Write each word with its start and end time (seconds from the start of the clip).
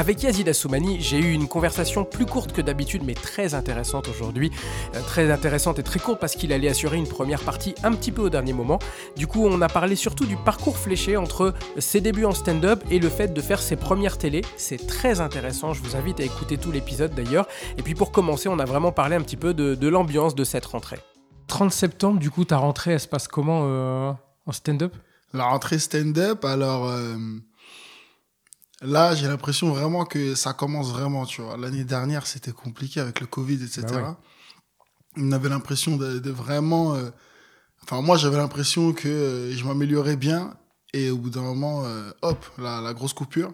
Avec 0.00 0.22
Yazid 0.22 0.48
Assoumani, 0.48 0.98
j'ai 0.98 1.18
eu 1.18 1.30
une 1.30 1.46
conversation 1.46 2.06
plus 2.06 2.24
courte 2.24 2.52
que 2.52 2.62
d'habitude, 2.62 3.02
mais 3.04 3.12
très 3.12 3.52
intéressante 3.52 4.08
aujourd'hui. 4.08 4.50
Euh, 4.94 5.02
très 5.02 5.30
intéressante 5.30 5.78
et 5.78 5.82
très 5.82 6.00
courte 6.00 6.18
parce 6.18 6.36
qu'il 6.36 6.54
allait 6.54 6.70
assurer 6.70 6.96
une 6.96 7.06
première 7.06 7.42
partie 7.42 7.74
un 7.82 7.92
petit 7.92 8.10
peu 8.10 8.22
au 8.22 8.30
dernier 8.30 8.54
moment. 8.54 8.78
Du 9.18 9.26
coup, 9.26 9.44
on 9.44 9.60
a 9.60 9.68
parlé 9.68 9.96
surtout 9.96 10.24
du 10.24 10.38
parcours 10.38 10.78
fléché 10.78 11.18
entre 11.18 11.52
ses 11.76 12.00
débuts 12.00 12.24
en 12.24 12.32
stand-up 12.32 12.82
et 12.90 12.98
le 12.98 13.10
fait 13.10 13.34
de 13.34 13.40
faire 13.42 13.60
ses 13.60 13.76
premières 13.76 14.16
télés. 14.16 14.40
C'est 14.56 14.86
très 14.86 15.20
intéressant, 15.20 15.74
je 15.74 15.82
vous 15.82 15.96
invite 15.96 16.18
à 16.20 16.24
écouter 16.24 16.56
tout 16.56 16.72
l'épisode 16.72 17.14
d'ailleurs. 17.14 17.46
Et 17.76 17.82
puis 17.82 17.94
pour 17.94 18.10
commencer, 18.10 18.48
on 18.48 18.58
a 18.58 18.64
vraiment 18.64 18.92
parlé 18.92 19.16
un 19.16 19.20
petit 19.20 19.36
peu 19.36 19.52
de, 19.52 19.74
de 19.74 19.88
l'ambiance 19.88 20.34
de 20.34 20.44
cette 20.44 20.64
rentrée. 20.64 20.98
30 21.48 21.72
septembre, 21.72 22.18
du 22.18 22.30
coup, 22.30 22.46
ta 22.46 22.56
rentrée, 22.56 22.92
elle 22.92 23.00
se 23.00 23.06
passe 23.06 23.28
comment 23.28 23.64
euh, 23.64 24.12
en 24.46 24.52
stand-up? 24.52 24.94
La 25.34 25.44
rentrée 25.44 25.78
stand-up, 25.78 26.42
alors 26.46 26.88
euh, 26.88 27.16
là, 28.80 29.14
j'ai 29.14 29.26
l'impression 29.26 29.70
vraiment 29.72 30.04
que 30.04 30.34
ça 30.34 30.52
commence 30.52 30.90
vraiment, 30.90 31.26
tu 31.26 31.42
vois. 31.42 31.56
L'année 31.56 31.84
dernière, 31.84 32.26
c'était 32.26 32.52
compliqué 32.52 33.00
avec 33.00 33.20
le 33.20 33.26
Covid, 33.26 33.62
etc. 33.62 33.82
Bah 33.88 33.96
ouais. 35.16 35.22
On 35.24 35.32
avait 35.32 35.48
l'impression 35.48 35.96
de, 35.96 36.18
de 36.18 36.30
vraiment... 36.30 36.94
euh, 36.94 37.10
Enfin, 37.82 38.02
moi, 38.02 38.16
j'avais 38.18 38.36
l'impression 38.36 38.92
que 38.92 39.08
euh, 39.08 39.52
je 39.56 39.64
m'améliorais 39.64 40.16
bien. 40.16 40.54
Et 40.92 41.10
au 41.10 41.16
bout 41.16 41.30
d'un 41.30 41.40
moment, 41.42 41.84
euh, 41.86 42.10
hop, 42.22 42.44
la, 42.58 42.80
la 42.80 42.92
grosse 42.94 43.12
coupure. 43.12 43.52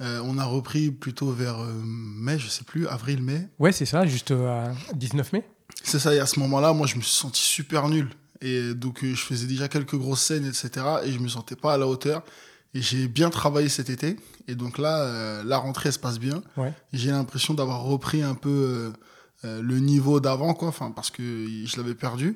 On 0.00 0.38
a 0.38 0.44
repris 0.46 0.90
plutôt 0.90 1.30
vers 1.30 1.58
mai, 1.84 2.38
je 2.38 2.48
sais 2.48 2.64
plus, 2.64 2.88
avril-mai. 2.88 3.48
Ouais, 3.58 3.70
c'est 3.70 3.84
ça, 3.84 4.06
juste 4.06 4.30
à 4.30 4.72
19 4.94 5.34
mai 5.34 5.44
C'est 5.82 5.98
ça, 5.98 6.14
et 6.14 6.18
à 6.20 6.24
ce 6.24 6.40
moment-là, 6.40 6.72
moi, 6.72 6.86
je 6.86 6.96
me 6.96 7.02
suis 7.02 7.12
senti 7.14 7.42
super 7.42 7.86
nul. 7.90 8.08
Et 8.40 8.72
donc, 8.72 9.00
je 9.04 9.14
faisais 9.14 9.46
déjà 9.46 9.68
quelques 9.68 9.96
grosses 9.96 10.22
scènes, 10.22 10.46
etc. 10.46 10.70
Et 11.04 11.12
je 11.12 11.18
me 11.18 11.28
sentais 11.28 11.54
pas 11.54 11.74
à 11.74 11.76
la 11.76 11.86
hauteur. 11.86 12.22
J'ai 12.74 13.08
bien 13.08 13.30
travaillé 13.30 13.68
cet 13.68 13.90
été. 13.90 14.16
Et 14.48 14.54
donc 14.54 14.78
là, 14.78 15.00
euh, 15.02 15.42
la 15.44 15.58
rentrée, 15.58 15.88
elle 15.88 15.92
se 15.92 15.98
passe 15.98 16.18
bien. 16.20 16.42
Ouais. 16.56 16.72
J'ai 16.92 17.10
l'impression 17.10 17.54
d'avoir 17.54 17.82
repris 17.82 18.22
un 18.22 18.34
peu 18.34 18.48
euh, 18.48 18.92
euh, 19.44 19.60
le 19.62 19.78
niveau 19.80 20.20
d'avant, 20.20 20.54
quoi. 20.54 20.68
Enfin, 20.68 20.90
parce 20.92 21.10
que 21.10 21.46
je 21.64 21.76
l'avais 21.76 21.94
perdu. 21.94 22.34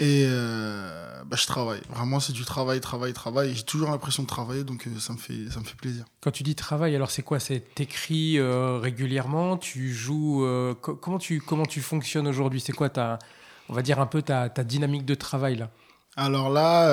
Et 0.00 0.26
euh, 0.28 1.24
bah, 1.26 1.36
je 1.40 1.46
travaille. 1.46 1.80
Vraiment, 1.90 2.20
c'est 2.20 2.32
du 2.32 2.44
travail, 2.44 2.80
travail, 2.80 3.12
travail. 3.12 3.52
J'ai 3.56 3.64
toujours 3.64 3.90
l'impression 3.90 4.22
de 4.22 4.28
travailler, 4.28 4.62
donc 4.62 4.86
euh, 4.86 5.00
ça 5.00 5.12
me 5.12 5.18
fait, 5.18 5.50
ça 5.50 5.58
me 5.58 5.64
fait 5.64 5.74
plaisir. 5.76 6.04
Quand 6.20 6.30
tu 6.30 6.44
dis 6.44 6.54
travail, 6.54 6.94
alors 6.94 7.10
c'est 7.10 7.22
quoi? 7.22 7.40
C'est 7.40 7.74
t'écris 7.74 8.38
euh, 8.38 8.78
régulièrement, 8.78 9.56
tu 9.56 9.92
joues. 9.92 10.46
co- 10.80 10.94
comment 10.94 11.18
tu 11.18 11.40
comment 11.40 11.66
tu 11.66 11.80
fonctionnes 11.80 12.28
aujourd'hui? 12.28 12.60
C'est 12.60 12.72
quoi 12.72 12.90
ta, 12.90 13.18
on 13.68 13.74
va 13.74 13.82
dire 13.82 13.98
un 13.98 14.06
peu 14.06 14.22
ta, 14.22 14.48
ta 14.50 14.62
dynamique 14.62 15.04
de 15.04 15.16
travail 15.16 15.56
là? 15.56 15.70
Alors 16.14 16.48
là, 16.50 16.88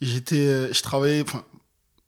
j'étais, 0.00 0.46
euh, 0.46 0.72
je 0.72 0.82
travaillais 0.82 1.22
enfin, 1.22 1.44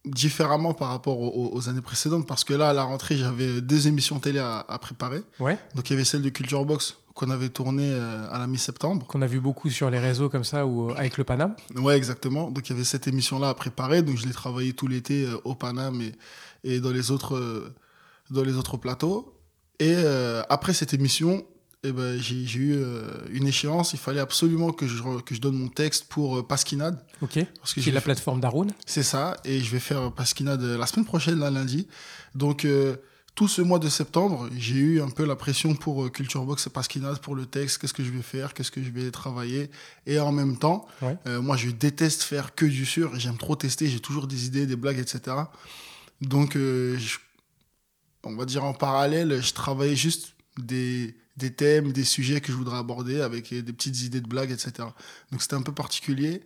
différemment 0.05 0.75
par 0.75 0.89
rapport 0.89 1.21
aux, 1.21 1.51
aux 1.55 1.69
années 1.69 1.81
précédentes 1.81 2.27
parce 2.27 2.45
que 2.45 2.55
là, 2.55 2.71
à 2.71 2.73
la 2.73 2.83
rentrée, 2.85 3.17
j'avais 3.17 3.61
deux 3.61 3.89
émissions 3.89 4.19
télé 4.19 4.39
à, 4.39 4.65
à 4.69 4.79
préparer. 4.79 5.23
Ouais. 5.39 5.59
Donc 5.75 5.91
il 5.91 5.93
y 5.93 5.97
avait 5.97 6.05
celle 6.05 6.23
de 6.23 6.31
Culture 6.31 6.65
Box 6.65 6.97
qu'on 7.15 7.31
avait 7.31 7.49
tournée 7.51 7.91
euh, 7.93 8.31
à 8.31 8.39
la 8.39 8.47
mi-septembre. 8.47 9.07
Qu'on 9.07 9.23
a 9.23 9.27
vu 9.27 9.41
beaucoup 9.41 9.69
sur 9.69 9.91
les 9.91 9.99
réseaux 9.99 10.29
comme 10.29 10.45
ça 10.45 10.67
ou 10.67 10.91
euh, 10.91 10.95
avec 10.95 11.19
le 11.19 11.25
Paname. 11.25 11.55
Ouais, 11.77 11.97
exactement. 11.97 12.51
Donc 12.51 12.69
il 12.69 12.73
y 12.73 12.75
avait 12.75 12.85
cette 12.85 13.09
émission-là 13.09 13.49
à 13.51 13.55
préparer. 13.55 14.03
Donc 14.03 14.17
je 14.17 14.27
l'ai 14.27 14.33
travaillé 14.33 14.73
tout 14.73 14.87
l'été 14.87 15.27
au 15.45 15.55
Paname 15.55 16.01
et, 16.01 16.13
et 16.65 16.81
dans 16.81 16.91
les 16.91 17.11
autres 17.11 17.73
dans 18.31 18.43
les 18.43 18.55
autres 18.55 18.77
plateaux. 18.77 19.35
Et 19.81 19.95
euh, 19.97 20.43
après 20.49 20.73
cette 20.75 20.95
émission, 20.95 21.45
eh 21.83 21.93
ben, 21.93 22.21
j'ai 22.21 22.37
eu 22.59 22.75
euh, 22.77 23.09
une 23.31 23.47
échéance. 23.47 23.93
Il 23.95 23.99
fallait 23.99 24.21
absolument 24.21 24.71
que 24.73 24.87
je, 24.87 25.03
que 25.21 25.35
je 25.35 25.41
donne 25.41 25.57
mon 25.57 25.69
texte 25.69 26.07
pour 26.09 26.39
euh, 26.39 26.43
Pasquinade. 26.47 27.03
Ok. 27.23 27.39
Parce 27.59 27.71
que 27.73 27.81
Qui 27.81 27.83
j'ai 27.85 27.91
est 27.91 27.95
la 27.95 28.01
fait- 28.01 28.07
plateforme 28.07 28.41
d'Arun. 28.41 28.67
C'est 28.87 29.03
ça. 29.03 29.37
Et 29.45 29.61
je 29.61 29.71
vais 29.71 29.81
faire 29.81 30.13
Pasquinade 30.13 30.63
la 30.63 30.87
semaine 30.87 31.07
prochaine, 31.07 31.39
là, 31.39 31.51
lundi. 31.51 31.89
Donc 32.35 32.65
euh, 32.67 32.97
tout 33.35 33.49
ce 33.49 33.63
mois 33.63 33.79
de 33.79 33.89
septembre, 33.89 34.51
j'ai 34.59 34.75
eu 34.77 35.01
un 35.01 35.09
peu 35.09 35.25
la 35.25 35.37
pression 35.37 35.75
pour 35.75 36.05
euh, 36.05 36.11
Culture 36.11 36.45
Box 36.45 36.67
et 36.67 36.71
Pasquinade 36.71 37.19
pour 37.21 37.35
le 37.35 37.47
texte. 37.47 37.79
Qu'est-ce 37.79 37.95
que 37.95 38.05
je 38.05 38.11
vais 38.11 38.21
faire? 38.23 38.53
Qu'est-ce 38.53 38.71
que 38.71 38.83
je 38.83 38.91
vais 38.91 39.11
travailler? 39.11 39.71
Et 40.05 40.19
en 40.21 40.33
même 40.33 40.59
temps, 40.59 40.87
Ouais. 41.01 41.17
euh, 41.27 41.41
moi, 41.41 41.57
je 41.57 41.71
déteste 41.71 42.23
faire 42.25 42.55
que 42.55 42.67
du 42.67 42.85
sûr. 42.85 43.19
J'aime 43.19 43.39
trop 43.39 43.57
tester. 43.57 43.87
J'ai 43.87 44.01
toujours 44.01 44.27
des 44.27 44.45
idées, 44.47 44.67
des 44.67 44.77
blagues, 44.77 44.99
etc. 44.99 45.35
Donc, 46.21 46.57
euh, 46.57 46.99
je- 46.99 47.17
on 48.25 48.37
va 48.37 48.45
dire 48.45 48.65
en 48.65 48.75
parallèle, 48.75 49.41
je 49.43 49.55
travaillais 49.55 49.97
juste 49.97 50.35
des, 50.59 51.15
des 51.37 51.53
thèmes, 51.55 51.93
des 51.93 52.05
sujets 52.05 52.41
que 52.41 52.53
je 52.53 52.57
voudrais 52.57 52.79
aborder 52.79 53.21
avec 53.21 53.53
des 53.55 53.73
petites 53.73 54.03
idées 54.03 54.21
de 54.21 54.29
blagues, 54.29 54.51
etc. 54.51 54.89
Donc, 55.31 55.43
c'était 55.43 55.55
un 55.55 55.63
peu 55.63 55.73
particulier. 55.73 56.43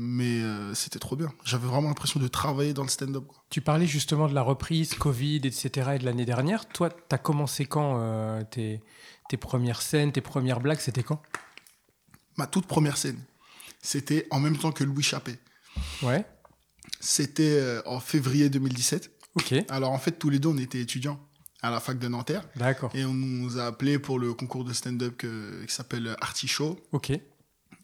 Mais 0.00 0.42
euh, 0.42 0.74
c'était 0.74 1.00
trop 1.00 1.16
bien. 1.16 1.32
J'avais 1.44 1.66
vraiment 1.66 1.88
l'impression 1.88 2.20
de 2.20 2.28
travailler 2.28 2.72
dans 2.72 2.84
le 2.84 2.88
stand-up. 2.88 3.24
Tu 3.50 3.60
parlais 3.60 3.88
justement 3.88 4.28
de 4.28 4.32
la 4.32 4.42
reprise, 4.42 4.94
Covid, 4.94 5.38
etc. 5.38 5.90
et 5.96 5.98
de 5.98 6.04
l'année 6.04 6.24
dernière. 6.24 6.68
Toi, 6.68 6.90
t'as 6.90 7.18
commencé 7.18 7.66
quand 7.66 7.98
euh, 7.98 8.44
tes, 8.44 8.80
tes 9.28 9.36
premières 9.36 9.82
scènes, 9.82 10.12
tes 10.12 10.20
premières 10.20 10.60
blagues 10.60 10.78
C'était 10.78 11.02
quand? 11.02 11.20
Ma 12.36 12.46
toute 12.46 12.68
première 12.68 12.96
scène, 12.96 13.20
c'était 13.82 14.28
en 14.30 14.38
même 14.38 14.56
temps 14.56 14.70
que 14.70 14.84
Louis 14.84 15.02
Chappé. 15.02 15.36
Ouais. 16.02 16.24
C'était 17.00 17.58
euh, 17.58 17.82
en 17.84 17.98
février 17.98 18.50
2017. 18.50 19.10
Ok. 19.34 19.54
Alors, 19.68 19.90
en 19.90 19.98
fait, 19.98 20.12
tous 20.12 20.30
les 20.30 20.38
deux, 20.38 20.50
on 20.50 20.58
était 20.58 20.80
étudiants 20.80 21.18
à 21.62 21.70
la 21.70 21.80
fac 21.80 21.98
de 21.98 22.08
Nanterre. 22.08 22.42
D'accord. 22.56 22.90
Et 22.94 23.04
on 23.04 23.14
nous 23.14 23.58
a 23.58 23.64
appelés 23.66 23.98
pour 23.98 24.18
le 24.18 24.32
concours 24.34 24.64
de 24.64 24.72
stand-up 24.72 25.16
qui 25.18 25.74
s'appelle 25.74 26.16
Artichaut. 26.20 26.78
Ok. 26.92 27.12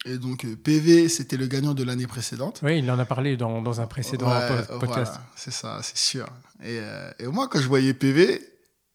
Et 0.07 0.19
donc, 0.19 0.45
euh, 0.45 0.55
PV, 0.55 1.09
c'était 1.09 1.39
le 1.39 1.47
gagnant 1.47 1.73
de 1.73 1.83
l'année 1.83 2.07
précédente. 2.07 2.61
Oui, 2.63 2.79
il 2.81 2.91
en 2.91 2.99
a 2.99 3.07
parlé 3.07 3.39
dans, 3.39 3.63
dans 3.63 3.81
un 3.81 3.87
précédent 3.87 4.29
Ouais, 4.29 4.49
podcast. 4.79 5.13
voilà, 5.13 5.27
c'est 5.35 5.51
ça, 5.51 5.81
c'est 5.83 5.97
sûr. 5.97 6.27
Et, 6.63 6.79
euh, 6.79 7.11
et 7.19 7.27
moi, 7.27 7.49
quand 7.49 7.59
je 7.59 7.67
voyais 7.69 7.95
PV, 7.95 8.39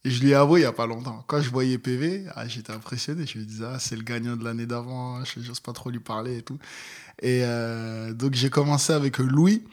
je 0.06 0.22
l'ai 0.24 0.36
avoué 0.36 0.60
il 0.60 0.64
y 0.64 0.68
a 0.68 0.72
pas 0.72 0.86
longtemps, 0.86 1.24
quand 1.28 1.42
je 1.42 1.50
voyais 1.50 1.80
PV, 1.80 2.26
ah, 2.36 2.48
j'étais 2.48 2.72
impressionné. 2.72 3.26
Je 3.26 3.40
me 3.40 3.44
disais, 3.44 3.66
ah, 3.66 3.80
c'est 3.80 3.96
le 3.96 4.04
gagnant 4.04 4.36
de 4.36 4.44
l'année 4.44 4.68
d'avant, 4.68 5.24
je 5.26 5.40
n'ose 5.40 5.60
pas 5.62 5.74
trop 5.74 5.90
lui 5.90 6.00
parler 6.00 6.38
et 6.38 6.42
tout. 6.44 6.60
Et 7.24 7.42
euh, 7.44 8.14
donc, 8.14 8.36
j'ai 8.36 8.52
commencé 8.52 8.94
avec 8.94 9.18
Louis 9.18 9.64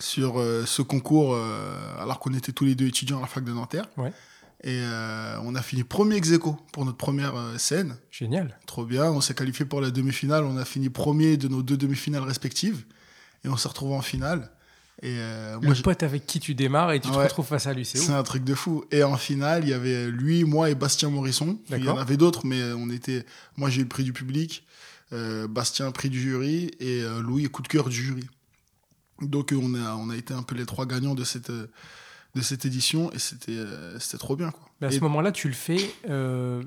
sur 0.00 0.38
euh, 0.38 0.64
ce 0.66 0.82
concours, 0.82 1.34
euh, 1.34 1.76
alors 1.98 2.18
qu'on 2.18 2.32
était 2.34 2.52
tous 2.52 2.64
les 2.64 2.74
deux 2.74 2.86
étudiants 2.86 3.18
à 3.18 3.22
la 3.22 3.26
fac 3.26 3.44
de 3.44 3.52
Nanterre. 3.52 3.86
Ouais. 3.96 4.12
Et 4.64 4.80
euh, 4.80 5.38
on 5.44 5.54
a 5.54 5.62
fini 5.62 5.84
premier 5.84 6.16
ex 6.16 6.32
aequo 6.32 6.56
pour 6.72 6.84
notre 6.84 6.96
première 6.96 7.34
scène. 7.58 7.96
Génial. 8.10 8.58
Trop 8.66 8.84
bien. 8.84 9.04
On 9.04 9.20
s'est 9.20 9.34
qualifié 9.34 9.64
pour 9.64 9.80
la 9.80 9.90
demi-finale. 9.90 10.44
On 10.44 10.56
a 10.56 10.64
fini 10.64 10.88
premier 10.88 11.36
de 11.36 11.46
nos 11.46 11.62
deux 11.62 11.76
demi-finales 11.76 12.24
respectives. 12.24 12.84
Et 13.44 13.48
on 13.48 13.56
s'est 13.56 13.68
retrouvé 13.68 13.94
en 13.94 14.02
finale. 14.02 14.50
Et 15.00 15.14
Le 15.14 15.60
moi, 15.60 15.76
pote 15.84 16.02
avec 16.02 16.26
qui 16.26 16.40
tu 16.40 16.56
démarres 16.56 16.90
et 16.90 16.98
tu 16.98 17.08
te 17.08 17.14
retrouves 17.14 17.46
face 17.46 17.68
à 17.68 17.72
lui, 17.72 17.84
c'est 17.84 18.10
un 18.10 18.24
truc 18.24 18.42
de 18.42 18.56
fou. 18.56 18.84
Et 18.90 19.04
en 19.04 19.16
finale, 19.16 19.62
il 19.62 19.68
y 19.68 19.72
avait 19.72 20.10
lui, 20.10 20.42
moi 20.42 20.70
et 20.70 20.74
Bastien 20.74 21.08
Morisson. 21.08 21.56
Il 21.70 21.84
y 21.84 21.88
en 21.88 21.96
avait 21.96 22.16
d'autres, 22.16 22.44
mais 22.44 22.60
on 22.72 22.90
était. 22.90 23.24
Moi, 23.56 23.70
j'ai 23.70 23.82
eu 23.82 23.84
le 23.84 23.88
prix 23.88 24.02
du 24.02 24.12
public. 24.12 24.66
Bastien, 25.12 25.92
prix 25.92 26.10
du 26.10 26.20
jury. 26.20 26.72
Et 26.80 27.04
Louis, 27.22 27.44
coup 27.44 27.62
de 27.62 27.68
cœur 27.68 27.88
du 27.88 27.94
jury. 27.94 28.26
Donc, 29.20 29.52
on 29.56 29.74
a, 29.74 29.94
on 29.96 30.10
a 30.10 30.16
été 30.16 30.32
un 30.34 30.42
peu 30.42 30.54
les 30.54 30.66
trois 30.66 30.86
gagnants 30.86 31.14
de 31.14 31.24
cette, 31.24 31.50
de 31.50 32.40
cette 32.42 32.64
édition. 32.64 33.10
Et 33.12 33.18
c'était 33.18 33.52
euh, 33.52 33.98
c'était 33.98 34.18
trop 34.18 34.36
bien. 34.36 34.50
Quoi. 34.50 34.68
Mais 34.80 34.86
à 34.88 34.90
Et- 34.90 34.94
ce 34.96 35.00
moment-là, 35.00 35.32
tu 35.32 35.48
le 35.48 35.54
fais, 35.54 35.90
euh, 36.08 36.62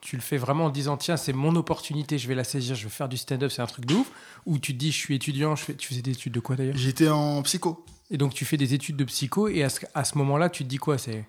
tu 0.00 0.14
le 0.16 0.22
fais 0.22 0.36
vraiment 0.36 0.66
en 0.66 0.70
disant 0.70 0.96
tiens, 0.96 1.16
c'est 1.16 1.32
mon 1.32 1.56
opportunité, 1.56 2.16
je 2.18 2.28
vais 2.28 2.34
la 2.36 2.44
saisir, 2.44 2.76
je 2.76 2.84
vais 2.84 2.90
faire 2.90 3.08
du 3.08 3.16
stand-up, 3.16 3.50
c'est 3.50 3.62
un 3.62 3.66
truc 3.66 3.86
de 3.86 3.94
ouf. 3.94 4.06
Ou 4.46 4.58
tu 4.58 4.72
te 4.72 4.78
dis 4.78 4.92
je 4.92 4.96
suis 4.98 5.14
étudiant, 5.16 5.56
je 5.56 5.64
fais, 5.64 5.74
tu 5.74 5.88
faisais 5.88 6.02
des 6.02 6.12
études 6.12 6.32
de 6.34 6.40
quoi 6.40 6.54
d'ailleurs? 6.56 6.76
J'étais 6.76 7.08
en 7.08 7.42
psycho. 7.42 7.84
Et 8.10 8.18
donc 8.18 8.34
tu 8.34 8.44
fais 8.44 8.56
des 8.56 8.72
études 8.72 8.96
de 8.96 9.04
psycho 9.04 9.48
et 9.48 9.64
à 9.64 9.68
ce, 9.68 9.80
à 9.94 10.04
ce 10.04 10.16
moment-là, 10.18 10.48
tu 10.48 10.62
te 10.62 10.68
dis 10.68 10.76
quoi? 10.78 10.96
C'est 10.98 11.26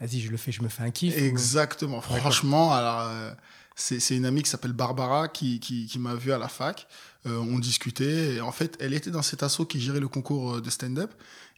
vas-y, 0.00 0.18
je 0.20 0.30
le 0.32 0.36
fais, 0.36 0.50
je 0.50 0.62
me 0.62 0.68
fais 0.68 0.82
un 0.82 0.90
kiff. 0.90 1.14
ou- 1.14 1.18
Exactement. 1.24 2.00
Franchement, 2.00 2.72
alors 2.72 3.02
euh, 3.02 3.30
c'est 3.78 4.00
c'est 4.00 4.16
une 4.16 4.26
amie 4.26 4.42
qui 4.42 4.50
s'appelle 4.50 4.72
Barbara 4.72 5.28
qui, 5.28 5.60
qui, 5.60 5.86
qui 5.86 5.98
m'a 5.98 6.14
vu 6.14 6.32
à 6.32 6.38
la 6.38 6.48
fac. 6.48 6.86
Euh, 7.26 7.36
on 7.38 7.58
discutait 7.58 8.34
et 8.34 8.40
en 8.40 8.52
fait, 8.52 8.76
elle 8.80 8.94
était 8.94 9.10
dans 9.10 9.22
cet 9.22 9.42
assaut 9.42 9.66
qui 9.66 9.80
gérait 9.80 10.00
le 10.00 10.08
concours 10.08 10.54
euh, 10.54 10.60
de 10.60 10.70
stand-up 10.70 11.12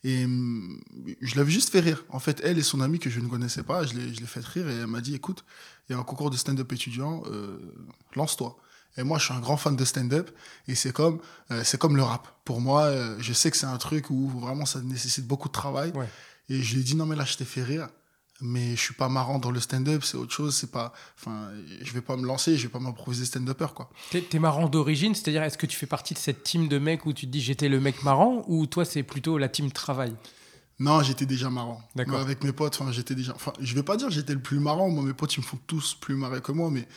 et 0.05 0.25
hum, 0.25 0.81
je 1.21 1.37
l'avais 1.37 1.51
juste 1.51 1.71
fait 1.71 1.81
rire. 1.81 2.05
En 2.09 2.19
fait, 2.19 2.41
elle 2.45 2.59
et 2.59 2.63
son 2.63 2.81
amie 2.81 2.99
que 2.99 3.11
je 3.11 3.21
ne 3.21 3.29
connaissais 3.29 3.63
pas, 3.63 3.85
je 3.85 3.95
l'ai 3.95 4.15
je 4.15 4.21
l'ai 4.21 4.27
fait 4.27 4.45
rire 4.45 4.69
et 4.69 4.75
elle 4.75 4.87
m'a 4.87 5.01
dit 5.01 5.15
écoute, 5.15 5.45
il 5.89 5.93
y 5.93 5.97
a 5.97 5.99
un 5.99 6.05
concours 6.05 6.31
de 6.31 6.37
stand-up 6.37 6.73
étudiant, 6.73 7.23
euh, 7.27 7.59
lance-toi. 8.15 8.57
Et 8.97 9.03
moi, 9.03 9.19
je 9.19 9.25
suis 9.25 9.35
un 9.35 9.41
grand 9.41 9.57
fan 9.57 9.77
de 9.77 9.85
stand-up 9.85 10.31
et 10.69 10.75
c'est 10.75 10.93
comme 10.93 11.21
euh, 11.51 11.63
c'est 11.65 11.79
comme 11.79 11.97
le 11.97 12.03
rap. 12.03 12.29
Pour 12.45 12.61
moi, 12.61 12.85
euh, 12.85 13.17
je 13.21 13.33
sais 13.33 13.51
que 13.51 13.57
c'est 13.57 13.67
un 13.67 13.79
truc 13.79 14.11
où 14.11 14.29
vraiment 14.29 14.67
ça 14.67 14.81
nécessite 14.81 15.27
beaucoup 15.27 15.49
de 15.49 15.53
travail. 15.53 15.93
Ouais. 15.95 16.09
Et 16.49 16.63
je 16.63 16.75
lui 16.75 16.81
ai 16.81 16.85
dit 16.85 16.97
non 16.97 17.07
mais 17.07 17.17
là 17.17 17.25
je 17.25 17.37
t'ai 17.37 17.45
fait 17.45 17.63
rire 17.63 17.89
mais 18.41 18.77
je 18.77 18.81
suis 18.81 18.95
pas 18.95 19.09
marrant 19.09 19.39
dans 19.39 19.51
le 19.51 19.61
stand-up, 19.61 20.03
c'est 20.05 20.17
autre 20.17 20.33
chose, 20.33 20.55
c'est 20.55 20.71
pas, 20.71 20.93
enfin, 21.19 21.51
je 21.83 21.93
vais 21.93 22.01
pas 22.01 22.17
me 22.17 22.27
lancer, 22.27 22.57
je 22.57 22.63
vais 22.65 22.69
pas 22.69 22.79
m'improviser 22.79 23.25
stand-upper, 23.25 23.69
quoi. 23.75 23.91
T'es 24.11 24.39
marrant 24.39 24.69
d'origine, 24.69 25.15
c'est-à-dire 25.15 25.43
est-ce 25.43 25.59
que 25.59 25.67
tu 25.67 25.77
fais 25.77 25.87
partie 25.87 26.15
de 26.15 26.19
cette 26.19 26.43
team 26.43 26.69
de 26.69 26.79
mecs 26.79 27.07
où 27.07 27.13
tu 27.13 27.27
te 27.27 27.31
dis 27.31 27.41
j'étais 27.41 27.69
le 27.69 27.81
mec 27.81 28.03
marrant 28.03 28.45
ou 28.49 28.67
toi 28.67 28.85
c'est 28.85 29.03
plutôt 29.03 29.39
la 29.39 29.49
team 29.49 29.71
travail? 29.71 30.15
Non, 30.81 31.03
j'étais 31.03 31.27
déjà 31.27 31.51
marrant. 31.51 31.83
D'accord. 31.95 32.15
Moi, 32.15 32.23
avec 32.23 32.43
mes 32.43 32.53
potes, 32.53 32.81
enfin, 32.81 32.91
j'étais 32.91 33.15
déjà. 33.15 33.35
Enfin, 33.35 33.53
je 33.61 33.75
vais 33.75 33.83
pas 33.83 33.99
dire 33.99 34.11
j'étais 34.11 34.33
le 34.33 34.41
plus 34.41 34.59
marrant. 34.59 34.89
Moi, 34.89 35.05
mes 35.05 35.13
potes, 35.13 35.37
ils 35.37 35.41
me 35.41 35.45
font 35.45 35.59
tous 35.67 35.95
plus 35.95 36.15
marrer 36.15 36.41
que 36.41 36.53
moi, 36.53 36.71
mais 36.71 36.89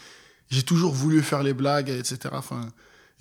j'ai 0.49 0.63
toujours 0.63 0.93
voulu 0.93 1.21
faire 1.21 1.43
les 1.43 1.53
blagues, 1.53 1.89
etc. 1.89 2.17
Enfin, 2.31 2.69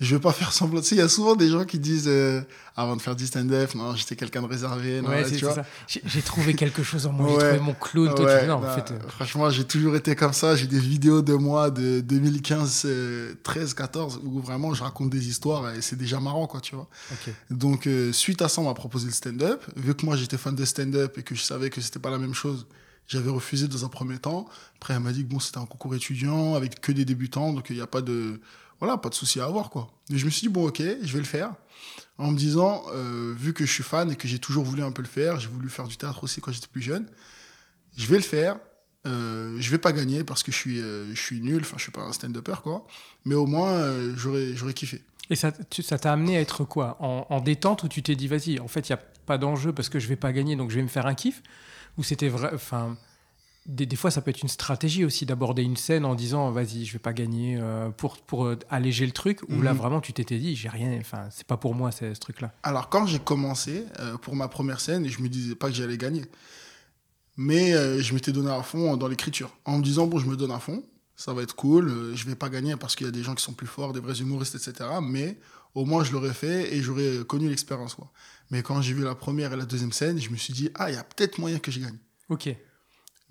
je 0.03 0.15
vais 0.15 0.21
pas 0.21 0.31
faire 0.33 0.51
semblant. 0.53 0.81
Tu 0.81 0.87
sais, 0.89 0.95
il 0.95 0.99
y 0.99 1.01
a 1.01 1.09
souvent 1.09 1.35
des 1.35 1.49
gens 1.49 1.65
qui 1.65 1.79
disent, 1.79 2.07
euh, 2.07 2.41
avant 2.75 2.95
de 2.95 3.01
faire 3.01 3.15
du 3.15 3.25
stand-up, 3.25 3.73
non, 3.75 3.95
j'étais 3.95 4.15
quelqu'un 4.15 4.41
de 4.41 4.47
réservé. 4.47 5.01
Non, 5.01 5.09
Ouais, 5.09 5.21
là, 5.21 5.27
c'est 5.29 5.35
tu 5.37 5.45
vois. 5.45 5.55
ça. 5.55 5.65
J'ai 5.87 6.21
trouvé 6.21 6.53
quelque 6.55 6.83
chose 6.83 7.05
en 7.07 7.11
moi, 7.11 7.29
j'ai 7.29 7.37
trouvé 7.37 7.59
mon 7.59 7.73
clown. 7.73 8.13
Toi, 8.15 8.25
Ouais, 8.25 8.41
tu 8.41 8.47
non, 8.47 8.55
en 8.55 8.75
fait, 8.75 8.91
euh, 8.91 8.99
Franchement, 9.09 9.49
j'ai 9.49 9.63
toujours 9.63 9.95
été 9.95 10.15
comme 10.15 10.33
ça. 10.33 10.55
J'ai 10.55 10.67
des 10.67 10.79
vidéos 10.79 11.21
de 11.21 11.33
moi 11.33 11.69
de 11.71 12.01
2015, 12.01 12.83
euh, 12.85 13.33
13, 13.43 13.73
14, 13.73 14.19
où 14.23 14.39
vraiment 14.39 14.73
je 14.73 14.83
raconte 14.83 15.09
des 15.09 15.27
histoires 15.27 15.73
et 15.73 15.81
c'est 15.81 15.95
déjà 15.95 16.19
marrant, 16.19 16.47
quoi, 16.47 16.59
tu 16.61 16.75
vois. 16.75 16.87
Donc, 17.49 17.87
euh, 17.87 18.11
suite 18.11 18.41
à 18.41 18.49
ça, 18.49 18.61
on 18.61 18.65
m'a 18.65 18.73
proposé 18.73 19.05
le 19.07 19.13
stand-up. 19.13 19.63
Vu 19.75 19.93
que 19.95 20.05
moi, 20.05 20.15
j'étais 20.15 20.37
fan 20.37 20.55
de 20.55 20.65
stand-up 20.65 21.17
et 21.17 21.23
que 21.23 21.35
je 21.35 21.41
savais 21.41 21.69
que 21.69 21.81
c'était 21.81 21.99
pas 21.99 22.09
la 22.11 22.17
même 22.17 22.33
chose, 22.33 22.67
j'avais 23.07 23.29
refusé 23.29 23.67
dans 23.67 23.85
un 23.85 23.89
premier 23.89 24.17
temps. 24.17 24.47
Après, 24.77 24.93
elle 24.93 24.99
m'a 25.01 25.11
dit 25.11 25.23
que 25.23 25.29
bon, 25.29 25.39
c'était 25.39 25.57
un 25.59 25.65
concours 25.65 25.93
étudiant 25.95 26.55
avec 26.55 26.79
que 26.81 26.91
des 26.91 27.05
débutants, 27.05 27.53
donc 27.53 27.67
il 27.69 27.75
n'y 27.75 27.81
a 27.81 27.87
pas 27.87 28.01
de, 28.01 28.39
voilà, 28.83 28.97
pas 28.97 29.07
de 29.07 29.13
souci 29.15 29.39
à 29.39 29.45
avoir, 29.45 29.69
quoi. 29.69 29.87
Je 30.09 30.25
me 30.25 30.29
suis 30.29 30.41
dit, 30.47 30.49
bon, 30.49 30.67
ok, 30.67 30.81
je 30.81 31.13
vais 31.13 31.19
le 31.19 31.23
faire. 31.25 31.53
En 32.17 32.31
me 32.31 32.37
disant, 32.37 32.83
euh, 32.93 33.33
vu 33.37 33.53
que 33.53 33.65
je 33.65 33.71
suis 33.71 33.81
fan 33.83 34.11
et 34.11 34.17
que 34.17 34.27
j'ai 34.27 34.39
toujours 34.39 34.65
voulu 34.65 34.83
un 34.83 34.91
peu 34.91 35.01
le 35.01 35.07
faire, 35.07 35.39
j'ai 35.39 35.47
voulu 35.47 35.69
faire 35.69 35.87
du 35.87 35.95
théâtre 35.95 36.21
aussi 36.25 36.41
quand 36.41 36.51
j'étais 36.51 36.67
plus 36.67 36.81
jeune, 36.81 37.07
je 37.95 38.05
vais 38.07 38.17
le 38.17 38.23
faire. 38.23 38.59
Euh, 39.07 39.55
je 39.57 39.71
vais 39.71 39.77
pas 39.77 39.93
gagner 39.93 40.25
parce 40.25 40.43
que 40.43 40.51
je 40.51 40.57
suis, 40.57 40.81
euh, 40.81 41.09
je 41.15 41.21
suis 41.21 41.39
nul, 41.39 41.61
enfin, 41.61 41.75
je 41.77 41.83
suis 41.83 41.93
pas 41.93 42.01
un 42.01 42.11
stand-upper, 42.11 42.55
quoi. 42.61 42.85
Mais 43.23 43.35
au 43.35 43.45
moins, 43.45 43.71
euh, 43.71 44.13
j'aurais, 44.17 44.53
j'aurais 44.53 44.73
kiffé. 44.73 45.01
Et 45.29 45.37
ça 45.37 45.53
tu- 45.53 45.81
ça 45.81 45.97
t'a 45.97 46.11
amené 46.11 46.35
à 46.35 46.41
être 46.41 46.65
quoi? 46.65 46.97
En, 46.99 47.25
en 47.29 47.39
détente 47.39 47.83
où 47.83 47.87
tu 47.87 48.03
t'es 48.03 48.15
dit, 48.15 48.27
vas-y, 48.27 48.59
en 48.59 48.67
fait, 48.67 48.89
il 48.89 48.91
n'y 48.91 48.99
a 48.99 49.03
pas 49.25 49.37
d'enjeu 49.37 49.71
parce 49.71 49.87
que 49.87 49.97
je 49.99 50.09
vais 50.09 50.17
pas 50.17 50.33
gagner, 50.33 50.57
donc 50.57 50.71
je 50.71 50.75
vais 50.75 50.81
me 50.83 50.89
faire 50.89 51.05
un 51.05 51.15
kiff? 51.15 51.41
Ou 51.97 52.03
c'était 52.03 52.27
vrai. 52.27 52.49
Enfin, 52.53 52.97
des, 53.65 53.85
des 53.85 53.95
fois, 53.95 54.11
ça 54.11 54.21
peut 54.21 54.29
être 54.31 54.41
une 54.41 54.49
stratégie 54.49 55.05
aussi 55.05 55.25
d'aborder 55.25 55.63
une 55.63 55.77
scène 55.77 56.03
en 56.05 56.15
disant, 56.15 56.51
vas-y, 56.51 56.83
je 56.85 56.93
vais 56.93 56.99
pas 56.99 57.13
gagner 57.13 57.57
euh, 57.59 57.89
pour, 57.91 58.17
pour 58.17 58.45
euh, 58.45 58.57
alléger 58.69 59.05
le 59.05 59.11
truc. 59.13 59.41
Ou 59.49 59.61
là, 59.61 59.71
Mhm. 59.73 59.77
vraiment, 59.77 60.01
tu 60.01 60.11
t'étais 60.13 60.37
dit, 60.37 60.55
j'ai 60.55 60.69
rien, 60.69 60.97
enfin, 60.99 61.27
c'est 61.31 61.47
pas 61.47 61.55
pour 61.57 61.73
moi, 61.73 61.91
c'est- 61.91 62.13
ce 62.13 62.19
truc-là. 62.19 62.53
Alors, 62.63 62.89
quand 62.89 63.05
j'ai 63.05 63.19
commencé 63.19 63.85
euh, 63.99 64.17
pour 64.17 64.35
ma 64.35 64.47
première 64.49 64.79
scène, 64.81 65.07
je 65.07 65.21
me 65.21 65.29
disais 65.29 65.55
pas 65.55 65.69
que 65.69 65.75
j'allais 65.75 65.97
gagner. 65.97 66.25
Mais 67.37 67.71
je 68.01 68.13
m'étais 68.13 68.31
donné 68.31 68.51
à 68.51 68.61
fond 68.61 68.95
dans 68.95 69.07
l'écriture. 69.07 69.55
En 69.65 69.77
me 69.79 69.83
disant, 69.83 70.05
bon, 70.07 70.19
je 70.19 70.27
me 70.27 70.35
donne 70.35 70.51
à 70.51 70.59
fond, 70.59 70.83
ça 71.15 71.33
va 71.33 71.41
être 71.41 71.55
cool, 71.55 72.11
je 72.15 72.25
vais 72.25 72.35
pas 72.35 72.49
gagner 72.49 72.75
parce 72.75 72.95
qu'il 72.95 73.07
y 73.07 73.09
a 73.09 73.11
des 73.11 73.23
gens 73.23 73.33
qui 73.33 73.43
sont 73.43 73.53
plus 73.53 73.65
forts, 73.67 73.91
des 73.93 73.99
vrais 73.99 74.19
humoristes, 74.19 74.53
etc. 74.55 74.87
Mais 75.01 75.39
au 75.73 75.85
moins, 75.85 76.03
je 76.03 76.11
l'aurais 76.11 76.33
fait 76.33 76.75
et 76.75 76.81
j'aurais 76.83 77.23
connu 77.27 77.49
l'expérience. 77.49 77.97
Mais 78.51 78.61
quand 78.61 78.81
j'ai 78.83 78.93
vu 78.93 79.03
la 79.03 79.15
première 79.15 79.51
et 79.53 79.55
la 79.57 79.65
deuxième 79.65 79.91
scène, 79.93 80.19
je 80.19 80.29
me 80.29 80.35
suis 80.35 80.53
dit, 80.53 80.69
ah, 80.75 80.91
il 80.91 80.95
y 80.95 80.97
a 80.97 81.03
peut-être 81.03 81.39
moyen 81.39 81.57
que 81.57 81.71
je 81.71 81.79
gagne. 81.79 81.97
Ok. 82.29 82.55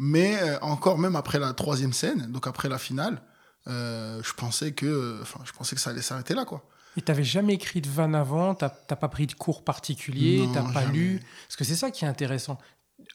Mais 0.05 0.37
euh, 0.43 0.59
encore 0.63 0.99
même 0.99 1.15
après 1.15 1.39
la 1.39 1.53
troisième 1.53 1.93
scène, 1.93 2.27
donc 2.33 2.49
après 2.49 2.69
la 2.69 2.79
finale, 2.79 3.23
euh, 3.69 4.21
je 4.25 4.33
pensais 4.33 4.73
que, 4.73 5.21
enfin, 5.23 5.39
je 5.45 5.53
pensais 5.53 5.77
que 5.77 5.81
ça 5.81 5.91
allait 5.91 6.03
s'arrêter 6.03 6.35
là, 6.35 6.45
quoi. 6.45 6.69
Et 6.97 7.03
t'avais 7.03 7.23
jamais 7.23 7.55
écrit 7.55 7.81
de 7.81 7.89
vanne 7.89 8.17
avant, 8.17 8.57
t'as 8.57 8.69
pas 8.69 9.09
pris 9.09 9.29
de 9.29 9.33
cours 9.35 9.63
particuliers, 9.63 10.45
Non, 10.49 10.53
t'as 10.55 10.73
pas 10.73 10.83
jamais. 10.83 10.93
lu. 10.93 11.21
Parce 11.47 11.55
que 11.55 11.63
c'est 11.63 11.77
ça 11.77 11.93
qui 11.93 12.05
est 12.05 12.09
intéressant. 12.09 12.59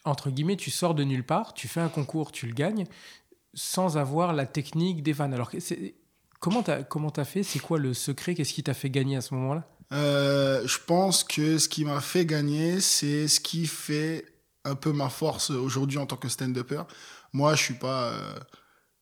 Entre 0.06 0.30
guillemets, 0.30 0.56
tu 0.56 0.70
sors 0.70 0.94
de 0.94 1.04
nulle 1.04 1.26
part, 1.26 1.52
tu 1.52 1.68
fais 1.68 1.80
un 1.80 1.90
concours, 1.90 2.32
tu 2.32 2.46
le 2.46 2.54
gagnes, 2.54 2.86
sans 3.52 3.98
avoir 3.98 4.32
la 4.32 4.46
technique 4.46 5.02
des 5.02 5.12
vannes. 5.12 5.34
Alors, 5.34 5.50
comment 6.40 6.62
t'as 6.62 6.84
comment 6.84 7.10
t'as 7.10 7.26
fait? 7.26 7.42
C'est 7.42 7.58
quoi 7.58 7.78
le 7.78 7.92
secret? 7.92 8.34
Qu'est-ce 8.34 8.54
qui 8.54 8.62
t'a 8.62 8.72
fait 8.74 8.88
gagner 8.90 9.16
à 9.18 9.20
ce 9.20 9.34
moment-là? 9.34 9.68
Euh, 9.92 10.66
je 10.66 10.78
pense 10.86 11.22
que 11.22 11.58
ce 11.58 11.68
qui 11.68 11.84
m'a 11.84 12.00
fait 12.00 12.24
gagner, 12.24 12.80
c'est 12.80 13.28
ce 13.28 13.40
qui 13.40 13.66
fait 13.66 14.24
un 14.68 14.74
peu 14.74 14.92
ma 14.92 15.08
force 15.08 15.50
aujourd'hui 15.50 15.98
en 15.98 16.06
tant 16.06 16.16
que 16.16 16.28
stand-upper. 16.28 16.82
Moi, 17.32 17.54
je 17.54 17.62
suis 17.62 17.74
pas, 17.74 18.04
euh, 18.12 18.34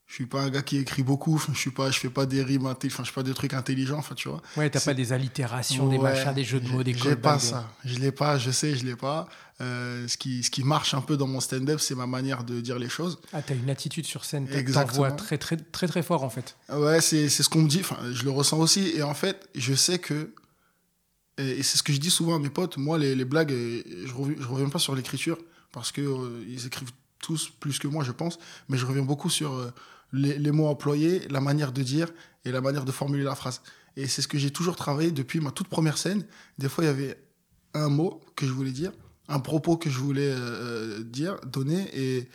je 0.06 0.14
suis 0.14 0.26
pas 0.26 0.40
un 0.42 0.50
gars 0.50 0.62
qui 0.62 0.78
écrit 0.78 1.02
beaucoup. 1.02 1.42
Je 1.52 1.58
suis 1.58 1.70
pas, 1.70 1.90
je 1.90 1.98
fais 1.98 2.08
pas 2.10 2.26
des 2.26 2.42
rimes, 2.42 2.66
enfin, 2.66 3.02
je 3.04 3.08
fais 3.08 3.12
pas 3.12 3.22
des 3.22 3.34
trucs 3.34 3.54
intelligents, 3.54 3.98
enfin, 3.98 4.14
tu 4.14 4.28
vois. 4.28 4.40
Ouais, 4.56 4.70
t'as 4.70 4.80
pas 4.80 4.94
des 4.94 5.12
allitérations, 5.12 5.88
des 5.88 5.98
machins, 5.98 6.32
des 6.34 6.44
jeux 6.44 6.60
de 6.60 6.68
mots, 6.68 6.82
des 6.82 6.92
J'ai 6.92 7.00
callbacks, 7.00 7.22
pas 7.22 7.38
ça. 7.38 7.72
Je 7.84 7.98
l'ai 7.98 8.12
pas. 8.12 8.38
Je 8.38 8.50
sais, 8.50 8.74
je 8.76 8.84
l'ai 8.84 8.96
pas. 8.96 9.28
Euh, 9.60 10.06
ce 10.06 10.16
qui, 10.18 10.42
ce 10.42 10.50
qui 10.50 10.62
marche 10.62 10.92
un 10.92 11.00
peu 11.00 11.16
dans 11.16 11.26
mon 11.26 11.40
stand-up, 11.40 11.80
c'est 11.80 11.94
ma 11.94 12.06
manière 12.06 12.44
de 12.44 12.60
dire 12.60 12.78
les 12.78 12.90
choses. 12.90 13.18
Ah, 13.32 13.40
t'as 13.42 13.54
une 13.54 13.70
attitude 13.70 14.04
sur 14.04 14.24
scène, 14.24 14.46
t'as- 14.46 14.58
Exactement. 14.58 15.10
très, 15.16 15.38
très, 15.38 15.56
très, 15.56 15.88
très 15.88 16.02
fort 16.02 16.24
en 16.24 16.30
fait. 16.30 16.56
Ouais, 16.68 17.00
c'est 17.00 17.28
c'est 17.28 17.42
ce 17.42 17.48
qu'on 17.48 17.62
me 17.62 17.68
dit. 17.68 17.80
Enfin, 17.80 17.96
je 18.12 18.24
le 18.24 18.30
ressens 18.30 18.58
aussi. 18.58 18.92
Et 18.94 19.02
en 19.02 19.14
fait, 19.14 19.48
je 19.54 19.74
sais 19.74 19.98
que. 19.98 20.32
Et, 21.38 21.62
c'est 21.62 21.76
ce 21.78 21.82
que 21.82 21.92
je 21.92 21.98
dis 21.98 22.10
souvent 22.10 22.36
à 22.36 22.38
mes 22.38 22.48
potes. 22.50 22.76
Moi, 22.76 22.98
les, 22.98 23.14
les 23.14 23.24
blagues, 23.24 23.52
euh, 23.52 23.82
je 24.06 24.12
reviens, 24.14 24.36
je 24.40 24.46
reviens 24.46 24.68
pas 24.68 24.78
sur 24.78 24.94
l'écriture 24.94 25.38
parce 25.76 25.92
que 25.92 26.00
euh, 26.00 26.66
écrivent 26.66 26.92
tous 27.18 27.50
plus 27.50 27.78
que 27.78 27.86
moi, 27.86 28.02
je 28.02 28.10
pense. 28.10 28.38
Mais 28.70 28.78
je 28.78 28.86
reviens 28.86 29.02
beaucoup 29.02 29.28
sur 29.28 29.52
euh, 29.52 29.70
les, 30.10 30.38
les 30.38 30.50
mots 30.50 30.68
employés, 30.68 31.28
la 31.28 31.42
manière 31.42 31.70
de 31.70 31.82
dire 31.82 32.08
et 32.46 32.50
la 32.50 32.62
manière 32.62 32.86
de 32.86 32.92
formuler 32.92 33.24
la 33.24 33.34
phrase. 33.34 33.60
Et 33.94 34.06
c'est 34.06 34.22
ce 34.22 34.28
que 34.28 34.38
j'ai 34.38 34.50
toujours 34.50 34.74
travaillé 34.74 35.10
depuis 35.10 35.38
ma 35.38 35.50
toute 35.50 35.68
première 35.68 35.98
scène. 35.98 36.24
Des 36.56 36.70
fois, 36.70 36.84
il 36.84 36.86
y 36.86 36.90
avait 36.90 37.22
un 37.74 37.90
mot 37.90 38.22
que 38.36 38.46
je 38.46 38.52
voulais 38.52 38.70
dire, 38.70 38.90
un 39.28 39.38
propos 39.38 39.76
que 39.76 39.90
je 39.90 39.98
voulais 39.98 40.32
euh, 40.34 41.04
dire, 41.04 41.36
donner, 41.44 41.90
et, 41.92 42.30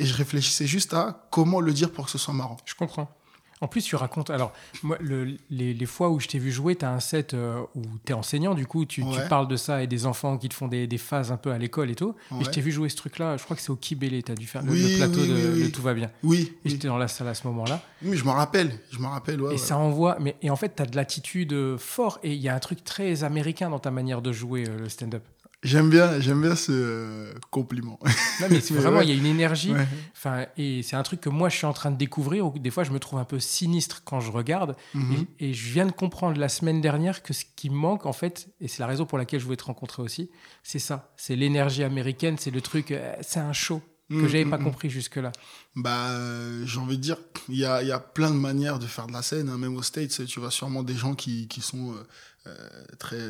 et 0.00 0.04
je 0.04 0.14
réfléchissais 0.14 0.66
juste 0.66 0.92
à 0.92 1.28
comment 1.30 1.60
le 1.60 1.72
dire 1.72 1.92
pour 1.92 2.06
que 2.06 2.10
ce 2.10 2.18
soit 2.18 2.34
marrant. 2.34 2.56
Je 2.64 2.74
comprends. 2.74 3.16
En 3.62 3.68
plus, 3.68 3.82
tu 3.82 3.96
racontes. 3.96 4.28
Alors, 4.28 4.52
moi, 4.82 4.96
le- 5.00 5.36
les, 5.48 5.72
les 5.72 5.86
fois 5.86 6.10
où 6.10 6.18
je 6.20 6.26
t'ai 6.28 6.38
vu 6.38 6.50
jouer, 6.52 6.74
tu 6.76 6.84
as 6.84 6.90
un 6.92 7.00
set 7.00 7.32
euh, 7.32 7.60
où 7.76 7.82
tu 8.04 8.12
es 8.12 8.14
enseignant, 8.14 8.54
du 8.54 8.66
coup, 8.66 8.84
tu, 8.84 9.02
tu 9.02 9.06
Ouais. 9.08 9.28
parles 9.28 9.46
de 9.48 9.56
ça 9.56 9.82
et 9.82 9.86
des 9.86 10.04
enfants 10.04 10.36
qui 10.36 10.48
te 10.48 10.54
font 10.54 10.66
des, 10.68 10.86
des 10.86 10.98
phases 10.98 11.30
un 11.32 11.36
peu 11.36 11.52
à 11.52 11.58
l'école 11.58 11.90
et 11.90 11.94
tout. 11.94 12.14
Et 12.32 12.34
je 12.40 12.46
Ouais. 12.46 12.50
t'ai 12.50 12.60
vu 12.60 12.72
jouer 12.72 12.88
ce 12.88 12.96
truc-là, 12.96 13.36
je 13.36 13.44
crois 13.44 13.56
que 13.56 13.62
c'est 13.62 13.70
au 13.70 13.76
Kibélé, 13.76 14.22
tu 14.22 14.32
as 14.32 14.34
dû 14.34 14.46
faire 14.46 14.62
le- 14.62 14.72
Oui, 14.72 14.82
le, 14.92 14.96
plateau 14.98 15.20
oui, 15.20 15.28
de, 15.28 15.34
oui, 15.34 15.50
oui. 15.54 15.62
de 15.64 15.68
Tout 15.70 15.82
va 15.82 15.94
bien. 15.94 16.10
Oui, 16.24 16.52
Et 16.64 16.70
j'étais 16.70 16.88
dans 16.88 16.98
la 16.98 17.06
salle 17.08 17.28
à 17.28 17.34
ce 17.34 17.46
moment-là. 17.46 17.80
Oui, 18.04 18.16
je 18.16 18.24
m'en 18.24 18.32
rappelle. 18.34 18.72
Je 18.90 18.98
m'en 18.98 19.10
rappelle, 19.10 19.40
ouais. 19.40 19.50
et 19.50 19.52
ouais. 19.52 19.58
ça 19.58 19.78
envoie. 19.78 20.16
Mais, 20.20 20.34
et 20.42 20.50
en 20.50 20.56
fait, 20.56 20.74
tu 20.76 20.82
as 20.82 20.86
de 20.86 20.96
l'attitude 20.96 21.52
euh, 21.52 21.78
fort 21.78 22.18
et 22.24 22.32
il 22.32 22.40
y 22.40 22.48
a 22.48 22.54
un 22.56 22.58
truc 22.58 22.82
très 22.84 23.22
américain 23.22 23.70
dans 23.70 23.78
ta 23.78 23.92
manière 23.92 24.22
de 24.22 24.32
jouer 24.32 24.64
euh, 24.68 24.76
le 24.76 24.88
stand-up. 24.88 25.22
J'aime 25.62 25.90
bien, 25.90 26.18
j'aime 26.18 26.42
bien 26.42 26.56
ce 26.56 26.72
euh, 26.72 27.32
compliment. 27.50 27.98
Non, 28.40 28.48
mais 28.50 28.60
c'est 28.60 28.74
vraiment, 28.82 29.00
il 29.00 29.08
y 29.08 29.12
a 29.12 29.14
une 29.14 29.26
énergie. 29.26 29.72
Ouais. 29.72 30.48
Et 30.56 30.82
c'est 30.82 30.96
un 30.96 31.02
truc 31.04 31.20
que 31.20 31.28
moi, 31.28 31.48
je 31.48 31.56
suis 31.56 31.66
en 31.66 31.72
train 31.72 31.92
de 31.92 31.96
découvrir. 31.96 32.46
Où 32.46 32.58
des 32.58 32.70
fois, 32.70 32.82
je 32.82 32.90
me 32.90 32.98
trouve 32.98 33.20
un 33.20 33.24
peu 33.24 33.38
sinistre 33.38 34.02
quand 34.04 34.18
je 34.18 34.32
regarde. 34.32 34.74
Mhm. 34.94 35.26
Et, 35.38 35.50
et 35.50 35.54
je 35.54 35.70
viens 35.72 35.86
de 35.86 35.92
comprendre 35.92 36.38
la 36.40 36.48
semaine 36.48 36.80
dernière 36.80 37.22
que 37.22 37.32
ce 37.32 37.44
qui 37.54 37.70
manque, 37.70 38.06
en 38.06 38.12
fait, 38.12 38.48
et 38.60 38.66
c'est 38.66 38.80
la 38.80 38.88
raison 38.88 39.06
pour 39.06 39.18
laquelle 39.18 39.38
je 39.38 39.44
voulais 39.44 39.56
te 39.56 39.64
rencontrer 39.64 40.02
aussi, 40.02 40.30
c'est 40.64 40.80
ça. 40.80 41.12
C'est 41.16 41.36
l'énergie 41.36 41.84
américaine, 41.84 42.36
c'est 42.38 42.50
le 42.50 42.60
truc, 42.60 42.90
euh, 42.90 43.14
c'est 43.20 43.40
un 43.40 43.52
show 43.52 43.80
que 44.10 44.16
Mhm, 44.16 44.28
j'avais 44.28 44.44
pas 44.44 44.58
mhm. 44.58 44.64
compris 44.64 44.90
jusque-là. 44.90 45.30
Bah, 45.76 46.10
euh, 46.10 46.66
j'ai 46.66 46.80
envie 46.80 46.98
de 46.98 47.02
dire, 47.02 47.16
il 47.48 47.56
y 47.56 47.64
a, 47.64 47.82
y 47.82 47.92
a 47.92 47.98
plein 48.00 48.30
de 48.30 48.36
manières 48.36 48.78
de 48.78 48.86
faire 48.86 49.06
de 49.06 49.12
la 49.12 49.22
scène. 49.22 49.48
hein. 49.48 49.56
Même 49.58 49.76
aux 49.76 49.82
States, 49.82 50.26
tu 50.26 50.40
vois 50.40 50.50
sûrement 50.50 50.82
des 50.82 50.94
gens 50.94 51.14
qui, 51.14 51.46
qui 51.48 51.60
sont 51.62 51.92
euh, 51.94 52.06
euh, 52.48 52.84
très 52.98 53.20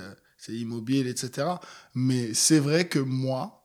c'est 0.45 0.53
immobile, 0.53 1.07
etc. 1.07 1.47
Mais 1.95 2.35
c'est 2.35 2.59
vrai 2.59 2.89
que 2.89 2.99
moi, 2.99 3.65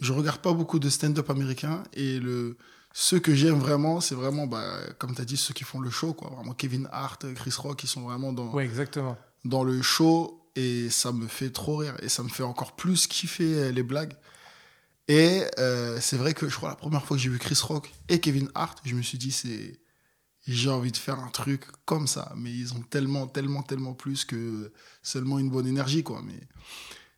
je 0.00 0.12
regarde 0.12 0.40
pas 0.40 0.52
beaucoup 0.52 0.78
de 0.78 0.90
stand-up 0.90 1.30
américain 1.30 1.82
et 1.94 2.18
le 2.18 2.58
ceux 2.92 3.20
que 3.20 3.34
j'aime 3.34 3.58
vraiment, 3.58 4.00
c'est 4.00 4.16
vraiment, 4.16 4.46
bah, 4.46 4.66
comme 4.98 5.14
tu 5.14 5.22
as 5.22 5.24
dit, 5.24 5.36
ceux 5.36 5.54
qui 5.54 5.62
font 5.64 5.80
le 5.80 5.90
show, 5.90 6.12
quoi. 6.12 6.28
Vraiment 6.30 6.52
Kevin 6.54 6.88
Hart, 6.92 7.24
Chris 7.34 7.54
Rock, 7.56 7.84
ils 7.84 7.86
sont 7.88 8.02
vraiment 8.02 8.32
dans, 8.32 8.52
Ouais, 8.52 8.64
exactement. 8.64 9.16
dans 9.44 9.62
le 9.64 9.80
show 9.80 10.50
et 10.56 10.90
ça 10.90 11.12
me 11.12 11.26
fait 11.28 11.50
trop 11.50 11.76
rire 11.76 11.94
et 12.02 12.08
ça 12.08 12.22
me 12.22 12.28
fait 12.28 12.42
encore 12.42 12.74
plus 12.76 13.06
kiffer 13.06 13.54
euh, 13.54 13.70
les 13.70 13.84
blagues. 13.84 14.14
Et 15.08 15.44
euh, 15.58 15.98
c'est 16.00 16.16
vrai 16.16 16.34
que 16.34 16.48
je 16.48 16.56
crois 16.56 16.68
la 16.68 16.76
première 16.76 17.04
fois 17.04 17.16
que 17.16 17.22
j'ai 17.22 17.30
vu 17.30 17.38
Chris 17.38 17.58
Rock 17.62 17.92
et 18.08 18.20
Kevin 18.20 18.50
Hart, 18.54 18.78
je 18.84 18.94
me 18.94 19.02
suis 19.02 19.18
dit 19.18 19.32
c'est 19.32 19.80
j'ai 20.46 20.70
envie 20.70 20.92
de 20.92 20.96
faire 20.96 21.18
un 21.20 21.28
truc 21.30 21.64
comme 21.84 22.06
ça, 22.06 22.32
mais 22.36 22.50
ils 22.50 22.72
ont 22.74 22.80
tellement 22.82 23.26
tellement 23.26 23.62
tellement 23.62 23.94
plus 23.94 24.24
que 24.24 24.72
seulement 25.02 25.38
une 25.38 25.50
bonne 25.50 25.66
énergie 25.66 26.02
quoi. 26.02 26.22
Mais 26.24 26.40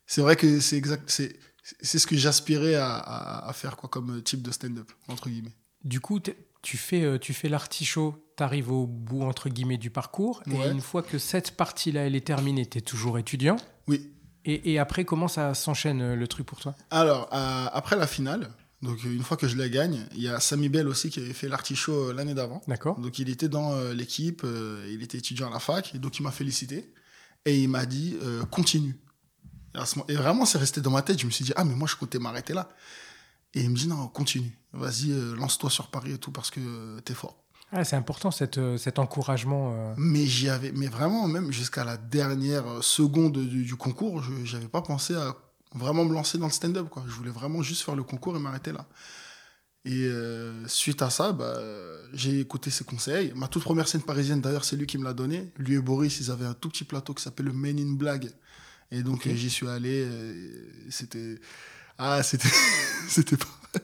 c'est 0.05 0.21
vrai 0.21 0.35
que 0.35 0.59
c'est 0.59 0.77
exact, 0.77 1.03
c'est 1.09 1.37
c'est 1.81 1.99
ce 1.99 2.07
que 2.07 2.17
j'aspirais 2.17 2.75
à, 2.75 2.93
à, 2.95 3.49
à 3.49 3.53
faire 3.53 3.77
quoi 3.77 3.89
comme 3.89 4.21
type 4.21 4.41
de 4.41 4.51
stand-up 4.51 4.91
entre 5.07 5.29
guillemets. 5.29 5.55
Du 5.83 5.99
coup, 6.01 6.19
t'es- 6.19 6.37
tu 6.61 6.77
fais, 6.77 7.03
euh, 7.03 7.17
tu 7.17 7.33
fais 7.33 7.49
l'artichaut, 7.49 8.15
tu 8.37 8.43
arrives 8.43 8.71
au 8.71 8.85
bout, 8.87 9.23
entre 9.23 9.49
guillemets, 9.49 9.77
du 9.77 9.89
parcours. 9.89 10.41
Et 10.49 10.55
une 10.55 10.79
fois 10.79 11.03
que 11.03 11.17
cette 11.17 11.57
partie-là, 11.57 12.05
elle 12.05 12.15
est 12.15 12.25
terminée, 12.25 12.65
tu 12.65 12.77
es 12.77 12.81
toujours 12.81 13.17
étudiant. 13.17 13.57
Oui. 13.87 14.09
Et, 14.45 14.71
et 14.73 14.79
après, 14.79 15.03
comment 15.03 15.27
ça 15.27 15.53
s'enchaîne 15.53 16.01
euh, 16.01 16.15
le 16.15 16.25
truc 16.27 16.45
pour 16.45 16.59
toi? 16.61 16.73
Alors, 16.89 17.29
euh, 17.33 17.65
après 17.73 17.97
la 17.97 18.07
finale, 18.07 18.49
donc 18.83 18.99
euh, 19.05 19.13
une 19.13 19.23
fois 19.23 19.37
que 19.37 19.47
je 19.47 19.55
la 19.55 19.69
gagne, 19.69 20.05
il 20.13 20.21
y 20.21 20.27
a 20.27 20.39
Sami 20.39 20.67
Bell 20.69 20.87
aussi 20.87 21.09
qui 21.09 21.19
avait 21.19 21.33
fait 21.33 21.47
l'artichaut 21.47 22.09
euh, 22.09 22.13
l'année 22.13 22.33
d'avant. 22.33 22.61
D'accord 22.67 22.99
Donc 22.99 23.17
il 23.17 23.29
était 23.29 23.47
dans 23.47 23.73
euh, 23.73 23.93
l'équipe, 23.93 24.45
il 24.89 25.01
était 25.01 25.17
étudiant 25.17 25.47
à 25.47 25.53
la 25.53 25.59
fac, 25.59 25.95
et 25.95 25.99
donc 25.99 26.19
il 26.19 26.23
m'a 26.23 26.31
félicité. 26.31 26.93
Et 27.45 27.61
il 27.61 27.67
m'a 27.67 27.85
dit, 27.85 28.17
euh, 28.21 28.45
continue. 28.45 28.95
Et, 30.07 30.15
vraiment, 30.15 30.45
c'est 30.45 30.57
resté 30.57 30.79
dans 30.79 30.91
ma 30.91 31.01
tête. 31.01 31.19
Je 31.19 31.25
me 31.25 31.31
suis 31.31 31.43
dit, 31.43 31.51
ah, 31.57 31.65
mais 31.65 31.75
moi, 31.75 31.89
je 31.89 31.97
comptais 31.97 32.19
m'arrêter 32.19 32.53
là. 32.53 32.69
Et 33.53 33.61
il 33.63 33.69
me 33.69 33.75
dit, 33.75 33.87
non, 33.87 34.07
continue. 34.07 34.57
Vas-y, 34.71 35.09
lance-toi 35.35 35.69
sur 35.69 35.87
Paris 35.87 36.13
et 36.13 36.17
tout, 36.17 36.31
parce 36.31 36.51
que 36.51 36.99
t'es 37.01 37.13
fort. 37.13 37.43
ah, 37.73 37.83
C'est 37.83 37.97
important 37.97 38.31
cette, 38.31 38.77
cet 38.77 38.97
encouragement. 38.97 39.93
Mais 39.97 40.25
j'y 40.25 40.47
avais, 40.47 40.71
mais 40.71 40.87
vraiment, 40.87 41.27
même 41.27 41.51
jusqu'à 41.51 41.83
la 41.83 41.97
dernière 41.97 42.81
seconde 42.81 43.37
du, 43.37 43.65
du 43.65 43.75
concours, 43.75 44.23
je 44.23 44.55
n'avais 44.55 44.69
pas 44.69 44.81
pensé 44.81 45.13
à, 45.15 45.35
vraiment 45.75 46.05
me 46.05 46.13
lancer 46.13 46.37
dans 46.37 46.47
le 46.47 46.51
stand-up, 46.51 46.89
quoi. 46.89 47.03
Je 47.07 47.13
voulais 47.13 47.31
vraiment 47.31 47.61
juste 47.61 47.81
faire 47.83 47.95
le 47.95 48.03
concours 48.03 48.35
et 48.35 48.39
m'arrêter 48.39 48.71
là. 48.71 48.85
Et 49.85 50.05
euh, 50.05 50.65
suite 50.67 51.01
à 51.01 51.09
ça, 51.09 51.33
bah, 51.33 51.59
j'ai 52.13 52.39
écouté 52.39 52.69
ses 52.69 52.85
conseils. 52.85 53.33
Ma 53.35 53.47
toute 53.49 53.63
première 53.63 53.87
scène 53.87 54.01
parisienne, 54.01 54.39
d'ailleurs, 54.39 54.63
c'est 54.63 54.77
lui 54.77 54.85
qui 54.87 54.97
me 54.97 55.03
l'a 55.03 55.13
donné. 55.13 55.51
Lui 55.57 55.75
et 55.75 55.79
Boris, 55.79 56.19
ils 56.21 56.31
avaient 56.31 56.45
un 56.45 56.53
tout 56.53 56.69
petit 56.69 56.85
plateau 56.85 57.13
qui 57.13 57.21
s'appelle 57.21 57.47
le 57.47 57.53
Men 57.53 57.77
in 57.79 57.93
Blague. 57.95 58.31
Et 58.91 59.03
donc, 59.03 59.25
Ok. 59.25 59.29
j'y 59.35 59.49
suis 59.49 59.67
allé. 59.67 60.05
euh, 60.07 60.61
C'était. 60.89 61.37
Ah, 61.97 62.23
c'était. 62.23 62.47
c'était 63.09 63.37
pas. 63.37 63.45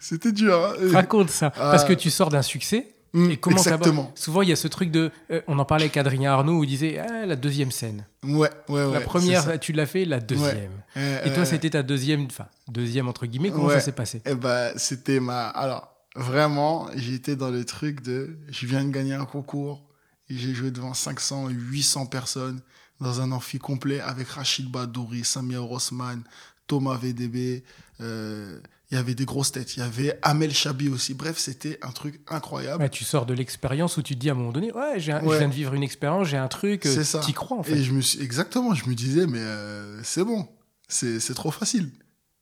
C'était 0.00 0.30
dur. 0.32 0.54
hein. 0.64 0.74
Raconte 0.92 1.30
ça. 1.30 1.50
Parce 1.50 1.82
Ah. 1.82 1.86
que 1.88 1.92
tu 1.94 2.08
sors 2.10 2.28
d'un 2.30 2.42
succès. 2.42 2.93
Mm, 3.14 3.30
Et 3.30 3.36
comment 3.38 3.56
Exactement. 3.56 4.12
Souvent, 4.16 4.42
il 4.42 4.48
y 4.48 4.52
a 4.52 4.56
ce 4.56 4.68
truc 4.68 4.90
de. 4.90 5.10
euh, 5.30 5.40
on 5.46 5.58
en 5.58 5.64
parlait 5.64 5.84
avec 5.84 5.96
Adrien 5.96 6.32
Arnaud 6.32 6.58
où 6.58 6.64
il 6.64 6.66
disait 6.68 6.98
ah, 6.98 7.24
la 7.24 7.36
deuxième 7.36 7.70
scène. 7.70 8.06
Ouais, 8.24 8.50
ouais, 8.68 8.84
ouais. 8.84 8.92
la 8.92 9.00
première, 9.00 9.58
tu 9.60 9.72
l'as 9.72 9.86
fait, 9.86 10.04
la 10.04 10.20
deuxième. 10.20 10.72
Euh, 10.96 11.24
Et 11.24 11.32
toi, 11.32 11.42
euh, 11.42 11.44
c'était 11.46 11.70
ta 11.70 11.82
deuxième, 11.82 12.26
enfin, 12.26 12.46
deuxième 12.68 13.08
entre 13.08 13.26
guillemets. 13.26 13.50
Comment 13.50 13.66
Ouais. 13.66 13.74
ça 13.74 13.80
s'est 13.80 13.92
passé 13.92 14.20
Eh 14.26 14.34
ben, 14.34 14.72
c'était 14.76 15.20
ma. 15.20 15.46
Alors, 15.48 15.94
vraiment, 16.16 16.88
j'étais 16.96 17.36
dans 17.36 17.50
le 17.50 17.64
truc 17.64 18.02
de. 18.02 18.36
Je 18.50 18.66
viens 18.66 18.84
de 18.84 18.90
gagner 18.90 19.14
un 19.14 19.24
concours 19.26 19.84
et 20.28 20.36
j'ai 20.36 20.52
joué 20.54 20.70
devant 20.70 20.92
500, 20.94 21.48
800 21.50 22.06
personnes 22.06 22.60
dans 23.00 23.20
un 23.20 23.30
amphi 23.32 23.58
complet 23.58 24.00
avec 24.00 24.28
Rachid 24.28 24.70
Badouri, 24.70 25.24
Samia 25.24 25.60
Rosman, 25.60 26.22
Thomas 26.66 26.96
VDB. 26.96 27.62
euh, 28.00 28.58
Il 28.90 28.96
y 28.96 28.98
avait 28.98 29.14
des 29.14 29.24
grosses 29.24 29.50
têtes. 29.52 29.76
Il 29.76 29.80
y 29.80 29.82
avait 29.82 30.18
Amel 30.22 30.52
Chabi 30.52 30.88
aussi. 30.88 31.14
Bref, 31.14 31.38
c'était 31.38 31.78
un 31.82 31.90
truc 31.90 32.20
incroyable. 32.28 32.82
Ouais, 32.82 32.90
Tu 32.90 33.02
sors 33.04 33.24
de 33.26 33.32
l'expérience 33.34 33.96
où 33.96 34.02
tu 34.02 34.14
te 34.14 34.20
dis 34.20 34.28
à 34.28 34.32
un 34.32 34.36
moment 34.36 34.52
donné, 34.52 34.72
ouais, 34.72 35.00
j'ai 35.00 35.12
un- 35.12 35.22
je 35.22 35.36
viens 35.38 35.48
de 35.48 35.54
vivre 35.54 35.72
une 35.74 35.82
expérience, 35.82 36.28
j'ai 36.28 36.36
un 36.36 36.48
truc, 36.48 36.84
euh, 36.86 36.94
C'est 36.94 37.02
ça. 37.04 37.20
t'y 37.20 37.32
crois 37.32 37.56
en 37.58 37.62
fait. 37.62 37.76
Et 37.78 37.82
je 37.82 37.92
me 37.92 38.00
suis. 38.02 38.20
Exactement, 38.22 38.74
je 38.74 38.88
me 38.88 38.94
disais, 38.94 39.26
mais 39.26 39.38
euh, 39.40 40.02
c'est 40.04 40.22
bon. 40.24 40.46
C'est 40.86 41.18
c'est 41.18 41.34
trop 41.34 41.50
facile. 41.50 41.90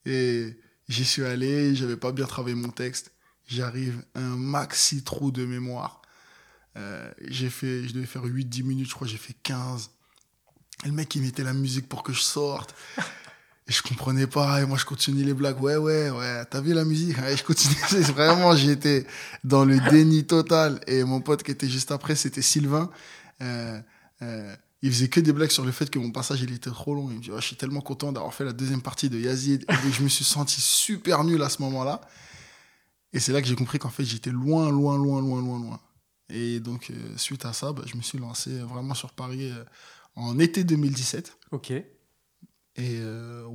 Et 0.05 0.59
j'y 0.89 1.05
suis 1.05 1.25
allé, 1.25 1.75
j'avais 1.77 1.97
pas 1.97 2.11
bien 2.13 2.27
travaillé 2.27 2.57
mon 2.57 2.71
texte. 2.71 3.13
J'arrive, 3.47 4.03
un 4.15 4.37
maxi 4.37 5.03
trou 5.05 5.31
de 5.31 5.45
mémoire. 5.47 6.03
Euh, 6.77 7.11
j'ai 7.29 7.51
fait, 7.51 7.85
je 7.87 7.93
devais 7.93 8.07
faire 8.07 8.25
8-10 8.25 8.63
minutes, 8.65 8.89
je 8.89 8.95
crois, 8.95 9.07
j'ai 9.07 9.17
fait 9.19 9.35
15. 9.43 9.91
Et 10.85 10.89
le 10.89 10.93
mec, 10.95 11.15
il 11.15 11.23
mettait 11.23 11.45
la 11.45 11.53
musique 11.53 11.89
pour 11.89 12.03
que 12.03 12.13
je 12.13 12.21
sorte. 12.21 12.75
Et 13.69 13.73
je 13.73 13.83
comprenais 13.83 14.27
pas, 14.27 14.61
et 14.61 14.67
moi 14.67 14.77
je 14.77 14.85
continue 14.85 15.23
les 15.23 15.35
blagues. 15.35 15.61
Ouais, 15.63 15.77
ouais, 15.77 16.11
ouais, 16.11 16.45
t'as 16.47 16.61
vu 16.61 16.75
la 16.75 16.85
musique? 16.85 17.17
Et 17.19 17.37
je 17.37 17.45
continue. 17.45 17.75
Vraiment, 18.13 18.57
j'étais 18.57 19.07
dans 19.45 19.65
le 19.65 19.79
déni 19.91 20.25
total. 20.25 20.81
Et 20.89 21.05
mon 21.05 21.21
pote 21.21 21.43
qui 21.45 21.53
était 21.53 21.69
juste 21.69 21.93
après, 21.93 22.17
c'était 22.17 22.43
Sylvain. 22.43 22.91
Euh, 23.41 23.81
euh, 24.23 24.57
il 24.83 24.91
faisait 24.91 25.09
que 25.09 25.21
des 25.21 25.33
blagues 25.33 25.51
sur 25.51 25.65
le 25.65 25.71
fait 25.71 25.89
que 25.91 26.01
mon 26.01 26.11
passage 26.11 26.43
il 26.43 26.53
était 26.53 26.71
trop 26.71 26.95
long. 26.95 27.09
Il 27.09 27.19
me 27.19 27.21
dit, 27.21 27.31
je 27.35 27.41
suis 27.41 27.55
tellement 27.55 27.81
content 27.81 28.11
d'avoir 28.11 28.35
fait 28.35 28.45
la 28.45 28.53
deuxième 28.53 28.83
partie 28.83 29.09
de 29.09 29.19
Yazid. 29.19 29.65
Et 29.69 29.93
je 29.93 30.03
me 30.03 30.09
suis 30.09 30.25
senti 30.25 30.61
super 30.61 31.23
nul 31.23 31.41
à 31.41 31.49
ce 31.49 31.63
moment-là. 31.63 32.01
Et 33.13 33.21
c'est 33.21 33.33
là 33.33 33.41
que 33.41 33.47
j'ai 33.47 33.55
compris 33.55 33.79
qu'en 33.79 33.91
fait, 33.91 34.05
j'étais 34.05 34.31
loin, 34.31 34.71
loin, 34.71 34.97
loin, 34.97 35.21
loin, 35.21 35.41
loin, 35.41 35.61
loin. 35.61 35.81
Et 36.29 36.61
donc, 36.61 36.91
euh, 36.91 37.17
suite 37.17 37.45
à 37.45 37.53
ça, 37.53 37.73
bah, 37.73 37.83
je 37.87 37.97
me 37.97 38.03
suis 38.03 38.19
lancé 38.19 38.59
vraiment 38.61 38.95
sur 38.95 39.13
Paris 39.13 39.51
euh, 39.51 39.65
en 40.17 40.39
été 40.39 40.65
2017. 40.65 41.37
Ok. 41.53 41.73
Et 42.77 42.99
euh! 43.01 43.47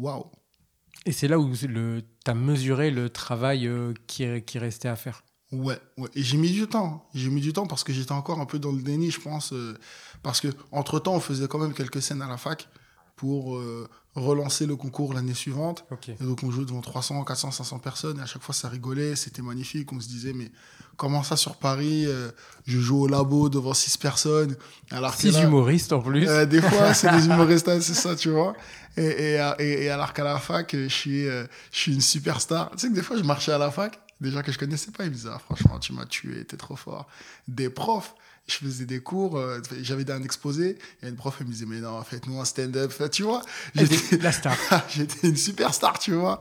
Et 1.06 1.12
c'est 1.12 1.28
là 1.28 1.40
où 1.40 1.52
le, 1.70 2.02
t'as 2.24 2.34
mesuré 2.34 2.92
le 2.92 3.10
travail 3.10 3.68
euh, 3.68 3.94
qui, 4.08 4.26
qui 4.44 4.60
restait 4.60 4.90
à 4.90 4.96
faire. 4.96 5.24
Ouais, 5.52 5.80
ouais. 5.98 6.10
Et 6.14 6.24
j'ai 6.24 6.38
mis 6.38 6.52
du 6.52 6.68
temps. 6.68 7.08
J'ai 7.14 7.30
mis 7.30 7.40
du 7.40 7.54
temps 7.54 7.66
parce 7.66 7.84
que 7.84 7.94
j'étais 7.94 8.12
encore 8.12 8.40
un 8.42 8.46
peu 8.46 8.60
dans 8.60 8.72
le 8.74 8.82
déni, 8.82 9.12
je 9.12 9.22
pense. 9.22 9.54
euh, 9.54 9.78
parce 10.22 10.42
que 10.42 10.50
entre 10.72 11.00
temps, 11.00 11.16
on 11.16 11.20
faisait 11.22 11.48
quand 11.48 11.60
même 11.60 11.74
quelques 11.74 12.02
scènes 12.02 12.22
à 12.22 12.28
la 12.28 12.38
fac 12.38 12.68
pour 13.16 13.56
euh, 13.56 13.88
relancer 14.22 14.66
le 14.66 14.76
concours 14.76 15.14
l'année 15.14 15.34
suivante. 15.34 15.86
Et 16.08 16.24
donc, 16.24 16.42
on 16.44 16.52
jouait 16.52 16.66
devant 16.66 16.82
300, 16.82 17.24
400, 17.24 17.52
500 17.52 17.80
personnes. 17.80 18.20
Et 18.20 18.22
à 18.22 18.26
chaque 18.26 18.42
fois, 18.42 18.54
ça 18.56 18.68
rigolait. 18.70 19.16
C'était 19.16 19.42
magnifique. 19.42 19.92
On 19.94 20.00
se 20.00 20.08
disait, 20.08 20.34
mais 20.34 20.52
comment 20.98 21.24
ça 21.24 21.36
sur 21.38 21.56
Paris 21.58 22.06
euh, 22.08 22.32
Je 22.66 22.80
joue 22.80 23.02
au 23.04 23.08
labo 23.08 23.50
devant 23.50 23.74
6 23.74 23.98
personnes. 23.98 24.56
Alors 24.92 25.14
Six 25.14 25.32
là- 25.34 25.44
humoristes 25.44 25.94
en 25.94 26.02
plus. 26.02 26.28
euh, 26.28 26.46
des 26.46 26.62
fois, 26.62 26.94
c'est 26.94 27.12
des 27.12 27.26
humoristes, 27.28 27.80
c'est 27.82 27.94
ça, 27.94 28.16
tu 28.16 28.30
vois. 28.30 28.56
Et, 28.98 29.36
et, 29.36 29.52
et, 29.60 29.84
et 29.86 29.90
alors 29.90 30.12
qu'à 30.14 30.24
la 30.24 30.40
fac, 30.40 30.72
je 30.76 30.88
suis, 30.88 31.28
euh, 31.28 31.46
je 31.72 31.78
suis 31.78 31.94
une 31.94 32.02
superstar. 32.02 32.72
Tu 32.72 32.80
sais 32.80 32.90
que 32.90 32.94
des 32.96 33.04
fois, 33.04 33.16
je 33.18 33.24
marchais 33.24 33.52
à 33.52 33.60
la 33.60 33.70
fac, 33.70 34.00
des 34.20 34.32
gens 34.32 34.42
que 34.42 34.52
je 34.52 34.58
connaissais 34.58 34.90
pas, 34.90 35.04
ils 35.04 35.12
me 35.12 35.16
disaient, 35.16 35.30
ah, 35.32 35.38
franchement, 35.40 35.78
tu 35.78 35.94
m'as 35.94 36.06
tué, 36.08 36.44
t'es 36.46 36.58
trop 36.58 36.76
fort. 36.76 37.08
Des 37.48 37.70
profs, 37.70 38.16
je 38.48 38.56
faisais 38.56 38.86
des 38.86 39.00
cours, 39.01 39.38
euh, 39.38 39.60
j'avais 39.82 40.10
un 40.12 40.24
exposé, 40.24 40.77
et 41.04 41.08
une 41.10 41.16
prof, 41.16 41.36
elle 41.39 41.48
me 41.48 41.51
disait, 41.51 41.66
mais 41.66 41.80
non, 41.80 42.01
faites-nous 42.04 42.39
un 42.39 42.46
stand-up, 42.46 42.94
tu 43.12 43.24
vois. 43.24 43.42
J'étais 43.75 44.18
La 44.18 44.32
star. 44.32 44.56
j'étais 44.89 45.27
une 45.27 45.38
superstar, 45.38 46.00
tu 46.00 46.13
vois. 46.13 46.39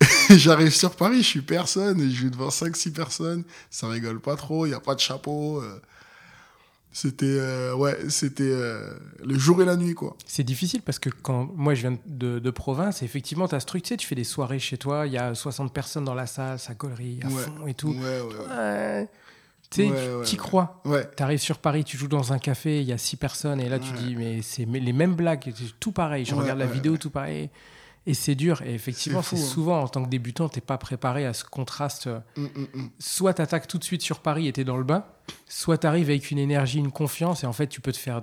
J'arrive 0.30 0.74
sur 0.74 0.96
Paris, 0.96 1.18
je 1.22 1.28
suis 1.28 1.42
personne, 1.42 2.00
et 2.00 2.10
je 2.10 2.22
joue 2.22 2.30
devant 2.30 2.48
5-6 2.48 2.92
personnes, 2.92 3.44
ça 3.70 3.88
rigole 3.88 4.20
pas 4.20 4.36
trop, 4.36 4.66
il 4.66 4.70
n'y 4.70 4.74
a 4.74 4.80
pas 4.80 4.94
de 4.94 5.00
chapeau. 5.00 5.60
euh. 5.62 5.80
C'était 6.94 7.24
euh, 7.26 7.74
ouais, 7.74 7.96
c'était 8.10 8.42
euh, 8.44 8.90
le 9.24 9.38
jour 9.38 9.62
et 9.62 9.64
la 9.64 9.76
nuit 9.76 9.94
quoi. 9.94 10.14
C'est 10.26 10.42
difficile 10.42 10.82
parce 10.82 10.98
que 10.98 11.08
quand 11.08 11.48
moi 11.54 11.72
je 11.74 11.80
viens 11.88 11.96
de, 12.04 12.38
de 12.38 12.50
province, 12.50 13.02
effectivement, 13.02 13.48
tu 13.48 13.54
as 13.54 13.60
ce 13.60 13.64
truc, 13.66 13.82
tu 13.82 13.88
sais, 13.88 13.96
tu 13.96 14.06
fais 14.06 14.14
des 14.14 14.24
soirées 14.24 14.58
chez 14.58 14.76
toi, 14.76 15.06
il 15.06 15.12
y 15.14 15.16
a 15.16 15.34
60 15.34 15.72
personnes 15.72 16.04
dans 16.04 16.12
la 16.14 16.26
salle, 16.26 16.58
ça 16.58 16.74
gaulerie 16.74 17.20
à 17.22 17.28
Ouais. 17.28 17.42
fond 17.44 17.66
et 17.66 17.72
tout. 17.72 17.92
Ouais 17.92 18.20
ouais. 18.20 19.08
Tu 19.72 19.82
sais, 19.82 19.90
Ouais, 19.90 20.14
ouais, 20.30 20.36
crois. 20.36 20.80
Ouais, 20.84 21.08
Tu 21.16 21.22
arrives 21.22 21.38
sur 21.40 21.58
Paris, 21.58 21.82
tu 21.84 21.96
joues 21.96 22.08
dans 22.08 22.32
un 22.32 22.38
café, 22.38 22.80
il 22.80 22.86
y 22.86 22.92
a 22.92 22.98
6 22.98 23.16
personnes, 23.16 23.60
et 23.60 23.68
là 23.68 23.78
tu 23.78 23.92
dis, 23.92 24.14
mais 24.16 24.42
c'est 24.42 24.64
les 24.66 24.92
mêmes 24.92 25.14
blagues, 25.14 25.52
c'est 25.56 25.78
tout 25.80 25.92
pareil. 25.92 26.24
Je 26.24 26.34
regarde 26.34 26.58
la 26.58 26.66
vidéo, 26.66 26.96
tout 26.96 27.10
pareil. 27.10 27.50
Et 28.04 28.14
c'est 28.14 28.34
dur. 28.34 28.62
Et 28.62 28.74
effectivement, 28.74 29.22
C'est 29.22 29.36
hein. 29.36 29.38
souvent 29.38 29.80
en 29.80 29.86
tant 29.88 30.02
que 30.04 30.08
débutant, 30.08 30.48
t'es 30.48 30.60
pas 30.60 30.76
préparé 30.76 31.24
à 31.24 31.32
ce 31.32 31.44
contraste. 31.44 32.08
Hum, 32.36 32.48
hum, 32.56 32.66
hum. 32.74 32.90
Soit 32.98 33.34
t'attaques 33.34 33.68
tout 33.68 33.78
de 33.78 33.84
suite 33.84 34.02
sur 34.02 34.18
Paris 34.18 34.48
et 34.48 34.52
t'es 34.52 34.64
dans 34.64 34.76
le 34.76 34.82
bain, 34.82 35.04
soit 35.46 35.78
t'arrives 35.78 36.10
avec 36.10 36.30
une 36.32 36.38
énergie, 36.38 36.78
une 36.78 36.90
confiance, 36.90 37.44
et 37.44 37.46
en 37.46 37.52
fait, 37.52 37.68
tu 37.68 37.80
peux 37.80 37.92
te 37.92 37.96
faire 37.98 38.22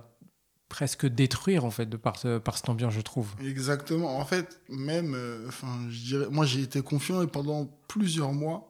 presque 0.68 1.08
détruire 1.08 1.65
en 1.65 1.72
fait 1.72 1.88
de 1.88 1.98
par, 1.98 2.18
ce- 2.18 2.38
par 2.38 2.58
cette 2.58 2.70
ambiance, 2.70 2.94
je 2.94 3.01
trouve. 3.01 3.29
exactement. 3.41 4.18
En 4.20 4.25
fait, 4.25 4.60
même, 4.70 5.13
euh, 5.15 5.46
enfin, 5.48 5.68
je 5.89 5.98
dirais, 6.03 6.25
moi 6.29 6.46
j'ai 6.46 6.62
été 6.62 6.82
confiant 6.84 7.24
et 7.24 7.27
pendant 7.27 7.65
plusieurs 7.88 8.34
mois, 8.34 8.69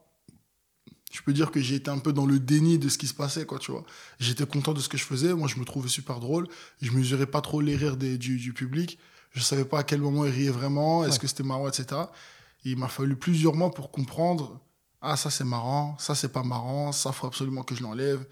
je 1.10 1.22
peux 1.22 1.34
dire 1.34 1.52
que 1.52 1.60
j'ai 1.60 1.76
été 1.76 1.90
un 1.90 1.98
peu 2.00 2.14
dans 2.14 2.26
le 2.26 2.40
déni 2.40 2.78
de 2.78 2.88
ce 2.90 2.98
qui 2.98 3.08
se 3.08 3.14
passait 3.14 3.46
quoi, 3.46 3.60
tu 3.60 3.72
vois. 3.72 3.84
J'étais 4.20 4.46
content 4.46 4.74
de 4.74 4.80
ce 4.80 4.90
que 4.90 4.98
je 4.98 5.04
faisais, 5.04 5.34
moi 5.34 5.48
je 5.48 5.58
me 5.60 5.66
trouvais 5.66 5.90
super 5.90 6.20
drôle, 6.20 6.48
je 6.82 6.92
mesurais 6.92 7.26
pas 7.26 7.42
trop 7.42 7.62
les 7.62 7.76
rires 7.76 7.98
des- 7.98 8.18
du, 8.18 8.38
du 8.38 8.54
public, 8.54 9.00
je 9.32 9.42
savais 9.42 9.66
pas 9.66 9.80
à 9.80 9.84
quel 9.84 10.02
moment 10.02 10.26
ils 10.26 10.32
riaient 10.32 10.50
vraiment, 10.50 11.04
est-ce 11.06 11.14
Ouais. 11.14 11.20
que 11.20 11.28
c'était 11.28 11.44
marrant, 11.44 11.68
etc. 11.68 12.02
Et 12.66 12.72
il 12.72 12.78
m'a 12.78 12.88
fallu 12.88 13.16
plusieurs 13.16 13.56
mois 13.56 13.72
pour 13.72 13.90
comprendre, 13.92 14.60
ah 15.02 15.16
ça 15.18 15.30
c'est 15.30 15.44
marrant, 15.46 15.96
ça 16.00 16.14
c'est 16.16 16.32
pas 16.32 16.44
marrant, 16.44 16.92
ça 16.92 17.12
faut 17.12 17.28
absolument 17.28 17.64
que 17.64 17.74
je 17.76 17.82
l'enlève, 17.84 18.26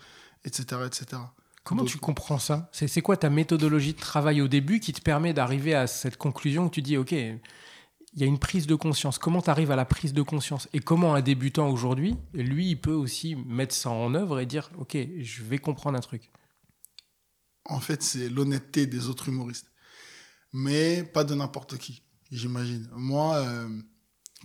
etc., 0.46 0.66
etc. 0.86 1.22
Comment 1.64 1.82
Donc- 1.82 1.90
tu 1.90 1.98
comprends 1.98 2.40
ça? 2.40 2.70
C'est 2.72 2.88
c'est 2.88 3.02
quoi 3.02 3.18
ta 3.18 3.30
méthodologie 3.30 3.94
de 3.94 4.00
travail 4.00 4.42
au 4.42 4.48
début 4.48 4.80
qui 4.80 4.94
te 4.94 5.02
permet 5.02 5.34
d'arriver 5.34 5.74
à 5.76 5.86
cette 5.88 6.18
conclusion 6.18 6.66
où 6.66 6.70
tu 6.70 6.82
dis, 6.82 6.96
OK, 6.98 7.14
il 8.14 8.22
y 8.22 8.24
a 8.24 8.28
une 8.28 8.40
prise 8.40 8.66
de 8.68 8.76
conscience. 8.76 9.20
Comment 9.20 9.42
tu 9.42 9.50
arrives 9.50 9.70
à 9.72 9.76
la 9.76 9.86
prise 9.86 10.14
de 10.14 10.22
conscience 10.22 10.68
Et 10.74 10.80
comment 10.80 11.14
un 11.14 11.22
débutant 11.22 11.70
aujourd'hui, 11.70 12.16
lui, 12.34 12.70
il 12.70 12.82
peut 12.82 12.94
aussi 12.94 13.36
mettre 13.36 13.76
ça 13.76 13.90
en 13.90 14.14
œuvre 14.16 14.40
et 14.40 14.46
dire, 14.46 14.70
OK, 14.78 14.98
je 15.20 15.44
vais 15.44 15.58
comprendre 15.60 15.98
un 15.98 16.02
truc 16.02 16.32
En 17.66 17.80
fait, 17.80 18.02
c'est 18.02 18.30
l'honnêteté 18.30 18.88
des 18.88 19.08
autres 19.08 19.28
humoristes. 19.30 19.68
Mais 20.54 21.04
pas 21.04 21.24
de 21.24 21.36
n'importe 21.36 21.78
qui, 21.78 22.02
j'imagine. 22.32 22.90
Moi, 22.96 23.36
euh, 23.36 23.70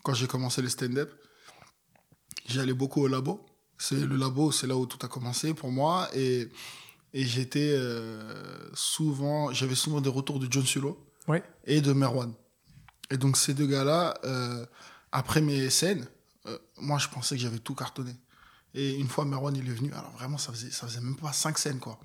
quand 0.03 0.13
j'ai 0.15 0.27
commencé 0.27 0.61
le 0.61 0.69
stand-up, 0.69 1.11
j'allais 2.49 2.75
beaucoup 2.75 3.01
au 3.03 3.07
labo. 3.09 3.47
C'est 3.79 3.97
le 4.05 4.17
labo, 4.17 4.53
c'est 4.53 4.67
là 4.67 4.77
où 4.77 4.87
tout 4.87 4.99
a 5.05 5.09
commencé 5.09 5.55
pour 5.55 5.71
moi. 5.71 6.09
Et, 6.15 6.49
et 7.15 7.25
j'étais 7.25 7.73
euh, 7.75 8.69
souvent, 8.75 9.53
j'avais 9.53 9.75
souvent 9.77 10.01
des 10.01 10.11
retours 10.11 10.39
de 10.41 10.47
John 10.51 10.65
Sulo 10.67 11.09
Ouais. 11.29 11.43
et 11.65 11.81
de 11.81 11.93
Merwan. 11.93 12.33
Et 13.13 13.19
donc 13.19 13.37
ces 13.37 13.53
deux 13.53 13.67
gars-là, 13.67 14.15
euh, 14.25 14.65
après 15.13 15.43
mes 15.43 15.69
scènes, 15.69 16.09
euh, 16.47 16.59
moi 16.79 16.99
je 16.99 17.09
pensais 17.09 17.37
que 17.37 17.43
j'avais 17.43 17.59
tout 17.59 17.75
cartonné. 17.75 18.17
Et 18.73 18.95
une 18.95 19.07
fois 19.07 19.27
Merwan 19.27 19.55
il 19.55 19.69
est 19.69 19.75
venu, 19.75 19.93
alors 19.93 20.13
vraiment 20.13 20.39
ça 20.39 20.51
faisait, 20.51 20.71
ça 20.71 20.87
faisait 20.87 21.03
même 21.03 21.17
pas 21.17 21.35
cinq 21.35 21.59
scènes 21.59 21.79
quoi. 21.79 22.01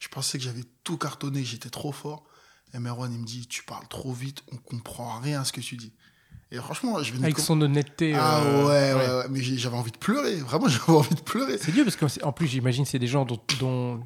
Je 0.00 0.06
pensais 0.06 0.38
que 0.38 0.44
j'avais 0.44 0.62
tout 0.84 0.98
cartonné, 0.98 1.42
j'étais 1.42 1.68
trop 1.68 1.90
fort. 1.90 2.22
Et 2.74 2.78
Merwan 2.78 3.12
il 3.12 3.18
me 3.18 3.26
dit, 3.26 3.48
tu 3.48 3.64
parles 3.64 3.88
trop 3.88 4.12
vite, 4.12 4.44
on 4.52 4.56
comprend 4.56 5.18
rien 5.18 5.40
à 5.40 5.44
ce 5.44 5.52
que 5.52 5.60
tu 5.60 5.76
dis. 5.76 5.92
Et 6.54 6.58
franchement, 6.58 7.02
je 7.02 7.14
venais 7.14 7.24
Avec 7.24 7.38
son 7.38 7.58
honnêteté. 7.62 8.14
Ah 8.14 8.42
euh, 8.42 8.66
ouais, 8.66 8.92
ouais, 8.94 9.14
ouais, 9.20 9.24
mais 9.30 9.42
j'avais 9.42 9.74
envie 9.74 9.90
de 9.90 9.96
pleurer, 9.96 10.34
vraiment 10.36 10.68
j'avais 10.68 10.92
envie 10.92 11.14
de 11.14 11.20
pleurer. 11.22 11.56
C'est 11.58 11.72
dur 11.72 11.82
parce 11.84 11.96
qu'en 11.96 12.30
plus, 12.32 12.46
j'imagine, 12.46 12.84
c'est 12.84 12.98
des 12.98 13.06
gens 13.06 13.24
dont, 13.24 14.00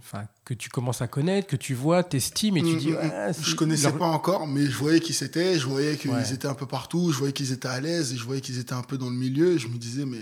que 0.45 0.55
tu 0.55 0.69
commences 0.69 1.03
à 1.03 1.09
connaître, 1.09 1.49
que 1.49 1.57
tu 1.57 1.75
vois, 1.75 2.05
t'estimes 2.05 2.57
et 2.59 2.63
tu 2.63 2.77
Mm, 2.77 2.79
dis. 2.79 2.91
mm, 2.91 2.95
mm. 2.95 3.11
Ah, 3.13 3.33
je 3.33 3.55
connaissais 3.57 3.89
leur- 3.89 3.99
pas 3.99 4.07
encore, 4.07 4.47
mais 4.47 4.65
je 4.67 4.77
voyais 4.77 5.01
qui 5.01 5.13
c'était, 5.13 5.59
je 5.59 5.67
voyais 5.67 5.97
qu'ils 5.97 6.13
Ouais. 6.13 6.33
étaient 6.33 6.47
un 6.47 6.55
peu 6.55 6.67
partout, 6.67 7.11
je 7.11 7.19
voyais 7.19 7.33
qu'ils 7.33 7.51
étaient 7.51 7.67
à 7.67 7.81
l'aise, 7.81 8.13
et 8.13 8.17
je 8.17 8.23
voyais 8.25 8.41
qu'ils 8.41 8.61
étaient 8.61 8.75
un 8.75 8.83
peu 8.83 8.97
dans 8.97 9.11
le 9.11 9.17
milieu. 9.17 9.55
Et 9.55 9.59
je 9.59 9.67
me 9.67 9.77
disais, 9.77 10.05
mais 10.07 10.21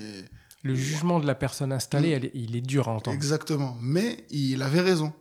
Le 0.63 0.75
jugement 0.75 1.21
de 1.21 1.27
la 1.27 1.35
personne 1.35 1.73
installée, 1.73 2.09
elle 2.09 2.31
il 2.33 2.57
est 2.57 2.63
dur 2.63 2.89
à 2.89 2.93
entendre. 2.93 3.15
exactement. 3.15 3.77
Mais 3.83 4.25
il 4.31 4.63
avait 4.63 4.81
raison. 4.81 5.13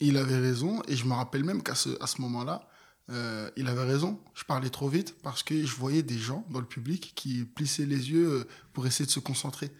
Il 0.00 0.18
avait 0.18 0.36
raison, 0.38 0.82
et 0.88 0.94
je 0.96 1.06
me 1.06 1.14
rappelle 1.14 1.42
même 1.44 1.62
qu'à 1.62 1.74
ce, 1.74 1.88
à 2.02 2.06
ce 2.06 2.20
moment-là, 2.20 2.68
euh, 3.10 3.50
il 3.56 3.68
avait 3.68 3.84
raison. 3.84 4.20
Je 4.34 4.44
parlais 4.44 4.70
trop 4.70 4.88
vite 4.88 5.16
parce 5.22 5.42
que 5.42 5.64
je 5.64 5.74
voyais 5.74 6.02
des 6.02 6.18
gens 6.18 6.46
dans 6.50 6.60
le 6.60 6.66
public 6.66 7.12
qui 7.14 7.44
plissaient 7.44 7.86
les 7.86 8.10
yeux 8.10 8.28
euh, 8.30 8.44
pour 8.72 8.86
essayer 8.86 9.04
de 9.04 9.10
se 9.10 9.20
concentrer 9.20 9.70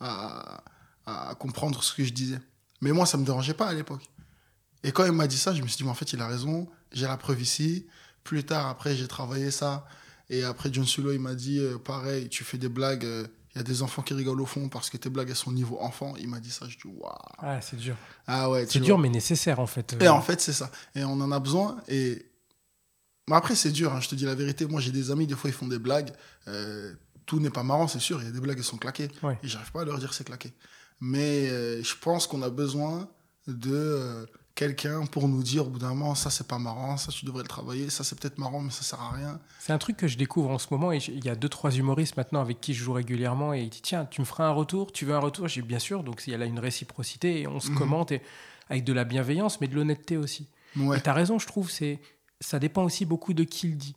à, 0.00 0.62
comprendre 1.38 1.82
ce 1.82 1.94
que 1.94 2.04
je 2.04 2.12
disais. 2.12 2.40
Mais 2.80 2.92
moi, 2.92 3.06
ça 3.06 3.16
me 3.18 3.24
dérangeait 3.24 3.54
pas 3.54 3.66
à 3.66 3.74
l'époque. 3.74 4.08
Et 4.82 4.92
quand 4.92 5.04
il 5.04 5.12
m'a 5.12 5.26
dit 5.26 5.38
ça, 5.38 5.54
je 5.54 5.62
me 5.62 5.68
suis 5.68 5.78
dit, 5.78 5.84
mais 5.84 5.90
en 5.90 5.94
fait, 5.94 6.12
il 6.12 6.20
a 6.20 6.26
raison. 6.26 6.68
J'ai 6.92 7.06
la 7.06 7.16
preuve 7.16 7.40
ici. 7.40 7.86
Plus 8.24 8.44
tard, 8.44 8.66
après, 8.66 8.96
j'ai 8.96 9.08
travaillé 9.08 9.50
ça. 9.50 9.86
Et 10.30 10.44
après, 10.44 10.70
John 10.72 10.84
Sulo, 10.84 11.12
il 11.12 11.20
m'a 11.20 11.34
dit, 11.34 11.58
euh, 11.58 11.78
pareil, 11.78 12.28
tu 12.28 12.44
fais 12.44 12.58
des 12.58 12.68
blagues. 12.68 13.06
Il 13.58 13.62
y 13.62 13.64
a 13.64 13.64
des 13.64 13.82
enfants 13.82 14.02
qui 14.02 14.14
rigolent 14.14 14.40
au 14.40 14.46
fond 14.46 14.68
parce 14.68 14.88
que 14.88 14.96
tes 14.96 15.10
blagues, 15.10 15.30
elles 15.30 15.34
sont 15.34 15.50
niveau 15.50 15.80
enfant. 15.80 16.14
Il 16.20 16.28
m'a 16.28 16.38
dit 16.38 16.52
ça. 16.52 16.66
Je 16.68 16.76
dis, 16.76 16.86
waouh. 16.86 17.12
Ah, 17.38 17.60
c'est 17.60 17.74
dur. 17.74 17.96
Ah 18.24 18.48
ouais, 18.48 18.66
C'est 18.68 18.78
dur, 18.78 18.98
mais 18.98 19.08
nécessaire 19.08 19.58
en 19.58 19.66
fait. 19.66 19.96
Et 20.00 20.06
en 20.06 20.22
fait, 20.22 20.40
c'est 20.40 20.52
ça. 20.52 20.70
Et 20.94 21.02
on 21.02 21.14
en 21.14 21.32
a 21.32 21.40
besoin. 21.40 21.78
Et 21.88 22.24
mais 23.28 23.34
après, 23.34 23.56
c'est 23.56 23.72
dur, 23.72 23.92
hein, 23.92 24.00
je 24.00 24.08
te 24.08 24.14
dis 24.14 24.24
la 24.24 24.36
vérité. 24.36 24.64
Moi, 24.66 24.80
j'ai 24.80 24.92
des 24.92 25.10
amis, 25.10 25.26
des 25.26 25.34
fois, 25.34 25.50
ils 25.50 25.54
font 25.54 25.66
des 25.66 25.80
blagues. 25.80 26.12
Euh, 26.46 26.94
tout 27.26 27.40
n'est 27.40 27.50
pas 27.50 27.64
marrant, 27.64 27.88
c'est 27.88 27.98
sûr. 27.98 28.22
Il 28.22 28.26
y 28.26 28.28
a 28.28 28.32
des 28.32 28.40
blagues 28.40 28.56
qui 28.56 28.64
sont 28.64 28.78
claquées. 28.78 29.08
Ouais. 29.24 29.36
Et 29.42 29.48
j'arrive 29.48 29.72
pas 29.72 29.82
à 29.82 29.84
leur 29.84 29.98
dire 29.98 30.14
c'est 30.14 30.24
claqué. 30.24 30.52
Mais 31.00 31.48
euh, 31.50 31.82
je 31.82 31.94
pense 32.00 32.28
qu'on 32.28 32.42
a 32.42 32.48
besoin 32.48 33.08
de 33.48 33.74
euh, 33.74 34.26
quelqu'un 34.58 35.06
pour 35.06 35.28
nous 35.28 35.42
dire 35.42 35.66
au 35.66 35.70
bout 35.70 35.78
d'un 35.78 35.90
moment, 35.90 36.16
ça, 36.16 36.30
c'est 36.30 36.48
pas 36.48 36.58
marrant, 36.58 36.96
ça, 36.96 37.12
tu 37.12 37.24
devrais 37.24 37.42
le 37.42 37.48
travailler, 37.48 37.90
ça, 37.90 38.02
c'est 38.02 38.18
peut-être 38.18 38.38
marrant, 38.38 38.60
mais 38.60 38.70
ça 38.72 38.82
sert 38.82 39.00
à 39.00 39.10
rien. 39.12 39.38
C'est 39.60 39.72
un 39.72 39.78
truc 39.78 39.96
que 39.96 40.08
je 40.08 40.18
découvre 40.18 40.50
en 40.50 40.58
ce 40.58 40.66
moment 40.72 40.90
et 40.92 40.98
il 40.98 41.24
y 41.24 41.28
a 41.28 41.36
deux 41.36 41.48
trois 41.48 41.70
humoristes 41.70 42.16
maintenant 42.16 42.40
avec 42.40 42.60
qui 42.60 42.74
je 42.74 42.82
joue 42.82 42.92
régulièrement 42.94 43.54
et 43.54 43.60
il 43.62 43.68
dit 43.70 43.80
tiens 43.82 44.04
tu 44.06 44.20
me 44.20 44.26
feras 44.26 44.46
un 44.46 44.50
retour 44.52 44.90
tu 44.92 45.04
veux 45.04 45.14
un 45.14 45.18
retour? 45.20 45.46
J'ai 45.46 45.62
bien 45.62 45.78
sûr 45.78 46.02
donc 46.02 46.22
il 46.26 46.30
y 46.30 46.34
a 46.34 46.38
là 46.38 46.46
une 46.46 46.58
réciprocité 46.58 47.40
et 47.42 47.46
on 47.46 47.60
se 47.60 47.70
Mhm. 47.70 47.78
commente 47.78 48.10
et 48.12 48.22
avec 48.70 48.82
de 48.84 48.92
la 48.92 49.04
bienveillance 49.04 49.60
mais 49.60 49.68
de 49.68 49.74
l'honnêteté 49.76 50.16
aussi 50.16 50.48
Ouais, 50.76 50.98
et 50.98 51.00
t'as 51.00 51.12
raison 51.12 51.38
je 51.38 51.46
trouve 51.46 51.70
c'est 51.70 52.00
ça 52.40 52.58
dépend 52.58 52.82
aussi 52.84 53.04
beaucoup 53.04 53.34
de 53.34 53.44
qui 53.44 53.68
le 53.68 53.74
dit 53.74 53.94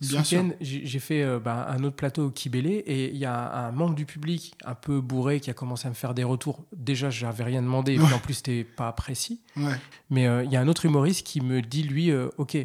Bien 0.00 0.22
sûr. 0.22 0.42
week-end 0.42 0.56
j'ai 0.60 0.98
fait 0.98 1.22
euh, 1.22 1.40
ben, 1.40 1.66
un 1.68 1.82
autre 1.82 1.96
plateau 1.96 2.26
au 2.26 2.30
Kibélé 2.30 2.70
et 2.86 3.10
il 3.10 3.16
y 3.16 3.24
a 3.24 3.66
un, 3.66 3.72
membre 3.72 3.94
du 3.94 4.06
public 4.06 4.54
un 4.64 4.74
peu 4.74 5.00
bourré 5.00 5.40
qui 5.40 5.50
a 5.50 5.54
commencé 5.54 5.86
à 5.86 5.90
me 5.90 5.94
faire 5.94 6.14
des 6.14 6.24
retours 6.24 6.64
déjà 6.72 7.10
j'avais 7.10 7.44
rien 7.44 7.62
demandé 7.62 7.94
et 7.94 7.98
puis 7.98 8.14
en 8.14 8.18
plus 8.20 8.34
c'était 8.34 8.62
pas 8.62 8.92
précis 8.92 9.40
ouais, 9.56 9.74
mais 10.10 10.26
euh, 10.26 10.44
il 10.44 10.52
y 10.52 10.56
a 10.56 10.60
un 10.60 10.68
autre 10.68 10.84
humoriste 10.86 11.26
qui 11.26 11.40
me 11.40 11.60
dit, 11.60 11.82
lui, 11.82 12.10
euh, 12.10 12.28
ok, 12.38 12.56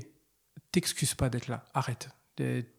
t'excuses 0.72 1.16
pas 1.16 1.30
d'être 1.30 1.48
là, 1.48 1.66
arrête. 1.74 2.10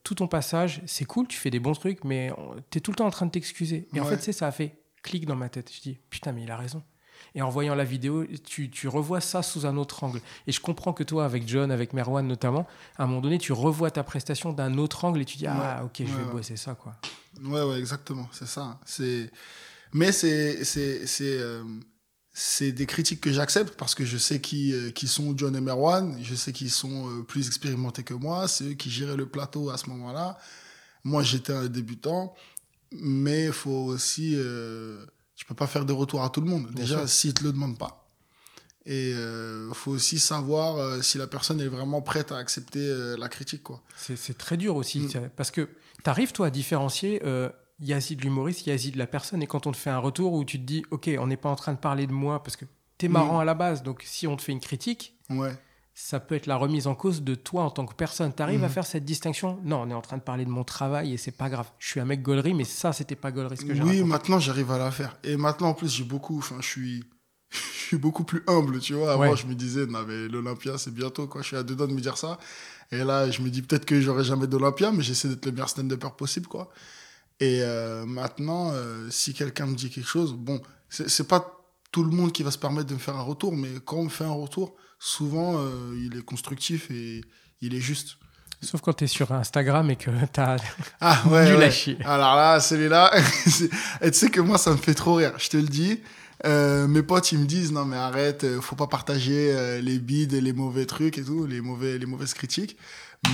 Tout 0.03 0.17
ton 0.17 0.27
passage, 0.27 0.83
c'est 0.87 1.05
cool, 1.05 1.29
tu 1.29 1.39
fais 1.39 1.51
des 1.51 1.61
bons 1.61 1.75
trucs, 1.75 2.03
mais 2.03 2.33
t'es 2.71 2.81
tout 2.81 2.91
le 2.91 2.97
temps 2.97 3.07
en 3.07 3.11
train 3.11 3.27
de 3.27 3.31
t'excuser. 3.31 3.89
Et 3.95 4.01
en 4.01 4.05
fait, 4.05 4.33
ça 4.33 4.49
a 4.49 4.53
fait 4.53 4.83
clic 5.03 5.27
dans 5.27 5.37
ma 5.37 5.49
tête. 5.49 5.71
Je 5.73 5.81
dis, 5.81 5.99
putain, 6.11 6.33
mais 6.33 6.43
il 6.43 6.51
a 6.51 6.57
raison. 6.57 6.83
Et 7.37 7.43
en 7.43 7.51
voyant 7.51 7.75
la 7.75 7.85
vidéo, 7.85 8.25
tu, 8.47 8.71
tu 8.71 8.87
revois 8.87 9.21
ça 9.21 9.43
sous 9.43 9.67
un 9.67 9.77
autre 9.77 10.05
angle. 10.05 10.21
Et 10.47 10.53
je 10.53 10.61
comprends 10.61 10.93
que 10.93 11.03
toi, 11.03 11.25
avec 11.25 11.49
John, 11.49 11.73
avec 11.73 11.93
Merwan 11.93 12.27
notamment, 12.27 12.67
à 12.97 13.03
un 13.05 13.07
moment 13.07 13.21
donné, 13.21 13.39
tu 13.39 13.53
revois 13.53 13.91
ta 13.91 14.05
prestation 14.05 14.53
d'un 14.53 14.79
autre 14.79 15.05
angle 15.05 15.21
et 15.21 15.25
tu 15.25 15.37
dis, 15.37 15.47
ah, 15.49 15.83
ok, 15.85 15.95
je 15.99 16.05
vais 16.05 16.13
Ouais, 16.13 16.19
ouais. 16.27 16.33
bosser 16.33 16.57
ça, 16.57 16.75
quoi. 16.75 16.95
ouais, 17.43 17.63
ouais, 17.63 17.79
exactement, 17.81 18.29
c'est 18.33 18.47
ça. 18.47 18.79
C'est... 18.87 19.31
Mais 19.93 20.13
c'est, 20.13 20.65
c'est, 20.65 21.07
c'est, 21.07 21.39
euh, 21.39 21.63
c'est 22.33 22.71
des 22.73 22.87
critiques 22.87 23.21
que 23.21 23.33
j'accepte 23.33 23.77
parce 23.77 23.95
que 23.97 24.05
je 24.05 24.17
sais 24.17 24.41
qui, 24.41 24.73
euh, 24.73 24.91
qui 24.91 25.07
sont 25.09 25.35
John 25.37 25.55
et 25.57 25.61
Merwan, 25.61 26.17
je 26.23 26.35
sais 26.37 26.53
qu'ils 26.53 26.71
sont 26.71 27.09
euh, 27.09 27.23
plus 27.23 27.47
expérimentés 27.49 28.03
que 28.05 28.15
moi, 28.15 28.47
c'est 28.49 28.65
eux 28.65 28.75
qui 28.75 28.91
géraient 28.91 29.17
le 29.17 29.27
plateau 29.27 29.71
à 29.71 29.77
ce 29.79 29.89
moment-là. 29.91 30.39
Moi, 31.05 31.23
j'étais 31.25 31.53
un 31.53 31.67
débutant, 31.67 32.35
mais 32.93 33.47
il 33.47 33.53
faut 33.53 33.71
aussi. 33.87 34.35
Euh, 34.37 35.05
tu 35.37 35.45
peux 35.45 35.55
pas 35.55 35.67
faire 35.67 35.85
des 35.85 35.93
retours 35.93 36.23
à 36.23 36.31
tout 36.31 36.41
le 36.41 36.47
monde. 36.49 36.67
Bien 36.71 36.83
Déjà, 36.85 37.07
s'ils 37.07 37.35
te 37.35 37.43
le 37.45 37.53
demandent 37.53 37.79
pas. 37.79 38.01
Et 38.87 39.11
il 39.13 39.71
faut 39.75 39.93
aussi 39.93 40.19
savoir 40.19 40.77
euh, 40.77 41.01
si 41.01 41.17
la 41.17 41.27
personne 41.27 41.61
est 41.61 41.69
vraiment 41.69 42.03
prête 42.03 42.33
à 42.33 42.37
accepter 42.37 42.81
euh, 42.81 43.17
la 43.19 43.29
critique. 43.29 43.63
Quoi. 43.63 43.83
C'est 43.97 44.37
très 44.37 44.57
dur 44.59 44.77
aussi, 44.77 45.01
Mm. 45.01 45.31
parce 45.37 45.51
que 45.51 45.63
tu 46.03 46.11
arrives, 46.11 46.33
toi, 46.33 46.49
à 46.49 46.51
différencier 46.51 47.23
euh, 47.25 47.49
Yazid 47.81 48.23
l'humoriste, 48.23 48.67
Yazid 48.67 48.97
la 48.97 49.07
personne, 49.07 49.43
et 49.43 49.47
quand 49.47 49.67
on 49.67 49.73
te 49.73 49.77
fait 49.79 49.89
un 49.91 49.99
retour 49.99 50.35
où 50.35 50.45
tu 50.45 50.59
te 50.61 50.65
dis, 50.65 50.85
ok, 50.91 51.09
on 51.19 51.27
n'est 51.27 51.39
pas 51.39 51.49
en 51.49 51.57
train 51.57 51.73
de 51.73 51.79
parler 51.79 52.07
de 52.07 52.13
moi, 52.13 52.43
parce 52.43 52.57
que 52.57 52.67
t'es 52.99 53.09
marrant 53.09 53.39
Mm. 53.39 53.41
à 53.41 53.45
la 53.47 53.55
base, 53.55 53.83
donc 53.83 54.03
si 54.05 54.27
on 54.27 54.37
te 54.37 54.43
fait 54.43 54.53
une 54.53 54.61
critique, 54.61 55.17
Ouais. 55.31 55.57
Ça 55.97 56.19
peut 56.19 56.35
être 56.35 56.47
la 56.47 56.57
remise 56.57 56.87
en 56.89 56.95
cause 56.97 57.23
de 57.23 57.35
toi 57.37 57.63
en 57.63 57.71
tant 57.71 57.87
que 57.87 57.95
personne. 57.95 58.33
T'arrives 58.33 58.65
à 58.65 58.67
Mhm. 58.67 58.73
faire 58.73 58.87
cette 58.87 59.05
distinction? 59.05 59.61
Non, 59.63 59.83
on 59.83 59.91
est 59.91 59.95
en 59.95 60.01
train 60.01 60.17
de 60.17 60.23
parler 60.23 60.45
de 60.45 60.51
mon 60.51 60.65
travail 60.65 61.13
et 61.13 61.17
c'est 61.17 61.31
pas 61.31 61.49
grave. 61.49 61.69
Je 61.79 61.89
suis 61.89 62.01
un 62.01 62.05
mec 62.05 62.21
gaulerie, 62.23 62.53
mais 62.55 62.65
ça, 62.65 62.93
c'était 62.93 63.15
pas 63.15 63.31
gaulerie 63.31 63.57
ce 63.57 63.65
que 63.65 63.75
j'ai 63.75 63.81
Oui, 63.83 63.89
raconté. 63.91 64.05
maintenant 64.05 64.39
j'arrive 64.41 64.71
à 64.73 64.79
la 64.79 64.91
faire. 64.91 65.17
Et 65.23 65.37
maintenant 65.37 65.69
en 65.69 65.75
plus 65.75 65.89
j'ai 65.93 66.03
beaucoup, 66.05 66.39
enfin 66.39 66.57
je 66.61 66.67
suis, 66.67 67.05
je 67.51 67.59
suis 67.87 67.97
beaucoup 67.97 68.25
plus 68.25 68.43
humble, 68.49 68.81
tu 68.81 68.95
vois. 68.95 69.13
Avant 69.13 69.31
Ouais. 69.31 69.37
je 69.37 69.47
me 69.47 69.55
disais, 69.55 69.87
non 69.87 70.05
mais 70.07 70.27
l'Olympia 70.27 70.79
c'est 70.79 70.93
bientôt 70.93 71.29
quoi. 71.29 71.43
Je 71.43 71.47
suis 71.49 71.57
à 71.57 71.63
deux 71.63 71.77
doigts 71.77 71.87
de 71.87 71.93
me 71.93 72.01
dire 72.01 72.17
ça. 72.19 72.39
Et 72.91 73.05
là 73.05 73.31
je 73.31 73.41
me 73.43 73.49
dis 73.49 73.63
peut-être 73.63 73.85
que 73.85 74.01
j'aurai 74.01 74.25
jamais 74.25 74.49
d'Olympia, 74.49 74.91
mais 74.91 75.03
j'essaie 75.05 75.29
d'être 75.29 75.47
le 75.47 75.53
meilleur 75.53 75.69
stand-upper 75.69 76.09
possible 76.19 76.49
quoi. 76.49 76.71
Et 77.41 77.61
euh, 77.63 78.05
maintenant, 78.05 78.71
euh, 78.73 79.09
si 79.11 79.33
quelqu'un 79.35 79.67
me 79.67 79.75
dit 79.75 79.91
quelque 79.91 80.07
chose, 80.09 80.35
bon, 80.35 80.61
c'est 80.89 81.27
pas 81.29 81.61
tout 81.93 82.03
le 82.05 82.11
monde 82.11 82.33
qui 82.33 82.43
va 82.43 82.51
se 82.51 82.59
permettre 82.59 82.89
de 82.89 82.95
me 82.95 82.99
faire 82.99 83.17
un 83.17 83.23
retour, 83.23 83.57
mais 83.57 83.69
quand 83.85 83.97
on 83.99 84.05
me 84.05 84.09
fait 84.09 84.25
un 84.25 84.31
retour, 84.33 84.75
souvent 85.05 85.59
euh, 85.59 85.95
il 86.01 86.17
est 86.19 86.23
constructif 86.23 86.91
et 86.91 87.21
il 87.61 87.75
est 87.75 87.81
juste. 87.81 88.17
Sauf 88.63 88.81
quand 88.81 88.95
t'es 88.95 89.07
sur 89.07 89.31
Instagram 89.33 89.91
et 89.91 89.97
que 89.97 90.11
t'as 90.33 90.57
Ah 91.01 91.23
ouais. 91.29 91.47
du 91.47 91.53
ouais. 91.53 91.61
lâcher. 91.61 91.99
Alors 92.07 92.35
là, 92.37 92.61
celui-là, 92.61 93.13
et 94.01 94.11
tu 94.11 94.19
sais 94.19 94.31
que 94.31 94.41
moi, 94.41 94.57
ça 94.57 94.71
me 94.71 94.77
fait 94.79 94.95
trop 94.95 95.17
rire, 95.17 95.33
je 95.39 95.51
te 95.51 95.59
le 95.59 95.65
dis. 95.69 96.01
Euh, 96.47 96.87
mes 96.87 97.03
potes, 97.03 97.33
ils 97.33 97.39
me 97.39 97.45
disent, 97.47 97.73
non 97.73 97.85
mais 97.85 97.97
arrête, 97.97 98.45
euh, 98.45 98.61
faut 98.63 98.77
pas 98.77 98.87
partager 98.87 99.53
euh, 99.55 99.81
les 99.83 99.99
bides 99.99 100.33
et 100.33 100.41
les 100.41 100.53
mauvais 100.55 100.87
trucs 100.87 101.19
et 101.19 101.25
tout, 101.25 101.47
les, 101.47 101.61
mauvais, 101.61 101.99
les 101.99 102.07
mauvaises 102.07 102.33
critiques. 102.35 102.77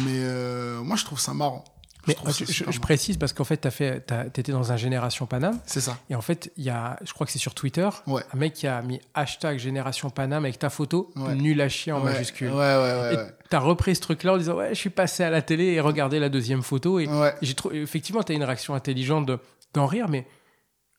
Mais 0.04 0.18
euh, 0.24 0.80
moi, 0.83 0.96
je 0.96 1.04
trouve 1.04 1.20
ça 1.20 1.33
marrant. 1.35 1.64
Mais 2.06 2.14
ça 2.14 2.44
je, 2.70 2.78
précise 2.80 3.16
parce 3.18 3.32
qu'en 3.32 3.44
fait, 3.44 3.58
t'as- 3.58 4.24
t'étais 4.30 4.52
dans 4.52 4.72
un 4.72 4.76
Génération 4.76 5.26
Paname. 5.26 5.58
C'est 5.66 5.80
ça. 5.80 5.98
Et 6.08 6.14
en 6.14 6.20
fait, 6.22 6.50
y 6.56 6.70
a, 6.70 6.98
je 7.04 7.12
crois 7.12 7.26
que 7.26 7.32
c'est 7.32 7.38
sur 7.38 7.54
Twitter, 7.54 7.88
Ouais. 8.06 8.22
un 8.32 8.36
mec 8.38 8.54
qui 8.54 8.66
a 8.66 8.80
mis 8.82 9.00
hashtag 9.14 9.58
Génération 9.58 10.08
Paname 10.10 10.44
avec 10.44 10.58
ta 10.58 10.70
photo, 10.70 11.10
Ouais. 11.16 11.34
nul 11.34 11.60
à 11.60 11.68
chier 11.68 11.92
en 11.92 11.98
ouais, 12.02 12.12
majuscule. 12.12 12.48
Ouais, 12.48 12.54
ouais, 12.56 13.00
ouais. 13.00 13.14
Et 13.14 13.16
ouais. 13.18 13.34
t'as 13.50 13.58
repris 13.58 13.94
ce 13.96 14.00
truc-là 14.00 14.34
en 14.34 14.38
disant 14.38 14.54
Ouais, 14.56 14.70
je 14.70 14.78
suis 14.80 14.90
passé 14.90 15.22
à 15.24 15.30
la 15.30 15.42
télé 15.42 15.64
et 15.64 15.80
regardez 15.80 16.18
la 16.18 16.28
deuxième 16.30 16.62
photo. 16.62 16.98
Et, 17.00 17.08
j'ai 17.42 17.54
trouvé, 17.54 17.82
effectivement, 17.82 18.22
t'as 18.22 18.34
une 18.34 18.44
réaction 18.44 18.74
intelligente 18.74 19.26
de- 19.26 19.38
d'en 19.74 19.86
rire, 19.86 20.08
mais 20.08 20.26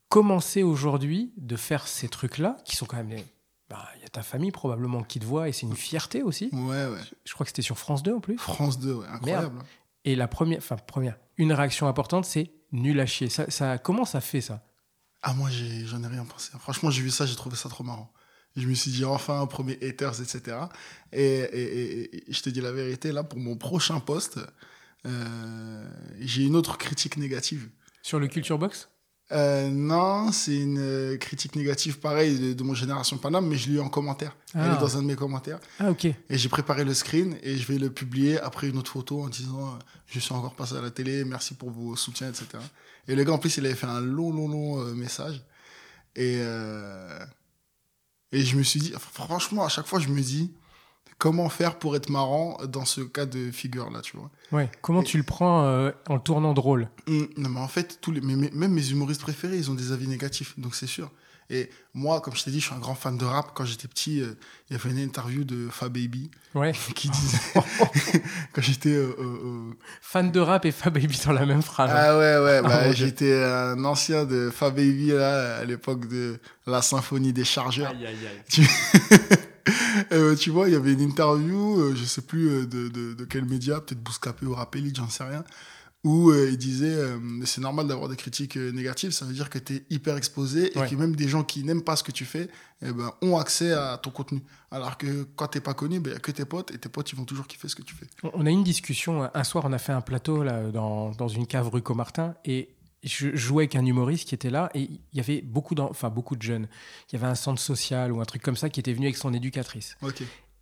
commencer 0.09 0.61
aujourd'hui 0.63 1.31
de 1.37 1.55
faire 1.55 1.87
ces 1.87 2.09
trucs-là, 2.09 2.57
qui 2.65 2.75
sont 2.75 2.85
quand 2.85 2.97
même 2.97 3.09
les. 3.09 3.25
bah, 3.69 3.85
Il 3.97 4.01
y 4.01 4.05
a 4.05 4.09
ta 4.09 4.21
famille 4.23 4.51
probablement 4.51 5.03
qui 5.03 5.19
te 5.19 5.25
voit 5.25 5.47
et 5.49 5.51
c'est 5.53 5.65
une 5.65 5.75
fierté 5.75 6.21
aussi. 6.21 6.49
Ouais, 6.51 6.85
ouais. 6.85 6.99
Je 7.25 7.33
crois 7.33 7.45
que 7.45 7.49
c'était 7.49 7.61
sur 7.61 7.77
France 7.77 8.03
2 8.03 8.13
en 8.13 8.19
plus. 8.19 8.37
France 8.37 8.77
2, 8.79 8.93
ouais, 8.93 9.05
incroyable. 9.11 9.59
Et 10.05 10.15
la 10.15 10.27
première, 10.27 10.57
enfin, 10.59 10.75
première, 10.77 11.17
une 11.37 11.53
réaction 11.53 11.87
importante, 11.87 12.25
c'est 12.25 12.51
nul 12.71 12.99
à 12.99 13.05
chier. 13.05 13.29
Ça, 13.29 13.49
ça, 13.51 13.77
comment 13.77 14.05
ça 14.05 14.21
fait 14.21 14.41
ça? 14.41 14.65
Ah, 15.21 15.33
moi, 15.33 15.49
j'en 15.51 16.03
ai 16.03 16.07
rien 16.07 16.25
pensé. 16.25 16.51
Franchement, 16.59 16.89
j'ai 16.89 17.03
vu 17.03 17.11
ça, 17.11 17.25
j'ai 17.25 17.35
trouvé 17.35 17.55
ça 17.55 17.69
trop 17.69 17.83
marrant. 17.83 18.11
Je 18.55 18.67
me 18.67 18.73
suis 18.73 18.91
dit, 18.91 19.05
enfin, 19.05 19.45
premier 19.45 19.77
haters, 19.81 20.19
etc. 20.21 20.57
Et, 21.13 21.21
et- 21.23 22.01
et- 22.15 22.29
et 22.29 22.33
je 22.33 22.41
te 22.41 22.49
dis 22.49 22.59
la 22.61 22.71
vérité, 22.71 23.11
là, 23.11 23.23
pour 23.23 23.39
mon 23.39 23.55
prochain 23.55 23.99
poste, 23.99 24.39
euh, 25.05 25.89
j'ai 26.19 26.43
une 26.43 26.55
autre 26.55 26.77
critique 26.77 27.17
négative. 27.17 27.69
Sur 28.01 28.19
le 28.19 28.27
Culture 28.27 28.57
Box? 28.57 28.89
Euh, 29.32 29.70
non, 29.70 30.32
c'est 30.32 30.58
une 30.58 30.78
euh, 30.80 31.17
critique 31.17 31.56
négative, 31.56 32.00
pareil, 32.00 32.38
de, 32.38 32.54
de 32.54 32.63
mon 32.63 32.74
génération 32.74 33.17
Paname, 33.17 33.48
mais 33.48 33.56
je 33.56 33.70
l'ai 33.70 33.76
eu 33.76 33.80
en 33.80 33.88
commentaire. 33.89 34.36
Elle 34.54 34.62
Ah. 34.62 34.76
est 34.76 34.80
dans 34.80 34.98
un 34.98 35.02
de 35.02 35.08
mes 35.08 35.15
commentaires. 35.15 35.60
Ah, 35.80 35.89
ok. 35.91 36.06
Et 36.06 36.15
j'ai 36.38 36.50
préparé 36.50 36.84
le 36.84 36.94
screen 36.94 37.38
et 37.41 37.56
je 37.58 37.65
vais 37.72 37.78
le 37.80 37.89
publier 37.89 38.39
après 38.41 38.67
une 38.67 38.78
autre 38.78 38.91
photo 38.91 39.22
en 39.24 39.30
disant 39.30 39.67
euh, 39.67 39.80
Je 40.08 40.20
suis 40.20 40.34
encore 40.34 40.54
passé 40.56 40.76
à 40.76 40.82
la 40.82 40.91
télé, 40.91 41.24
merci 41.24 41.54
pour 41.54 41.70
vos 41.72 41.96
soutiens, 41.96 42.28
etc. 42.30 42.46
Et 43.08 43.15
le 43.15 43.24
gars, 43.24 43.32
en 43.34 43.38
plus, 43.38 43.56
il 43.58 43.65
avait 43.65 43.76
fait 43.76 43.88
un 43.88 44.02
long, 44.02 44.32
long, 44.34 44.48
long 44.50 44.80
euh, 44.82 44.94
message. 44.94 45.41
Et, 46.15 46.38
euh, 46.41 47.26
et 48.34 48.44
je 48.44 48.58
me 48.58 48.63
suis 48.63 48.80
dit, 48.82 48.94
franchement, 49.00 49.63
à 49.65 49.70
chaque 49.70 49.88
fois, 49.88 50.00
je 50.00 50.10
me 50.10 50.20
dis 50.22 50.52
Comment 51.21 51.49
faire 51.49 51.77
pour 51.77 51.95
être 51.95 52.10
marrant 52.10 52.57
dans 52.67 52.84
ce 52.84 53.01
cas 53.01 53.27
de 53.27 53.51
figure-là, 53.51 54.01
tu 54.01 54.17
vois 54.17 54.31
Ouais. 54.51 54.71
Comment 54.81 55.01
Et- 55.03 55.05
tu 55.05 55.17
le 55.17 55.23
prends 55.23 55.65
euh, 55.65 55.91
en 56.10 56.15
le 56.15 56.19
tournant 56.21 56.53
drôle? 56.55 56.89
Hum, 57.07 57.27
Non, 57.38 57.49
mais 57.49 57.60
en 57.60 57.67
fait, 57.67 57.99
tous 58.01 58.12
les, 58.12 58.21
même 58.21 58.49
mes 58.71 58.89
humoristes 58.89 59.21
préférés, 59.21 59.57
ils 59.57 59.69
ont 59.69 59.75
des 59.75 59.91
avis 59.91 60.07
négatifs, 60.07 60.57
donc 60.60 60.73
c'est 60.73 60.88
sûr. 60.88 61.12
Et 61.51 61.69
moi, 61.93 62.21
comme 62.21 62.34
je 62.36 62.43
t'ai 62.43 62.49
dit, 62.49 62.60
je 62.62 62.65
suis 62.67 62.73
un 62.75 62.79
grand 62.79 62.95
fan 62.95 63.17
de 63.17 63.25
rap. 63.25 63.51
Quand 63.53 63.65
j'étais 63.65 63.88
petit, 63.89 64.21
euh, 64.21 64.34
il 64.69 64.73
y 64.73 64.79
avait 64.79 64.89
une 64.89 64.97
interview 64.99 65.43
de 65.43 65.67
Fa 65.69 65.89
Baby 65.89 66.31
Ouais. 66.55 66.71
qui 66.95 67.10
disait, 67.10 67.38
quand 68.53 68.62
j'étais 68.62 68.89
euh, 68.95 69.13
Fan 70.01 70.31
de 70.31 70.39
rap 70.39 70.65
et 70.65 70.71
Fab 70.71 70.93
Baby 70.93 71.19
dans 71.25 71.34
la 71.34 71.45
même 71.45 71.62
phrase. 71.62 71.91
Ah 71.93 72.17
ouais, 72.17 72.38
ouais, 72.39 72.62
bah, 72.67 72.86
mon 72.86 72.93
Dieu. 72.93 73.05
j'étais 73.05 73.43
un 73.43 73.84
ancien 73.86 74.23
de 74.25 74.49
Fa 74.49 74.69
Baby 74.71 75.07
là, 75.12 75.57
à 75.57 75.65
l'époque 75.65 76.07
de 76.07 76.39
la 76.65 76.81
symphonie 76.81 77.34
des 77.34 77.43
chargeurs. 77.45 77.91
Aïe, 77.91 78.07
aïe, 78.07 78.15
aïe. 78.60 78.65
Tu... 79.65 79.71
Euh, 80.12 80.36
tu 80.36 80.50
vois, 80.50 80.67
il 80.69 80.74
y 80.74 80.76
avait 80.76 80.93
une 80.93 81.02
interview, 81.02 81.80
euh, 81.82 81.95
je 81.95 82.04
sais 82.06 82.21
plus 82.21 82.47
euh, 82.50 82.65
de, 82.65 82.88
de, 82.89 83.13
de 83.13 83.26
quel 83.26 83.45
média, 83.45 83.80
peut-être 83.82 84.02
Bouscapé 84.02 84.45
ou 84.45 84.54
Rappelli, 84.54 84.93
j'en 84.95 85.10
sais 85.10 85.24
rien, 85.24 85.43
où 86.04 86.32
euh, 86.32 86.50
il 86.50 86.58
disait 86.58 86.97
c'est 87.45 87.62
normal 87.62 87.88
d'avoir 87.88 88.10
des 88.10 88.15
critiques 88.15 88.56
négatives, 88.56 89.12
ça 89.12 89.26
veut 89.26 89.34
dire 89.34 89.50
que 89.50 89.60
tu 89.60 89.76
es 89.76 89.84
hyper 89.89 90.15
exposé 90.17 90.76
et 90.76 90.80
Ouais. 90.80 90.89
que 90.89 90.95
même 90.95 91.15
des 91.15 91.28
gens 91.28 91.43
qui 91.43 91.63
n'aiment 91.63 91.84
pas 91.84 91.95
ce 91.95 92.04
que 92.04 92.12
tu 92.12 92.26
fais 92.26 92.50
eh 92.84 92.91
ben, 92.91 93.12
ont 93.21 93.38
accès 93.38 93.74
à 93.74 94.00
ton 94.02 94.10
contenu. 94.12 94.41
Alors 94.71 94.97
que 94.97 95.28
quand 95.36 95.47
t'es 95.47 95.60
pas 95.62 95.74
connu, 95.76 95.97
il 95.97 96.02
n'y 96.02 96.12
a 96.13 96.19
que 96.19 96.32
tes 96.32 96.45
potes 96.45 96.71
et 96.74 96.78
tes 96.78 96.89
potes 96.89 97.12
ils 97.12 97.15
vont 97.17 97.26
toujours 97.26 97.45
kiffer 97.47 97.67
ce 97.67 97.76
que 97.76 97.84
tu 97.84 97.93
fais. 97.93 98.08
On- 98.24 98.32
On 98.34 98.45
a 98.45 98.50
eu 98.50 98.54
une 98.54 98.63
discussion. 98.63 99.30
Un 99.34 99.43
soir, 99.43 99.65
on 99.67 99.74
a 99.74 99.78
fait 99.78 99.91
un 99.93 100.02
plateau 100.02 100.43
là, 100.43 100.71
dans, 100.71 101.12
dans 101.12 101.28
une 101.28 101.45
cave 101.45 101.67
rue 101.69 101.82
Comartin 101.84 102.34
et 102.45 102.69
je 103.03 103.35
jouais 103.35 103.63
avec 103.63 103.75
un 103.75 103.85
humoriste 103.85 104.27
qui 104.29 104.35
était 104.35 104.49
là 104.49 104.69
et 104.75 104.81
il 104.81 104.99
y 105.13 105.19
avait 105.19 105.41
beaucoup, 105.41 105.75
enfin, 105.79 106.09
beaucoup 106.09 106.35
de 106.35 106.41
jeunes. 106.41 106.67
Il 107.09 107.13
y 107.13 107.15
avait 107.17 107.27
un 107.31 107.35
centre 107.35 107.59
social 107.61 108.11
ou 108.11 108.21
un 108.21 108.25
truc 108.25 108.41
comme 108.41 108.55
ça 108.55 108.69
qui 108.69 108.79
était 108.79 108.93
venu 108.93 109.07
avec 109.07 109.17
son 109.17 109.33
éducatrice. 109.33 109.97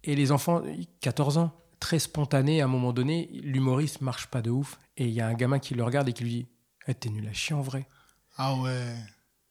Et 0.03 0.15
les 0.15 0.31
enfants, 0.31 0.61
14 1.01 1.37
ans, 1.37 1.51
très 1.79 1.99
spontanés, 1.99 2.61
à 2.61 2.65
un 2.65 2.67
moment 2.67 2.93
donné, 2.93 3.29
l'humoriste 3.43 4.01
marche 4.01 4.27
pas 4.27 4.41
de 4.41 4.49
ouf. 4.49 4.79
Et 4.97 5.05
il 5.05 5.11
y 5.13 5.21
a 5.21 5.27
un 5.27 5.33
gamin 5.33 5.59
qui 5.59 5.75
le 5.75 5.83
regarde 5.83 6.07
et 6.09 6.13
qui 6.13 6.23
lui 6.23 6.29
dit 6.31 6.47
Eh, 6.87 6.93
T'es 6.93 7.09
nul 7.09 7.27
à 7.27 7.33
chier 7.33 7.55
en 7.55 7.61
vrai. 7.61 7.87
Ah 8.37 8.55
ouais. 8.55 8.95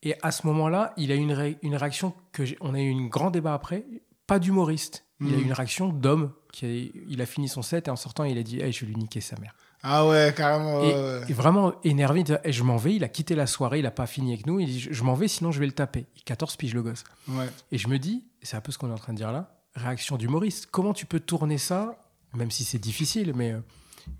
Et 0.02 0.14
à 0.22 0.30
ce 0.30 0.46
moment-là, 0.46 0.94
il 0.96 1.10
a 1.12 1.14
eu 1.14 1.18
une, 1.18 1.32
ré- 1.32 1.58
une 1.62 1.74
réaction 1.76 2.14
que 2.32 2.42
on 2.60 2.72
a 2.74 2.80
eu 2.80 2.94
un 2.94 3.06
grand 3.06 3.30
débat 3.30 3.52
après, 3.54 3.84
pas 4.26 4.38
d'humoriste. 4.38 5.04
Il 5.20 5.26
a 5.28 5.30
Mhm. 5.36 5.40
eu 5.40 5.44
une 5.44 5.52
réaction 5.52 5.88
d'homme. 5.88 6.32
qui 6.52 6.64
a- 6.64 7.00
Il 7.10 7.20
a 7.20 7.26
fini 7.26 7.46
son 7.48 7.60
set 7.60 7.88
et 7.88 7.90
en 7.90 7.96
sortant, 7.96 8.24
il 8.24 8.38
a 8.38 8.42
dit 8.42 8.58
Eh, 8.62 8.72
Je 8.72 8.80
vais 8.80 8.86
lui 8.86 8.96
niquer 8.96 9.20
sa 9.20 9.36
mère. 9.38 9.54
Ah 9.82 10.06
ouais, 10.06 10.34
carrément. 10.36 10.82
Et, 10.82 10.92
ouais, 10.94 11.20
et 11.28 11.32
vraiment 11.32 11.72
énervé, 11.84 12.20
il 12.20 12.24
dit, 12.24 12.32
Eh, 12.44 12.52
je 12.52 12.62
m'en 12.64 12.76
vais. 12.76 12.94
Il 12.96 13.04
a 13.04 13.08
quitté 13.08 13.34
la 13.34 13.46
soirée, 13.46 13.78
il 13.78 13.86
a 13.86 13.90
pas 13.92 14.06
fini 14.06 14.32
avec 14.32 14.46
nous. 14.46 14.58
Il 14.60 14.66
dit 14.66 14.80
Je 14.90 15.04
m'en 15.04 15.14
vais, 15.14 15.28
sinon 15.28 15.52
je 15.52 15.60
vais 15.60 15.66
le 15.66 15.72
taper. 15.72 16.06
14 16.24 16.56
piges 16.56 16.74
le 16.74 16.82
gosse. 16.82 17.04
Ouais. 17.28 17.46
Et 17.70 17.78
je 17.78 17.88
me 17.88 17.98
dis, 17.98 18.24
c'est 18.42 18.56
un 18.56 18.60
peu 18.60 18.72
ce 18.72 18.78
qu'on 18.78 18.88
est 18.90 18.92
en 18.92 18.98
train 18.98 19.12
de 19.12 19.18
dire 19.18 19.30
là, 19.32 19.54
réaction 19.74 20.16
d'humoriste. 20.16 20.66
Comment 20.70 20.92
tu 20.94 21.06
peux 21.06 21.20
tourner 21.20 21.58
ça, 21.58 21.96
même 22.34 22.50
si 22.50 22.64
c'est 22.64 22.78
difficile, 22.78 23.32
mais 23.36 23.52
euh, 23.52 23.60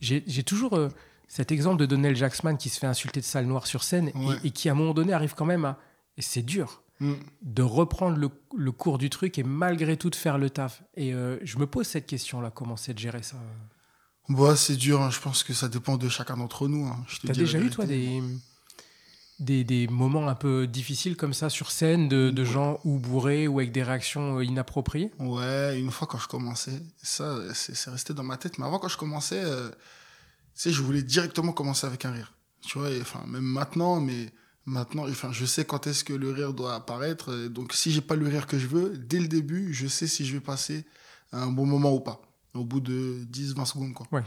j'ai 0.01 0.43
toujours 0.45 0.75
euh, 0.77 0.89
cet 1.27 1.51
exemple 1.53 1.79
de 1.81 1.87
Donnell 1.87 2.15
Jacksman 2.17 2.57
qui 2.57 2.69
se 2.69 2.79
fait 2.79 2.87
insulter 2.87 3.21
de 3.21 3.25
sale 3.25 3.47
noire 3.47 3.67
sur 3.67 3.83
scène 3.83 4.09
et- 4.09 4.27
Ouais. 4.29 4.37
et, 4.45 4.51
qui 4.51 4.69
à 4.69 4.73
un 4.73 4.75
moment 4.77 4.95
donné 4.95 5.13
arrive 5.13 5.35
quand 5.35 5.45
même 5.47 5.65
à... 5.65 5.79
Et 6.17 6.23
c'est 6.23 6.43
dur 6.43 6.83
Mm. 7.01 7.13
de 7.43 7.63
reprendre 7.63 8.17
le, 8.17 8.29
le 8.57 8.73
cours 8.73 8.99
du 8.99 9.09
truc 9.09 9.39
et 9.39 9.45
malgré 9.45 9.97
tout 9.97 10.11
de 10.11 10.17
faire 10.17 10.37
le 10.37 10.51
taf. 10.51 10.83
Et 10.97 11.15
euh, 11.15 11.39
je 11.45 11.57
me 11.59 11.67
pose 11.69 11.87
cette 11.87 12.07
question-là, 12.07 12.51
comment 12.53 12.77
c'est 12.77 12.93
de 12.93 12.99
gérer 12.99 13.23
ça 13.23 13.37
Bah, 14.29 14.57
c'est 14.57 14.77
dur, 14.77 15.01
hein. 15.01 15.11
je 15.11 15.21
pense 15.21 15.43
que 15.43 15.55
ça 15.55 15.69
dépend 15.69 15.97
de 15.97 16.09
chacun 16.09 16.37
d'entre 16.37 16.69
nous. 16.69 16.87
hein. 16.87 17.05
T'as 17.27 17.33
déjà 17.33 17.59
eu, 17.59 17.71
toi, 17.71 17.87
des, 17.87 18.23
des, 19.39 19.65
des 19.65 19.87
moments 19.89 20.29
un 20.29 20.35
peu 20.35 20.67
difficiles 20.67 21.17
comme 21.17 21.33
ça 21.33 21.49
sur 21.49 21.71
scène, 21.71 22.09
de, 22.09 22.31
de 22.31 22.43
Ouais. 22.43 22.49
gens 22.49 22.81
ou 22.85 22.99
bourrés 22.99 23.49
ou 23.49 23.59
avec 23.59 23.73
des 23.73 23.83
réactions 23.83 24.39
euh, 24.39 24.45
inappropriées? 24.45 25.11
Ouais, 25.19 25.79
une 25.81 25.91
fois 25.91 26.07
quand 26.07 26.19
je 26.19 26.29
commençais, 26.29 26.83
ça, 27.03 27.39
c'est 27.55 27.91
resté 27.91 28.13
dans 28.15 28.23
ma 28.25 28.37
tête. 28.37 28.59
Mais 28.59 28.67
avant, 28.67 28.79
quand 28.79 28.89
je 28.89 28.99
commençais, 28.99 29.43
euh, 29.43 29.71
sais, 30.55 30.73
je 30.73 30.83
voulais 30.83 31.03
directement 31.03 31.53
commencer 31.53 31.87
avec 31.87 32.05
un 32.05 32.11
rire. 32.13 32.35
Tu 32.61 32.79
vois, 32.79 32.91
enfin, 33.01 33.25
même 33.27 33.45
maintenant, 33.45 34.01
mais 34.01 34.31
maintenant, 34.67 35.09
enfin, 35.09 35.31
je 35.33 35.47
sais 35.47 35.65
quand 35.65 35.87
est-ce 35.87 36.05
que 36.05 36.13
le 36.13 36.31
rire 36.33 36.53
doit 36.53 36.75
apparaître. 36.75 37.47
Donc, 37.49 37.73
si 37.73 37.93
j'ai 37.93 38.03
pas 38.03 38.17
le 38.17 38.27
rire 38.29 38.47
que 38.47 38.59
je 38.59 38.67
veux, 38.67 38.99
dès 38.99 39.21
le 39.21 39.29
début, 39.29 39.73
je 39.73 39.87
sais 39.87 40.07
si 40.07 40.27
je 40.27 40.35
vais 40.35 40.41
passer 40.41 40.85
un 41.33 41.47
bon 41.47 41.65
moment 41.65 41.95
ou 41.95 42.01
pas. 42.01 42.21
Au 42.55 42.65
bout 42.65 42.81
de 42.81 43.25
10, 43.29 43.55
20 43.55 43.65
secondes, 43.65 43.95
quoi. 43.95 44.07
Ouais. 44.13 44.23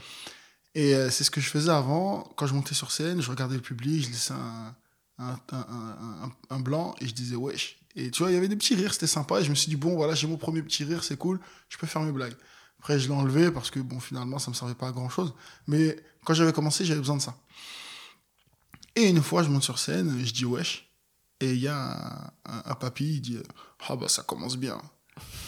Et 0.76 0.96
euh, 0.96 1.10
c'est 1.10 1.24
ce 1.24 1.32
que 1.32 1.42
je 1.42 1.50
faisais 1.50 1.72
avant. 1.72 2.24
Quand 2.38 2.48
je 2.48 2.54
montais 2.54 2.76
sur 2.76 2.92
scène, 2.92 3.22
je 3.22 3.30
regardais 3.30 3.56
le 3.56 3.62
public, 3.62 4.06
je 4.06 4.10
laissais 4.10 4.34
un, 4.34 4.76
un, 5.18 5.40
un, 5.52 5.58
un, 5.58 6.26
un- 6.26 6.32
un 6.50 6.60
blanc 6.60 6.96
et 7.02 7.08
je 7.08 7.14
disais 7.14 7.36
wesh. 7.36 7.78
Et 7.96 8.10
tu 8.10 8.24
vois, 8.24 8.32
il 8.32 8.36
y 8.36 8.38
avait 8.38 8.48
des 8.48 8.56
petits 8.56 8.76
rires, 8.76 8.94
c'était 8.94 9.08
sympa. 9.08 9.42
Et 9.42 9.44
je 9.44 9.50
me 9.50 9.56
suis 9.56 9.70
dit, 9.70 9.76
bon, 9.76 9.96
voilà, 9.96 10.16
j'ai 10.16 10.28
mon 10.28 10.38
premier 10.38 10.62
petit 10.64 10.84
rire, 10.86 11.04
c'est 11.04 11.18
cool, 11.18 11.40
je 11.68 11.78
peux 11.78 11.88
faire 11.88 12.02
mes 12.04 12.12
blagues. 12.14 12.36
Après, 12.80 12.98
je 13.00 13.08
l'ai 13.08 13.14
enlevé 13.14 13.52
parce 13.52 13.70
que, 13.70 13.80
bon, 13.80 14.00
finalement, 14.00 14.40
ça 14.40 14.50
me 14.50 14.56
servait 14.56 14.74
pas 14.76 14.88
à 14.88 14.92
grand 14.92 15.10
chose. 15.10 15.34
Mais 15.68 15.98
quand 16.24 16.34
j'avais 16.34 16.54
commencé, 16.54 16.86
j'avais 16.86 17.02
besoin 17.02 17.18
de 17.18 17.22
ça. 17.22 17.36
Et 18.96 19.10
une 19.10 19.22
fois, 19.22 19.44
je 19.44 19.50
monte 19.50 19.64
sur 19.64 19.78
scène, 19.80 20.24
je 20.24 20.32
dis 20.32 20.46
wesh. 20.46 20.90
Et 21.42 21.52
il 21.54 21.60
y 21.60 21.68
a 21.68 21.76
un, 21.76 22.32
un, 22.46 22.62
un 22.66 22.76
papy, 22.76 23.16
il 23.16 23.22
dit, 23.22 23.38
ah 23.88 23.96
bah 23.96 24.08
ça 24.08 24.24
commence 24.24 24.58
bien. 24.58 24.82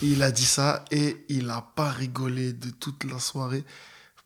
Il 0.02 0.22
a 0.24 0.32
dit 0.32 0.46
ça 0.46 0.84
et 0.92 1.26
il 1.30 1.50
a 1.50 1.62
pas 1.62 1.90
rigolé 1.90 2.52
de 2.54 2.70
toute 2.70 3.04
la 3.06 3.20
soirée, 3.20 3.64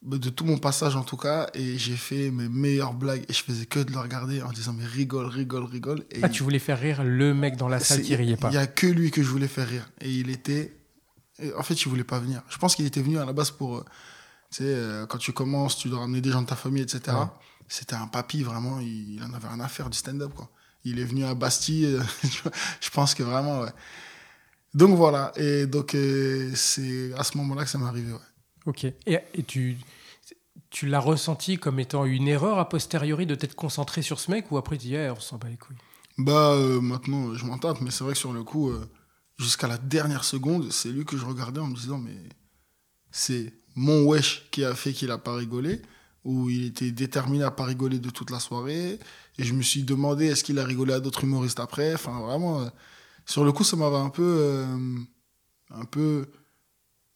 de 0.02 0.30
tout 0.30 0.46
mon 0.46 0.58
passage 0.58 0.96
en 0.96 1.04
tout 1.04 1.18
cas. 1.18 1.50
Et 1.54 1.78
j'ai 1.78 1.96
fait 1.96 2.32
mes 2.32 2.50
meilleures 2.50 2.94
blagues 2.94 3.24
et 3.30 3.34
je 3.34 3.44
faisais 3.44 3.66
que 3.66 3.80
de 3.80 3.92
le 3.92 4.00
regarder 4.00 4.42
en 4.42 4.52
disant, 4.52 4.74
mais 4.74 4.86
rigole, 4.86 5.28
rigole, 5.28 5.66
rigole. 5.66 6.00
Et 6.12 6.20
Ah, 6.24 6.28
il- 6.28 6.32
tu 6.32 6.44
voulais 6.44 6.60
faire 6.60 6.80
rire 6.80 7.04
le 7.04 7.34
mec 7.34 7.58
dans 7.58 7.68
la 7.68 7.80
salle 7.80 8.02
qui 8.02 8.16
riait 8.16 8.38
pas 8.38 8.50
Il 8.50 8.56
y 8.56 8.58
a 8.58 8.66
que 8.68 8.88
lui 8.88 9.12
que 9.12 9.22
je 9.22 9.28
voulais 9.30 9.48
faire 9.48 9.68
rire. 9.68 9.90
Et 10.02 10.12
il 10.12 10.30
était. 10.30 10.74
en 11.56 11.62
fait, 11.64 11.76
il 11.76 11.88
voulait 11.90 12.04
pas 12.04 12.18
venir. 12.20 12.42
Je 12.50 12.58
pense 12.58 12.76
qu'il 12.76 12.86
était 12.88 13.02
venu 13.02 13.20
à 13.20 13.26
la 13.26 13.34
base 13.34 13.52
pour. 13.52 13.78
euh, 13.78 13.86
Tu 14.50 14.60
sais, 14.60 14.64
euh, 14.66 15.06
quand 15.06 15.18
tu 15.20 15.34
commences, 15.34 15.78
tu 15.78 15.90
dois 15.90 16.00
ramener 16.00 16.22
des 16.22 16.32
gens 16.32 16.42
de 16.42 16.48
ta 16.48 16.56
famille, 16.56 16.82
etc. 16.82 17.16
Ouais. 17.18 17.26
C'était 17.68 17.96
un 17.96 18.08
papy, 18.08 18.42
vraiment. 18.44 18.80
Il, 18.80 19.22
en 19.22 19.34
avait 19.34 19.48
rien 19.50 19.60
à 19.60 19.68
faire 19.68 19.90
du 19.90 19.98
stand-up, 19.98 20.32
quoi. 20.34 20.50
Il 20.86 21.00
est 21.00 21.04
venu 21.04 21.26
à 21.26 21.36
Bastille. 21.36 21.86
euh, 21.86 22.02
je 22.82 22.90
pense 22.90 23.14
que 23.14 23.24
vraiment, 23.24 23.60
ouais. 23.62 23.70
Donc 24.78 24.96
voilà. 24.96 25.34
Et 25.38 25.66
donc, 25.66 25.96
euh, 25.96 26.52
c'est 26.54 27.12
à 27.18 27.24
ce 27.24 27.36
moment-là 27.38 27.64
que 27.64 27.70
ça 27.70 27.80
m'est 27.80 27.88
arrivé, 27.88 28.14
ouais. 28.14 28.20
Ok. 28.68 28.84
Et, 28.84 29.18
et 29.34 29.44
tu, 29.44 29.76
tu 30.70 30.86
l'as 30.86 31.00
ressenti 31.00 31.58
comme 31.58 31.80
étant 31.80 32.06
une 32.06 32.28
erreur 32.28 32.60
a 32.60 32.70
posteriori 32.70 33.26
de 33.26 33.34
t'être 33.34 33.56
concentré 33.56 34.04
sur 34.04 34.20
ce 34.20 34.30
mec 34.30 34.52
ou 34.52 34.58
après 34.58 34.78
tu 34.78 34.90
dis, 34.90 34.96
Eh, 34.96 35.10
on 35.10 35.20
s'en 35.20 35.38
bat 35.38 35.50
les 35.50 35.58
couilles? 35.58 35.78
Bah, 36.20 36.52
euh, 36.52 36.80
maintenant, 36.80 37.34
je 37.34 37.44
m'en 37.46 37.58
tape, 37.58 37.82
mais 37.82 37.90
c'est 37.90 38.04
vrai 38.04 38.14
que 38.14 38.20
sur 38.20 38.34
le 38.34 38.44
coup, 38.44 38.70
euh, 38.70 38.88
jusqu'à 39.40 39.68
la 39.68 39.80
dernière 39.80 40.24
seconde, 40.24 40.72
c'est 40.72 40.90
lui 40.90 41.06
que 41.06 41.18
je 41.18 41.26
regardais 41.26 41.60
en 41.60 41.68
me 41.68 41.76
disant, 41.76 41.98
mais 41.98 42.18
c'est 43.10 43.54
mon 43.76 44.06
wesh 44.06 44.48
qui 44.52 44.64
a 44.64 44.76
fait 44.76 44.94
qu'il 44.94 45.10
a 45.10 45.18
pas 45.18 45.34
rigolé, 45.34 45.82
ou 46.24 46.52
il 46.52 46.66
était 46.66 46.92
déterminé 46.92 47.44
à 47.44 47.52
pas 47.52 47.66
rigoler 47.66 47.98
de 47.98 48.12
toute 48.12 48.30
la 48.30 48.40
soirée, 48.40 49.00
et 49.40 49.44
je 49.44 49.54
me 49.54 49.64
suis 49.64 49.82
demandé 49.82 50.28
est-ce 50.28 50.44
qu'il 50.44 50.60
a 50.60 50.66
rigolé 50.66 50.94
à 50.94 51.00
d'autres 51.00 51.24
humoristes 51.24 51.60
après, 51.60 51.96
enfin 51.96 52.20
vraiment, 52.20 52.70
sur 53.28 53.44
le 53.46 53.52
coup, 53.52 53.64
ça 53.64 53.76
m'avait 53.78 53.96
un 53.98 54.10
peu, 54.10 54.24
euh, 54.40 54.98
un 55.72 55.86
peu, 55.86 56.26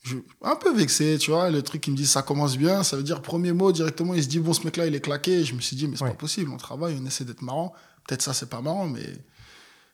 je- 0.03 0.17
un 0.43 0.55
peu 0.55 0.73
vexé, 0.75 1.17
tu 1.17 1.31
vois, 1.31 1.49
le 1.49 1.61
truc 1.63 1.81
qui 1.81 1.89
me 1.91 1.95
dit 1.95 2.05
ça 2.05 2.21
commence 2.21 2.57
bien, 2.57 2.83
ça 2.83 2.97
veut 2.97 3.03
dire 3.03 3.21
premier 3.21 3.53
mot 3.53 3.71
directement, 3.71 4.13
il 4.13 4.21
se 4.23 4.27
dit 4.27 4.39
bon, 4.39 4.53
ce 4.53 4.63
mec-là, 4.65 4.85
il 4.87 4.93
est 4.95 5.01
claqué, 5.01 5.39
et 5.39 5.45
je 5.45 5.55
me 5.55 5.61
suis 5.61 5.75
dit, 5.75 5.87
mais 5.87 5.95
c'est 5.97 6.03
Ouais. 6.03 6.09
pas 6.11 6.15
possible, 6.17 6.51
on 6.51 6.57
travaille, 6.57 6.97
on 7.01 7.05
essaie 7.05 7.25
d'être 7.25 7.41
marrant, 7.41 7.73
peut-être 8.07 8.21
ça, 8.21 8.33
c'est 8.33 8.49
pas 8.49 8.61
marrant, 8.61 8.87
mais. 8.87 9.05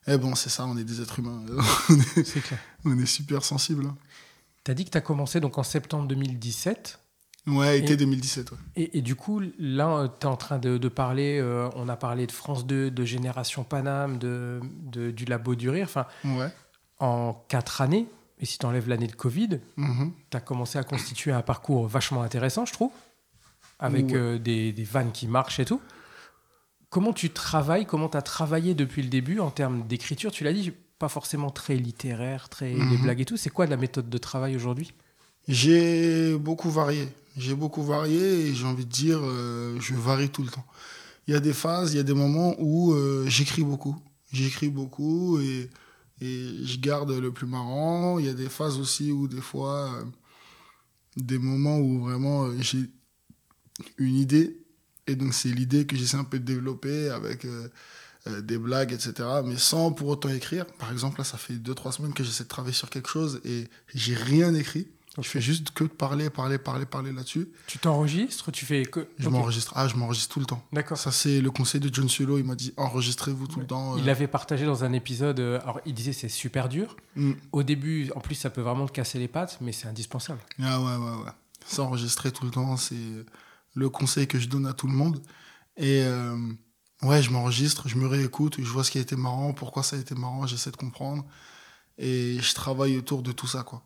Eh 0.09 0.17
bon, 0.17 0.35
c'est 0.35 0.49
ça, 0.49 0.65
on 0.65 0.77
est 0.77 0.85
des 0.85 1.01
êtres 1.01 1.19
humains. 1.19 1.43
on, 1.89 1.99
est, 1.99 2.23
C'est 2.23 2.39
clair. 2.41 2.59
on 2.85 2.97
est 2.97 3.05
super 3.05 3.43
sensibles. 3.43 3.85
hein. 3.87 3.97
Tu 4.63 4.71
as 4.71 4.73
dit 4.73 4.85
que 4.85 4.89
tu 4.89 4.97
as 4.97 5.01
commencé 5.01 5.41
donc 5.41 5.57
en 5.57 5.63
septembre 5.63 6.07
2017. 6.07 6.97
Ouais, 7.47 7.79
été 7.79 7.93
Et- 7.93 7.97
2017. 7.97 8.51
Ouais. 8.51 8.57
Et, 8.75 8.97
et 8.97 9.01
du 9.01 9.15
coup, 9.15 9.41
là, 9.57 10.13
tu 10.19 10.27
es 10.27 10.29
en 10.29 10.35
train 10.35 10.59
de, 10.59 10.77
de 10.77 10.89
parler, 10.89 11.39
euh, 11.41 11.69
on 11.75 11.87
a 11.89 11.95
parlé 11.95 12.27
de 12.27 12.31
France 12.31 12.65
2, 12.67 12.91
de 12.91 13.05
Génération 13.05 13.63
Paname, 13.63 14.17
de, 14.17 14.59
de- 14.91 15.11
du 15.11 15.25
Labo 15.25 15.55
du 15.55 15.69
Rire. 15.69 15.85
Enfin, 15.89 16.05
Ouais. 16.25 16.49
en 16.99 17.33
quatre 17.47 17.79
années, 17.81 18.05
et 18.39 18.45
si 18.45 18.57
tu 18.59 18.65
enlèves 18.65 18.89
l'année 18.89 19.07
de 19.07 19.15
Covid, 19.15 19.59
Mhm. 19.77 20.11
tu 20.29 20.37
as 20.37 20.41
commencé 20.41 20.77
à 20.77 20.83
constituer 20.83 21.31
un 21.31 21.41
parcours 21.41 21.87
vachement 21.87 22.21
intéressant, 22.21 22.65
je 22.65 22.73
trouve, 22.73 22.91
avec 23.79 24.07
Ouais. 24.07 24.15
euh, 24.15 24.37
des, 24.39 24.73
des 24.73 24.83
vannes 24.83 25.11
qui 25.13 25.27
marchent 25.27 25.59
et 25.59 25.65
tout. 25.65 25.79
Comment 26.89 27.13
tu 27.13 27.29
travailles, 27.29 27.85
comment 27.85 28.09
tu 28.09 28.17
as 28.17 28.21
travaillé 28.21 28.73
depuis 28.73 29.03
le 29.03 29.09
début 29.09 29.39
en 29.39 29.51
termes 29.51 29.85
d'écriture? 29.87 30.31
Tu 30.31 30.43
l'as 30.43 30.53
dit, 30.53 30.71
pas 30.99 31.09
forcément 31.09 31.49
très 31.51 31.75
littéraire, 31.75 32.49
très 32.49 32.69
les 32.73 32.79
Mhm. 32.79 33.01
blagues 33.03 33.21
et 33.21 33.25
tout. 33.25 33.37
C'est 33.37 33.49
quoi 33.51 33.67
la 33.67 33.77
méthode 33.77 34.09
de 34.09 34.17
travail 34.17 34.55
aujourd'hui? 34.55 34.91
J'ai 35.47 36.35
beaucoup 36.37 36.69
varié. 36.69 37.07
J'ai 37.37 37.53
beaucoup 37.53 37.83
varié 37.83 38.47
et 38.47 38.55
j'ai 38.55 38.65
envie 38.65 38.85
de 38.85 38.91
dire, 38.91 39.19
euh, 39.21 39.79
je 39.79 39.93
varie 39.93 40.29
tout 40.29 40.41
le 40.41 40.49
temps. 40.49 40.65
Il 41.27 41.33
y 41.33 41.37
a 41.37 41.39
des 41.39 41.53
phases, 41.53 41.93
il 41.93 41.97
y 41.97 41.99
a 41.99 42.03
des 42.03 42.15
moments 42.15 42.55
où 42.57 42.93
euh, 42.93 43.25
j'écris 43.27 43.63
beaucoup. 43.63 43.95
J'écris 44.31 44.69
beaucoup 44.69 45.39
et, 45.39 45.69
je 46.19 46.79
garde 46.79 47.11
le 47.11 47.31
plus 47.31 47.45
marrant. 47.45 48.17
Il 48.17 48.25
y 48.25 48.29
a 48.29 48.33
des 48.33 48.49
phases 48.49 48.79
aussi 48.79 49.11
où 49.11 49.27
des 49.27 49.41
fois, 49.41 49.93
euh, 49.93 50.03
des 51.15 51.37
moments 51.37 51.77
où 51.77 51.99
vraiment 52.01 52.49
j'ai 52.59 52.89
une 53.99 54.15
idée. 54.15 54.59
Et 55.05 55.15
donc 55.15 55.35
c'est 55.35 55.49
l'idée 55.49 55.85
que 55.85 55.95
j'essaie 55.95 56.17
un 56.17 56.23
peu 56.23 56.39
de 56.39 56.43
développer 56.43 57.09
avec 57.09 57.45
des 58.25 58.57
blagues, 58.57 58.93
etc. 58.93 59.13
Mais 59.45 59.57
sans 59.57 59.91
pour 59.91 60.07
autant 60.07 60.29
écrire. 60.29 60.65
Par 60.65 60.91
exemple, 60.91 61.19
là, 61.19 61.23
ça 61.23 61.37
fait 61.37 61.53
deux, 61.53 61.75
trois 61.75 61.91
semaines 61.91 62.13
que 62.13 62.23
j'essaie 62.23 62.45
de 62.45 62.49
travailler 62.49 62.73
sur 62.73 62.89
quelque 62.89 63.09
chose 63.09 63.39
et 63.45 63.67
j'ai 63.93 64.15
rien 64.15 64.55
écrit. 64.55 64.87
Je 65.19 65.27
fais 65.27 65.41
juste 65.41 65.71
que 65.71 65.83
de 65.83 65.89
parler, 65.89 66.29
parler, 66.29 66.57
parler, 66.57 66.85
parler 66.85 67.11
là-dessus. 67.11 67.49
Tu 67.65 67.79
t'enregistres 67.79 68.51
Tu 68.51 68.65
fais 68.65 68.85
que. 68.85 69.07
Je 69.17 69.29
m'enregistre. 69.29 69.73
Ah, 69.75 69.87
je 69.87 69.95
m'enregistre 69.95 70.33
tout 70.33 70.39
le 70.39 70.45
temps. 70.45 70.63
D'accord. 70.71 70.97
Ça, 70.97 71.11
c'est 71.11 71.41
le 71.41 71.49
conseil 71.49 71.81
de 71.81 71.93
John 71.93 72.07
Sulo. 72.07 72.37
Il 72.37 72.43
m'a 72.43 72.55
dit 72.55 72.73
enregistrez-vous 72.77 73.47
tout 73.47 73.59
le 73.59 73.65
temps. 73.65 73.97
Il 73.97 74.03
euh. 74.03 74.05
l'avait 74.05 74.27
partagé 74.27 74.65
dans 74.65 74.83
un 74.83 74.93
épisode. 74.93 75.39
euh, 75.39 75.59
Alors, 75.63 75.81
il 75.85 75.93
disait 75.93 76.13
c'est 76.13 76.29
super 76.29 76.69
dur. 76.69 76.95
Mm. 77.15 77.31
Au 77.51 77.63
début, 77.63 78.11
en 78.15 78.19
plus, 78.19 78.35
ça 78.35 78.49
peut 78.49 78.61
vraiment 78.61 78.85
te 78.85 78.91
casser 78.91 79.17
les 79.17 79.27
pattes, 79.27 79.57
mais 79.61 79.71
c'est 79.71 79.87
indispensable. 79.87 80.39
Ah 80.61 80.79
ouais, 80.79 80.95
ouais, 80.95 81.23
ouais. 81.25 81.31
Ça, 81.65 81.81
enregistrer 81.83 82.31
tout 82.31 82.45
le 82.45 82.51
temps, 82.51 82.77
c'est 82.77 82.95
le 83.73 83.89
conseil 83.89 84.27
que 84.27 84.39
je 84.39 84.47
donne 84.47 84.67
à 84.67 84.73
tout 84.73 84.87
le 84.87 84.93
monde. 84.93 85.21
Et 85.77 86.01
euh, 86.03 86.37
ouais, 87.03 87.21
je 87.21 87.31
m'enregistre, 87.31 87.87
je 87.87 87.97
me 87.97 88.07
réécoute, 88.07 88.57
je 88.59 88.69
vois 88.69 88.83
ce 88.83 88.91
qui 88.91 88.97
a 88.97 89.01
été 89.01 89.15
marrant, 89.15 89.53
pourquoi 89.53 89.83
ça 89.83 89.95
a 89.95 89.99
été 89.99 90.15
marrant, 90.15 90.47
j'essaie 90.47 90.71
de 90.71 90.77
comprendre. 90.77 91.25
Et 91.97 92.37
je 92.39 92.53
travaille 92.53 92.97
autour 92.97 93.23
de 93.23 93.31
tout 93.31 93.47
ça, 93.47 93.63
quoi. 93.63 93.83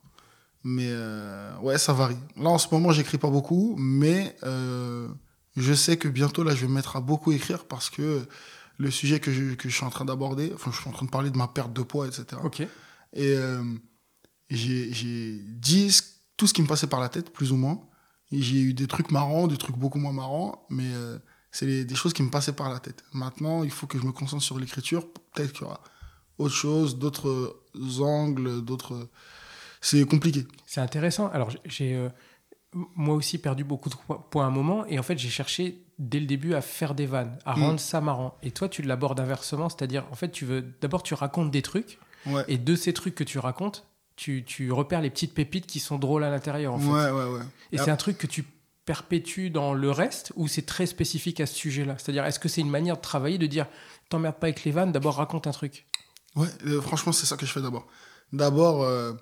Mais 0.63 0.89
euh, 0.89 1.58
ouais, 1.60 1.78
ça 1.78 1.93
varie. 1.93 2.17
Là, 2.38 2.50
en 2.50 2.58
ce 2.58 2.67
moment, 2.71 2.91
j'écris 2.91 3.17
pas 3.17 3.30
beaucoup, 3.30 3.76
mais 3.80 4.36
euh, 4.43 5.08
Je 5.56 5.74
sais 5.74 5.97
que 5.97 6.08
bientôt, 6.08 6.43
là, 6.43 6.56
je 6.56 6.62
vais 6.62 6.67
me 6.67 6.74
mettre 6.74 6.95
à 6.95 7.02
beaucoup 7.02 7.32
écrire 7.32 7.65
parce 7.65 7.89
que 7.89 8.26
le 8.78 8.91
sujet 8.91 9.19
que 9.19 9.32
je, 9.32 9.54
que 9.56 9.69
je 9.69 9.76
suis 9.76 9.86
en 9.86 9.89
train 9.89 10.06
d'aborder, 10.06 10.52
enfin, 10.54 10.71
je 10.71 10.80
suis 10.80 10.89
en 10.89 10.93
train 10.93 11.06
de 11.06 11.12
parler 11.12 11.30
de 11.30 11.38
ma 11.38 11.47
perte 11.47 11.74
de 11.74 11.82
poids, 11.82 12.08
etc. 12.08 12.41
Ok. 12.43 12.62
Et 12.62 12.67
euh, 13.17 13.63
j'ai 14.50 15.39
dit 15.45 15.95
tout 16.38 16.47
ce 16.47 16.54
qui 16.54 16.62
me 16.62 16.67
passait 16.67 16.88
par 16.88 17.00
la 17.00 17.10
tête, 17.10 17.32
plus 17.32 17.52
ou 17.52 17.58
moins. 17.58 17.82
J'ai 18.32 18.62
eu 18.62 18.74
des 18.74 18.88
trucs 18.88 19.12
marrants, 19.12 19.47
des 19.47 19.58
trucs 19.58 19.78
beaucoup 19.78 20.00
moins 20.00 20.13
marrants, 20.13 20.65
mais 20.69 20.89
euh, 20.93 21.19
c'est 21.52 21.84
des 21.84 21.95
choses 21.95 22.13
qui 22.13 22.24
me 22.24 22.30
passaient 22.30 22.54
par 22.54 22.69
la 22.69 22.80
tête. 22.80 23.04
Maintenant, 23.13 23.63
il 23.63 23.71
faut 23.71 23.88
que 23.88 24.00
je 24.00 24.06
me 24.06 24.12
concentre 24.12 24.43
sur 24.43 24.58
l'écriture. 24.58 25.06
Peut-être 25.34 25.52
qu'il 25.52 25.63
y 25.63 25.65
aura 25.65 25.82
autre 26.38 26.56
chose, 26.56 26.97
d'autres 26.97 27.30
euh, 27.76 28.04
angles, 28.04 28.62
d'autres. 28.62 29.10
C'est 29.82 30.06
compliqué. 30.06 30.46
C'est 30.65 30.80
intéressant. 30.82 31.28
Alors, 31.30 31.50
j'ai- 31.65 31.96
euh, 31.96 32.10
moi 32.96 33.15
aussi 33.15 33.38
perdu 33.38 33.63
beaucoup 33.63 33.89
de 33.89 33.96
po- 33.96 34.20
poids 34.30 34.44
à 34.44 34.48
un 34.48 34.52
moment, 34.52 34.86
et 34.86 34.98
en 35.00 35.04
fait, 35.04 35.17
j'ai 35.17 35.30
cherché 35.30 35.84
dès 36.00 36.20
le 36.20 36.26
début 36.26 36.54
à 36.54 36.62
faire 36.62 36.96
des 36.96 37.06
vannes, 37.06 37.38
à 37.46 37.56
Mm. 37.58 37.63
rendre 37.63 37.80
ça 37.80 38.00
marrant. 38.00 38.38
Et 38.44 38.52
toi, 38.52 38.70
tu 38.70 38.82
l'abordes 38.82 39.20
inversement, 39.20 39.67
c'est-à-dire, 39.70 40.06
en 40.12 40.15
fait, 40.15 40.32
tu 40.32 40.46
veux 40.46 40.62
d'abord 40.82 41.04
tu 41.04 41.13
racontes 41.13 41.52
des 41.52 41.62
trucs, 41.62 42.00
Ouais. 42.28 42.46
et 42.48 42.58
de 42.58 42.76
ces 42.76 42.94
trucs 42.94 43.15
que 43.15 43.24
tu 43.24 43.39
racontes, 43.39 43.86
tu, 44.15 44.44
tu 44.46 44.72
repères 44.72 45.02
les 45.02 45.10
petites 45.10 45.34
pépites 45.34 45.65
qui 45.67 45.80
sont 45.80 45.98
drôles 45.98 46.24
à 46.24 46.30
l'intérieur. 46.30 46.74
En 46.76 46.80
fait. 46.80 46.88
ouais, 46.88 47.10
ouais, 47.12 47.26
ouais. 47.34 47.41
Et 47.72 47.80
Ah. 47.80 47.84
c'est 47.84 47.91
un 47.91 47.96
truc 47.98 48.17
que 48.17 48.28
tu 48.28 48.46
perpétues 48.86 49.50
dans 49.50 49.74
le 49.74 49.91
reste, 49.91 50.32
ou 50.36 50.48
c'est 50.48 50.65
très 50.65 50.86
spécifique 50.86 51.39
à 51.39 51.46
ce 51.46 51.56
sujet-là? 51.56 51.96
C'est-à-dire, 51.98 52.26
est-ce 52.26 52.39
que 52.39 52.48
c'est 52.50 52.62
une 52.62 52.70
manière 52.70 52.98
de 52.98 53.02
travailler, 53.02 53.38
de 53.38 53.48
dire, 53.48 53.67
t'emmerdes 54.10 54.36
pas 54.38 54.48
avec 54.48 54.63
les 54.63 54.72
vannes, 54.72 54.91
d'abord 54.91 55.15
raconte 55.15 55.48
un 55.48 55.52
truc? 55.52 55.88
Ouais, 56.36 56.48
euh, 56.65 56.82
franchement, 56.82 57.12
c'est 57.12 57.26
ça 57.26 57.36
que 57.38 57.46
je 57.46 57.52
fais 57.52 57.62
d'abord. 57.62 57.88
D'abord, 58.34 58.84
euh, 58.84 59.13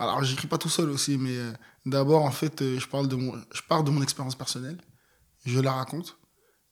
alors 0.00 0.24
j'écris 0.24 0.46
pas 0.46 0.58
tout 0.58 0.70
seul 0.70 0.88
aussi, 0.88 1.18
mais 1.18 1.36
euh, 1.36 1.52
d'abord, 1.84 2.24
en 2.24 2.30
fait, 2.30 2.62
euh, 2.62 2.80
je, 2.80 2.88
parle 2.88 3.06
de 3.06 3.16
mon, 3.16 3.34
je 3.52 3.60
pars 3.68 3.84
de 3.84 3.90
mon 3.90 4.02
expérience 4.02 4.34
personnelle, 4.34 4.78
je 5.44 5.60
la 5.60 5.72
raconte, 5.72 6.16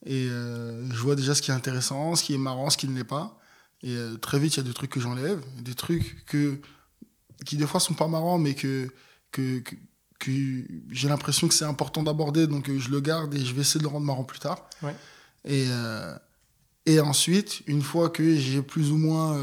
et 0.06 0.28
euh, 0.30 0.90
je 0.90 0.98
vois 0.98 1.14
déjà 1.14 1.34
ce 1.34 1.42
qui 1.42 1.50
est 1.50 1.54
intéressant, 1.54 2.16
ce 2.16 2.24
qui 2.24 2.34
est 2.34 2.38
marrant, 2.38 2.70
ce 2.70 2.78
qui 2.78 2.88
ne 2.88 2.96
l'est 2.96 3.04
pas. 3.04 3.38
Et 3.82 3.96
très 4.20 4.40
vite, 4.40 4.54
il 4.54 4.56
y 4.56 4.60
a 4.60 4.64
des 4.64 4.74
trucs 4.74 4.90
que 4.90 4.98
j'enlève, 4.98 5.40
des 5.60 5.74
trucs 5.74 6.24
que, 6.24 6.60
qui 7.46 7.56
des 7.56 7.66
fois 7.66 7.78
sont 7.78 7.94
pas 7.94 8.08
marrants, 8.08 8.38
mais 8.38 8.54
que, 8.54 8.90
que, 9.30 9.60
que, 9.60 9.76
que 10.18 10.30
j'ai 10.90 11.08
l'impression 11.08 11.46
que 11.46 11.54
c'est 11.54 11.64
important 11.64 12.02
d'aborder, 12.02 12.48
donc 12.48 12.68
je 12.76 12.90
le 12.90 13.00
garde 13.00 13.32
et 13.34 13.44
je 13.44 13.54
vais 13.54 13.60
essayer 13.60 13.78
de 13.78 13.84
le 13.84 13.90
rendre 13.90 14.06
marrant 14.06 14.24
plus 14.24 14.40
tard. 14.40 14.68
Ouais. 14.82 14.96
Et, 15.44 15.68
et 16.86 16.98
ensuite, 16.98 17.62
une 17.68 17.82
fois 17.82 18.10
que 18.10 18.34
j'ai 18.34 18.62
plus 18.62 18.90
ou 18.90 18.96
moins 18.96 19.38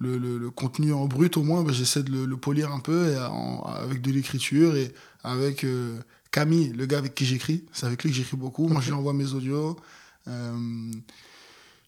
le, 0.00 0.18
le- 0.18 0.38
le 0.38 0.50
contenu 0.50 0.92
en 0.92 1.06
brut, 1.06 1.36
au 1.36 1.42
moins, 1.42 1.62
ben, 1.62 1.72
j'essaie 1.72 2.02
de 2.02 2.10
le, 2.10 2.24
le 2.26 2.36
polir 2.36 2.72
un 2.72 2.80
peu 2.80 3.12
et 3.12 3.18
en- 3.18 3.62
avec 3.62 4.00
de 4.02 4.10
l'écriture 4.10 4.74
et 4.76 4.92
avec 5.22 5.62
euh, 5.64 5.98
Camille, 6.30 6.72
le 6.72 6.86
gars 6.86 6.98
avec 6.98 7.14
qui 7.14 7.24
j'écris. 7.26 7.64
C'est 7.72 7.86
avec 7.86 8.02
lui 8.02 8.10
que 8.10 8.16
j'écris 8.16 8.36
beaucoup. 8.36 8.66
Moi, 8.68 8.80
je 8.80 8.86
lui 8.88 8.94
envoie 8.94 9.12
mes 9.12 9.32
audios. 9.34 9.76
Euh, 10.28 10.90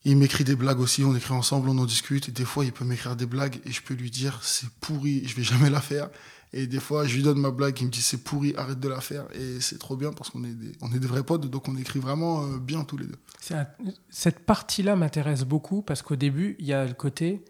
il 0.05 0.17
m'écrit 0.17 0.43
des 0.45 0.57
blagues 0.57 0.81
aussi, 0.81 1.05
on 1.05 1.15
écrit 1.15 1.33
ensemble, 1.33 1.69
on 1.69 1.79
en 1.79 1.85
discute. 1.87 2.29
Et 2.29 2.33
des 2.33 2.45
fois, 2.45 2.65
il 2.65 2.73
peut 2.73 2.85
m'écrire 2.85 3.15
des 3.17 3.27
blagues 3.27 3.61
et 3.65 3.71
je 3.71 3.83
peux 3.83 3.95
lui 3.95 4.11
dire 4.11 4.41
c'est 4.43 4.69
pourri, 4.81 5.23
je 5.27 5.37
vais 5.37 5.45
jamais 5.45 5.71
la 5.71 5.81
faire. 5.81 6.11
Et 6.55 6.67
des 6.67 6.81
fois, 6.81 7.07
je 7.07 7.15
lui 7.17 7.23
donne 7.23 7.39
ma 7.41 7.51
blague, 7.51 7.81
il 7.81 7.87
me 7.87 7.91
dit 7.91 8.03
c'est 8.03 8.19
pourri, 8.23 8.53
arrête 8.57 8.79
de 8.81 8.89
la 8.89 9.01
faire. 9.01 9.25
Et 9.35 9.61
c'est 9.61 9.79
trop 9.79 9.97
bien 9.97 10.13
parce 10.13 10.29
qu'on 10.29 10.45
est 10.45 10.53
des, 10.53 10.73
on 10.83 10.93
est 10.93 10.99
des 10.99 11.07
vrais 11.07 11.23
potes, 11.23 11.49
donc 11.49 11.69
on 11.69 11.77
écrit 11.77 11.99
vraiment 12.01 12.45
euh, 12.45 12.59
bien 12.59 12.85
tous 12.85 12.99
les 12.99 13.07
deux. 13.07 13.17
Un- 13.55 13.67
Cette 14.11 14.41
partie-là 14.41 14.97
m'intéresse 14.97 15.45
beaucoup 15.45 15.81
parce 15.83 16.03
qu'au 16.03 16.17
début, 16.17 16.57
il 16.59 16.67
y 16.67 16.73
a 16.75 16.85
le 16.85 16.93
côté 16.95 17.43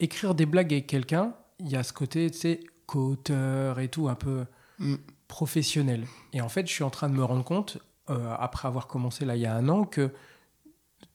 écrire 0.00 0.34
des 0.34 0.46
blagues 0.46 0.72
avec 0.72 0.86
quelqu'un, 0.86 1.34
il 1.60 1.68
y 1.68 1.76
a 1.76 1.82
ce 1.82 1.92
côté, 1.92 2.30
tu 2.30 2.38
sais, 2.38 2.60
co-auteur 2.86 3.78
et 3.80 3.88
tout, 3.88 4.08
un 4.08 4.14
peu 4.16 4.44
Mm. 4.80 4.96
professionnel. 5.28 6.06
Et 6.32 6.40
en 6.40 6.48
fait, 6.48 6.66
je 6.66 6.72
suis 6.72 6.82
en 6.82 6.90
train 6.90 7.08
de 7.10 7.14
me 7.14 7.22
rendre 7.22 7.44
compte, 7.44 7.78
euh, 8.08 8.34
après 8.38 8.66
avoir 8.66 8.86
commencé 8.86 9.24
là 9.24 9.36
il 9.36 9.42
y 9.42 9.46
a 9.46 9.54
un 9.54 9.68
an, 9.68 9.84
que 9.84 10.10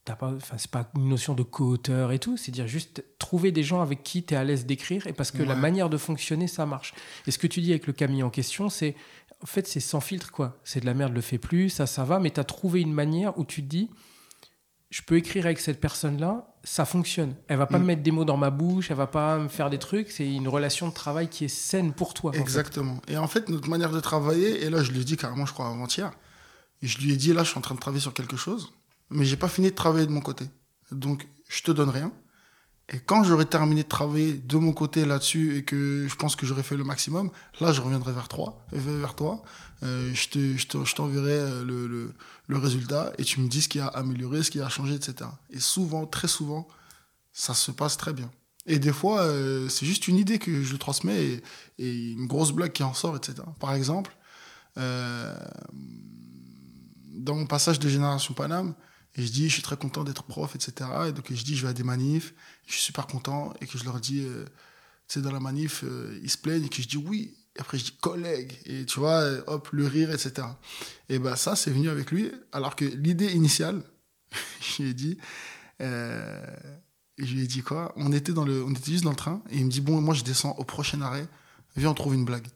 t'as 0.06 0.16
pas, 0.16 0.36
c'est 0.58 0.70
pas 0.70 0.88
une 0.96 1.10
notion 1.10 1.34
de 1.34 1.42
co-auteur 1.42 2.12
et 2.12 2.20
tout, 2.20 2.38
c'est 2.38 2.52
dire 2.52 2.68
juste 2.68 3.04
trouver 3.18 3.52
des 3.52 3.64
gens 3.64 3.82
avec 3.82 4.04
qui 4.04 4.24
tu 4.24 4.36
es 4.36 4.38
à 4.38 4.44
l'aise 4.44 4.68
d'écrire 4.68 5.08
et 5.08 5.14
parce 5.14 5.32
que 5.32 5.42
la 5.42 5.56
manière 5.56 5.90
de 5.90 5.98
fonctionner, 5.98 6.48
ça 6.48 6.66
marche. 6.68 6.94
Et 7.26 7.32
ce 7.32 7.40
que 7.40 7.48
tu 7.48 7.60
dis 7.60 7.72
avec 7.72 7.88
le 7.88 7.94
Camille 7.94 8.22
en 8.24 8.30
question, 8.30 8.70
c'est 8.70 8.96
en 9.42 9.48
fait, 9.48 9.68
c'est 9.68 9.80
sans 9.80 10.00
filtre, 10.00 10.32
quoi. 10.32 10.58
C'est 10.64 10.80
de 10.80 10.86
la 10.86 10.94
merde, 10.94 11.14
le 11.14 11.22
fais 11.22 11.38
plus, 11.40 11.70
ça, 11.70 11.88
ça 11.88 12.04
va, 12.04 12.20
mais 12.20 12.30
tu 12.32 12.40
as 12.40 12.44
trouvé 12.46 12.82
une 12.82 12.94
manière 12.94 13.38
où 13.38 13.44
tu 13.46 13.62
te 13.64 13.68
dis, 13.68 13.90
je 14.90 15.02
peux 15.02 15.16
écrire 15.18 15.46
avec 15.46 15.60
cette 15.60 15.82
personne-là, 15.82 16.48
ça 16.64 16.86
fonctionne. 16.86 17.36
Elle 17.48 17.58
va 17.58 17.66
pas 17.66 17.78
Mm. 17.78 17.82
me 17.82 17.86
mettre 17.88 18.04
des 18.04 18.12
mots 18.12 18.26
dans 18.26 18.38
ma 18.38 18.50
bouche, 18.50 18.92
elle 18.92 18.98
va 18.98 19.08
pas 19.08 19.38
me 19.40 19.48
faire 19.48 19.70
des 19.70 19.80
trucs, 19.80 20.12
c'est 20.12 20.32
une 20.32 20.48
relation 20.48 20.88
de 20.88 20.94
travail 20.94 21.28
qui 21.30 21.46
est 21.46 21.50
saine 21.50 21.94
pour 21.94 22.14
toi. 22.14 22.30
en 22.30 22.34
fait. 22.34 22.40
Exactement. 22.40 23.02
Et 23.08 23.18
en 23.18 23.28
fait, 23.28 23.50
notre 23.50 23.70
manière 23.70 23.92
de 23.92 24.00
travailler, 24.00 24.64
et 24.64 24.70
là, 24.70 24.84
je 24.84 24.92
lui 24.92 25.02
ai 25.02 25.04
dit 25.04 25.18
carrément, 25.18 25.46
je 25.46 25.54
crois, 25.54 25.68
avant-hier, 25.68 26.12
je 26.82 26.98
lui 27.00 27.14
ai 27.14 27.18
dit, 27.18 27.34
là, 27.34 27.44
je 27.44 27.50
suis 27.50 27.58
en 27.58 27.62
train 27.62 27.76
de 27.76 27.80
travailler 27.80 28.02
sur 28.02 28.14
quelque 28.14 28.38
chose, 28.38 28.72
mais 29.10 29.26
j'ai 29.26 29.38
pas 29.38 29.48
fini 29.50 29.70
de 29.70 29.76
travailler 29.76 30.06
de 30.06 30.12
mon 30.12 30.22
côté. 30.22 30.46
Donc, 30.92 31.28
je 31.50 31.62
te 31.64 31.72
donne 31.72 31.90
rien. 31.90 32.12
Et 32.94 33.00
quand 33.00 33.24
j'aurai 33.24 33.46
terminé 33.48 33.82
de 33.82 33.88
travailler 33.88 34.34
de 34.34 34.58
mon 34.58 34.72
côté 34.72 35.06
là-dessus 35.06 35.58
et 35.58 35.64
que 35.64 36.06
je 36.08 36.16
pense 36.16 36.36
que 36.36 36.46
j'aurai 36.46 36.62
fait 36.62 36.78
le 36.78 36.84
maximum, 36.84 37.32
là, 37.60 37.74
je 37.74 37.82
reviendrai 37.82 38.14
vers 38.14 38.28
toi, 38.28 38.64
vers 38.72 39.16
toi. 39.16 39.42
Euh, 39.82 40.12
je 40.14 40.30
te- 40.30 40.56
je 40.58 40.68
te- 40.68 40.86
je 40.86 40.94
t'enverrai 40.96 41.32
euh, 41.32 41.64
le, 41.66 41.88
le, 41.88 42.14
le 42.48 42.58
résultat 42.58 43.12
et 43.18 43.24
tu 43.24 43.40
me 43.42 43.48
dis 43.48 43.62
ce 43.62 43.70
qui 43.70 43.80
a 43.80 43.88
amélioré, 43.88 44.44
ce 44.44 44.52
qui 44.52 44.62
a 44.62 44.70
changé, 44.70 44.96
etc. 44.96 45.30
Et 45.50 45.60
souvent, 45.60 46.06
très 46.06 46.28
souvent, 46.28 46.68
ça 47.34 47.54
se 47.54 47.72
passe 47.72 47.98
très 47.98 48.14
bien. 48.14 48.32
Et 48.66 48.80
des 48.80 48.94
fois, 48.94 49.22
euh, 49.22 49.70
c'est 49.70 49.86
juste 49.86 50.08
une 50.08 50.18
idée 50.18 50.40
que 50.40 50.64
je 50.64 50.76
transmets 50.76 51.42
et, 51.78 52.12
une 52.12 52.28
grosse 52.28 52.52
blague 52.52 52.72
qui 52.72 52.84
en 52.84 52.94
sort, 52.94 53.16
etc. 53.16 53.36
Par 53.60 53.74
exemple, 53.74 54.16
euh, 54.78 55.36
dans 57.14 57.36
mon 57.36 57.46
passage 57.46 57.80
de 57.80 57.88
Génération 57.90 58.34
Paname, 58.34 58.74
et 59.18 59.24
je 59.24 59.32
dis, 59.32 59.48
je 59.48 59.54
suis 59.54 59.62
très 59.62 59.78
content 59.78 60.04
d'être 60.04 60.24
prof, 60.24 60.56
etc. 60.56 60.90
Et 61.08 61.12
donc, 61.14 61.32
je 61.32 61.44
dis, 61.44 61.56
je 61.56 61.64
vais 61.64 61.70
à 61.70 61.74
des 61.74 61.84
manifs, 61.84 62.34
je 62.68 62.74
suis 62.74 62.82
super 62.82 63.08
content, 63.08 63.54
et 63.62 63.68
que 63.68 63.78
je 63.78 63.86
leur 63.86 64.00
dis, 64.00 64.20
euh, 64.20 64.46
tu 65.08 65.16
sais, 65.16 65.22
dans 65.22 65.32
la 65.32 65.40
manif, 65.40 65.84
euh, 65.84 66.20
ils 66.22 66.30
se 66.30 66.38
plaignent, 66.38 66.66
et 66.66 66.70
que 66.70 66.82
je 66.82 66.88
dis 66.88 66.98
oui. 66.98 67.34
Et 67.56 67.62
après, 67.62 67.78
je 67.78 67.86
dis 67.86 67.98
collègue, 68.02 68.52
et 68.66 68.86
tu 68.86 69.00
vois, 69.00 69.24
hop, 69.48 69.70
le 69.72 69.88
rire, 69.88 70.12
etc. 70.12 70.48
Et 71.10 71.20
ben 71.20 71.36
ça, 71.36 71.56
c'est 71.56 71.72
venu 71.72 71.90
avec 71.90 72.12
lui, 72.12 72.32
alors 72.52 72.76
que 72.76 72.86
l'idée 72.86 73.32
initiale, 73.32 73.82
je 74.62 74.84
lui 74.84 74.90
ai 74.90 74.94
dit, 74.94 75.18
euh, 75.82 76.46
je 77.18 77.34
lui 77.34 77.44
ai 77.44 77.48
dit 77.48 77.62
quoi? 77.62 77.94
On 77.96 78.12
était, 78.12 78.34
dans 78.34 78.44
le, 78.44 78.64
on 78.64 78.72
était 78.72 78.92
juste 78.92 79.04
dans 79.06 79.12
le 79.12 79.16
train, 79.16 79.42
et 79.52 79.58
il 79.58 79.66
me 79.66 79.72
dit, 79.72 79.82
bon, 79.82 80.02
moi, 80.02 80.14
je 80.14 80.24
descends 80.24 80.56
au 80.58 80.64
prochain 80.66 81.02
arrêt, 81.02 81.28
viens, 81.78 81.92
on 81.92 81.94
trouve 81.94 82.14
une 82.14 82.26
blague. 82.26 82.48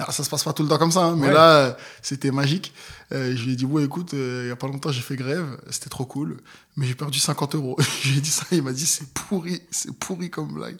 Alors, 0.00 0.14
ça 0.14 0.24
se 0.24 0.30
passe 0.30 0.44
pas 0.44 0.52
tout 0.54 0.62
le 0.62 0.68
temps 0.68 0.78
comme 0.78 0.90
ça, 0.92 1.04
hein, 1.04 1.16
mais 1.16 1.26
Ouais. 1.28 1.32
là, 1.34 1.76
c'était 2.00 2.30
magique. 2.30 2.72
Euh, 3.12 3.36
je 3.36 3.44
lui 3.44 3.52
ai 3.52 3.56
dit, 3.56 3.66
bon, 3.66 3.84
écoute, 3.84 4.14
euh, 4.14 4.44
il 4.44 4.48
y 4.48 4.50
a 4.50 4.56
pas 4.56 4.66
longtemps, 4.66 4.90
j'ai 4.90 5.02
fait 5.02 5.14
grève, 5.16 5.60
c'était 5.70 5.90
trop 5.90 6.06
cool, 6.06 6.40
mais 6.76 6.86
j'ai 6.86 6.94
perdu 6.94 7.18
50 7.18 7.54
euros. 7.54 7.76
je 8.02 8.08
lui 8.10 8.18
ai 8.18 8.20
dit 8.22 8.30
ça, 8.30 8.44
il 8.52 8.62
m'a 8.62 8.72
dit, 8.72 8.86
c'est 8.86 9.12
pourri, 9.12 9.60
c'est 9.70 9.92
pourri 9.92 10.30
comme 10.30 10.54
blague. 10.54 10.78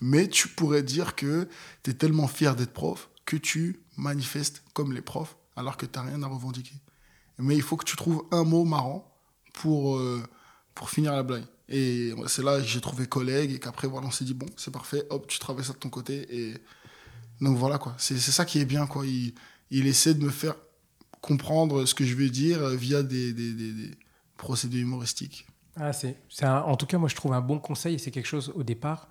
Mais 0.00 0.28
tu 0.28 0.46
pourrais 0.48 0.82
dire 0.84 1.16
que 1.16 1.48
tu 1.82 1.90
es 1.90 1.94
tellement 1.94 2.28
fier 2.28 2.54
d'être 2.54 2.72
prof 2.72 3.08
que 3.26 3.36
tu 3.36 3.80
manifestes 3.96 4.62
comme 4.72 4.92
les 4.92 5.02
profs, 5.02 5.36
alors 5.56 5.76
que 5.76 5.86
tu 5.86 5.98
rien 5.98 6.22
à 6.22 6.26
revendiquer. 6.26 6.74
Mais 7.38 7.56
il 7.56 7.62
faut 7.62 7.76
que 7.76 7.84
tu 7.84 7.96
trouves 7.96 8.24
un 8.30 8.44
mot 8.44 8.64
marrant 8.64 9.12
pour, 9.52 9.96
euh, 9.96 10.22
pour 10.76 10.90
finir 10.90 11.12
la 11.12 11.22
blague. 11.24 11.44
Et 11.68 12.14
c'est 12.28 12.42
là 12.44 12.58
que 12.60 12.64
j'ai 12.66 12.80
trouvé 12.80 13.06
collègue 13.06 13.50
et 13.52 13.58
qu'après, 13.58 13.88
voilà, 13.88 14.06
on 14.06 14.10
s'est 14.10 14.24
dit, 14.24 14.34
bon, 14.34 14.46
c'est 14.56 14.70
parfait, 14.70 15.04
hop, 15.10 15.26
tu 15.26 15.38
travailles 15.40 15.64
ça 15.64 15.72
de 15.72 15.78
ton 15.78 15.88
côté. 15.88 16.26
Et 16.30 16.54
donc 17.40 17.56
voilà, 17.56 17.78
quoi. 17.78 17.94
C'est 17.98 18.18
c'est 18.18 18.32
ça 18.32 18.44
qui 18.44 18.58
est 18.60 18.64
bien, 18.64 18.86
quoi. 18.86 19.06
Il, 19.06 19.34
il 19.70 19.86
essaie 19.86 20.14
de 20.14 20.24
me 20.24 20.30
faire 20.30 20.54
comprendre 21.20 21.84
ce 21.86 21.94
que 21.94 22.04
je 22.04 22.14
veux 22.14 22.28
dire 22.30 22.62
euh, 22.62 22.76
via 22.76 23.02
des, 23.02 23.32
des, 23.32 23.52
des- 23.54 23.72
des 23.72 23.90
procédés 24.36 24.78
humoristiques. 24.80 25.46
Ah, 25.76 25.92
c'est, 25.92 26.16
en 26.42 26.76
tout 26.76 26.86
cas, 26.86 26.98
moi, 26.98 27.08
je 27.08 27.16
trouve 27.16 27.32
un 27.32 27.40
bon 27.40 27.58
conseil 27.58 27.94
et 27.94 27.98
c'est 27.98 28.10
quelque 28.12 28.26
chose 28.26 28.52
au 28.54 28.62
départ. 28.62 29.08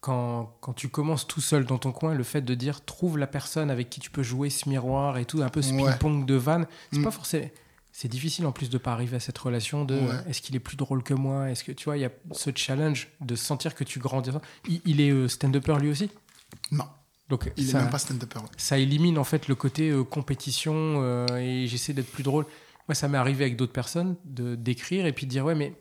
Quand, 0.00 0.56
quand 0.60 0.74
tu 0.74 0.88
commences 0.88 1.26
tout 1.26 1.40
seul 1.40 1.64
dans 1.64 1.78
ton 1.78 1.90
coin, 1.90 2.14
le 2.14 2.22
fait 2.22 2.40
de 2.42 2.54
dire 2.54 2.84
trouve 2.84 3.18
la 3.18 3.26
personne 3.26 3.68
avec 3.70 3.90
qui 3.90 3.98
tu 3.98 4.10
peux 4.10 4.22
jouer 4.22 4.48
ce 4.48 4.68
miroir 4.68 5.18
et 5.18 5.24
tout, 5.24 5.42
un 5.42 5.48
peu 5.48 5.60
ce 5.60 5.72
Ouais. 5.72 5.90
ping-pong 5.90 6.24
de 6.24 6.34
vanne, 6.34 6.66
c'est 6.92 7.00
Mm. 7.00 7.04
pas 7.04 7.10
forcément. 7.10 7.48
C'est 7.90 8.06
difficile 8.06 8.46
en 8.46 8.52
plus 8.52 8.70
de 8.70 8.78
pas 8.78 8.92
arriver 8.92 9.16
à 9.16 9.20
cette 9.20 9.38
relation 9.38 9.84
de 9.84 9.94
Ouais. 9.98 10.14
est-ce 10.28 10.40
qu'il 10.40 10.54
est 10.54 10.60
plus 10.60 10.76
drôle 10.76 11.02
que 11.02 11.14
moi? 11.14 11.50
Est-ce 11.50 11.64
que 11.64 11.72
tu 11.72 11.86
vois, 11.86 11.96
il 11.96 12.02
y 12.02 12.04
a 12.04 12.12
ce 12.30 12.50
challenge 12.54 13.08
de 13.20 13.34
sentir 13.34 13.74
que 13.74 13.82
tu 13.82 13.98
grandis. 13.98 14.30
Il, 14.68 14.80
il 14.84 15.00
est 15.00 15.10
euh, 15.10 15.26
stand-upper 15.26 15.78
lui 15.80 15.90
aussi? 15.90 16.08
Non, 16.70 16.84
Donc 17.28 17.50
il 17.56 17.66
ça, 17.70 17.78
est 17.78 17.82
même 17.82 17.90
pas 17.90 17.98
stand-upper. 17.98 18.40
ça 18.56 18.78
élimine 18.78 19.18
en 19.18 19.24
fait 19.24 19.48
le 19.48 19.54
côté 19.54 19.90
euh, 19.90 20.04
compétition 20.04 20.74
euh, 21.02 21.26
et 21.38 21.66
j'essaie 21.66 21.92
d'être 21.92 22.10
plus 22.12 22.22
drôle. 22.22 22.44
Moi, 22.88 22.94
ça 22.94 23.08
m'est 23.08 23.18
arrivé 23.18 23.44
avec 23.44 23.56
d'autres 23.56 23.72
personnes 23.72 24.16
de 24.24 24.54
d'écrire 24.54 25.04
et 25.06 25.12
puis 25.12 25.26
de 25.26 25.30
dire 25.30 25.44
ouais 25.44 25.54
mais 25.54 25.74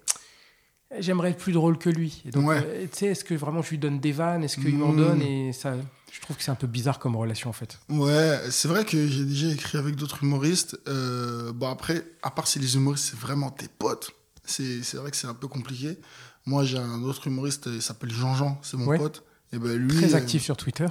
j'aimerais 0.99 1.31
être 1.31 1.37
plus 1.37 1.53
drôle 1.53 1.77
que 1.77 1.89
lui. 1.89 2.21
Et 2.25 2.31
donc 2.31 2.47
Ouais. 2.47 2.61
euh, 2.65 2.85
tu 2.91 2.97
sais 2.99 3.05
est-ce 3.07 3.23
que 3.23 3.33
vraiment 3.33 3.61
je 3.61 3.69
lui 3.71 3.77
donne 3.77 3.99
des 3.99 4.11
vannes, 4.11 4.43
est-ce 4.43 4.57
qu'il 4.57 4.77
m'en 4.77 4.93
Mm. 4.93 4.97
donne? 4.97 5.21
Et 5.21 5.53
ça 5.53 5.73
je 6.11 6.21
trouve 6.21 6.37
que 6.37 6.43
c'est 6.43 6.51
un 6.51 6.55
peu 6.55 6.67
bizarre 6.67 6.99
comme 6.99 7.15
relation 7.15 7.49
en 7.49 7.53
fait. 7.53 7.77
Ouais, 7.89 8.39
c'est 8.49 8.67
vrai 8.67 8.85
que 8.85 9.07
j'ai 9.07 9.25
déjà 9.25 9.47
écrit 9.49 9.77
avec 9.77 9.95
d'autres 9.95 10.23
humoristes. 10.23 10.77
Bon, 10.87 11.69
après, 11.69 12.05
à 12.23 12.31
part 12.31 12.47
si 12.47 12.59
les 12.59 12.75
humoristes, 12.75 13.09
c'est 13.11 13.19
vraiment 13.19 13.51
tes 13.51 13.67
potes, 13.67 14.11
c'est 14.43 14.81
c'est 14.83 14.97
vrai 14.97 15.11
que 15.11 15.17
c'est 15.17 15.27
un 15.27 15.33
peu 15.35 15.47
compliqué. 15.47 15.97
Moi, 16.45 16.63
j'ai 16.63 16.77
un 16.77 17.03
autre 17.03 17.27
humoriste, 17.27 17.65
il 17.71 17.81
s'appelle 17.81 18.09
Jean-Jean, 18.11 18.57
c'est 18.63 18.77
mon 18.77 18.87
Ouais. 18.87 18.97
pote. 18.97 19.23
Et 19.53 19.59
ben 19.59 19.77
lui. 19.77 19.95
Très 19.95 20.13
euh, 20.13 20.17
actif 20.17 20.43
sur 20.43 20.57
Twitter. 20.57 20.87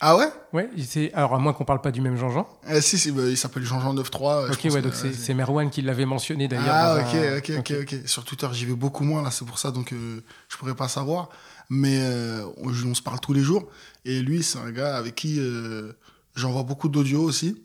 Ah 0.00 0.16
ouais? 0.16 0.28
Ouais, 0.52 0.68
alors 1.14 1.34
à 1.34 1.38
moins 1.38 1.52
qu'on 1.52 1.64
parle 1.64 1.80
pas 1.80 1.92
du 1.92 2.00
même 2.00 2.16
Jean-Jean. 2.16 2.48
Ah, 2.66 2.80
Si, 2.80 2.98
si, 2.98 3.12
bah, 3.12 3.22
il 3.28 3.36
s'appelle 3.36 3.64
Jean-Jean 3.64 3.94
93. 3.94 4.46
je 4.48 4.52
Ok, 4.52 4.62
pense 4.62 4.72
ouais, 4.72 4.80
que, 4.80 4.84
donc 4.86 4.94
c'est 4.94 5.08
euh, 5.08 5.12
c'est 5.16 5.34
Merwan 5.34 5.70
qui 5.70 5.82
l'avait 5.82 6.06
mentionné 6.06 6.48
d'ailleurs. 6.48 6.74
Ah, 6.74 6.96
dans 6.96 7.06
ok, 7.08 7.14
un- 7.14 7.38
ok, 7.38 7.52
ok, 7.58 7.74
ok. 7.82 8.08
Sur 8.08 8.24
Twitter, 8.24 8.48
j'y 8.52 8.64
vais 8.66 8.74
beaucoup 8.74 9.04
moins, 9.04 9.22
là, 9.22 9.30
c'est 9.30 9.44
pour 9.44 9.58
ça, 9.58 9.70
donc 9.70 9.92
euh, 9.92 10.20
je 10.48 10.56
pourrais 10.56 10.74
pas 10.74 10.88
savoir. 10.88 11.28
Mais 11.70 12.00
euh, 12.02 12.44
on, 12.56 12.70
on 12.70 12.94
se 12.94 13.02
parle 13.02 13.20
tous 13.20 13.32
les 13.32 13.42
jours. 13.42 13.68
Et 14.04 14.20
lui, 14.20 14.42
c'est 14.42 14.58
un 14.58 14.72
gars 14.72 14.96
avec 14.96 15.14
qui 15.14 15.36
euh, 15.38 15.92
j'envoie 16.34 16.64
beaucoup 16.64 16.88
d'audio 16.88 17.22
aussi. 17.22 17.62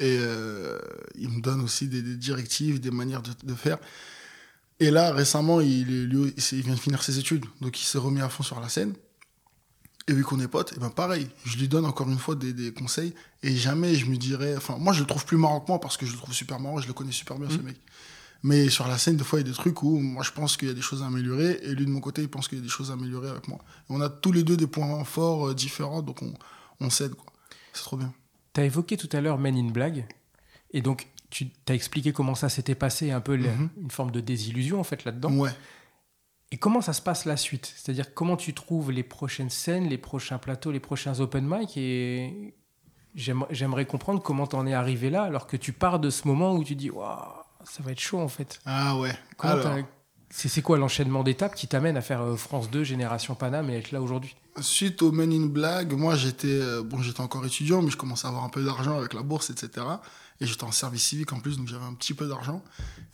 Et 0.00 0.16
euh, 0.20 0.78
il 1.14 1.28
me 1.30 1.40
donne 1.40 1.60
aussi 1.62 1.86
des, 1.88 2.02
des 2.02 2.16
directives, 2.16 2.80
des 2.80 2.90
manières 2.90 3.22
de, 3.22 3.30
de 3.42 3.54
faire. 3.54 3.78
Et 4.80 4.90
là, 4.90 5.12
récemment, 5.12 5.60
il, 5.60 5.82
est- 5.90 6.06
lui, 6.06 6.32
il 6.36 6.42
s'est- 6.42 6.56
il 6.56 6.62
vient 6.62 6.74
de 6.74 6.80
finir 6.80 7.02
ses 7.02 7.18
études, 7.18 7.44
donc 7.60 7.80
il 7.80 7.84
s'est 7.84 7.98
remis 7.98 8.20
à 8.20 8.28
fond 8.28 8.42
sur 8.42 8.60
la 8.60 8.68
scène. 8.68 8.94
Et 10.08 10.12
vu 10.12 10.24
qu'on 10.24 10.40
est 10.40 10.48
potes, 10.48 10.72
et 10.76 10.80
ben 10.80 10.90
pareil, 10.90 11.28
je 11.44 11.56
lui 11.58 11.68
donne 11.68 11.84
encore 11.84 12.08
une 12.08 12.18
fois 12.18 12.34
des, 12.34 12.52
des 12.52 12.72
conseils. 12.72 13.14
Et 13.42 13.54
jamais 13.54 13.94
je 13.94 14.06
me 14.06 14.16
dirais. 14.16 14.56
Enfin, 14.56 14.76
moi, 14.78 14.92
je 14.92 15.00
le 15.00 15.06
trouve 15.06 15.24
plus 15.24 15.36
marrant 15.36 15.60
que 15.60 15.68
moi 15.68 15.78
parce 15.80 15.96
que 15.96 16.04
je 16.06 16.12
le 16.12 16.18
trouve 16.18 16.34
super 16.34 16.58
marrant, 16.58 16.80
je 16.80 16.86
le 16.88 16.92
connais 16.94 17.12
super 17.12 17.38
bien, 17.38 17.48
ce 17.50 17.56
Mhm. 17.58 17.62
mec. 17.64 17.76
Mais 18.42 18.70
sur 18.70 18.88
la 18.88 18.96
scène, 18.96 19.16
des 19.18 19.24
fois, 19.24 19.38
il 19.38 19.46
y 19.46 19.48
a 19.48 19.52
des 19.52 19.56
trucs 19.56 19.82
où 19.82 19.98
moi, 20.00 20.22
je 20.24 20.30
pense 20.32 20.56
qu'il 20.56 20.66
y 20.66 20.70
a 20.70 20.74
des 20.74 20.80
choses 20.80 21.02
à 21.02 21.06
améliorer. 21.06 21.60
Et 21.62 21.74
lui, 21.74 21.84
de 21.84 21.90
mon 21.90 22.00
côté, 22.00 22.22
il 22.22 22.28
pense 22.28 22.48
qu'il 22.48 22.56
y 22.58 22.60
a 22.60 22.64
des 22.64 22.70
choses 22.70 22.90
à 22.90 22.94
améliorer 22.94 23.28
avec 23.28 23.46
moi. 23.48 23.58
Et 23.62 23.84
on 23.90 24.00
a 24.00 24.08
tous 24.08 24.32
les 24.32 24.42
deux 24.42 24.56
des 24.56 24.66
points 24.66 25.04
forts 25.04 25.48
euh, 25.48 25.54
différents, 25.54 26.00
donc 26.02 26.22
on, 26.22 26.32
on 26.80 26.88
s'aide, 26.90 27.14
quoi. 27.14 27.26
C'est 27.74 27.82
trop 27.82 27.98
bien. 27.98 28.12
Tu 28.54 28.62
as 28.62 28.64
évoqué 28.64 28.96
tout 28.96 29.08
à 29.12 29.20
l'heure 29.20 29.38
Men 29.38 29.56
in 29.56 29.70
Blague. 29.70 30.06
Et 30.72 30.80
donc, 30.80 31.06
tu 31.28 31.48
as 31.68 31.74
expliqué 31.74 32.12
comment 32.12 32.34
ça 32.34 32.48
s'était 32.48 32.74
passé, 32.74 33.10
un 33.12 33.20
peu 33.20 33.36
la- 33.36 33.52
Mhm. 33.52 33.68
une 33.82 33.90
forme 33.90 34.10
de 34.10 34.20
désillusion 34.20 34.80
en 34.80 34.84
fait 34.84 35.04
là-dedans. 35.04 35.32
Ouais. 35.34 35.50
Et 36.52 36.56
comment 36.58 36.80
ça 36.80 36.92
se 36.92 37.00
passe 37.02 37.24
la 37.26 37.36
suite? 37.36 37.72
C'est-à-dire 37.76 38.12
comment 38.14 38.36
tu 38.36 38.54
trouves 38.54 38.90
les 38.90 39.02
prochaines 39.04 39.50
scènes, 39.50 39.88
les 39.88 39.98
prochains 39.98 40.38
plateaux, 40.38 40.72
les 40.72 40.80
prochains 40.80 41.20
open 41.20 41.46
mic? 41.46 41.76
Et 41.76 42.54
j'aime- 43.14 43.46
j'aimerais 43.50 43.86
comprendre 43.86 44.20
comment 44.22 44.46
t'en 44.46 44.66
es 44.66 44.74
arrivé 44.74 45.10
là 45.10 45.22
alors 45.24 45.46
que 45.46 45.56
tu 45.56 45.72
pars 45.72 46.00
de 46.00 46.10
ce 46.10 46.26
moment 46.26 46.54
où 46.54 46.64
tu 46.64 46.74
dis 46.74 46.90
waouh 46.90 47.18
ça 47.64 47.82
va 47.82 47.92
être 47.92 48.00
chaud 48.00 48.18
en 48.20 48.28
fait. 48.28 48.58
Ah 49.52 49.58
ouais. 49.74 49.84
C'est 50.32 50.62
quoi 50.62 50.78
l'enchaînement 50.78 51.22
d'étapes 51.24 51.54
qui 51.54 51.66
t'amène 51.68 51.96
à 51.96 52.00
faire 52.00 52.22
euh, 52.22 52.36
France 52.36 52.70
2 52.70 52.84
Génération 52.84 53.34
Paname 53.34 53.68
et 53.70 53.76
être 53.76 53.90
là 53.92 54.00
aujourd'hui? 54.00 54.34
Suite 54.60 55.02
au 55.02 55.10
Men 55.12 55.32
in 55.32 55.46
Blague, 55.46 55.92
moi, 55.92 56.14
j'étais 56.16 56.46
euh, 56.48 56.82
bon, 56.82 57.02
j'étais 57.02 57.20
encore 57.20 57.44
étudiant, 57.44 57.82
mais 57.82 57.90
je 57.90 57.96
commençais 57.96 58.26
à 58.26 58.30
avoir 58.30 58.44
un 58.44 58.48
peu 58.48 58.64
d'argent 58.64 58.96
avec 58.96 59.12
la 59.12 59.22
bourse, 59.22 59.50
etc. 59.50 59.86
Et 60.40 60.46
j'étais 60.46 60.62
en 60.64 60.70
service 60.72 61.02
civique 61.02 61.32
en 61.32 61.40
plus, 61.40 61.58
donc 61.58 61.66
j'avais 61.68 61.84
un 61.84 61.94
petit 61.94 62.14
peu 62.14 62.28
d'argent. 62.28 62.62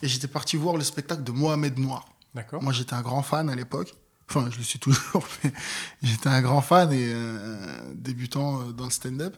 Et 0.01 0.07
j'étais 0.07 0.27
parti 0.27 0.57
voir 0.57 0.77
le 0.77 0.83
spectacle 0.83 1.23
de 1.23 1.31
Mohamed 1.31 1.77
Noir. 1.79 2.07
Moi, 2.61 2.73
j'étais 2.73 2.93
un 2.93 3.01
grand 3.01 3.23
fan 3.23 3.49
à 3.49 3.55
l'époque. 3.55 3.93
Enfin, 4.29 4.49
je 4.51 4.57
le 4.57 4.63
suis 4.63 4.79
toujours, 4.79 5.25
mais 5.43 5.53
j'étais 6.03 6.27
un 6.29 6.41
grand 6.41 6.61
fan 6.61 6.91
et 6.91 7.07
euh, 7.13 7.93
débutant 7.95 8.61
euh, 8.61 8.71
dans 8.73 8.85
le 8.85 8.91
stand-up. 8.91 9.37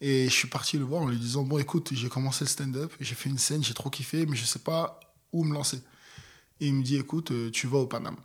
Et 0.00 0.26
je 0.26 0.32
suis 0.32 0.48
parti 0.48 0.78
le 0.78 0.84
voir 0.84 1.02
en 1.02 1.08
lui 1.08 1.18
disant 1.18 1.42
Bon, 1.42 1.58
écoute, 1.58 1.90
j'ai 1.92 2.08
commencé 2.08 2.44
le 2.44 2.50
stand-up, 2.50 2.92
j'ai 3.00 3.14
fait 3.14 3.30
une 3.30 3.38
scène, 3.38 3.64
j'ai 3.64 3.72
trop 3.74 3.88
kiffé, 3.90 4.26
mais 4.26 4.36
je 4.36 4.44
sais 4.44 4.58
pas 4.58 5.00
où 5.32 5.44
me 5.44 5.54
lancer. 5.54 5.80
Et 6.60 6.68
il 6.68 6.74
me 6.74 6.82
dit 6.82 6.96
Écoute, 6.96 7.30
euh, 7.32 7.50
tu 7.50 7.66
vas 7.66 7.78
au 7.78 7.86
Paname. 7.86 8.16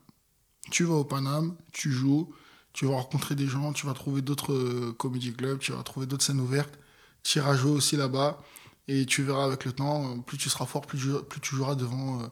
Tu 0.71 0.83
vas 0.83 0.95
au 0.95 1.05
Paname, 1.05 1.55
tu 1.71 1.91
joues, 1.91 2.33
tu 2.73 2.85
vas 2.85 2.93
rencontrer 2.95 3.35
des 3.35 3.47
gens, 3.47 3.73
tu 3.73 3.85
vas 3.87 3.93
trouver 3.93 4.21
d'autres 4.21 4.91
comedy 4.93 5.33
clubs, 5.33 5.59
tu 5.59 5.71
vas 5.73 5.83
trouver 5.83 6.05
d'autres 6.07 6.23
scènes 6.25 6.39
ouvertes. 6.41 6.77
Tu 7.23 7.39
iras 7.39 7.55
jouer 7.55 7.71
aussi 7.71 7.97
là-bas. 7.97 8.41
Et 8.87 9.05
tu 9.05 9.23
verras 9.23 9.45
avec 9.45 9.65
le 9.65 9.73
temps, 9.73 10.19
plus 10.21 10.37
tu 10.37 10.49
seras 10.49 10.65
fort, 10.65 10.81
plus, 10.85 10.99
tu- 10.99 11.55
joueras 11.55 11.75
devant 11.75 12.29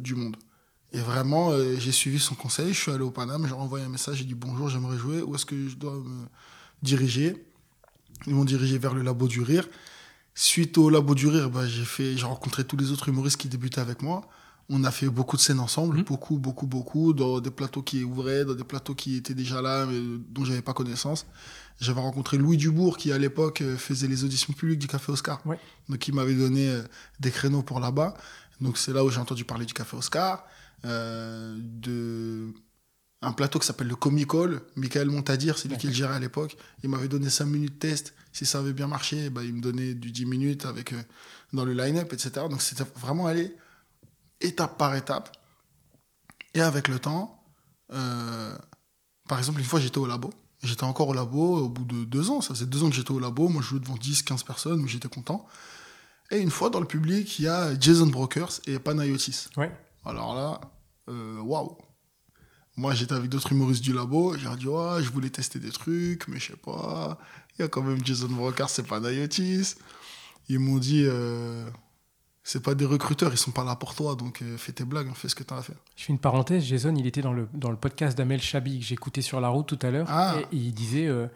du 0.00 0.14
monde. 0.14 0.36
Et 0.96 1.00
vraiment, 1.00 1.50
euh, 1.50 1.76
j'ai 1.78 1.92
suivi 1.92 2.18
son 2.18 2.34
conseil. 2.34 2.72
Je 2.72 2.80
suis 2.80 2.90
allé 2.90 3.02
au 3.02 3.10
Paname, 3.10 3.46
j'ai 3.46 3.52
envoyé 3.52 3.84
un 3.84 3.90
message, 3.90 4.16
j'ai 4.16 4.24
dit 4.24 4.34
bonjour, 4.34 4.70
j'aimerais 4.70 4.96
jouer. 4.96 5.20
Où 5.20 5.34
est-ce 5.34 5.44
que 5.44 5.68
je 5.68 5.76
dois 5.76 5.92
me 5.92 6.24
diriger? 6.82 7.44
Ils 8.26 8.34
m'ont 8.34 8.46
dirigé 8.46 8.78
vers 8.78 8.94
le 8.94 9.02
Labo 9.02 9.28
du 9.28 9.42
Rire. 9.42 9.68
Suite 10.34 10.78
au 10.78 10.88
Labo 10.88 11.14
du 11.14 11.26
Rire, 11.26 11.50
bah, 11.50 11.66
j'ai 11.66 11.84
fait, 11.84 12.16
j'ai 12.16 12.24
rencontré 12.24 12.64
tous 12.64 12.78
les 12.78 12.92
autres 12.92 13.10
humoristes 13.10 13.36
qui 13.36 13.48
débutaient 13.48 13.82
avec 13.82 14.00
moi. 14.00 14.22
On 14.70 14.84
a 14.84 14.90
fait 14.90 15.08
beaucoup 15.10 15.36
de 15.36 15.42
scènes 15.42 15.60
ensemble, 15.60 15.98
Mhm. 15.98 16.04
beaucoup, 16.04 16.38
beaucoup, 16.38 16.66
beaucoup, 16.66 17.12
dans 17.12 17.40
des 17.40 17.50
plateaux 17.50 17.82
qui 17.82 18.02
ouvraient, 18.02 18.46
dans 18.46 18.54
des 18.54 18.64
plateaux 18.64 18.94
qui 18.94 19.16
étaient 19.16 19.34
déjà 19.34 19.60
là, 19.60 19.84
mais 19.84 20.00
dont 20.30 20.46
j'avais 20.46 20.62
pas 20.62 20.72
connaissance. 20.72 21.26
J'avais 21.78 22.00
rencontré 22.00 22.38
Louis 22.38 22.56
Dubourg, 22.56 22.96
qui 22.96 23.12
à 23.12 23.18
l'époque 23.18 23.60
euh, 23.60 23.76
faisait 23.76 24.08
les 24.08 24.24
auditions 24.24 24.54
publiques 24.54 24.78
du 24.78 24.86
Café 24.86 25.12
Oscar. 25.12 25.40
Ouais. 25.44 25.58
Donc 25.90 26.08
il 26.08 26.14
m'avait 26.14 26.34
donné 26.34 26.70
euh, 26.70 26.82
des 27.20 27.30
créneaux 27.30 27.62
pour 27.62 27.80
là-bas. 27.80 28.14
Donc 28.62 28.78
c'est 28.78 28.94
là 28.94 29.04
où 29.04 29.10
j'ai 29.10 29.20
entendu 29.20 29.44
parler 29.44 29.66
du 29.66 29.74
Café 29.74 29.94
Oscar, 29.94 30.42
euh, 30.84 31.56
de 31.58 32.52
un 33.22 33.32
plateau 33.32 33.58
qui 33.58 33.66
s'appelle 33.66 33.88
le 33.88 33.96
Comicol. 33.96 34.62
Michael 34.76 35.08
Montadir, 35.08 35.58
c'est 35.58 35.68
lui 35.68 35.76
qui 35.76 35.86
le 35.86 35.92
gérait 35.92 36.14
à 36.14 36.18
l'époque. 36.18 36.56
Il 36.82 36.90
m'avait 36.90 37.08
donné 37.08 37.30
5 37.30 37.46
minutes 37.46 37.74
de 37.74 37.78
test. 37.78 38.14
Si 38.32 38.46
ça 38.46 38.58
avait 38.58 38.72
bien 38.72 38.86
marché, 38.86 39.30
bah, 39.30 39.42
il 39.42 39.54
me 39.54 39.60
donnait 39.60 39.94
du 39.94 40.12
10 40.12 40.26
minutes 40.26 40.66
avec, 40.66 40.92
euh, 40.92 41.02
dans 41.52 41.64
le 41.64 41.72
line-up, 41.72 42.12
etc. 42.12 42.46
Donc 42.48 42.62
c'était 42.62 42.84
vraiment 42.96 43.26
aller 43.26 43.56
étape 44.40 44.78
par 44.78 44.94
étape. 44.94 45.36
Et 46.54 46.60
avec 46.60 46.88
le 46.88 46.98
temps, 46.98 47.42
euh, 47.92 48.56
par 49.28 49.38
exemple, 49.38 49.60
une 49.60 49.66
fois 49.66 49.80
j'étais 49.80 49.98
au 49.98 50.06
labo. 50.06 50.32
J'étais 50.62 50.84
encore 50.84 51.08
au 51.08 51.14
labo 51.14 51.58
au 51.58 51.68
bout 51.68 51.84
de 51.84 52.04
deux 52.04 52.30
ans. 52.30 52.40
Ça 52.40 52.54
faisait 52.54 52.66
deux 52.66 52.82
ans 52.82 52.90
que 52.90 52.96
j'étais 52.96 53.12
au 53.12 53.18
labo. 53.18 53.48
Moi, 53.48 53.62
je 53.62 53.68
jouais 53.68 53.80
devant 53.80 53.96
10, 53.96 54.22
15 54.22 54.42
personnes, 54.42 54.80
mais 54.80 54.88
j'étais 54.88 55.08
content. 55.08 55.46
Et 56.30 56.38
une 56.38 56.50
fois, 56.50 56.70
dans 56.70 56.80
le 56.80 56.86
public, 56.86 57.38
il 57.38 57.44
y 57.44 57.48
a 57.48 57.78
Jason 57.78 58.06
Brokers 58.06 58.60
et 58.66 58.78
Panayotis. 58.78 59.48
Alors 60.06 60.34
là, 60.34 60.60
euh, 61.08 61.40
waouh. 61.40 61.76
Moi, 62.76 62.94
j'étais 62.94 63.14
avec 63.14 63.30
d'autres 63.30 63.52
humoristes 63.52 63.82
du 63.82 63.92
labo. 63.92 64.36
J'ai 64.36 64.54
dit, 64.56 64.68
ouais, 64.68 65.02
je 65.02 65.10
voulais 65.10 65.30
tester 65.30 65.58
des 65.58 65.70
trucs, 65.70 66.28
mais 66.28 66.38
je 66.38 66.52
sais 66.52 66.56
pas. 66.58 67.18
Il 67.58 67.62
y 67.62 67.64
a 67.64 67.68
quand 67.68 67.82
même 67.82 68.04
Jason 68.04 68.28
Brokers, 68.28 68.68
c'est 68.68 68.86
Panayotis. 68.86 69.76
Ils 70.48 70.58
m'ont 70.58 70.78
dit, 70.78 71.04
euh, 71.06 71.64
c'est 72.44 72.62
pas 72.62 72.74
des 72.74 72.84
recruteurs, 72.84 73.32
ils 73.32 73.38
sont 73.38 73.50
pas 73.50 73.64
là 73.64 73.74
pour 73.74 73.94
toi, 73.94 74.14
donc 74.14 74.40
euh, 74.40 74.56
fais 74.56 74.72
tes 74.72 74.84
blagues, 74.84 75.12
fais 75.14 75.28
ce 75.28 75.34
que 75.34 75.42
t'as 75.42 75.56
à 75.56 75.62
faire. 75.62 75.76
Je 75.96 76.04
fais 76.04 76.12
une 76.12 76.18
parenthèse, 76.20 76.62
Jason, 76.64 76.94
il 76.94 77.06
était 77.06 77.22
dans 77.22 77.32
le, 77.32 77.48
dans 77.54 77.70
le 77.70 77.76
podcast 77.76 78.16
d'Amel 78.16 78.40
Chabi 78.40 78.78
que 78.78 78.84
j'écoutais 78.84 79.22
sur 79.22 79.40
la 79.40 79.48
route 79.48 79.66
tout 79.66 79.78
à 79.82 79.90
l'heure. 79.90 80.06
Ah. 80.08 80.36
Et 80.52 80.56
il 80.56 80.72
disait 80.72 81.08
euh, 81.08 81.26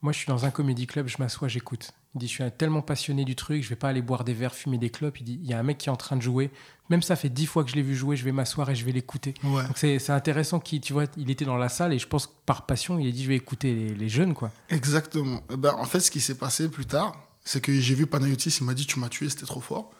Moi, 0.00 0.12
je 0.12 0.18
suis 0.18 0.28
dans 0.28 0.44
un 0.44 0.50
comédie 0.50 0.86
club, 0.86 1.08
je 1.08 1.16
m'assois, 1.18 1.48
j'écoute. 1.48 1.90
Il 2.14 2.20
dit 2.20 2.28
Je 2.28 2.32
suis 2.32 2.44
tellement 2.52 2.82
passionné 2.82 3.24
du 3.24 3.34
truc, 3.34 3.62
je 3.64 3.68
vais 3.68 3.76
pas 3.76 3.88
aller 3.88 4.00
boire 4.02 4.22
des 4.22 4.32
verres, 4.32 4.54
fumer 4.54 4.78
des 4.78 4.90
clopes. 4.90 5.20
Il 5.20 5.24
dit 5.24 5.40
Il 5.42 5.48
y 5.48 5.54
a 5.54 5.58
un 5.58 5.64
mec 5.64 5.78
qui 5.78 5.88
est 5.88 5.92
en 5.92 5.96
train 5.96 6.16
de 6.16 6.22
jouer. 6.22 6.50
Même 6.88 7.02
ça 7.02 7.16
fait 7.16 7.28
dix 7.28 7.46
fois 7.46 7.64
que 7.64 7.70
je 7.70 7.74
l'ai 7.74 7.82
vu 7.82 7.96
jouer, 7.96 8.16
je 8.16 8.24
vais 8.24 8.32
m'asseoir 8.32 8.70
et 8.70 8.76
je 8.76 8.84
vais 8.84 8.92
l'écouter. 8.92 9.34
Ouais. 9.42 9.66
Donc 9.66 9.76
c'est 9.76 9.98
c'est 9.98 10.12
intéressant 10.12 10.60
qu'il 10.60 10.80
tu 10.80 10.92
vois, 10.92 11.04
il 11.16 11.30
était 11.30 11.44
dans 11.44 11.56
la 11.56 11.68
salle 11.68 11.92
et 11.92 11.98
je 11.98 12.06
pense 12.06 12.28
que 12.28 12.32
par 12.46 12.64
passion, 12.64 12.98
il 12.98 13.08
a 13.08 13.10
dit 13.10 13.24
Je 13.24 13.28
vais 13.28 13.36
écouter 13.36 13.74
les, 13.74 13.94
les 13.94 14.08
jeunes, 14.08 14.34
quoi. 14.34 14.52
Exactement. 14.70 15.42
Eh 15.50 15.56
ben, 15.56 15.74
en 15.74 15.84
fait, 15.84 16.00
ce 16.00 16.10
qui 16.10 16.20
s'est 16.20 16.38
passé 16.38 16.68
plus 16.68 16.86
tard, 16.86 17.16
c'est 17.44 17.60
que 17.60 17.72
j'ai 17.72 17.94
vu 17.94 18.06
Panayotis, 18.06 18.58
il 18.60 18.64
m'a 18.66 18.74
dit 18.74 18.86
Tu 18.86 19.00
m'as 19.00 19.08
tué, 19.08 19.28
c'était 19.28 19.46
trop 19.46 19.60
fort. 19.60 19.90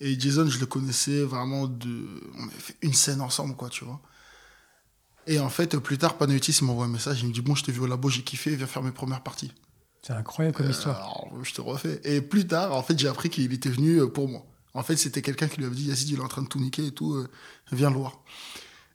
Et 0.00 0.18
Jason, 0.18 0.46
je 0.46 0.60
le 0.60 0.66
connaissais 0.66 1.22
vraiment 1.22 1.66
de. 1.66 2.06
On 2.38 2.44
avait 2.44 2.58
fait 2.58 2.76
une 2.82 2.94
scène 2.94 3.20
ensemble, 3.20 3.54
quoi, 3.56 3.68
tu 3.68 3.84
vois. 3.84 4.00
Et 5.30 5.38
en 5.38 5.48
fait, 5.48 5.76
plus 5.78 5.96
tard, 5.96 6.18
Panayotis, 6.18 6.58
m'envoie 6.62 6.86
un 6.86 6.88
message, 6.88 7.20
il 7.22 7.28
me 7.28 7.32
dit 7.32 7.40
Bon, 7.40 7.54
je 7.54 7.62
t'ai 7.64 7.72
vu 7.72 7.80
au 7.80 7.86
labo, 7.86 8.08
j'ai 8.10 8.22
kiffé, 8.22 8.54
viens 8.56 8.66
faire 8.66 8.82
mes 8.82 8.90
premières 8.90 9.22
parties. 9.22 9.52
C'est 10.02 10.12
incroyable 10.12 10.56
comme 10.56 10.66
Euh, 10.66 10.70
histoire. 10.70 10.96
alors, 10.96 11.28
je 11.42 11.52
te 11.54 11.60
refais. 11.60 12.00
Et 12.04 12.20
plus 12.20 12.46
tard, 12.46 12.74
en 12.74 12.82
fait, 12.82 12.98
j'ai 12.98 13.06
appris 13.08 13.30
qu'il 13.30 13.52
était 13.52 13.68
venu 13.68 13.98
euh, 14.00 14.06
pour 14.08 14.28
moi. 14.28 14.44
En 14.74 14.82
fait, 14.82 14.96
c'était 14.96 15.22
quelqu'un 15.22 15.46
qui 15.48 15.58
lui 15.58 15.66
avait 15.66 15.74
dit 15.74 15.84
Yazid, 15.88 16.08
il 16.10 16.18
est 16.18 16.22
en 16.22 16.28
train 16.28 16.42
de 16.42 16.48
tout 16.48 16.58
niquer 16.60 16.86
et 16.86 16.90
tout, 16.92 17.14
euh, 17.14 17.28
viens 17.72 17.90
le 17.90 17.96
voir. 17.96 18.20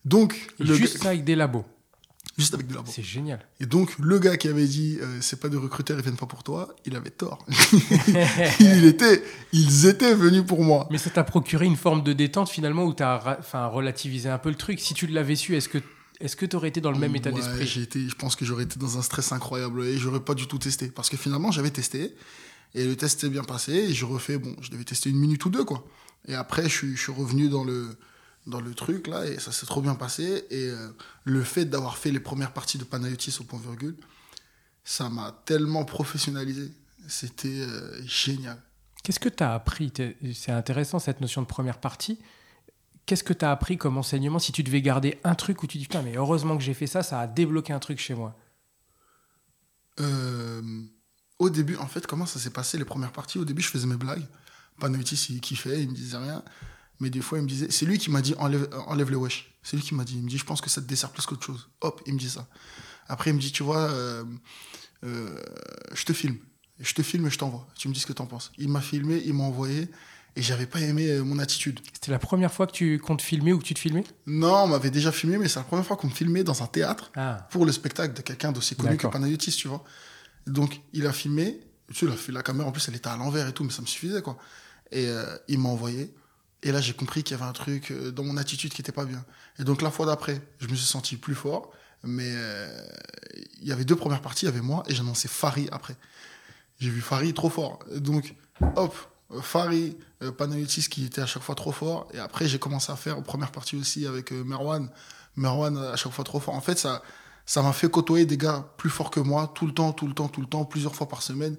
Donc, 0.03 0.49
Et 0.59 0.63
le 0.63 0.73
juste 0.75 1.01
gars- 1.03 1.09
avec 1.09 1.23
des 1.23 1.35
labos. 1.35 1.63
juste 2.37 2.53
avec 2.53 2.67
du 2.67 2.73
labo. 2.73 2.89
C'est 2.91 3.01
génial. 3.03 3.39
Et 3.61 3.65
donc, 3.65 3.97
le 3.99 4.19
gars 4.19 4.35
qui 4.35 4.47
avait 4.49 4.67
dit 4.67 4.97
euh, 5.01 5.19
c'est 5.21 5.39
pas 5.39 5.47
des 5.49 5.57
recruteurs, 5.57 5.97
ils 5.99 6.03
viennent 6.03 6.17
pas 6.17 6.25
pour 6.25 6.43
toi, 6.43 6.75
il 6.85 6.95
avait 6.97 7.11
tort. 7.11 7.45
il 8.59 8.85
était, 8.85 9.23
ils 9.53 9.85
étaient 9.85 10.13
venus 10.13 10.43
pour 10.45 10.63
moi. 10.63 10.87
Mais 10.91 10.97
ça 10.97 11.09
t'a 11.09 11.23
procuré 11.23 11.65
une 11.65 11.75
forme 11.77 12.03
de 12.03 12.13
détente 12.13 12.49
finalement 12.49 12.83
où 12.85 12.93
tu 12.93 13.03
as 13.03 13.37
enfin, 13.39 13.67
relativisé 13.67 14.27
un 14.29 14.37
peu 14.37 14.49
le 14.49 14.55
truc. 14.55 14.79
Si 14.79 14.93
tu 14.93 15.07
l'avais 15.07 15.35
su, 15.35 15.55
est-ce 15.55 15.69
que 15.69 15.79
est-ce 16.19 16.35
que 16.35 16.45
tu 16.45 16.55
aurais 16.55 16.69
été 16.69 16.81
dans 16.81 16.91
le 16.91 16.97
même 16.99 17.15
état 17.15 17.29
Ouais, 17.31 17.41
d'esprit? 17.41 17.81
été- 17.81 18.07
Je 18.09 18.15
pense 18.15 18.35
que 18.35 18.45
j'aurais 18.45 18.63
été 18.63 18.79
dans 18.79 18.97
un 18.97 19.01
stress 19.01 19.31
incroyable 19.31 19.83
et 19.85 19.97
j'aurais 19.97 20.19
pas 20.19 20.33
du 20.33 20.47
tout 20.47 20.57
testé. 20.57 20.87
Parce 20.89 21.09
que 21.09 21.17
finalement, 21.17 21.51
j'avais 21.51 21.71
testé 21.71 22.15
et 22.73 22.85
le 22.85 22.95
test 22.95 23.19
s'est 23.21 23.29
bien 23.29 23.43
passé 23.43 23.73
et 23.73 23.93
je 23.93 24.05
refais, 24.05 24.37
bon, 24.37 24.55
je 24.61 24.69
devais 24.71 24.83
tester 24.83 25.09
une 25.09 25.17
minute 25.17 25.43
ou 25.45 25.49
deux, 25.49 25.63
quoi. 25.65 25.85
Et 26.27 26.35
après, 26.35 26.63
je 26.63 26.75
suis, 26.75 26.95
je 26.95 27.01
suis 27.01 27.11
revenu 27.11 27.49
dans 27.49 27.63
le, 27.63 27.97
dans 28.47 28.61
le 28.61 28.73
truc 28.73 29.07
là 29.07 29.25
et 29.25 29.39
ça 29.39 29.51
s'est 29.51 29.65
trop 29.65 29.81
bien 29.81 29.95
passé. 29.95 30.45
Et 30.49 30.69
euh, 30.69 30.89
le 31.23 31.43
fait 31.43 31.65
d'avoir 31.65 31.97
fait 31.97 32.11
les 32.11 32.19
premières 32.19 32.51
parties 32.53 32.77
de 32.77 32.83
Panayotis 32.83 33.37
au 33.39 33.43
point 33.43 33.59
virgule, 33.59 33.95
ça 34.83 35.09
m'a 35.09 35.41
tellement 35.45 35.85
professionnalisé. 35.85 36.71
C'était 37.07 37.47
euh, 37.49 38.01
génial. 38.05 38.59
Qu'est-ce 39.03 39.19
que 39.19 39.29
tu 39.29 39.43
as 39.43 39.53
appris 39.53 39.91
C'est 40.33 40.51
intéressant 40.51 40.97
cette 40.97 41.21
notion 41.21 41.41
de 41.43 41.47
première 41.47 41.79
partie. 41.79 42.17
Qu'est-ce 43.05 43.23
que 43.23 43.33
tu 43.33 43.45
as 43.45 43.51
appris 43.51 43.77
comme 43.77 43.97
enseignement 43.97 44.39
si 44.39 44.51
tu 44.51 44.63
devais 44.63 44.81
garder 44.81 45.19
un 45.23 45.35
truc 45.35 45.61
où 45.63 45.67
tu 45.67 45.77
dis 45.77 45.85
putain 45.85 46.01
mais 46.01 46.15
heureusement 46.15 46.57
que 46.57 46.63
j'ai 46.63 46.73
fait 46.73 46.87
ça, 46.87 47.03
ça 47.03 47.19
a 47.19 47.27
débloqué 47.27 47.71
un 47.73 47.79
truc 47.79 47.99
chez 47.99 48.15
moi? 48.15 48.35
Euh, 49.99 50.61
au 51.39 51.49
début, 51.49 51.75
en 51.77 51.87
fait, 51.87 52.07
comment 52.07 52.25
ça 52.25 52.39
s'est 52.39 52.49
passé 52.49 52.77
les 52.77 52.85
premières 52.85 53.11
parties? 53.11 53.37
Au 53.37 53.45
début, 53.45 53.61
je 53.61 53.69
faisais 53.69 53.87
mes 53.87 53.95
blagues. 53.95 54.25
Panayotis, 54.79 55.27
il 55.29 55.41
kiffait, 55.41 55.83
il 55.83 55.89
me 55.89 55.95
disait 55.95 56.17
rien. 56.17 56.43
Mais 56.99 57.09
des 57.09 57.21
fois, 57.21 57.37
il 57.37 57.43
me 57.43 57.47
disait. 57.47 57.67
C'est 57.69 57.85
lui 57.85 57.97
qui 57.97 58.09
m'a 58.09 58.21
dit 58.21 58.35
enlève, 58.37 58.69
enlève 58.87 59.11
le 59.11 59.17
wesh. 59.17 59.53
C'est 59.63 59.77
lui 59.77 59.83
qui 59.83 59.95
m'a 59.95 60.03
dit. 60.03 60.15
Il 60.15 60.23
me 60.23 60.29
dit 60.29 60.37
je 60.37 60.45
pense 60.45 60.61
que 60.61 60.69
ça 60.69 60.81
te 60.81 60.87
dessert 60.87 61.11
plus 61.11 61.25
qu'autre 61.25 61.45
chose. 61.45 61.69
Hop, 61.81 62.01
il 62.05 62.13
me 62.13 62.19
dit 62.19 62.29
ça. 62.29 62.47
Après, 63.07 63.29
il 63.29 63.35
me 63.35 63.39
dit, 63.39 63.51
tu 63.51 63.63
vois, 63.63 63.89
euh, 63.89 64.23
euh, 65.03 65.41
je 65.93 66.05
te 66.05 66.13
filme. 66.13 66.37
Je 66.79 66.93
te 66.93 67.03
filme 67.03 67.27
et 67.27 67.29
je 67.29 67.37
t'envoie. 67.37 67.67
Tu 67.75 67.87
me 67.87 67.93
dis 67.93 67.99
ce 67.99 68.05
que 68.05 68.13
t'en 68.13 68.25
penses. 68.25 68.51
Il 68.57 68.69
m'a 68.69 68.81
filmé, 68.81 69.21
il 69.25 69.33
m'a 69.33 69.43
envoyé. 69.43 69.89
Et 70.37 70.41
j'avais 70.41 70.65
pas 70.65 70.81
aimé 70.81 71.09
euh, 71.09 71.23
mon 71.23 71.39
attitude. 71.39 71.79
C'était 71.93 72.11
la 72.11 72.19
première 72.19 72.51
fois 72.51 72.67
que 72.67 72.73
tu 72.73 72.99
comptes 72.99 73.21
filmer 73.21 73.53
ou 73.53 73.59
que 73.59 73.63
tu 73.63 73.73
te 73.73 73.79
filmais? 73.79 74.03
Non, 74.27 74.63
on 74.63 74.67
m'avait 74.67 74.91
déjà 74.91 75.11
filmé, 75.11 75.37
mais 75.37 75.47
c'est 75.47 75.59
la 75.59 75.65
première 75.65 75.85
fois 75.85 75.95
qu'on 75.95 76.07
me 76.07 76.13
filmait 76.13 76.43
dans 76.43 76.61
un 76.61 76.67
théâtre 76.67 77.11
Ah, 77.15 77.47
pour 77.51 77.65
le 77.65 77.71
spectacle 77.71 78.13
de 78.13 78.21
quelqu'un 78.21 78.51
d'aussi 78.51 78.75
connu 78.75 78.97
que. 78.97 79.07
Panayotis, 79.07 79.51
tu 79.51 79.67
vois. 79.67 79.83
Donc, 80.45 80.81
il 80.93 81.07
a 81.07 81.13
filmé. 81.13 81.59
Tu 81.93 82.07
sais, 82.07 82.31
la 82.31 82.43
caméra, 82.43 82.67
en 82.67 82.71
plus, 82.71 82.87
elle 82.89 82.95
était 82.95 83.07
à 83.07 83.15
l'envers 83.15 83.47
et 83.47 83.53
tout, 83.53 83.63
mais 83.63 83.71
ça 83.71 83.81
me 83.81 83.87
suffisait, 83.87 84.21
quoi. 84.21 84.37
Et 84.91 85.07
euh, 85.07 85.37
il 85.47 85.59
m'a 85.59 85.69
envoyé. 85.69 86.13
Et 86.63 86.71
là, 86.71 86.81
j'ai 86.81 86.93
compris 86.93 87.23
qu'il 87.23 87.37
y 87.37 87.39
avait 87.39 87.49
un 87.49 87.53
truc 87.53 87.91
euh, 87.91 88.11
dans 88.11 88.23
mon 88.23 88.37
attitude 88.37 88.73
qui 88.73 88.81
était 88.81 88.91
pas 88.91 89.05
bien. 89.05 89.23
Et 89.59 89.63
donc, 89.63 89.81
la 89.81 89.91
fois 89.91 90.05
d'après, 90.05 90.41
je 90.59 90.67
me 90.67 90.75
suis 90.75 90.85
senti 90.85 91.15
plus 91.15 91.35
fort. 91.35 91.71
Mais 92.03 92.33
euh, 92.35 92.87
il 93.61 93.67
y 93.67 93.71
avait 93.71 93.85
deux 93.85 93.95
premières 93.95 94.21
parties, 94.21 94.45
il 94.45 94.49
y 94.49 94.51
avait 94.51 94.61
moi, 94.61 94.83
et 94.87 94.93
j'ai 94.93 95.01
annoncé 95.01 95.27
Fari 95.27 95.67
après. 95.71 95.95
J'ai 96.79 96.89
vu 96.89 97.01
Fari 97.01 97.33
trop 97.33 97.49
fort. 97.49 97.79
Donc, 97.95 98.35
hop, 98.75 98.95
Fari, 99.41 99.97
euh, 100.21 100.31
Panayotis 100.31 100.87
qui 100.89 101.05
était 101.05 101.21
à 101.21 101.25
chaque 101.25 101.43
fois 101.43 101.55
trop 101.55 101.71
fort. 101.71 102.07
Et 102.13 102.19
après, 102.19 102.47
j'ai 102.47 102.59
commencé 102.59 102.91
à 102.91 102.95
faire 102.95 103.21
première 103.23 103.51
partie 103.51 103.75
aussi 103.75 104.05
avec 104.05 104.31
euh, 104.31 104.43
Merwan. 104.43 104.89
Merwan 105.35 105.77
euh, 105.77 105.93
à 105.93 105.95
chaque 105.95 106.11
fois 106.11 106.23
trop 106.23 106.39
fort. 106.39 106.55
En 106.55 106.61
fait, 106.61 106.77
ça 106.77 107.01
ça 107.45 107.61
m'a 107.61 107.73
fait 107.73 107.89
côtoyer 107.89 108.25
des 108.25 108.37
gars 108.37 108.73
plus 108.77 108.89
forts 108.89 109.11
que 109.11 109.19
moi 109.19 109.51
tout 109.53 109.67
le 109.67 109.73
temps, 109.73 109.93
tout 109.93 110.07
le 110.07 110.13
temps, 110.13 110.27
tout 110.27 110.41
le 110.41 110.47
temps, 110.47 110.65
plusieurs 110.65 110.95
fois 110.95 111.07
par 111.07 111.21
semaine. 111.21 111.57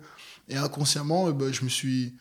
Et 0.48 0.56
inconsciemment, 0.56 1.30
ben, 1.30 1.52
je 1.52 1.64
me 1.64 1.68
suis 1.68 2.16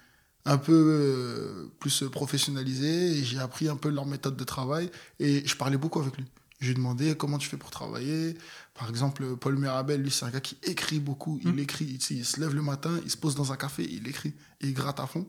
un 0.45 0.57
peu 0.57 0.73
euh, 0.73 1.71
plus 1.79 2.03
professionnalisé 2.11 3.17
et 3.17 3.23
j'ai 3.23 3.39
appris 3.39 3.67
un 3.67 3.75
peu 3.75 3.89
leur 3.89 4.05
méthode 4.05 4.37
de 4.37 4.43
travail. 4.43 4.91
Et 5.19 5.45
je 5.47 5.55
parlais 5.55 5.77
beaucoup 5.77 5.99
avec 5.99 6.15
lui. 6.17 6.25
Je 6.60 6.68
lui 6.70 6.76
demandais 6.76 7.16
comment 7.18 7.38
tu 7.38 7.49
fais 7.49 7.58
pour 7.58 7.70
travailler. 7.72 8.38
Par 8.74 8.89
exemple, 8.89 9.36
Paul 9.38 9.58
Mirabel, 9.58 10.01
lui, 10.01 10.10
c'est 10.12 10.26
un 10.26 10.30
gars 10.30 10.39
qui 10.39 10.58
écrit 10.64 10.99
beaucoup. 10.99 11.39
Il 11.43 11.51
Mm. 11.53 11.60
écrit, 11.60 11.99
il 12.10 12.26
se 12.26 12.39
lève 12.39 12.53
le 12.56 12.62
matin, 12.62 12.99
il 13.03 13.12
se 13.12 13.18
pose 13.18 13.36
dans 13.36 13.51
un 13.51 13.58
café, 13.58 13.86
il 13.89 14.08
écrit 14.08 14.34
et 14.62 14.68
il 14.68 14.74
gratte 14.74 14.99
à 14.99 15.08
fond. 15.08 15.28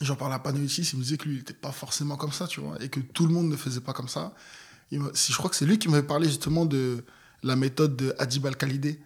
J'en 0.00 0.14
parlais 0.14 0.36
à 0.36 0.38
Panoitis, 0.38 0.82
il 0.92 0.98
me 0.98 1.02
disait 1.02 1.16
que 1.16 1.24
lui, 1.24 1.34
il 1.34 1.38
n'était 1.38 1.52
pas 1.54 1.72
forcément 1.72 2.16
comme 2.16 2.30
ça, 2.32 2.46
tu 2.46 2.60
vois, 2.60 2.80
et 2.82 2.88
que 2.88 3.00
tout 3.00 3.26
le 3.26 3.32
monde 3.32 3.48
ne 3.48 3.56
faisait 3.56 3.80
pas 3.80 3.92
comme 3.92 4.08
ça. 4.08 4.34
Il 4.92 5.02
je 5.12 5.36
crois 5.36 5.50
que 5.50 5.56
c'est 5.56 5.66
lui 5.66 5.78
qui 5.78 5.88
m'avait 5.88 6.06
parlé 6.06 6.28
justement 6.28 6.64
de 6.64 7.04
la 7.42 7.56
méthode 7.56 7.96
de 7.96 8.14
Adib 8.18 8.46
Al-Khalidé. 8.46 9.00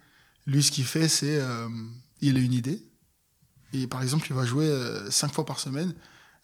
Lui, 0.45 0.61
ce 0.61 0.71
qu'il 0.71 0.85
fait, 0.85 1.07
c'est 1.07 1.37
euh, 1.41 1.67
il 2.21 2.37
a 2.37 2.39
une 2.39 2.53
idée. 2.53 2.83
Et 3.73 3.87
par 3.87 4.03
exemple, 4.03 4.27
il 4.29 4.35
va 4.35 4.45
jouer 4.45 4.67
euh, 4.67 5.09
cinq 5.09 5.33
fois 5.33 5.45
par 5.45 5.59
semaine. 5.59 5.93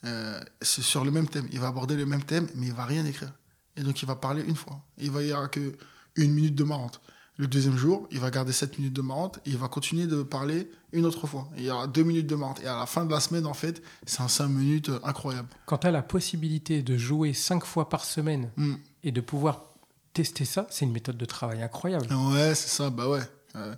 euh, 0.05 0.39
sur 0.61 1.03
le 1.05 1.11
même 1.11 1.27
thème. 1.27 1.47
Il 1.51 1.59
va 1.59 1.67
aborder 1.67 1.95
le 1.95 2.05
même 2.05 2.23
thème, 2.23 2.47
mais 2.55 2.67
il 2.67 2.73
va 2.73 2.85
rien 2.85 3.05
écrire. 3.05 3.33
Et 3.79 3.83
donc, 3.83 4.01
il 4.01 4.05
va 4.05 4.15
parler 4.15 4.43
une 4.43 4.55
fois. 4.55 4.79
Il 4.97 5.09
va 5.11 5.23
y 5.23 5.31
avoir 5.31 5.49
que 5.49 5.75
une 6.15 6.33
minute 6.33 6.53
de 6.55 6.63
marrante. 6.63 6.99
Le 7.37 7.47
deuxième 7.47 7.77
jour, 7.77 8.05
il 8.11 8.19
va 8.19 8.29
garder 8.29 8.51
sept 8.51 8.77
minutes 8.77 8.91
de 8.93 9.01
marrante 9.01 9.37
et 9.45 9.51
il 9.51 9.57
va 9.57 9.69
continuer 9.69 10.05
de 10.07 10.21
parler 10.23 10.69
une 10.91 11.05
autre 11.05 11.25
fois. 11.25 11.47
Et 11.55 11.59
il 11.61 11.65
y 11.67 11.71
aura 11.71 11.87
deux 11.87 12.03
minutes 12.03 12.27
de 12.27 12.35
marrante. 12.35 12.59
Et 12.61 12.67
à 12.67 12.77
la 12.77 12.85
fin 12.85 13.05
de 13.05 13.11
la 13.11 13.21
semaine, 13.21 13.45
en 13.45 13.53
fait, 13.53 13.81
c'est 14.05 14.19
un 14.21 14.27
cinq 14.27 14.49
minutes 14.49 14.89
euh, 14.89 14.99
incroyable. 15.03 15.47
quand 15.65 15.77
tu 15.77 15.87
as 15.87 15.91
la 15.91 16.01
possibilité 16.03 16.81
de 16.83 16.97
jouer 16.97 17.31
cinq 17.33 17.63
fois 17.63 17.87
par 17.87 18.03
semaine 18.03 18.51
Mm. 18.57 18.73
et 19.05 19.11
de 19.13 19.21
pouvoir 19.21 19.63
tester 20.11 20.43
ça, 20.43 20.67
c'est 20.69 20.83
une 20.83 20.91
méthode 20.91 21.15
de 21.17 21.23
travail 21.25 21.61
incroyable. 21.61 22.07
Ouais, 22.13 22.53
c'est 22.55 22.67
ça, 22.67 22.89
bah 22.89 23.07
ouais. 23.07 23.21
Euh, 23.55 23.73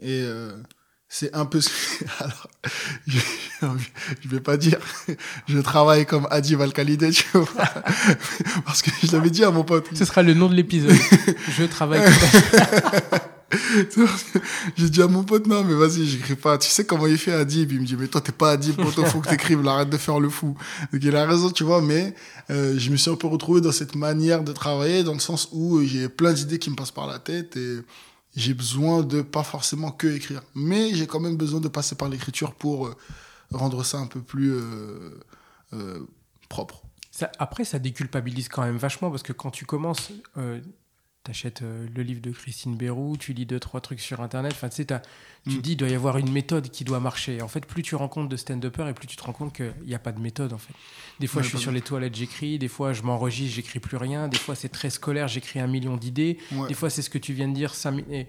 et 0.00 0.22
euh, 0.22 0.56
c'est 1.08 1.34
un 1.34 1.46
peu. 1.46 1.60
Alors, 2.20 2.46
je, 3.06 3.18
je 4.20 4.28
vais 4.28 4.40
pas 4.40 4.56
dire, 4.56 4.78
je 5.48 5.58
travaille 5.58 6.04
comme 6.04 6.28
Adib 6.30 6.60
Al-Khalidé, 6.60 7.10
tu 7.10 7.24
vois. 7.32 7.48
Parce 8.66 8.82
que 8.82 8.90
je 9.02 9.10
l'avais 9.12 9.30
dit 9.30 9.44
à 9.44 9.50
mon 9.50 9.64
pote. 9.64 9.86
Ce 9.94 10.04
sera 10.04 10.22
le 10.22 10.34
nom 10.34 10.48
de 10.48 10.54
l'épisode. 10.54 10.92
Je 11.56 11.64
travaille. 11.64 12.02
J'ai 14.76 14.90
dit 14.90 15.00
à 15.00 15.06
mon 15.06 15.24
pote, 15.24 15.46
non, 15.46 15.64
mais 15.64 15.74
vas-y, 15.74 16.06
j'écris 16.06 16.34
pas. 16.34 16.58
Tu 16.58 16.68
sais 16.68 16.84
comment 16.84 17.06
il 17.06 17.16
fait 17.16 17.32
Adib 17.32 17.72
Il 17.72 17.80
me 17.80 17.86
dit, 17.86 17.96
mais 17.96 18.06
toi, 18.06 18.20
t'es 18.20 18.32
pas 18.32 18.50
Adib, 18.52 18.76
poto, 18.76 19.04
faut 19.06 19.20
que 19.20 19.30
t'écrives, 19.30 19.62
là, 19.62 19.72
arrête 19.72 19.90
de 19.90 19.96
faire 19.96 20.20
le 20.20 20.28
fou. 20.28 20.54
Donc 20.92 21.02
il 21.02 21.16
a 21.16 21.24
raison, 21.24 21.50
tu 21.50 21.64
vois, 21.64 21.80
mais 21.80 22.14
euh, 22.50 22.78
je 22.78 22.90
me 22.90 22.96
suis 22.96 23.10
un 23.10 23.16
peu 23.16 23.26
retrouvé 23.26 23.62
dans 23.62 23.72
cette 23.72 23.94
manière 23.94 24.44
de 24.44 24.52
travailler, 24.52 25.02
dans 25.02 25.14
le 25.14 25.20
sens 25.20 25.48
où 25.52 25.82
j'ai 25.82 26.10
plein 26.10 26.34
d'idées 26.34 26.58
qui 26.58 26.68
me 26.68 26.76
passent 26.76 26.90
par 26.90 27.06
la 27.06 27.18
tête 27.18 27.56
et 27.56 27.78
j'ai 28.36 28.54
besoin 28.54 29.02
de 29.02 29.22
pas 29.22 29.42
forcément 29.42 29.90
que 29.90 30.06
écrire. 30.06 30.42
Mais 30.54 30.94
j'ai 30.94 31.06
quand 31.06 31.20
même 31.20 31.36
besoin 31.36 31.60
de 31.60 31.68
passer 31.68 31.96
par 31.96 32.08
l'écriture 32.08 32.54
pour 32.54 32.86
euh, 32.86 32.96
rendre 33.52 33.84
ça 33.84 33.98
un 33.98 34.06
peu 34.06 34.20
plus 34.20 34.52
euh, 34.52 35.20
euh, 35.72 36.06
propre. 36.48 36.82
Après, 37.38 37.64
ça 37.64 37.78
déculpabilise 37.78 38.48
quand 38.48 38.62
même 38.62 38.76
vachement 38.76 39.10
parce 39.10 39.24
que 39.24 39.32
quand 39.32 39.50
tu 39.50 39.66
commences, 39.66 40.12
t'achètes 41.28 41.62
euh, 41.62 41.86
le 41.94 42.02
livre 42.02 42.20
de 42.22 42.30
Christine 42.30 42.74
Bérou, 42.74 43.16
tu 43.18 43.34
lis 43.34 43.44
deux 43.46 43.60
trois 43.60 43.80
trucs 43.82 44.00
sur 44.00 44.20
internet. 44.22 44.52
Enfin, 44.54 44.68
tu 44.70 44.84
tu 44.86 44.94
Mm. 45.46 45.60
dis 45.60 45.72
il 45.72 45.76
doit 45.76 45.88
y 45.88 45.94
avoir 45.94 46.18
une 46.18 46.32
méthode 46.32 46.68
qui 46.70 46.84
doit 46.84 46.98
marcher. 47.00 47.40
En 47.42 47.48
fait, 47.48 47.64
plus 47.66 47.82
tu 47.82 47.94
rencontres 47.94 48.28
de 48.28 48.36
stand-uppers 48.36 48.88
et 48.88 48.94
plus 48.94 49.06
tu 49.06 49.16
te 49.16 49.22
rends 49.22 49.32
compte 49.32 49.54
qu'il 49.54 49.72
n'y 49.86 49.94
a 49.94 49.98
pas 49.98 50.12
de 50.12 50.20
méthode 50.20 50.52
en 50.52 50.58
fait. 50.58 50.72
Des 51.20 51.26
fois, 51.26 51.40
Ouais, 51.40 51.44
je 51.44 51.50
suis 51.50 51.58
sur 51.58 51.70
les 51.70 51.80
toilettes, 51.82 52.16
j'écris. 52.16 52.58
Des 52.58 52.68
fois, 52.68 52.92
je 52.92 53.02
m'enregistre, 53.02 53.54
j'écris 53.56 53.78
plus 53.78 53.96
rien. 53.98 54.26
Des 54.28 54.38
fois, 54.38 54.54
c'est 54.54 54.68
très 54.70 54.90
scolaire, 54.90 55.28
j'écris 55.28 55.60
un 55.60 55.66
million 55.66 55.96
d'idées. 55.96 56.38
Ouais. 56.52 56.66
Des 56.68 56.74
fois, 56.74 56.90
c'est 56.90 57.02
ce 57.02 57.10
que 57.10 57.18
tu 57.18 57.34
viens 57.34 57.48
de 57.48 57.54
dire. 57.54 57.74
ça 57.74 57.92
et 58.10 58.26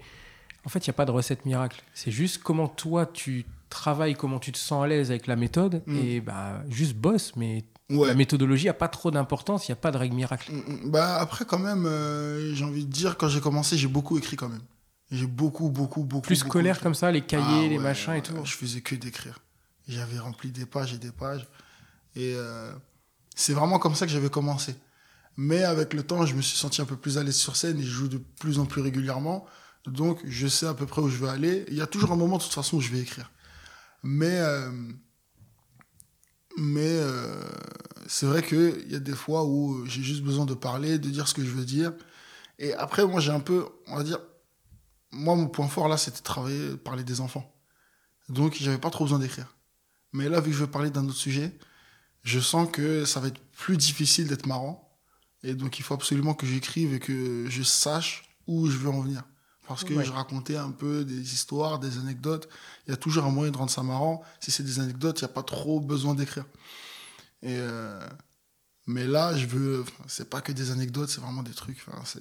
En 0.64 0.68
fait, 0.68 0.86
il 0.86 0.90
n'y 0.90 0.94
a 0.94 0.94
pas 0.94 1.06
de 1.06 1.10
recette 1.10 1.46
miracle. 1.46 1.82
C'est 1.94 2.10
juste 2.10 2.42
comment 2.42 2.68
toi 2.68 3.06
tu 3.06 3.44
travailles, 3.70 4.14
comment 4.14 4.38
tu 4.38 4.52
te 4.52 4.58
sens 4.58 4.84
à 4.84 4.86
l'aise 4.86 5.10
avec 5.10 5.26
la 5.26 5.36
méthode. 5.36 5.82
Mm. 5.86 5.96
Et 6.04 6.20
bah, 6.20 6.62
juste 6.68 6.94
bosse, 6.96 7.32
mais 7.36 7.64
Ouais. 7.90 8.08
la 8.08 8.14
méthodologie 8.14 8.66
n'a 8.66 8.72
pas 8.72 8.88
trop 8.88 9.10
d'importance, 9.10 9.66
il 9.66 9.72
n'y 9.72 9.74
a 9.74 9.76
pas 9.76 9.90
de 9.90 9.98
règle 9.98 10.14
miracle. 10.14 10.52
Mm, 10.52 10.86
mm. 10.86 10.90
Bah 10.90 11.16
après 11.20 11.44
quand 11.44 11.58
même, 11.58 11.86
euh, 11.86 12.54
j'ai 12.54 12.64
envie 12.64 12.84
de 12.86 12.90
dire 12.90 13.16
quand 13.16 13.28
j'ai 13.28 13.40
commencé, 13.40 13.76
j'ai 13.76 13.88
beaucoup 13.88 14.16
écrit 14.16 14.36
quand 14.36 14.48
même. 14.48 14.62
J'ai 15.10 15.26
beaucoup, 15.26 15.70
beaucoup, 15.70 16.04
beaucoup. 16.04 16.22
Plus 16.22 16.38
beaucoup 16.40 16.50
scolaire 16.50 16.76
écrit. 16.76 16.84
comme 16.84 16.94
ça, 16.94 17.10
les 17.10 17.22
cahiers, 17.22 17.64
Ah 17.64 17.68
les 17.68 17.78
ouais, 17.78 17.82
machins 17.82 18.14
et 18.14 18.22
tout. 18.22 18.34
Je 18.44 18.54
faisais 18.54 18.80
que 18.80 18.94
d'écrire. 18.94 19.40
J'avais 19.88 20.18
rempli 20.20 20.52
des 20.52 20.66
pages 20.66 20.94
et 20.94 20.98
des 20.98 21.10
pages. 21.10 21.48
Et 22.14 22.34
euh, 22.36 22.72
c'est 23.34 23.54
vraiment 23.54 23.80
comme 23.80 23.96
ça 23.96 24.06
que 24.06 24.12
j'avais 24.12 24.30
commencé. 24.30 24.76
Mais 25.36 25.64
avec 25.64 25.94
le 25.94 26.04
temps, 26.04 26.26
je 26.26 26.34
me 26.34 26.42
suis 26.42 26.56
senti 26.56 26.80
un 26.80 26.84
peu 26.84 26.96
plus 26.96 27.18
à 27.18 27.24
l'aise 27.24 27.36
sur 27.36 27.56
scène 27.56 27.78
et 27.78 27.82
je 27.82 27.88
joue 27.90 28.08
de 28.08 28.18
plus 28.18 28.60
en 28.60 28.66
plus 28.66 28.82
régulièrement. 28.82 29.46
Donc, 29.86 30.20
je 30.24 30.46
sais 30.46 30.66
à 30.66 30.74
peu 30.74 30.86
près 30.86 31.02
où 31.02 31.08
je 31.08 31.16
veux 31.16 31.28
aller. 31.28 31.64
Il 31.68 31.74
y 31.74 31.80
a 31.80 31.86
toujours 31.86 32.12
un 32.12 32.16
moment, 32.16 32.36
de 32.36 32.42
toute 32.42 32.52
façon, 32.52 32.76
où 32.76 32.80
je 32.80 32.90
vais 32.90 33.00
écrire. 33.00 33.30
Mais, 34.02 34.38
euh, 34.38 34.70
mais 36.56 36.80
euh, 36.86 37.42
c'est 38.06 38.26
vrai 38.26 38.42
qu'il 38.42 38.90
y 38.90 38.96
a 38.96 39.00
des 39.00 39.14
fois 39.14 39.44
où 39.44 39.84
j'ai 39.86 40.02
juste 40.02 40.22
besoin 40.22 40.46
de 40.46 40.54
parler, 40.54 40.98
de 40.98 41.10
dire 41.10 41.28
ce 41.28 41.34
que 41.34 41.44
je 41.44 41.50
veux 41.50 41.64
dire. 41.64 41.92
Et 42.58 42.74
après, 42.74 43.06
moi, 43.06 43.20
j'ai 43.20 43.32
un 43.32 43.40
peu, 43.40 43.66
on 43.86 43.96
va 43.96 44.02
dire, 44.02 44.18
moi, 45.12 45.36
mon 45.36 45.48
point 45.48 45.68
fort 45.68 45.88
là, 45.88 45.96
c'était 45.96 46.20
travailler, 46.20 46.76
parler 46.76 47.04
des 47.04 47.20
enfants. 47.20 47.54
Donc, 48.28 48.56
j'avais 48.60 48.78
pas 48.78 48.90
trop 48.90 49.04
besoin 49.04 49.18
d'écrire. 49.18 49.56
Mais 50.12 50.28
là, 50.28 50.40
vu 50.40 50.50
que 50.50 50.56
je 50.56 50.64
veux 50.64 50.70
parler 50.70 50.90
d'un 50.90 51.04
autre 51.04 51.16
sujet, 51.16 51.56
je 52.22 52.40
sens 52.40 52.68
que 52.70 53.04
ça 53.04 53.20
va 53.20 53.28
être 53.28 53.40
plus 53.52 53.76
difficile 53.76 54.28
d'être 54.28 54.46
marrant. 54.46 54.98
Et 55.42 55.54
donc, 55.54 55.78
il 55.78 55.82
faut 55.82 55.94
absolument 55.94 56.34
que 56.34 56.46
j'écrive 56.46 56.94
et 56.94 57.00
que 57.00 57.46
je 57.48 57.62
sache 57.62 58.24
où 58.46 58.68
je 58.68 58.76
veux 58.76 58.90
en 58.90 59.00
venir. 59.00 59.22
Parce 59.74 59.84
que 59.84 59.94
Ouais. 59.94 60.04
je 60.04 60.10
racontais 60.12 60.56
un 60.56 60.70
peu 60.72 61.04
des 61.04 61.32
histoires, 61.34 61.78
des 61.78 61.98
anecdotes. 61.98 62.48
Il 62.86 62.90
y 62.90 62.92
a 62.94 62.96
toujours 62.96 63.24
un 63.24 63.30
moyen 63.30 63.52
de 63.52 63.56
rendre 63.56 63.70
ça 63.70 63.82
marrant. 63.82 64.22
Si 64.40 64.50
c'est 64.50 64.62
des 64.64 64.80
anecdotes, 64.80 65.20
il 65.20 65.24
n'y 65.24 65.30
a 65.30 65.32
pas 65.32 65.42
trop 65.44 65.78
besoin 65.80 66.14
d'écrire. 66.14 66.44
Et 67.42 67.56
euh, 67.58 68.00
mais 68.86 69.06
là, 69.06 69.36
je 69.36 69.46
veux. 69.46 69.84
C'est 70.08 70.28
pas 70.28 70.40
que 70.40 70.52
des 70.52 70.70
anecdotes, 70.72 71.08
c'est 71.08 71.20
vraiment 71.20 71.42
des 71.42 71.52
trucs. 71.52 71.78
Enfin, 71.86 72.02
c'est 72.04 72.20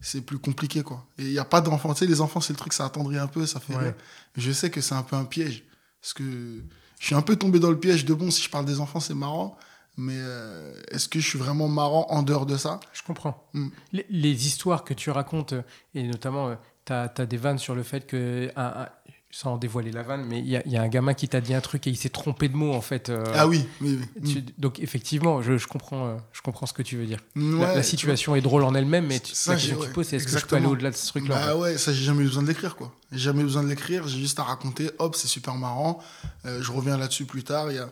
c'est 0.00 0.22
plus 0.22 0.38
compliqué, 0.38 0.82
quoi. 0.82 1.06
Et 1.18 1.24
il 1.26 1.30
n'y 1.32 1.38
a 1.38 1.44
pas 1.44 1.60
d'enfants. 1.60 1.92
Tu 1.92 2.00
sais, 2.00 2.06
les 2.06 2.22
enfants, 2.22 2.40
c'est 2.40 2.54
le 2.54 2.58
truc, 2.58 2.72
ça 2.72 2.86
attendrit 2.86 3.18
un 3.18 3.26
peu, 3.26 3.44
ça 3.44 3.60
fait 3.60 3.76
Ouais. 3.76 3.94
je 4.36 4.50
sais 4.50 4.70
que 4.70 4.80
c'est 4.80 4.94
un 4.94 5.02
peu 5.02 5.16
un 5.16 5.24
piège. 5.26 5.62
Parce 6.00 6.14
que 6.14 6.62
je 6.98 7.04
suis 7.06 7.14
un 7.14 7.20
peu 7.20 7.36
tombé 7.36 7.58
dans 7.60 7.70
le 7.70 7.78
piège 7.78 8.06
de 8.06 8.14
bon, 8.14 8.30
si 8.30 8.42
je 8.42 8.48
parle 8.48 8.64
des 8.64 8.80
enfants, 8.80 9.00
c'est 9.00 9.12
marrant. 9.14 9.58
Mais 9.96 10.16
euh, 10.16 10.72
est-ce 10.90 11.08
que 11.08 11.20
je 11.20 11.26
suis 11.28 11.38
vraiment 11.38 11.68
marrant 11.68 12.06
en 12.10 12.22
dehors 12.22 12.46
de 12.46 12.56
ça? 12.56 12.80
Je 12.92 13.02
comprends. 13.02 13.46
Mm. 13.52 13.68
Les, 13.92 14.06
les 14.08 14.46
histoires 14.46 14.84
que 14.84 14.94
tu 14.94 15.10
racontes, 15.10 15.52
euh, 15.52 15.62
et 15.94 16.02
notamment, 16.04 16.56
tu 16.86 16.92
as, 16.92 17.08
des 17.08 17.36
vannes 17.36 17.58
sur 17.58 17.74
le 17.74 17.82
fait 17.82 18.06
que, 18.06 18.50
un- 18.56 18.82
un- 18.84 18.88
sans 19.32 19.58
dévoiler 19.58 19.92
la 19.92 20.02
vanne, 20.02 20.24
mais 20.26 20.40
il 20.40 20.48
y, 20.48 20.56
a- 20.56 20.62
il 20.66 20.72
y 20.72 20.76
a 20.76 20.82
un 20.82 20.88
gamin 20.88 21.14
qui 21.14 21.28
t'a 21.28 21.40
dit 21.40 21.54
un 21.54 21.60
truc 21.60 21.86
et 21.86 21.90
il 21.90 21.96
s'est 21.96 22.08
trompé 22.08 22.48
de 22.48 22.56
mots, 22.56 22.72
en 22.74 22.80
fait. 22.80 23.10
euh, 23.10 23.22
Ah 23.34 23.46
oui, 23.46 23.64
oui, 23.80 24.00
oui. 24.22 24.32
tu- 24.32 24.44
donc, 24.58 24.80
effectivement, 24.80 25.40
je, 25.42 25.56
je 25.56 25.66
comprends, 25.68 26.06
euh, 26.08 26.16
je 26.32 26.40
comprends 26.42 26.66
ce 26.66 26.72
que 26.72 26.82
tu 26.82 26.96
veux 26.96 27.06
dire. 27.06 27.20
La- 27.36 27.82
situation 27.84 28.34
est 28.34 28.40
drôle 28.40 28.64
en 28.64 28.74
elle-même, 28.74 29.06
mais 29.06 29.20
tu, 29.20 29.34
Ça, 29.34 29.52
la 29.52 29.56
question 29.58 29.76
que 29.76 29.82
tu 29.82 29.86
ouais, 29.88 29.92
poses, 29.92 30.06
c'est 30.08 30.16
est-ce 30.16 30.26
que 30.26 30.38
je 30.38 30.46
peux 30.46 30.56
aller 30.56 30.66
au-delà 30.66 30.90
de 30.90 30.96
ce 30.96 31.06
truc-là 31.08 31.46
Bah 31.46 31.56
ouais, 31.56 31.78
ça, 31.78 31.92
j'ai 31.92 32.02
jamais 32.04 32.22
eu 32.22 32.26
besoin 32.26 32.42
de 32.42 32.48
l'écrire, 32.48 32.74
quoi. 32.74 32.92
J'ai 33.12 33.18
jamais 33.18 33.42
eu 33.42 33.44
besoin 33.44 33.62
de 33.62 33.68
l'écrire, 33.68 34.08
j'ai 34.08 34.18
juste 34.18 34.38
à 34.40 34.44
raconter, 34.44 34.90
hop, 34.98 35.14
c'est 35.14 35.28
super 35.28 35.54
marrant. 35.54 36.00
Euh, 36.46 36.60
je 36.62 36.72
reviens 36.72 36.96
là-dessus 36.96 37.24
plus 37.26 37.44
tard. 37.44 37.70
Il 37.70 37.76
y 37.76 37.78
a... 37.78 37.88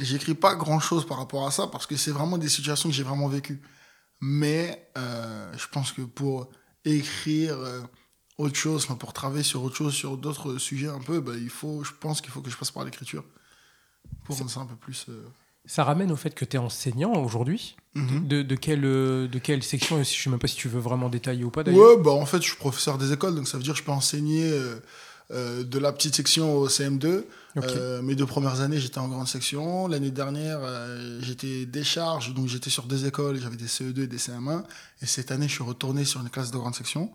J'écris 0.00 0.34
pas 0.34 0.54
grand-chose 0.54 1.06
par 1.06 1.18
rapport 1.18 1.46
à 1.46 1.50
ça, 1.50 1.66
parce 1.66 1.86
que 1.86 1.96
c'est 1.96 2.10
vraiment 2.10 2.38
des 2.38 2.48
situations 2.48 2.88
que 2.88 2.94
j'ai 2.94 3.02
vraiment 3.02 3.28
vécues. 3.28 3.60
Mais 4.20 4.90
euh, 4.96 5.52
je 5.56 5.66
pense 5.70 5.92
que 5.92 6.02
pour 6.02 6.48
écrire 6.84 7.56
euh, 7.58 7.80
autre 8.36 8.56
chose, 8.56 8.86
pour 8.86 9.12
travailler 9.12 9.44
sur 9.44 9.62
autre 9.62 9.76
chose, 9.76 9.94
sur 9.94 10.16
d'autres 10.16 10.58
sujets 10.58 10.88
un 10.88 11.00
peu, 11.00 11.20
bah, 11.20 11.32
il 11.36 11.50
faut, 11.50 11.84
je 11.84 11.92
pense 11.98 12.20
qu'il 12.20 12.30
faut 12.30 12.40
que 12.40 12.50
je 12.50 12.56
passe 12.56 12.70
par 12.70 12.84
l'écriture. 12.84 13.24
Pour 14.24 14.36
rendre 14.36 14.50
ça 14.50 14.60
un 14.60 14.66
peu 14.66 14.76
plus... 14.76 15.06
euh, 15.08 15.22
Ça 15.66 15.84
ramène 15.84 16.10
au 16.10 16.16
fait 16.16 16.34
que 16.34 16.44
tu 16.44 16.56
es 16.56 16.58
enseignant 16.58 17.12
aujourd'hui. 17.22 17.76
Mhm. 17.94 18.26
De, 18.26 18.42
de, 18.42 18.54
quelle, 18.56 18.80
de 18.82 19.38
quelle 19.42 19.62
section 19.62 19.98
Je 19.98 20.04
sais 20.04 20.30
même 20.30 20.38
pas 20.38 20.48
si 20.48 20.56
tu 20.56 20.68
veux 20.68 20.80
vraiment 20.80 21.08
détailler 21.08 21.44
ou 21.44 21.50
pas 21.50 21.62
d'ailleurs. 21.62 21.96
Ouais, 21.96 22.02
bah 22.02 22.10
en 22.12 22.26
fait, 22.26 22.38
je 22.38 22.48
suis 22.48 22.56
professeur 22.56 22.98
des 22.98 23.12
écoles, 23.12 23.34
donc 23.34 23.46
ça 23.48 23.56
veut 23.56 23.62
dire 23.62 23.72
que 23.74 23.78
je 23.78 23.84
peux 23.84 23.92
enseigner 23.92 24.50
euh, 25.30 25.62
de 25.62 25.78
la 25.78 25.92
petite 25.92 26.14
section 26.14 26.56
au 26.56 26.68
CM2. 26.68 27.24
Ok. 27.56 27.64
Euh, 27.66 28.00
mes 28.00 28.14
deux 28.14 28.24
premières 28.24 28.60
années, 28.60 28.80
j'étais 28.80 28.98
en 28.98 29.08
grande 29.08 29.28
section. 29.28 29.86
L'année 29.86 30.10
dernière, 30.10 30.60
euh, 30.62 31.18
j'étais 31.20 31.66
décharge, 31.66 32.32
donc 32.32 32.48
j'étais 32.48 32.70
sur 32.70 32.84
deux 32.84 33.06
écoles, 33.06 33.38
j'avais 33.38 33.56
des 33.56 33.66
CE2 33.66 34.04
et 34.04 34.06
des 34.06 34.16
CM1. 34.16 34.64
Et 35.02 35.06
cette 35.06 35.30
année, 35.30 35.46
je 35.46 35.52
suis 35.52 35.64
retourné 35.64 36.04
sur 36.06 36.20
une 36.22 36.30
classe 36.30 36.50
de 36.50 36.56
grande 36.56 36.74
section. 36.74 37.12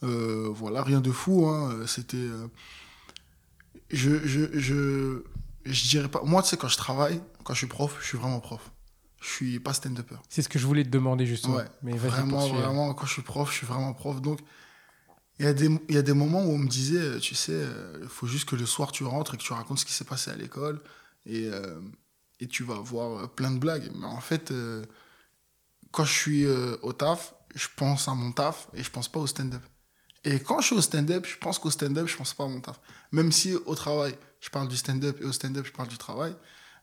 Voilà, 0.00 0.84
rien 0.84 1.00
de 1.00 1.10
fou. 1.10 1.46
Hein. 1.48 1.84
C'était. 1.86 2.28
je, 3.90 4.24
je, 4.24 4.56
je, 4.56 5.22
je 5.64 5.88
dirais 5.88 6.08
pas. 6.08 6.22
Moi, 6.24 6.42
tu 6.42 6.50
sais, 6.50 6.56
quand 6.56 6.68
je 6.68 6.76
travaille, 6.76 7.20
quand 7.42 7.54
je 7.54 7.58
suis 7.58 7.66
prof, 7.66 7.96
je 8.00 8.06
suis 8.06 8.18
vraiment 8.18 8.38
prof. 8.38 8.70
Je 9.20 9.28
suis 9.28 9.58
pas 9.58 9.72
stand-upper. 9.72 10.14
C'est 10.28 10.42
ce 10.42 10.48
que 10.48 10.60
je 10.60 10.66
voulais 10.66 10.84
te 10.84 10.90
demander 10.90 11.26
justement. 11.26 11.56
Ouais, 11.56 11.64
Mais 11.82 11.96
Vraiment, 11.96 12.46
vraiment, 12.46 12.94
quand 12.94 13.06
je 13.06 13.14
suis 13.14 13.22
prof, 13.22 13.50
je 13.50 13.56
suis 13.56 13.66
vraiment 13.66 13.92
prof. 13.92 14.20
Donc, 14.22 14.38
il 15.38 15.44
y, 15.44 15.48
a 15.48 15.52
des, 15.52 15.70
il 15.88 15.94
y 15.94 15.98
a 15.98 16.02
des 16.02 16.12
moments 16.12 16.44
où 16.44 16.50
on 16.50 16.58
me 16.58 16.68
disait, 16.68 16.98
euh, 16.98 17.18
tu 17.20 17.34
sais, 17.36 17.52
euh, 17.54 18.00
il 18.02 18.08
faut 18.08 18.26
juste 18.26 18.48
que 18.48 18.56
le 18.56 18.66
soir 18.66 18.90
tu 18.90 19.04
rentres 19.04 19.34
et 19.34 19.36
que 19.36 19.42
tu 19.42 19.52
racontes 19.52 19.78
ce 19.78 19.84
qui 19.84 19.92
s'est 19.92 20.04
passé 20.04 20.30
à 20.32 20.36
l'école 20.36 20.80
et, 21.26 21.46
euh, 21.46 21.80
et 22.40 22.48
tu 22.48 22.64
vas 22.64 22.76
avoir 22.76 23.30
plein 23.30 23.52
de 23.52 23.58
blagues. 23.58 23.88
Mais 23.94 24.06
en 24.06 24.20
fait, 24.20 24.52
quand 25.92 26.04
je 26.04 26.12
suis 26.12 26.46
au 26.46 26.92
taf, 26.92 27.34
je 27.54 27.68
pense 27.76 28.08
à 28.08 28.14
mon 28.14 28.32
taf 28.32 28.68
et 28.74 28.82
je 28.82 28.90
pense 28.90 29.08
pas 29.08 29.20
au 29.20 29.26
stand-up. 29.26 29.62
Et 30.24 30.40
quand 30.40 30.60
je 30.60 30.66
suis 30.66 30.76
au 30.76 30.82
stand-up, 30.82 31.26
je 31.26 31.36
pense 31.38 31.58
qu'au 31.58 31.70
stand-up, 31.70 32.08
je 32.08 32.16
pense 32.16 32.34
pas 32.34 32.44
à 32.44 32.48
mon 32.48 32.60
taf. 32.60 32.80
Même 33.12 33.32
si 33.32 33.54
au 33.54 33.74
travail, 33.74 34.16
je 34.40 34.50
parle 34.50 34.68
du 34.68 34.76
stand-up 34.76 35.18
et 35.20 35.24
au 35.24 35.32
stand-up, 35.32 35.66
je 35.66 35.72
parle 35.72 35.88
du 35.88 35.98
travail. 35.98 36.34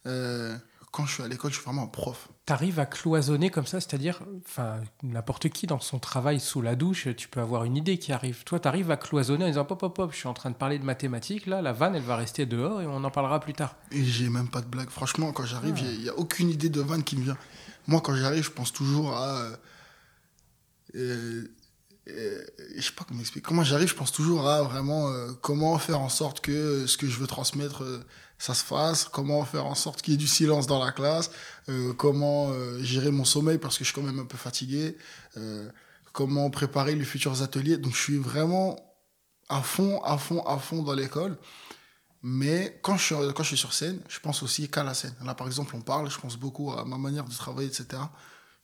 quand 0.03 1.05
je 1.05 1.13
suis 1.13 1.23
à 1.23 1.27
l'école, 1.27 1.51
je 1.51 1.57
suis 1.57 1.65
vraiment 1.65 1.83
un 1.83 1.87
prof. 1.87 2.29
T'arrives 2.45 2.79
à 2.79 2.85
cloisonner 2.85 3.49
comme 3.49 3.65
ça, 3.65 3.81
c'est-à-dire, 3.81 4.21
enfin, 4.45 4.79
n'importe 5.01 5.49
qui 5.49 5.65
dans 5.65 5.79
son 5.79 5.97
travail 5.97 6.39
sous 6.39 6.61
la 6.61 6.75
douche, 6.75 7.07
tu 7.17 7.27
peux 7.27 7.39
avoir 7.41 7.63
une 7.63 7.75
idée 7.75 7.97
qui 7.97 8.11
arrive. 8.13 8.43
Toi, 8.43 8.59
t'arrives 8.59 8.91
à 8.91 8.97
cloisonner 8.97 9.45
en 9.45 9.47
disant, 9.47 9.65
pop, 9.65 9.79
pop, 9.79 9.95
pop, 9.95 10.11
je 10.11 10.17
suis 10.17 10.27
en 10.27 10.35
train 10.35 10.51
de 10.51 10.55
parler 10.55 10.77
de 10.77 10.83
mathématiques, 10.83 11.47
là, 11.47 11.63
la 11.63 11.73
vanne, 11.73 11.95
elle 11.95 12.03
va 12.03 12.15
rester 12.15 12.45
dehors 12.45 12.83
et 12.83 12.85
on 12.85 13.03
en 13.03 13.09
parlera 13.09 13.39
plus 13.39 13.53
tard. 13.53 13.75
Et 13.91 14.03
j'ai 14.03 14.29
même 14.29 14.47
pas 14.47 14.61
de 14.61 14.67
blague. 14.67 14.89
Franchement, 14.89 15.31
quand 15.31 15.45
j'arrive, 15.45 15.73
Ah. 15.79 15.85
il 15.91 16.01
n'y 16.03 16.09
a 16.09 16.15
aucune 16.19 16.49
idée 16.51 16.69
de 16.69 16.81
vanne 16.81 17.03
qui 17.03 17.17
me 17.17 17.23
vient. 17.23 17.37
Moi, 17.87 17.99
quand 18.01 18.15
j'arrive, 18.15 18.43
je 18.43 18.51
pense 18.51 18.71
toujours 18.71 19.13
à. 19.17 19.41
euh, 20.95 21.47
je 22.07 22.81
sais 22.81 22.91
pas 22.91 23.03
comment 23.07 23.19
expliquer. 23.21 23.45
Comment 23.47 23.63
j'arrive, 23.63 23.87
je 23.87 23.95
pense 23.95 24.11
toujours 24.11 24.47
à 24.47 24.61
vraiment 24.63 25.09
euh, 25.09 25.31
comment 25.41 25.77
faire 25.79 25.99
en 25.99 26.09
sorte 26.09 26.41
que 26.41 26.51
euh, 26.51 26.87
ce 26.87 26.97
que 26.97 27.07
je 27.07 27.17
veux 27.17 27.27
transmettre, 27.27 27.83
euh, 27.83 28.05
ça 28.37 28.53
se 28.53 28.63
fasse. 28.63 29.05
Comment 29.05 29.43
faire 29.45 29.65
en 29.65 29.75
sorte 29.75 30.01
qu'il 30.01 30.13
y 30.13 30.15
ait 30.15 30.19
du 30.19 30.27
silence 30.27 30.67
dans 30.67 30.83
la 30.83 30.91
classe. 30.91 31.31
euh, 31.69 31.93
comment 31.93 32.49
euh, 32.51 32.81
gérer 32.83 33.09
mon 33.11 33.25
sommeil 33.25 33.57
parce 33.57 33.77
que 33.77 33.83
je 33.83 33.91
suis 33.91 33.95
quand 33.99 34.05
même 34.05 34.19
un 34.19 34.25
peu 34.25 34.37
fatigué. 34.37 34.97
euh, 35.37 35.69
comment 36.13 36.49
préparer 36.49 36.95
les 36.95 37.03
futurs 37.05 37.41
ateliers. 37.41 37.77
Donc, 37.77 37.93
je 37.93 37.99
suis 38.01 38.17
vraiment 38.17 38.79
à 39.49 39.61
fond, 39.61 40.01
à 40.03 40.17
fond, 40.17 40.41
à 40.45 40.57
fond 40.59 40.81
dans 40.83 40.93
l'école. 40.93 41.37
Mais 42.21 42.79
quand 42.81 42.97
je, 42.97 43.03
suis, 43.03 43.15
quand 43.35 43.43
je 43.43 43.47
suis 43.49 43.57
sur 43.57 43.73
scène, 43.73 43.99
je 44.07 44.19
pense 44.19 44.41
aussi 44.41 44.69
qu'à 44.69 44.83
la 44.83 44.93
scène. 44.93 45.13
Là, 45.25 45.35
par 45.35 45.45
exemple, 45.47 45.75
on 45.75 45.81
parle, 45.81 46.09
je 46.09 46.17
pense 46.17 46.37
beaucoup 46.37 46.71
à 46.71 46.85
ma 46.85 46.97
manière 46.97 47.25
de 47.25 47.33
travailler, 47.33 47.67
etc. 47.67 48.01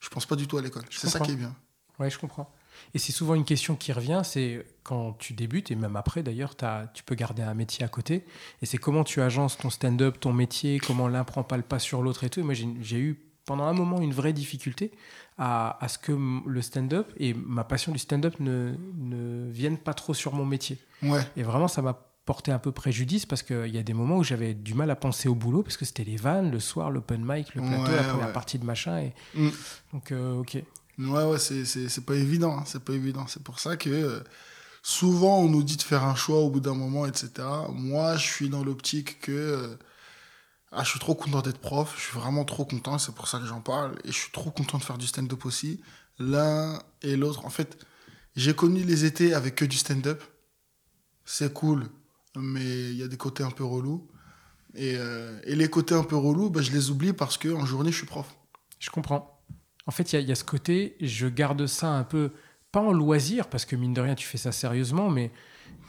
Je 0.00 0.08
pense 0.08 0.26
pas 0.26 0.34
du 0.34 0.48
tout 0.48 0.58
à 0.58 0.62
l'école. 0.62 0.82
C'est 0.90 1.08
ça 1.08 1.20
qui 1.20 1.32
est 1.32 1.36
bien. 1.36 1.54
Ouais, 1.98 2.10
je 2.10 2.18
comprends. 2.18 2.52
Et 2.94 2.98
c'est 2.98 3.12
souvent 3.12 3.34
une 3.34 3.44
question 3.44 3.74
qui 3.76 3.92
revient, 3.92 4.22
c'est 4.24 4.64
quand 4.82 5.12
tu 5.18 5.32
débutes, 5.32 5.70
et 5.70 5.74
même 5.76 5.96
après 5.96 6.22
d'ailleurs, 6.22 6.54
tu 6.94 7.02
peux 7.04 7.14
garder 7.14 7.42
un 7.42 7.54
métier 7.54 7.84
à 7.84 7.88
côté, 7.88 8.24
et 8.60 8.66
c'est 8.66 8.78
comment 8.78 9.04
tu 9.04 9.20
agences 9.22 9.56
ton 9.58 9.70
stand-up, 9.70 10.18
ton 10.20 10.32
métier, 10.32 10.78
comment 10.78 11.08
l'un 11.08 11.24
prend 11.24 11.42
pas 11.42 11.56
le 11.56 11.62
pas 11.62 11.78
sur 11.78 12.02
l'autre 12.02 12.24
et 12.24 12.30
tout. 12.30 12.40
Et 12.40 12.42
moi, 12.42 12.54
j'ai 12.54 12.98
eu 12.98 13.20
pendant 13.44 13.64
un 13.64 13.72
moment 13.72 14.00
une 14.00 14.12
vraie 14.12 14.32
difficulté 14.32 14.92
à, 15.38 15.82
à 15.84 15.88
ce 15.88 15.98
que 15.98 16.12
le 16.46 16.62
stand-up 16.62 17.12
et 17.16 17.34
ma 17.34 17.64
passion 17.64 17.90
du 17.92 17.98
stand-up 17.98 18.38
ne, 18.38 18.74
ne 18.98 19.50
viennent 19.50 19.78
pas 19.78 19.94
trop 19.94 20.14
sur 20.14 20.32
mon 20.32 20.44
métier. 20.44 20.78
Ouais, 21.02 21.20
Et 21.36 21.42
vraiment, 21.42 21.66
ça 21.68 21.82
m'a 21.82 21.94
porté 22.24 22.52
un 22.52 22.60
peu 22.60 22.70
préjudice 22.70 23.26
parce 23.26 23.42
qu'il 23.42 23.66
y 23.74 23.78
a 23.78 23.82
des 23.82 23.94
moments 23.94 24.18
où 24.18 24.22
j'avais 24.22 24.54
du 24.54 24.74
mal 24.74 24.90
à 24.92 24.94
penser 24.96 25.28
au 25.28 25.34
boulot 25.34 25.64
parce 25.64 25.76
que 25.76 25.84
c'était 25.84 26.04
les 26.04 26.14
vannes, 26.14 26.52
le 26.52 26.60
soir, 26.60 26.88
l'open 26.92 27.20
mic, 27.26 27.52
le 27.56 27.62
plateau, 27.62 27.90
Ouais, 27.90 27.96
la 27.96 28.02
première 28.04 28.26
ouais. 28.28 28.32
partie 28.32 28.60
de 28.60 28.64
machin. 28.64 28.98
Et... 29.00 29.12
Mm. 29.34 29.48
Donc, 29.92 30.12
euh, 30.12 30.34
ok. 30.38 30.58
Ouais, 30.98 31.24
ouais 31.24 31.38
c'est, 31.38 32.04
pas 32.04 32.14
évident. 32.16 32.58
hein, 32.58 32.64
C'est 32.66 32.84
pas 32.84 32.92
évident. 32.94 33.26
C'est 33.26 33.42
pour 33.42 33.58
ça 33.58 33.76
que 33.76 33.90
euh, 33.90 34.20
souvent, 34.82 35.40
on 35.40 35.48
nous 35.48 35.62
dit 35.62 35.76
de 35.76 35.82
faire 35.82 36.04
un 36.04 36.14
choix 36.14 36.38
au 36.40 36.50
bout 36.50 36.60
d'un 36.60 36.74
moment, 36.74 37.06
etc. 37.06 37.48
Moi, 37.72 38.16
je 38.16 38.26
suis 38.26 38.48
dans 38.48 38.64
l'optique 38.64 39.20
que. 39.20 39.32
euh, 39.32 39.76
ah, 40.72 40.84
je 40.84 40.90
suis 40.90 40.98
trop 41.00 41.14
content 41.14 41.42
d'être 41.42 41.58
prof. 41.60 41.94
Je 41.96 42.02
suis 42.02 42.18
vraiment 42.18 42.44
trop 42.44 42.64
content. 42.64 42.98
C'est 42.98 43.14
pour 43.14 43.28
ça 43.28 43.38
que 43.38 43.46
j'en 43.46 43.60
parle. 43.60 43.96
Et 44.04 44.08
je 44.12 44.16
suis 44.18 44.32
trop 44.32 44.50
content 44.50 44.78
de 44.78 44.84
faire 44.84 44.98
du 44.98 45.06
stand-up 45.06 45.44
aussi. 45.46 45.80
L'un 46.18 46.78
et 47.02 47.16
l'autre. 47.16 47.44
En 47.46 47.50
fait, 47.50 47.78
j'ai 48.36 48.54
connu 48.54 48.82
les 48.84 49.04
étés 49.04 49.34
avec 49.34 49.56
que 49.56 49.64
du 49.66 49.76
stand-up. 49.76 50.22
C'est 51.24 51.52
cool. 51.52 51.88
Mais 52.36 52.90
il 52.90 52.96
y 52.96 53.02
a 53.02 53.08
des 53.08 53.16
côtés 53.16 53.42
un 53.44 53.50
peu 53.50 53.64
relous. 53.64 54.08
Et, 54.74 54.96
euh, 54.96 55.40
et 55.44 55.56
les 55.56 55.68
côtés 55.70 55.94
un 55.94 56.04
peu 56.04 56.16
relous, 56.16 56.50
bah, 56.50 56.62
je 56.62 56.72
les 56.72 56.90
oublie 56.90 57.12
parce 57.12 57.38
qu'en 57.38 57.66
journée, 57.66 57.92
je 57.92 57.98
suis 57.98 58.06
prof. 58.06 58.34
Je 58.80 58.90
comprends. 58.90 59.31
En 59.86 59.90
fait, 59.90 60.12
il 60.12 60.16
y, 60.16 60.18
a- 60.18 60.20
il 60.22 60.28
y 60.28 60.32
a 60.32 60.36
ce 60.36 60.44
côté, 60.44 60.96
je 61.00 61.26
garde 61.26 61.66
ça 61.66 61.88
un 61.88 62.04
peu, 62.04 62.30
pas 62.70 62.80
en 62.80 62.92
loisir, 62.92 63.48
parce 63.48 63.64
que 63.64 63.76
mine 63.76 63.92
de 63.94 64.00
rien, 64.00 64.14
tu 64.14 64.26
fais 64.26 64.38
ça 64.38 64.52
sérieusement, 64.52 65.10
mais 65.10 65.30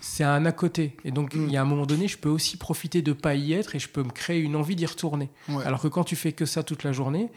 c'est 0.02 0.24
un 0.24 0.46
à 0.46 0.52
côté. 0.52 0.98
Et 1.06 1.12
donc, 1.12 1.36
Mm. 1.36 1.46
il 1.46 1.52
y 1.54 1.58
a 1.58 1.62
un 1.62 1.66
moment 1.66 1.86
donné, 1.86 2.08
je 2.08 2.18
peux 2.18 2.30
aussi 2.30 2.58
profiter 2.58 3.02
de 3.02 3.14
pas 3.14 3.36
y 3.36 3.54
être 3.54 3.76
et 3.76 3.80
je 3.80 3.88
peux 3.88 4.04
me 4.04 4.10
créer 4.10 4.40
une 4.42 4.56
envie 4.56 4.76
d'y 4.76 4.86
retourner. 4.86 5.30
Ouais. 5.48 5.64
Alors 5.64 5.82
que 5.82 5.88
quand 5.88 6.04
tu 6.04 6.16
fais 6.16 6.34
que 6.34 6.46
ça 6.46 6.64
toute 6.64 6.84
la 6.84 6.92
journée, 6.92 7.32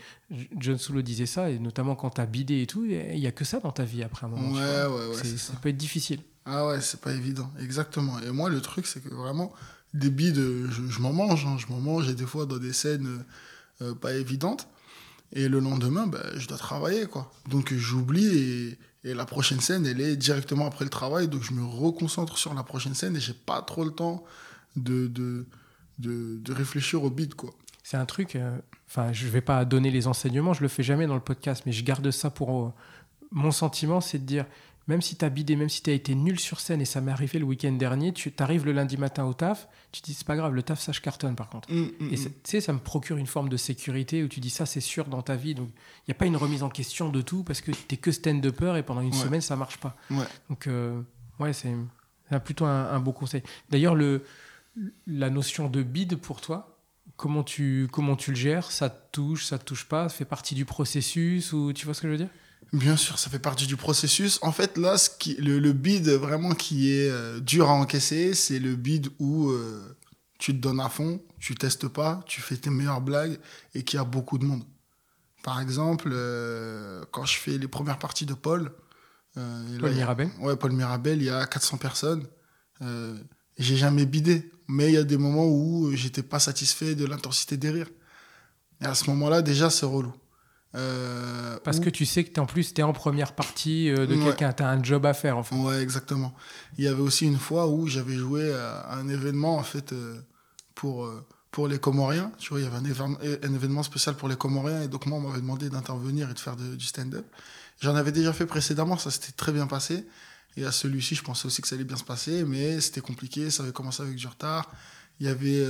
John 0.58 0.78
Solo 0.78 1.02
disait 1.02 1.26
ça, 1.26 1.50
et 1.50 1.58
notamment 1.58 1.94
quand 1.94 2.10
tu 2.10 2.20
as 2.20 2.26
bidé 2.26 2.62
et 2.62 2.66
tout, 2.66 2.84
il 2.86 3.18
y 3.18 3.26
a 3.26 3.32
que 3.32 3.44
ça 3.44 3.60
dans 3.60 3.70
ta 3.72 3.84
vie 3.84 4.02
après 4.02 4.26
un 4.26 4.30
moment. 4.30 4.50
Ouais, 4.52 4.58
ouais, 4.86 5.08
ouais, 5.10 5.14
C'est- 5.22 5.36
ça 5.36 5.52
ça. 5.52 5.58
peut 5.62 5.68
être 5.68 5.76
difficile. 5.76 6.20
Ah 6.44 6.66
ouais, 6.66 6.80
c'est 6.80 7.00
pas 7.00 7.12
évident, 7.12 7.50
exactement. 7.60 8.18
Et 8.20 8.30
moi, 8.30 8.48
le 8.50 8.60
truc, 8.60 8.86
c'est 8.86 9.00
que 9.02 9.12
vraiment, 9.14 9.52
des 9.94 10.10
bides, 10.10 10.36
je, 10.70 10.86
je 10.88 11.00
m'en 11.00 11.12
mange, 11.12 11.44
hein, 11.46 11.56
je 11.58 11.66
m'en 11.72 11.80
mange, 11.80 12.08
et 12.08 12.14
des 12.14 12.26
fois 12.26 12.46
dans 12.46 12.58
des 12.58 12.72
scènes 12.72 13.24
euh, 13.82 13.94
pas 13.94 14.12
évidentes. 14.14 14.66
Et 15.32 15.48
le 15.48 15.58
lendemain, 15.58 16.06
bah, 16.06 16.22
je 16.36 16.46
dois 16.46 16.58
travailler, 16.58 17.06
quoi. 17.06 17.32
Donc 17.48 17.72
euh, 17.72 17.78
j'oublie, 17.78 18.76
et, 19.04 19.14
la 19.14 19.24
prochaine 19.24 19.60
scène, 19.60 19.86
elle 19.86 20.00
est 20.00 20.16
directement 20.16 20.66
après 20.66 20.84
le 20.84 20.90
travail, 20.90 21.28
donc 21.28 21.42
je 21.42 21.52
me 21.52 21.64
reconcentre 21.64 22.38
sur 22.38 22.54
la 22.54 22.64
prochaine 22.64 22.94
scène, 22.94 23.14
et 23.16 23.20
j'ai 23.20 23.34
pas 23.34 23.62
trop 23.62 23.84
le 23.84 23.92
temps 23.92 24.24
de, 24.74 25.06
de, 25.06 25.46
de, 25.98 26.52
réfléchir 26.52 27.04
au 27.04 27.10
bide, 27.10 27.34
quoi. 27.34 27.50
C'est 27.84 27.96
un 27.96 28.04
truc, 28.04 28.34
euh, 28.34 28.58
enfin, 28.88 29.12
je 29.12 29.28
vais 29.28 29.40
pas 29.40 29.64
donner 29.64 29.92
les 29.92 30.08
enseignements, 30.08 30.54
je 30.54 30.62
le 30.62 30.68
fais 30.68 30.82
jamais 30.82 31.06
dans 31.06 31.14
le 31.14 31.20
podcast, 31.20 31.62
mais 31.66 31.72
je 31.72 31.84
garde 31.84 32.10
ça 32.10 32.30
pour. 32.30 32.66
euh, 32.66 32.72
mon 33.30 33.50
sentiment, 33.50 34.00
c'est 34.00 34.18
de 34.18 34.24
dire, 34.24 34.46
même 34.88 35.02
si 35.02 35.16
tu 35.16 35.24
as 35.24 35.28
bidé, 35.30 35.56
même 35.56 35.68
si 35.68 35.82
tu 35.82 35.90
as 35.90 35.92
été 35.92 36.14
nul 36.14 36.38
sur 36.38 36.60
scène, 36.60 36.80
et 36.80 36.84
ça 36.84 37.00
m'est 37.00 37.10
arrivé 37.10 37.38
le 37.38 37.44
week-end 37.44 37.72
dernier, 37.72 38.12
tu 38.12 38.32
arrives 38.38 38.64
le 38.64 38.72
lundi 38.72 38.96
matin 38.96 39.24
au 39.24 39.34
taf, 39.34 39.66
tu 39.92 40.00
te 40.00 40.06
dis, 40.06 40.14
c'est 40.14 40.26
pas 40.26 40.36
grave, 40.36 40.54
le 40.54 40.62
taf, 40.62 40.80
ça, 40.80 40.92
je 40.92 41.00
cartonne 41.00 41.34
par 41.34 41.48
contre. 41.48 41.70
Hum, 41.72 41.90
hum, 42.00 42.08
Et 42.12 42.16
c'est- 42.16 42.30
tu 42.42 42.50
sais, 42.50 42.60
ça 42.60 42.72
me 42.72 42.78
procure 42.78 43.16
une 43.16 43.26
forme 43.26 43.48
de 43.48 43.56
sécurité 43.56 44.22
où 44.22 44.28
tu 44.28 44.40
dis 44.40 44.50
ça, 44.50 44.64
c'est 44.66 44.80
sûr 44.80 45.06
dans 45.06 45.22
ta 45.22 45.34
vie. 45.36 45.54
Donc, 45.54 45.68
il 45.70 46.10
n'y 46.10 46.12
a 46.12 46.14
pas 46.14 46.26
une 46.26 46.36
remise 46.36 46.62
en 46.62 46.68
question 46.68 47.08
de 47.10 47.20
tout 47.22 47.42
parce 47.42 47.60
que 47.60 47.72
tu 47.72 47.94
es 47.94 47.96
que 47.96 48.12
stand-upper 48.12 48.76
et 48.78 48.82
pendant 48.82 49.00
une 49.00 49.12
Ouais. 49.12 49.20
semaine, 49.22 49.40
ça 49.40 49.56
marche 49.56 49.78
pas. 49.78 49.96
Ouais. 50.10 50.26
Donc, 50.50 50.66
euh, 50.68 51.00
ouais, 51.40 51.52
c'est 51.52 51.74
plutôt 52.44 52.64
un, 52.66 52.86
un 52.92 53.00
beau 53.00 53.12
conseil. 53.12 53.42
D'ailleurs, 53.70 53.94
le, 53.96 54.24
la 55.06 55.30
notion 55.30 55.68
de 55.68 55.82
bid 55.82 56.16
pour 56.16 56.40
toi, 56.40 56.78
comment 57.16 57.42
tu, 57.42 57.88
comment 57.90 58.14
tu 58.16 58.30
le 58.30 58.36
gères? 58.36 58.70
Ça 58.70 58.90
te 58.90 59.10
touche, 59.12 59.46
ça 59.46 59.58
te 59.58 59.64
touche 59.64 59.86
pas? 59.86 60.08
Ça 60.08 60.16
fait 60.16 60.24
partie 60.24 60.54
du 60.54 60.64
processus 60.64 61.52
ou 61.52 61.72
tu 61.72 61.84
vois 61.86 61.94
ce 61.94 62.02
que 62.02 62.08
je 62.08 62.12
veux 62.12 62.18
dire? 62.18 62.28
Bien 62.72 62.96
sûr, 62.96 63.18
ça 63.18 63.30
fait 63.30 63.38
partie 63.38 63.66
du 63.66 63.76
processus. 63.76 64.38
En 64.42 64.52
fait, 64.52 64.76
là, 64.76 64.98
ce 64.98 65.08
qui, 65.08 65.34
le, 65.36 65.58
le 65.58 65.72
bid 65.72 66.08
vraiment 66.08 66.54
qui 66.54 66.90
est 66.92 67.08
euh, 67.10 67.40
dur 67.40 67.68
à 67.70 67.72
encaisser, 67.72 68.34
c'est 68.34 68.58
le 68.58 68.74
bid 68.76 69.08
où 69.18 69.50
euh, 69.50 69.96
tu 70.38 70.52
te 70.52 70.58
donnes 70.58 70.80
à 70.80 70.88
fond, 70.88 71.22
tu 71.38 71.54
testes 71.54 71.88
pas, 71.88 72.22
tu 72.26 72.40
fais 72.40 72.56
tes 72.56 72.70
meilleures 72.70 73.00
blagues 73.00 73.38
et 73.74 73.82
qu'il 73.84 73.98
y 73.98 74.00
a 74.00 74.04
beaucoup 74.04 74.36
de 74.38 74.44
monde. 74.44 74.64
Par 75.42 75.60
exemple, 75.60 76.10
euh, 76.12 77.04
quand 77.12 77.24
je 77.24 77.38
fais 77.38 77.56
les 77.56 77.68
premières 77.68 77.98
parties 77.98 78.26
de 78.26 78.34
Paul, 78.34 78.72
Paul 79.34 79.44
là, 79.80 79.88
y 79.88 79.92
a- 79.92 79.94
Mirabel 79.94 80.30
Ouais, 80.40 80.56
Paul 80.56 80.72
Mirabel, 80.72 81.18
il 81.22 81.26
y 81.26 81.30
a 81.30 81.46
400 81.46 81.76
personnes. 81.78 82.26
J'ai 83.58 83.76
jamais 83.76 84.04
bidé, 84.06 84.50
mais 84.68 84.88
il 84.88 84.94
y 84.94 84.98
a 84.98 85.04
des 85.04 85.16
moments 85.16 85.46
où 85.46 85.90
j'étais 85.94 86.22
pas 86.22 86.40
satisfait 86.40 86.94
de 86.94 87.06
l'intensité 87.06 87.56
des 87.56 87.70
rires. 87.70 87.90
Et 88.82 88.84
à 88.86 88.94
ce 88.94 89.08
moment-là, 89.10 89.40
déjà, 89.40 89.70
c'est 89.70 89.86
relou. 89.86 90.12
Euh, 90.76 91.58
Parce 91.64 91.80
que 91.80 91.88
tu 91.90 92.04
sais 92.06 92.24
que 92.24 92.38
en 92.40 92.46
plus, 92.46 92.74
tu 92.74 92.80
es 92.80 92.84
en 92.84 92.92
première 92.92 93.34
partie 93.34 93.90
euh, 93.90 94.06
de 94.06 94.14
Ouais. 94.14 94.24
quelqu'un, 94.24 94.52
tu 94.52 94.62
as 94.62 94.68
un 94.68 94.82
job 94.82 95.06
à 95.06 95.14
faire 95.14 95.38
en 95.38 95.42
fait. 95.42 95.54
Ouais, 95.56 95.80
exactement. 95.82 96.34
Il 96.78 96.84
y 96.84 96.88
avait 96.88 97.00
aussi 97.00 97.24
une 97.26 97.38
fois 97.38 97.66
où 97.68 97.86
j'avais 97.86 98.16
joué 98.16 98.52
à 98.52 98.94
un 98.94 99.08
événement, 99.08 99.56
en 99.56 99.62
fait, 99.62 99.92
euh, 99.92 100.20
pour, 100.74 101.10
pour 101.50 101.66
les 101.68 101.78
Comoriens. 101.78 102.30
Tu 102.38 102.50
vois, 102.50 102.60
il 102.60 102.64
y 102.64 102.66
avait 102.66 102.76
un, 102.76 102.84
événement- 102.84 103.18
un 103.42 103.54
événement 103.54 103.82
spécial 103.82 104.14
pour 104.16 104.28
les 104.28 104.36
Comoriens, 104.36 104.82
et 104.82 104.88
donc 104.88 105.06
moi, 105.06 105.18
on 105.18 105.22
m'avait 105.22 105.40
demandé 105.40 105.70
d'intervenir 105.70 106.30
et 106.30 106.34
de 106.34 106.38
faire 106.38 106.56
de- 106.56 106.76
du 106.76 106.84
stand-up. 106.84 107.24
J'en 107.80 107.94
avais 107.94 108.12
déjà 108.12 108.32
fait 108.32 108.46
précédemment, 108.46 108.98
ça 108.98 109.10
s'était 109.10 109.32
très 109.32 109.52
bien 109.52 109.66
passé. 109.66 110.06
Et 110.58 110.64
à 110.64 110.72
celui-ci, 110.72 111.14
je 111.14 111.22
pensais 111.22 111.46
aussi 111.46 111.60
que 111.60 111.68
ça 111.68 111.74
allait 111.74 111.84
bien 111.84 111.96
se 111.98 112.04
passer, 112.04 112.44
mais 112.44 112.80
c'était 112.80 113.02
compliqué, 113.02 113.50
ça 113.50 113.62
avait 113.62 113.72
commencé 113.72 114.02
avec 114.02 114.16
du 114.16 114.26
retard. 114.26 114.70
Il 115.20 115.26
y 115.26 115.28
avait, 115.28 115.62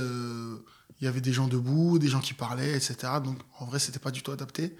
il 0.99 1.05
y 1.05 1.07
avait 1.07 1.19
des 1.21 1.33
gens 1.33 1.47
debout, 1.47 1.99
des 1.99 2.07
gens 2.07 2.21
qui 2.21 2.33
parlaient, 2.33 2.71
etc. 2.75 2.95
Donc, 3.23 3.37
en 3.59 3.65
vrai, 3.65 3.79
c'était 3.79 3.99
pas 3.99 4.11
du 4.11 4.21
tout 4.21 4.31
adapté. 4.31 4.75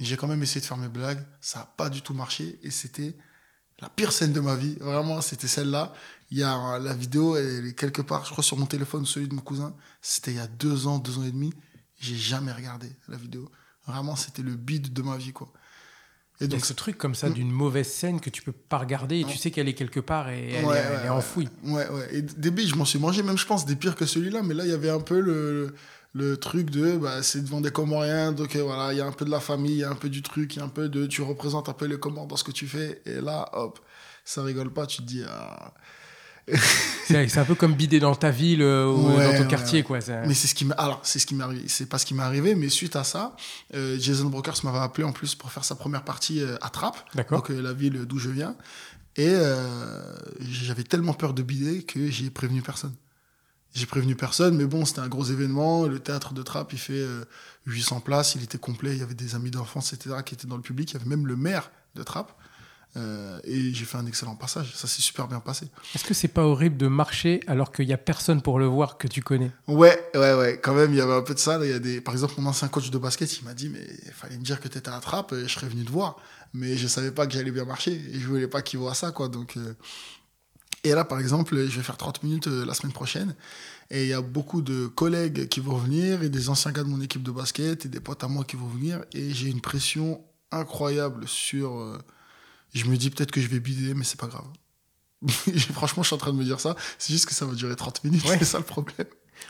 J'ai 0.00 0.16
quand 0.16 0.26
même 0.26 0.42
essayé 0.42 0.60
de 0.60 0.66
faire 0.66 0.78
mes 0.78 0.88
blagues. 0.88 1.24
Ça 1.40 1.60
n'a 1.60 1.66
pas 1.66 1.90
du 1.90 2.00
tout 2.00 2.14
marché. 2.14 2.58
Et 2.62 2.70
c'était 2.70 3.14
la 3.80 3.88
pire 3.88 4.12
scène 4.12 4.32
de 4.32 4.40
ma 4.40 4.56
vie. 4.56 4.76
Vraiment, 4.80 5.20
c'était 5.20 5.46
celle-là. 5.46 5.92
Il 6.30 6.38
y 6.38 6.42
a 6.42 6.78
la 6.78 6.94
vidéo, 6.94 7.36
elle 7.36 7.66
est 7.66 7.74
quelque 7.74 8.02
part, 8.02 8.24
je 8.24 8.30
crois, 8.30 8.42
sur 8.42 8.56
mon 8.56 8.66
téléphone, 8.66 9.04
celui 9.04 9.28
de 9.28 9.34
mon 9.34 9.42
cousin. 9.42 9.74
C'était 10.00 10.32
il 10.32 10.36
y 10.38 10.40
a 10.40 10.46
deux 10.46 10.86
ans, 10.86 10.98
deux 10.98 11.18
ans 11.18 11.24
et 11.24 11.30
demi. 11.30 11.52
J'ai 11.98 12.16
jamais 12.16 12.52
regardé 12.52 12.90
la 13.08 13.18
vidéo. 13.18 13.50
Vraiment, 13.86 14.16
c'était 14.16 14.42
le 14.42 14.54
bide 14.54 14.92
de 14.92 15.02
ma 15.02 15.16
vie, 15.16 15.32
quoi. 15.32 15.52
Et 16.42 16.48
donc, 16.48 16.64
ce 16.64 16.72
truc 16.72 16.96
comme 16.96 17.14
ça 17.14 17.28
mm. 17.28 17.34
d'une 17.34 17.50
mauvaise 17.50 17.88
scène 17.88 18.20
que 18.20 18.30
tu 18.30 18.40
peux 18.42 18.52
pas 18.52 18.78
regarder 18.78 19.20
et 19.20 19.24
tu 19.24 19.36
sais 19.36 19.50
qu'elle 19.50 19.68
est 19.68 19.74
quelque 19.74 20.00
part 20.00 20.30
et 20.30 20.52
elle, 20.52 20.64
est, 21.04 21.08
enfouie. 21.10 21.50
Ouais, 21.64 21.86
ouais. 21.90 22.08
Et 22.12 22.22
des 22.22 22.50
bides, 22.50 22.68
je 22.68 22.76
m'en 22.76 22.86
suis 22.86 22.98
mangé, 22.98 23.22
même 23.22 23.36
je 23.36 23.44
pense, 23.44 23.66
des 23.66 23.76
pires 23.76 23.94
que 23.94 24.06
celui-là. 24.06 24.42
Mais 24.42 24.54
là, 24.54 24.64
il 24.64 24.70
y 24.70 24.74
avait 24.74 24.88
un 24.88 25.00
peu 25.00 25.20
le, 25.20 25.74
le 26.12 26.36
truc 26.36 26.70
de 26.70 26.96
bah, 26.96 27.22
c'est 27.22 27.42
devant 27.42 27.60
des 27.60 27.70
Comoriens, 27.70 28.32
donc 28.32 28.56
euh, 28.56 28.62
voilà, 28.62 28.92
il 28.92 28.98
y 28.98 29.00
a 29.00 29.06
un 29.06 29.12
peu 29.12 29.24
de 29.24 29.30
la 29.30 29.40
famille, 29.40 29.72
il 29.74 29.78
y 29.78 29.84
a 29.84 29.90
un 29.90 29.94
peu 29.94 30.08
du 30.08 30.22
truc, 30.22 30.56
il 30.56 30.58
y 30.58 30.62
a 30.62 30.64
un 30.64 30.68
peu 30.68 30.88
de. 30.88 31.06
Tu 31.06 31.22
représentes 31.22 31.68
un 31.68 31.72
peu 31.72 31.86
les 31.86 31.98
Comores 31.98 32.26
dans 32.26 32.36
ce 32.36 32.44
que 32.44 32.50
tu 32.50 32.66
fais. 32.66 33.00
Et 33.06 33.20
là, 33.20 33.48
hop, 33.52 33.78
ça 34.24 34.42
rigole 34.42 34.72
pas, 34.72 34.86
tu 34.86 34.98
te 34.98 35.06
dis. 35.06 35.22
Ah. 35.28 35.72
c'est 37.06 37.38
un 37.38 37.44
peu 37.44 37.54
comme 37.54 37.74
bider 37.74 38.00
dans 38.00 38.16
ta 38.16 38.30
ville 38.30 38.62
euh, 38.62 38.90
ou 38.90 39.16
dans 39.16 39.36
ton 39.36 39.46
quartier, 39.46 39.84
quoi. 39.84 39.98
Mais 40.26 40.34
c'est 40.34 40.48
ce 40.48 40.54
qui 40.54 40.66
alors 40.76 40.98
c'est 41.04 41.20
ce 41.20 41.26
qui 41.26 41.36
m'est 41.36 41.44
arrivé. 41.44 41.62
C'est 41.68 41.86
pas 41.86 41.98
ce 41.98 42.06
qui 42.06 42.14
m'est 42.14 42.24
arrivé, 42.24 42.56
mais 42.56 42.68
suite 42.68 42.96
à 42.96 43.04
ça, 43.04 43.36
euh, 43.74 43.96
Jason 44.00 44.26
Brokers 44.26 44.56
m'avait 44.64 44.78
appelé 44.78 45.04
en 45.04 45.12
plus 45.12 45.36
pour 45.36 45.52
faire 45.52 45.64
sa 45.64 45.76
première 45.76 46.02
partie 46.02 46.42
à 46.60 46.70
Trappes, 46.70 47.04
donc 47.30 47.50
la 47.50 47.72
ville 47.72 48.04
d'où 48.04 48.18
je 48.18 48.30
viens. 48.30 48.56
Et 49.16 49.32
j'avais 50.40 50.82
tellement 50.82 51.12
peur 51.12 51.34
de 51.34 51.42
bider 51.42 51.84
que 51.84 52.10
j'ai 52.10 52.30
prévenu 52.30 52.62
personne. 52.62 52.94
J'ai 53.72 53.86
prévenu 53.86 54.16
personne, 54.16 54.56
mais 54.56 54.64
bon, 54.64 54.84
c'était 54.84 55.00
un 55.00 55.08
gros 55.08 55.24
événement. 55.24 55.86
Le 55.86 56.00
théâtre 56.00 56.34
de 56.34 56.42
Trappes, 56.42 56.72
il 56.72 56.78
fait 56.78 57.06
800 57.66 57.96
euh, 57.96 58.00
places, 58.00 58.34
il 58.34 58.42
était 58.42 58.58
complet. 58.58 58.92
Il 58.92 58.98
y 58.98 59.02
avait 59.02 59.14
des 59.14 59.34
amis 59.34 59.50
d'enfance, 59.50 59.92
etc., 59.92 60.16
qui 60.24 60.34
étaient 60.34 60.48
dans 60.48 60.56
le 60.56 60.62
public. 60.62 60.90
Il 60.90 60.94
y 60.94 60.96
avait 61.00 61.08
même 61.08 61.26
le 61.26 61.36
maire 61.36 61.70
de 61.94 62.02
Trappes. 62.02 62.32
Euh, 62.96 63.38
et 63.44 63.72
j'ai 63.72 63.84
fait 63.84 63.98
un 63.98 64.06
excellent 64.06 64.34
passage. 64.34 64.74
Ça 64.74 64.88
s'est 64.88 65.02
super 65.02 65.28
bien 65.28 65.38
passé. 65.38 65.68
Est-ce 65.94 66.04
que 66.04 66.14
c'est 66.14 66.28
pas 66.28 66.42
horrible 66.42 66.76
de 66.76 66.88
marcher 66.88 67.40
alors 67.46 67.70
qu'il 67.70 67.86
n'y 67.86 67.92
a 67.92 67.98
personne 67.98 68.42
pour 68.42 68.58
le 68.58 68.66
voir 68.66 68.98
que 68.98 69.06
tu 69.06 69.22
connais? 69.22 69.52
Ouais, 69.68 70.10
ouais, 70.14 70.34
ouais. 70.34 70.60
Quand 70.60 70.74
même, 70.74 70.90
il 70.92 70.96
y 70.96 71.00
avait 71.00 71.14
un 71.14 71.22
peu 71.22 71.34
de 71.34 71.38
ça. 71.38 71.60
Il 71.62 71.70
y 71.70 71.72
a 71.72 71.78
des... 71.78 72.00
Par 72.00 72.14
exemple, 72.14 72.34
mon 72.38 72.48
ancien 72.48 72.66
coach 72.66 72.90
de 72.90 72.98
basket, 72.98 73.38
il 73.38 73.44
m'a 73.44 73.54
dit 73.54 73.68
Mais 73.68 73.86
il 74.06 74.12
fallait 74.12 74.36
me 74.36 74.42
dire 74.42 74.60
que 74.60 74.66
tu 74.66 74.78
étais 74.78 74.90
à 74.90 74.98
Trappes 74.98 75.32
et 75.32 75.42
je 75.42 75.48
serais 75.48 75.68
venu 75.68 75.84
te 75.84 75.92
voir. 75.92 76.16
Mais 76.52 76.76
je 76.76 76.88
savais 76.88 77.12
pas 77.12 77.28
que 77.28 77.32
j'allais 77.32 77.52
bien 77.52 77.64
marcher 77.64 77.92
et 77.92 78.18
je 78.18 78.26
voulais 78.26 78.48
pas 78.48 78.62
qu'il 78.62 78.80
voit 78.80 78.94
ça, 78.94 79.12
quoi. 79.12 79.28
Donc. 79.28 79.56
Euh, 79.56 79.74
et 80.84 80.90
là, 80.90 81.04
par 81.04 81.18
exemple, 81.20 81.56
je 81.56 81.76
vais 81.76 81.82
faire 81.82 81.96
30 81.96 82.22
minutes 82.22 82.46
euh, 82.46 82.64
la 82.64 82.74
semaine 82.74 82.92
prochaine. 82.92 83.34
Et 83.90 84.04
il 84.04 84.08
y 84.08 84.14
a 84.14 84.22
beaucoup 84.22 84.62
de 84.62 84.86
collègues 84.86 85.48
qui 85.48 85.60
vont 85.60 85.76
venir 85.76 86.22
et 86.22 86.28
des 86.28 86.48
anciens 86.48 86.72
gars 86.72 86.84
de 86.84 86.88
mon 86.88 87.00
équipe 87.00 87.22
de 87.22 87.30
basket 87.30 87.86
et 87.86 87.88
des 87.88 88.00
potes 88.00 88.22
à 88.24 88.28
moi 88.28 88.44
qui 88.44 88.56
vont 88.56 88.68
venir. 88.68 89.04
Et 89.12 89.32
j'ai 89.34 89.48
une 89.48 89.60
pression 89.60 90.22
incroyable 90.50 91.26
sur. 91.28 91.78
Euh, 91.78 91.98
je 92.72 92.84
me 92.86 92.96
dis 92.96 93.10
peut-être 93.10 93.32
que 93.32 93.40
je 93.40 93.48
vais 93.48 93.60
bider, 93.60 93.94
mais 93.94 94.04
c'est 94.04 94.18
pas 94.18 94.28
grave. 94.28 94.46
Franchement, 95.72 96.02
je 96.02 96.08
suis 96.08 96.14
en 96.14 96.18
train 96.18 96.32
de 96.32 96.38
me 96.38 96.44
dire 96.44 96.60
ça. 96.60 96.76
C'est 96.98 97.12
juste 97.12 97.26
que 97.26 97.34
ça 97.34 97.44
va 97.44 97.54
durer 97.54 97.76
30 97.76 98.04
minutes. 98.04 98.22
C'est 98.26 98.44
ça 98.44 98.58
le 98.58 98.64
problème. 98.64 99.06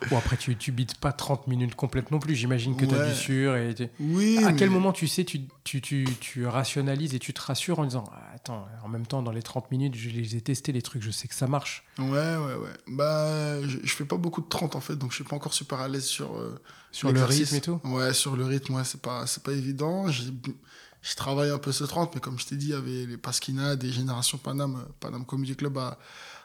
Bon, 0.08 0.18
après, 0.18 0.36
tu, 0.36 0.56
tu 0.56 0.72
bites 0.72 0.96
pas 0.96 1.12
30 1.12 1.46
minutes 1.46 1.74
complètes 1.74 2.10
non 2.10 2.18
plus. 2.18 2.34
J'imagine 2.34 2.76
que 2.76 2.84
tu 2.84 2.94
as 2.94 3.08
du 3.08 3.14
sûr. 3.14 3.56
Et 3.56 3.74
oui. 4.00 4.38
À 4.44 4.52
quel 4.52 4.70
moment 4.70 4.92
tu 4.92 5.06
sais, 5.08 5.24
tu, 5.24 5.42
tu, 5.64 5.80
tu, 5.80 6.06
tu, 6.20 6.46
rationalises 6.46 7.14
et 7.14 7.18
tu 7.18 7.32
te 7.32 7.40
rassures 7.40 7.78
en 7.78 7.84
disant 7.84 8.04
ah, 8.12 8.30
Attends, 8.34 8.66
en 8.82 8.88
même 8.88 9.06
temps, 9.06 9.22
dans 9.22 9.32
les 9.32 9.42
30 9.42 9.70
minutes, 9.70 9.94
je 9.94 10.08
les 10.08 10.36
ai 10.36 10.40
testés, 10.40 10.72
les 10.72 10.82
trucs, 10.82 11.02
je 11.02 11.10
sais 11.10 11.28
que 11.28 11.34
ça 11.34 11.46
marche. 11.46 11.84
Ouais, 11.98 12.06
ouais, 12.06 12.54
ouais. 12.54 12.70
Bah, 12.88 13.60
je, 13.62 13.78
je 13.82 13.94
fais 13.94 14.04
pas 14.06 14.16
beaucoup 14.16 14.40
de 14.40 14.48
30 14.48 14.76
en 14.76 14.80
fait, 14.80 14.96
donc 14.96 15.10
je 15.10 15.16
suis 15.16 15.24
pas 15.24 15.36
encore 15.36 15.52
super 15.52 15.80
à 15.80 15.88
l'aise 15.88 16.06
sur. 16.06 16.36
Euh, 16.36 16.58
sur 16.92 17.12
le 17.12 17.22
rythme 17.22 17.54
et 17.54 17.60
tout 17.60 17.80
Ouais, 17.84 18.12
sur 18.12 18.36
le 18.36 18.44
rythme, 18.44 18.74
ouais, 18.74 18.84
c'est 18.84 19.00
pas, 19.00 19.24
pas 19.44 19.52
évident. 19.52 20.06
Je 20.08 21.16
travaille 21.16 21.50
un 21.50 21.58
peu 21.58 21.72
ce 21.72 21.84
30, 21.84 22.14
mais 22.14 22.20
comme 22.20 22.38
je 22.38 22.46
t'ai 22.46 22.56
dit, 22.56 22.66
il 22.66 22.72
y 22.72 22.74
avait 22.74 23.06
les 23.06 23.16
Pasquina 23.16 23.76
des 23.76 23.90
Générations 23.90 24.38
Paname, 24.38 24.84
Paname 24.98 25.24
Comedy 25.24 25.56
Club 25.56 25.78
à, 25.78 25.98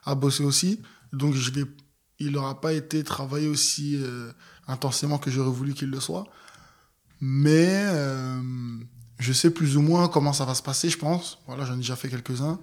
à 0.05 0.15
bosser 0.15 0.43
aussi. 0.43 0.81
Donc 1.11 1.33
je 1.33 1.51
vais 1.51 1.65
il 2.19 2.31
n'aura 2.31 2.61
pas 2.61 2.73
été 2.73 3.03
travaillé 3.03 3.47
aussi 3.47 3.97
euh, 4.01 4.31
intensément 4.67 5.17
que 5.17 5.29
j'aurais 5.29 5.51
voulu 5.51 5.73
qu'il 5.73 5.89
le 5.89 5.99
soit. 5.99 6.25
Mais 7.19 7.85
euh, 7.87 8.39
je 9.19 9.33
sais 9.33 9.49
plus 9.49 9.77
ou 9.77 9.81
moins 9.81 10.07
comment 10.07 10.33
ça 10.33 10.45
va 10.45 10.55
se 10.55 10.63
passer, 10.63 10.89
je 10.89 10.97
pense. 10.97 11.39
Voilà, 11.47 11.65
j'en 11.65 11.73
ai 11.73 11.77
déjà 11.77 11.95
fait 11.95 12.09
quelques-uns. 12.09 12.59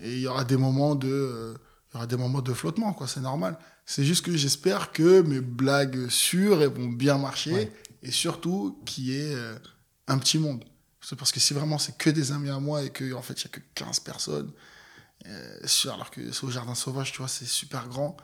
Et 0.00 0.12
il 0.12 0.20
y 0.20 0.26
aura 0.26 0.44
des 0.44 0.56
moments 0.56 0.94
de, 0.94 1.08
euh, 1.08 1.54
il 1.90 1.94
y 1.94 1.96
aura 1.96 2.06
des 2.06 2.16
moments 2.16 2.42
de 2.42 2.52
flottement, 2.52 2.92
quoi. 2.92 3.06
C'est 3.06 3.20
normal. 3.20 3.58
C'est 3.84 4.04
juste 4.04 4.24
que 4.24 4.36
j'espère 4.36 4.92
que 4.92 5.20
mes 5.22 5.40
blagues 5.40 6.08
sûres 6.08 6.70
vont 6.70 6.88
bien 6.88 7.18
marcher. 7.18 7.72
Et 8.02 8.10
surtout 8.10 8.80
qu'il 8.84 9.04
y 9.06 9.16
ait 9.16 9.34
un 10.06 10.18
petit 10.18 10.38
monde. 10.38 10.64
Parce 11.16 11.32
que 11.32 11.38
si 11.38 11.54
vraiment 11.54 11.78
c'est 11.78 11.96
que 11.96 12.10
des 12.10 12.32
amis 12.32 12.50
à 12.50 12.58
moi 12.58 12.82
et 12.82 12.90
qu'en 12.90 13.18
en 13.18 13.22
fait 13.22 13.40
il 13.42 13.46
n'y 13.46 13.54
a 13.54 13.58
que 13.58 13.60
15 13.74 14.00
personnes, 14.00 14.50
alors 15.84 16.10
que 16.10 16.32
c'est 16.32 16.44
au 16.44 16.50
Jardin 16.50 16.74
Sauvage, 16.74 17.12
tu 17.12 17.18
vois, 17.18 17.28
c'est 17.28 17.46
super 17.46 17.88
grand 17.88 18.16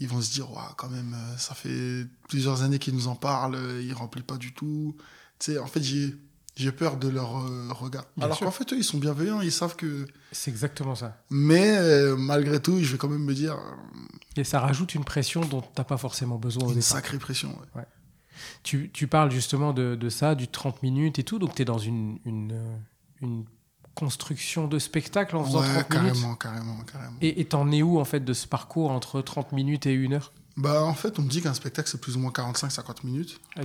ils 0.00 0.08
vont 0.08 0.20
se 0.20 0.30
dire, 0.30 0.48
quand 0.76 0.88
même, 0.88 1.14
euh, 1.14 1.36
ça 1.36 1.54
fait 1.54 2.06
plusieurs 2.28 2.62
années 2.62 2.78
qu'ils 2.78 2.94
nous 2.94 3.08
en 3.08 3.14
parlent, 3.14 3.56
euh, 3.56 3.82
ils 3.82 3.92
remplissent 3.92 4.24
pas 4.24 4.36
du 4.36 4.52
tout. 4.52 4.96
Tu 5.38 5.52
sais, 5.52 5.58
en 5.58 5.66
fait, 5.66 5.82
j'ai, 5.82 6.14
j'ai 6.56 6.72
peur 6.72 6.96
de 6.96 7.08
leur 7.08 7.38
euh, 7.38 7.68
regard. 7.72 8.04
Alors 8.20 8.38
qu'en 8.38 8.50
fait, 8.50 8.72
eux, 8.72 8.78
ils 8.78 8.84
sont 8.84 8.98
bienveillants, 8.98 9.40
ils 9.40 9.52
savent 9.52 9.76
que. 9.76 10.06
C'est 10.32 10.50
exactement 10.50 10.94
ça. 10.94 11.22
Mais 11.30 11.78
malgré 12.16 12.60
tout, 12.60 12.78
je 12.82 12.92
vais 12.92 12.98
quand 12.98 13.08
même 13.08 13.24
me 13.24 13.34
dire. 13.34 13.58
Et 14.36 14.44
ça 14.44 14.60
rajoute 14.60 14.94
une 14.94 15.04
pression 15.04 15.40
dont 15.40 15.62
tu 15.62 15.68
n'as 15.76 15.84
pas 15.84 15.96
forcément 15.96 16.38
besoin. 16.38 16.72
Une 16.72 16.82
sacrée 16.82 17.18
pression, 17.18 17.56
ouais. 17.74 17.84
Tu, 18.62 18.90
tu, 18.92 19.08
parles 19.08 19.32
justement 19.32 19.72
de, 19.72 19.96
de, 19.96 20.08
ça, 20.08 20.36
du 20.36 20.46
30 20.46 20.84
minutes 20.84 21.18
et 21.18 21.24
tout, 21.24 21.40
donc 21.40 21.56
tu 21.56 21.62
es 21.62 21.64
dans 21.64 21.78
une, 21.78 22.20
une, 22.24 22.56
une 23.20 23.44
construction 23.98 24.68
de 24.68 24.78
spectacle 24.78 25.36
en 25.36 25.44
faisant 25.44 25.62
30 25.62 25.88
carrément, 25.88 26.14
minutes 26.14 26.38
carrément, 26.38 26.76
carrément. 26.90 27.16
Et 27.20 27.44
t'en 27.44 27.70
es 27.72 27.82
où 27.82 27.98
en 27.98 28.04
fait 28.04 28.24
de 28.24 28.32
ce 28.32 28.46
parcours 28.46 28.90
entre 28.90 29.20
30 29.20 29.52
minutes 29.52 29.86
et 29.86 29.94
1 29.94 30.12
heure? 30.12 30.32
Bah, 30.58 30.82
en 30.82 30.94
fait, 30.94 31.20
on 31.20 31.22
me 31.22 31.28
dit 31.28 31.40
qu'un 31.40 31.54
spectacle, 31.54 31.88
c'est 31.88 32.00
plus 32.00 32.16
ou 32.16 32.18
moins 32.18 32.32
45-50 32.32 33.04
minutes. 33.04 33.40
Ah, 33.56 33.60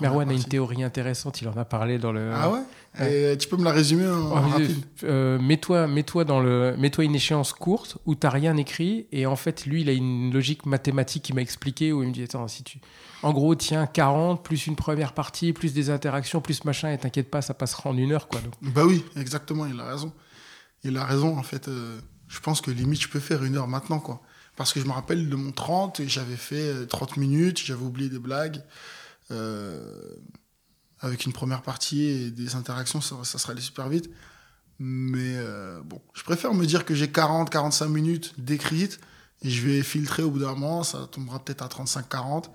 Merwan 0.00 0.30
a 0.30 0.32
une 0.32 0.42
théorie 0.44 0.82
intéressante, 0.82 1.42
il 1.42 1.48
en 1.48 1.56
a 1.58 1.66
parlé 1.66 1.98
dans 1.98 2.10
le. 2.10 2.32
Ah 2.34 2.50
ouais, 2.50 3.32
Et 3.34 3.36
Tu 3.36 3.48
peux 3.48 3.58
me 3.58 3.64
la 3.64 3.72
résumer 3.72 4.08
en, 4.08 4.30
oh, 4.30 4.34
rapide? 4.34 4.82
euh, 5.04 5.38
Mets-toi 5.38 5.86
mets 5.88 6.04
dans 6.24 6.40
le... 6.40 6.74
mets 6.78 6.90
une 7.00 7.14
échéance 7.14 7.52
courte 7.52 7.98
où 8.06 8.14
tu 8.14 8.26
n'as 8.26 8.30
rien 8.30 8.56
écrit, 8.56 9.06
et 9.12 9.26
en 9.26 9.36
fait, 9.36 9.66
lui, 9.66 9.82
il 9.82 9.90
a 9.90 9.92
une 9.92 10.32
logique 10.32 10.64
mathématique 10.64 11.24
qui 11.24 11.34
m'a 11.34 11.42
expliqué, 11.42 11.92
où 11.92 12.02
il 12.02 12.08
me 12.08 12.14
dit 12.14 12.22
Attends, 12.22 12.48
si 12.48 12.62
tu. 12.62 12.80
En 13.22 13.32
gros, 13.32 13.54
tiens, 13.54 13.86
40, 13.86 14.44
plus 14.44 14.66
une 14.66 14.76
première 14.76 15.12
partie, 15.12 15.52
plus 15.52 15.72
des 15.72 15.90
interactions, 15.90 16.40
plus 16.40 16.64
machin, 16.64 16.92
et 16.92 16.98
t'inquiète 16.98 17.30
pas, 17.30 17.42
ça 17.42 17.52
passera 17.52 17.90
en 17.90 17.96
une 17.96 18.12
heure, 18.12 18.28
quoi. 18.28 18.40
Bah 18.62 18.84
oui, 18.84 19.04
exactement, 19.16 19.66
il 19.66 19.78
a 19.80 19.84
raison. 19.84 20.12
Il 20.84 20.96
a 20.96 21.04
raison, 21.04 21.36
en 21.36 21.42
fait. 21.42 21.66
Euh, 21.68 22.00
je 22.28 22.38
pense 22.40 22.60
que 22.60 22.70
limite, 22.70 23.02
je 23.02 23.08
peux 23.08 23.18
faire 23.20 23.42
une 23.42 23.56
heure 23.56 23.66
maintenant, 23.66 23.98
quoi. 23.98 24.22
Parce 24.56 24.72
que 24.72 24.80
je 24.80 24.86
me 24.86 24.92
rappelle 24.92 25.28
de 25.28 25.36
mon 25.36 25.50
30, 25.50 26.02
j'avais 26.06 26.36
fait 26.36 26.86
30 26.86 27.10
euh, 27.10 27.20
minutes, 27.20 27.58
j'avais 27.64 27.84
oublié 27.84 28.08
des 28.08 28.18
blagues. 28.18 28.62
Euh, 29.30 30.00
avec 31.00 31.26
une 31.26 31.32
première 31.32 31.62
partie 31.62 32.04
et 32.04 32.30
des 32.30 32.56
interactions, 32.56 33.00
ça, 33.00 33.24
serait 33.24 33.52
allé 33.52 33.62
super 33.62 33.88
vite. 33.88 34.10
Mais 34.80 35.36
bon, 35.84 36.00
je 36.14 36.22
préfère 36.24 36.54
me 36.54 36.66
dire 36.66 36.84
que 36.84 36.94
j'ai 36.94 37.06
40-45 37.06 37.88
minutes 37.88 38.34
d'écrite 38.38 39.00
et 39.42 39.50
je 39.50 39.66
vais 39.66 39.82
filtrer 39.82 40.24
au 40.24 40.30
bout 40.30 40.40
d'un 40.40 40.54
moment, 40.54 40.82
ça 40.82 41.08
tombera 41.10 41.38
peut-être 41.38 41.62
à 41.62 41.68
35-40. 41.68 42.46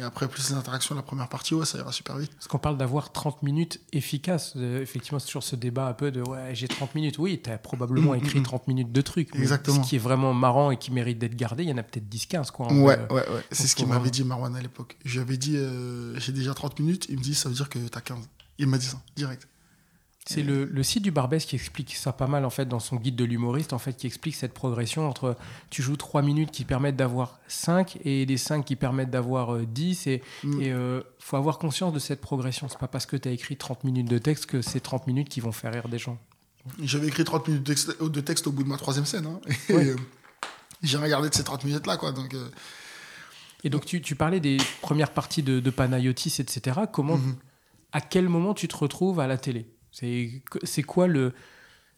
Et 0.00 0.02
après, 0.02 0.28
plus 0.28 0.48
les 0.48 0.56
interactions, 0.56 0.94
la 0.94 1.02
première 1.02 1.28
partie, 1.28 1.54
ouais, 1.54 1.66
ça 1.66 1.76
ira 1.76 1.92
super 1.92 2.16
vite. 2.16 2.32
Parce 2.32 2.48
qu'on 2.48 2.58
parle 2.58 2.78
d'avoir 2.78 3.12
30 3.12 3.42
minutes 3.42 3.80
efficaces. 3.92 4.54
Euh, 4.56 4.80
effectivement, 4.80 5.18
c'est 5.18 5.26
toujours 5.26 5.42
ce 5.42 5.56
débat 5.56 5.86
un 5.88 5.92
peu 5.92 6.10
de 6.10 6.22
ouais, 6.22 6.54
j'ai 6.54 6.68
30 6.68 6.94
minutes. 6.94 7.18
Oui, 7.18 7.38
tu 7.42 7.50
as 7.50 7.58
probablement 7.58 8.12
mm, 8.12 8.16
écrit 8.16 8.42
30 8.42 8.62
mm, 8.62 8.64
mm. 8.64 8.74
minutes 8.74 8.92
de 8.92 9.00
trucs. 9.02 9.36
Exactement. 9.36 9.82
Ce 9.82 9.88
qui 9.88 9.96
est 9.96 9.98
vraiment 10.00 10.32
marrant 10.32 10.70
et 10.70 10.78
qui 10.78 10.90
mérite 10.90 11.18
d'être 11.18 11.36
gardé, 11.36 11.64
il 11.64 11.68
y 11.68 11.72
en 11.72 11.76
a 11.76 11.82
peut-être 11.82 12.08
10-15. 12.08 12.50
Quoi, 12.50 12.72
ouais, 12.72 12.82
ouais, 12.82 13.08
ouais, 13.10 13.24
C'est 13.50 13.66
ce 13.66 13.76
qu'il 13.76 13.88
m'avait 13.88 14.10
dit 14.10 14.24
Marwan 14.24 14.56
à 14.56 14.62
l'époque. 14.62 14.96
J'avais 15.04 15.36
dit 15.36 15.58
euh, 15.58 16.18
j'ai 16.18 16.32
déjà 16.32 16.54
30 16.54 16.80
minutes. 16.80 17.06
Il 17.10 17.18
me 17.18 17.22
dit 17.22 17.34
ça 17.34 17.50
veut 17.50 17.54
dire 17.54 17.68
que 17.68 17.78
tu 17.78 17.98
as 17.98 18.00
15. 18.00 18.18
Il 18.56 18.68
m'a 18.68 18.78
dit 18.78 18.86
ça, 18.86 19.00
direct. 19.16 19.46
C'est 20.32 20.44
le, 20.44 20.82
site 20.84 21.02
du 21.02 21.10
Barbès 21.10 21.44
qui 21.44 21.56
explique 21.56 21.96
ça 21.96 22.12
pas 22.12 22.28
mal 22.28 22.44
en 22.44 22.50
fait 22.50 22.64
dans 22.64 22.78
son 22.78 22.94
guide 22.94 23.16
de 23.16 23.24
l'humoriste 23.24 23.72
en 23.72 23.80
fait 23.80 23.94
qui 23.94 24.06
explique 24.06 24.36
cette 24.36 24.54
progression 24.54 25.08
entre 25.08 25.36
tu 25.70 25.82
joues 25.82 25.96
3 25.96 26.22
minutes 26.22 26.52
qui 26.52 26.64
permettent 26.64 26.94
d'avoir 26.94 27.40
5 27.48 27.98
et 28.04 28.26
des 28.26 28.36
5 28.36 28.64
qui 28.64 28.76
permettent 28.76 29.10
d'avoir 29.10 29.58
10 29.58 30.06
euh, 30.06 30.10
et 30.10 30.22
il 30.44 30.48
mm. 30.50 30.62
euh, 30.66 31.02
faut 31.18 31.36
avoir 31.36 31.58
conscience 31.58 31.92
de 31.92 31.98
cette 31.98 32.20
progression 32.20 32.68
c'est 32.68 32.78
pas 32.78 32.86
parce 32.86 33.06
que 33.06 33.16
tu 33.16 33.28
as 33.28 33.32
écrit 33.32 33.56
30 33.56 33.82
minutes 33.82 34.08
de 34.08 34.18
texte 34.18 34.46
que 34.46 34.62
c'est 34.62 34.78
30 34.78 35.08
minutes 35.08 35.28
qui 35.28 35.40
vont 35.40 35.50
faire 35.50 35.72
rire 35.72 35.88
des 35.88 35.98
gens. 35.98 36.16
J'avais 36.80 37.08
écrit 37.08 37.24
30 37.24 37.48
minutes 37.48 37.66
de 37.66 38.20
texte, 38.20 38.46
au 38.46 38.52
bout 38.52 38.62
de 38.62 38.68
ma 38.68 38.76
troisième 38.76 39.06
scène 39.06 39.26
hein. 39.26 39.40
euh, 39.70 39.96
j'ai 40.84 40.96
regardé 40.96 41.28
de 41.28 41.34
ces 41.34 41.42
30 41.42 41.64
minutes 41.64 41.88
là 41.88 41.96
quoi 41.96 42.12
donc 42.12 42.36
Et 43.64 43.68
donc 43.68 43.84
tu, 43.84 44.00
tu, 44.00 44.14
parlais 44.14 44.38
des 44.38 44.58
premières 44.80 45.10
parties 45.10 45.42
de, 45.42 45.58
de 45.58 45.70
Panayotis 45.70 46.36
etc. 46.38 46.82
Comment 46.92 47.16
mm-hmm. 47.16 47.34
à 47.92 48.00
quel 48.00 48.28
moment 48.28 48.54
tu 48.54 48.68
te 48.68 48.76
retrouves 48.76 49.18
à 49.18 49.26
la 49.26 49.36
télé? 49.36 49.66
C'est 50.00 50.82
quoi 50.82 51.06
le. 51.06 51.32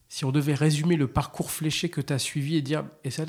Si 0.09 0.25
on 0.25 0.33
devait 0.33 0.55
résumer 0.55 0.97
le 0.97 1.09
parcours 1.09 1.51
fléché 1.51 1.89
que 1.89 2.01
tu 2.01 2.13
as 2.13 2.19
suivi 2.19 2.57
et 2.57 2.63
dire. 2.63 2.85
Et 3.05 3.11
ça, 3.11 3.25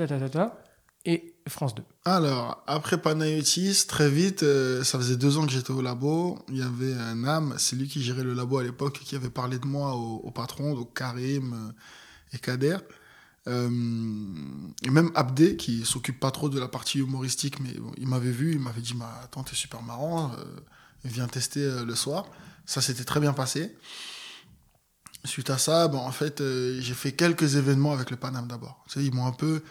et 1.05 1.35
France 1.47 1.75
2. 1.75 1.83
Alors, 2.05 2.63
après 2.65 3.01
Panayotis, 3.01 3.85
très 3.87 4.09
vite, 4.09 4.43
euh, 4.43 4.83
ça 4.83 4.97
faisait 4.97 5.17
deux 5.17 5.37
ans 5.37 5.45
que 5.45 5.51
j'étais 5.51 5.71
au 5.71 5.81
labo. 5.81 6.39
Il 6.47 6.57
y 6.57 6.61
avait 6.61 6.93
un 6.93 7.25
âme, 7.25 7.55
c'est 7.57 7.75
lui 7.75 7.87
qui 7.87 8.01
gérait 8.01 8.23
le 8.23 8.33
labo 8.33 8.57
à 8.57 8.63
l'époque, 8.63 9.01
qui 9.03 9.15
avait 9.15 9.29
parlé 9.29 9.59
de 9.59 9.65
moi 9.65 9.95
au, 9.95 10.31
patron, 10.31 10.75
donc 10.75 10.93
Karim 10.97 11.53
euh, 11.53 12.35
et 12.35 12.39
Kader. 12.39 12.77
Euh, 13.47 13.69
et 14.83 14.89
même 14.89 15.11
Abdé, 15.15 15.57
qui 15.57 15.83
s'occupe 15.85 16.21
pas 16.21 16.31
trop 16.31 16.47
de 16.47 16.57
la 16.57 16.69
partie 16.69 16.99
humoristique, 16.99 17.59
mais 17.59 17.75
il 17.97 18.07
m'avait 18.07 18.31
vu, 18.31 18.53
il 18.53 18.59
m'avait 18.59 18.81
dit 18.81 18.93
bah, 18.93 19.19
Attends, 19.23 19.43
t'es 19.43 19.55
super 19.55 19.81
marrant, 19.81 20.31
viens 21.03 21.27
tester 21.27 21.83
le 21.85 21.95
soir. 21.95 22.27
Ça 22.65 22.79
s'était 22.79 23.03
très 23.03 23.19
bien 23.19 23.33
passé. 23.33 23.75
Suite 25.25 25.49
à 25.49 25.57
ça, 25.57 25.87
bon, 25.87 25.99
en 25.99 26.11
fait, 26.11 26.43
j'ai 26.79 26.93
fait 26.93 27.13
quelques 27.13 27.55
événements 27.55 27.93
avec 27.93 28.11
le 28.11 28.17
Panam 28.17 28.47
d'abord. 28.47 28.83
Ils 28.95 29.13
m'ont 29.13 29.25
un 29.25 29.31
peu 29.31 29.63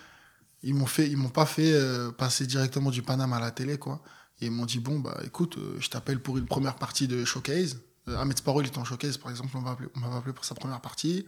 ils 0.62 0.74
m'ont 1.16 1.28
pas 1.28 1.46
fait 1.46 1.72
euh, 1.72 2.10
passer 2.10 2.46
directement 2.46 2.90
du 2.90 3.02
Panama 3.02 3.36
à 3.36 3.40
la 3.40 3.50
télé 3.50 3.78
quoi. 3.78 4.02
Et 4.40 4.46
ils 4.46 4.52
m'ont 4.52 4.66
dit 4.66 4.78
bon 4.78 5.00
bah 5.00 5.16
écoute 5.24 5.56
euh, 5.58 5.76
je 5.80 5.90
t'appelle 5.90 6.20
pour 6.20 6.38
une 6.38 6.46
première 6.46 6.76
partie 6.76 7.08
de 7.08 7.24
showcase. 7.24 7.80
Euh, 8.08 8.18
Ahmed 8.18 8.38
Sparrow 8.38 8.60
il 8.62 8.68
était 8.68 8.78
en 8.78 8.84
showcase 8.84 9.16
par 9.18 9.30
exemple 9.30 9.56
on 9.56 9.60
m'a 9.60 9.72
appelé, 9.72 10.32
pour 10.32 10.44
sa 10.44 10.54
première 10.54 10.80
partie. 10.80 11.26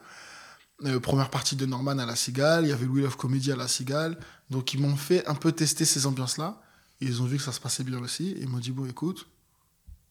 Première 1.03 1.31
partie 1.31 1.55
de 1.55 1.67
Norman 1.67 1.99
à 1.99 2.07
la 2.07 2.17
Cigale 2.17 2.65
il 2.65 2.71
y 2.71 2.73
avait 2.73 2.87
Louis 2.87 3.03
Love 3.03 3.17
Comedy 3.17 3.53
à 3.53 3.57
la 3.57 3.69
Cigale. 3.69 4.19
Donc 4.51 4.75
ils 4.75 4.81
m'ont 4.81 4.97
fait 4.97 5.27
un 5.27 5.35
peu 5.35 5.53
tester 5.53 5.85
ces 5.85 6.07
ambiances 6.07 6.37
là 6.37 6.61
et 7.01 7.07
ils 7.07 7.23
ont 7.23 7.27
vu 7.27 7.37
que 7.37 7.43
ça 7.43 7.53
se 7.53 7.61
passait 7.61 7.85
bien 7.85 7.99
aussi. 7.99 8.31
Et 8.31 8.43
ils 8.43 8.49
m'ont 8.49 8.59
dit 8.59 8.73
bon 8.73 8.87
écoute 8.87 9.27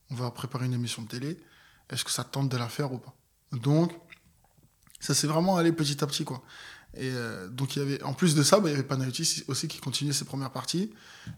on 0.10 0.16
va 0.16 0.30
préparer 0.32 0.66
une 0.66 0.74
émission 0.74 1.02
de 1.02 1.08
télé. 1.08 1.40
Est-ce 1.90 2.04
que 2.04 2.12
ça 2.12 2.24
tente 2.24 2.50
de 2.50 2.58
la 2.58 2.70
faire 2.70 2.94
ou 2.94 2.98
pas? 2.98 3.16
Donc 3.62 3.92
ça 5.00 5.14
s'est 5.14 5.28
vraiment 5.28 5.58
allé 5.58 5.72
petit 5.72 6.04
à 6.04 6.08
petit 6.08 6.24
quoi 6.24 6.44
et 6.96 7.10
euh, 7.12 7.48
donc, 7.48 7.76
il 7.76 7.80
y 7.80 7.82
avait, 7.82 8.04
en 8.04 8.14
plus 8.14 8.36
de 8.36 8.44
ça, 8.44 8.60
bah, 8.60 8.70
il 8.70 8.72
y 8.72 8.76
avait 8.76 8.84
Panayotis 8.84 9.44
aussi 9.48 9.68
qui 9.68 9.80
continuait 9.80 10.14
ses 10.14 10.26
premières 10.26 10.52
parties. 10.52 10.92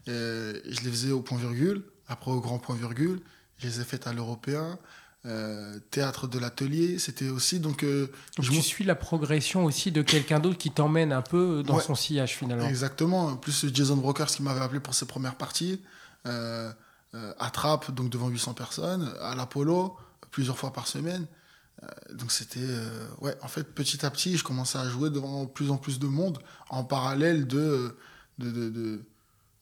Et 0.06 0.10
je 0.10 0.80
les 0.82 0.90
faisais 0.90 1.12
au 1.12 1.22
point 1.22 1.38
virgule, 1.38 1.82
après 2.08 2.30
au 2.30 2.40
grand 2.40 2.58
point 2.58 2.76
virgule. 2.76 3.20
Je 3.58 3.66
les 3.66 3.80
ai 3.80 3.84
faites 3.84 4.06
à 4.06 4.12
l'européen. 4.12 4.78
Euh, 5.24 5.80
théâtre 5.90 6.28
de 6.28 6.38
l'atelier, 6.38 7.00
c'était 7.00 7.30
aussi 7.30 7.58
donc. 7.58 7.82
Euh, 7.82 8.06
je 8.38 8.52
tu 8.52 8.62
suis 8.62 8.84
la 8.84 8.94
progression 8.94 9.64
aussi 9.64 9.90
de 9.90 10.02
quelqu'un 10.02 10.38
d'autre 10.38 10.56
qui 10.56 10.70
t'emmène 10.70 11.12
un 11.12 11.22
peu 11.22 11.64
dans 11.64 11.80
son 11.80 11.96
sillage 11.96 12.36
finalement. 12.36 12.68
Exactement. 12.68 13.26
En 13.26 13.36
plus 13.36 13.66
Jason 13.74 13.96
Brokers 13.96 14.28
qui 14.28 14.44
m'avait 14.44 14.60
appelé 14.60 14.78
pour 14.78 14.94
ses 14.94 15.06
premières 15.06 15.34
parties, 15.34 15.80
euh, 16.26 16.70
à 17.12 17.50
Trappe 17.50 17.90
donc 17.90 18.08
devant 18.10 18.28
800 18.28 18.54
personnes, 18.54 19.12
à 19.20 19.34
l'Apollo 19.34 19.96
plusieurs 20.30 20.58
fois 20.58 20.72
par 20.72 20.86
semaine. 20.86 21.26
Euh, 21.82 22.14
donc 22.14 22.32
c'était 22.32 22.60
euh, 22.60 23.06
ouais 23.20 23.34
en 23.42 23.48
fait 23.48 23.64
petit 23.64 24.06
à 24.06 24.10
petit 24.10 24.38
je 24.38 24.44
commençais 24.44 24.78
à 24.78 24.88
jouer 24.88 25.10
devant 25.10 25.44
plus 25.44 25.70
en 25.70 25.76
plus 25.76 25.98
de 25.98 26.06
monde 26.06 26.38
en 26.70 26.84
parallèle 26.84 27.46
de, 27.46 27.94
de, 28.38 29.02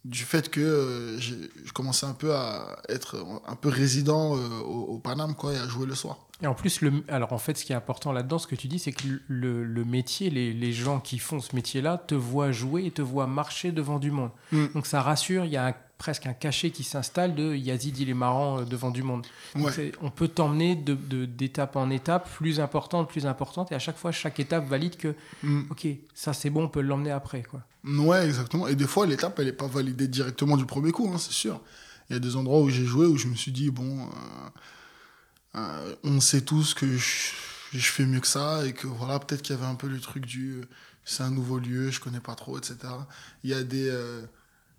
du 0.04 0.22
fait 0.22 0.48
que 0.48 0.60
euh, 0.60 1.18
je 1.18 1.72
commençais 1.72 2.06
un 2.06 2.12
peu 2.12 2.32
à 2.32 2.78
être 2.88 3.16
un 3.48 3.56
peu 3.56 3.68
résident 3.68 4.36
au, 4.36 4.96
Paname 4.98 5.34
quoi 5.34 5.54
et 5.54 5.58
à 5.58 5.66
jouer 5.66 5.86
le 5.86 5.96
soir 5.96 6.18
et 6.40 6.46
en 6.46 6.54
plus 6.54 6.82
le 6.82 7.02
alors 7.08 7.32
en 7.32 7.38
fait 7.38 7.58
ce 7.58 7.64
qui 7.64 7.72
est 7.72 7.76
important 7.76 8.12
là-dedans 8.12 8.38
ce 8.38 8.46
que 8.46 8.54
tu 8.54 8.68
dis 8.68 8.78
c'est 8.78 8.92
que 8.92 9.08
le, 9.26 9.64
le 9.64 9.84
métier 9.84 10.30
les, 10.30 10.52
les, 10.52 10.72
gens 10.72 11.00
qui 11.00 11.18
font 11.18 11.40
ce 11.40 11.56
métier 11.56 11.82
là 11.82 11.98
te 11.98 12.14
voient 12.14 12.52
jouer 12.52 12.86
et 12.86 12.90
te 12.92 13.02
voient 13.02 13.26
marcher 13.26 13.72
devant 13.72 13.98
du 13.98 14.12
monde 14.12 14.30
mm. 14.52 14.66
donc 14.74 14.86
ça 14.86 15.02
rassure 15.02 15.46
il 15.46 15.50
y 15.50 15.56
a 15.56 15.66
un 15.66 15.74
presque 16.05 16.26
un 16.26 16.34
cachet 16.34 16.70
qui 16.70 16.84
s'installe 16.84 17.34
de 17.34 17.55
Yazid, 17.55 17.96
il 17.98 18.11
est 18.11 18.14
marrant 18.14 18.61
euh, 18.61 18.64
devant 18.66 18.90
du 18.90 19.02
monde. 19.02 19.26
On 20.02 20.11
peut 20.11 20.28
t'emmener 20.28 20.76
d'étape 20.76 21.72
de, 21.72 21.78
en 21.78 21.88
étape, 21.88 22.30
plus 22.30 22.61
importante, 22.61 23.09
plus 23.09 23.24
importante, 23.24 23.72
et 23.72 23.74
à 23.74 23.78
chaque 23.78 23.96
fois, 23.96 24.12
chaque 24.12 24.38
étape 24.38 24.68
valide 24.68 24.98
que, 24.98 25.14
mm. 25.42 25.62
ok, 25.70 25.86
ça 26.14 26.34
c'est 26.34 26.50
bon, 26.50 26.64
on 26.64 26.68
peut 26.68 26.82
l'emmener 26.82 27.11
après. 27.11 27.42
Quoi. 27.42 27.62
Ouais, 27.84 28.26
exactement. 28.26 28.68
Et 28.68 28.74
des 28.74 28.86
fois, 28.86 29.07
l'étape, 29.07 29.38
elle 29.38 29.46
n'est 29.46 29.52
pas 29.52 29.66
validée 29.66 30.07
directement 30.07 30.59
du 30.59 30.66
premier 30.66 30.92
coup, 30.92 31.11
hein, 31.11 31.16
c'est 31.16 31.32
sûr. 31.32 31.59
Il 32.11 32.12
y 32.12 32.16
a 32.16 32.18
des 32.18 32.36
endroits 32.36 32.61
où 32.61 32.68
j'ai 32.68 32.84
joué 32.84 33.07
où 33.07 33.16
je 33.16 33.26
me 33.26 33.34
suis 33.34 33.52
dit, 33.52 33.70
bon, 33.70 34.00
euh, 34.02 35.59
euh, 35.61 35.94
on 36.05 36.20
sait 36.20 36.42
tous 36.42 36.74
que 36.74 36.98
je, 36.98 37.30
fais 37.72 38.05
mieux 38.05 38.20
que 38.20 38.26
ça, 38.26 38.66
et 38.66 38.74
que 38.74 38.86
voilà, 38.86 39.18
peut-être 39.20 39.40
qu'il 39.40 39.57
y 39.57 39.59
avait 39.59 39.70
un 39.70 39.74
peu 39.74 39.88
le 39.88 40.00
truc 40.00 40.26
du 40.26 40.64
c'est 41.07 41.22
un 41.22 41.30
nouveau 41.30 41.59
lieu, 41.59 41.90
je 41.90 42.00
connais 42.00 42.20
pas 42.20 42.34
trop, 42.34 42.59
etc. 42.59 42.76
Il 43.42 43.48
y 43.48 43.55
a 43.55 43.62
des 43.62 43.90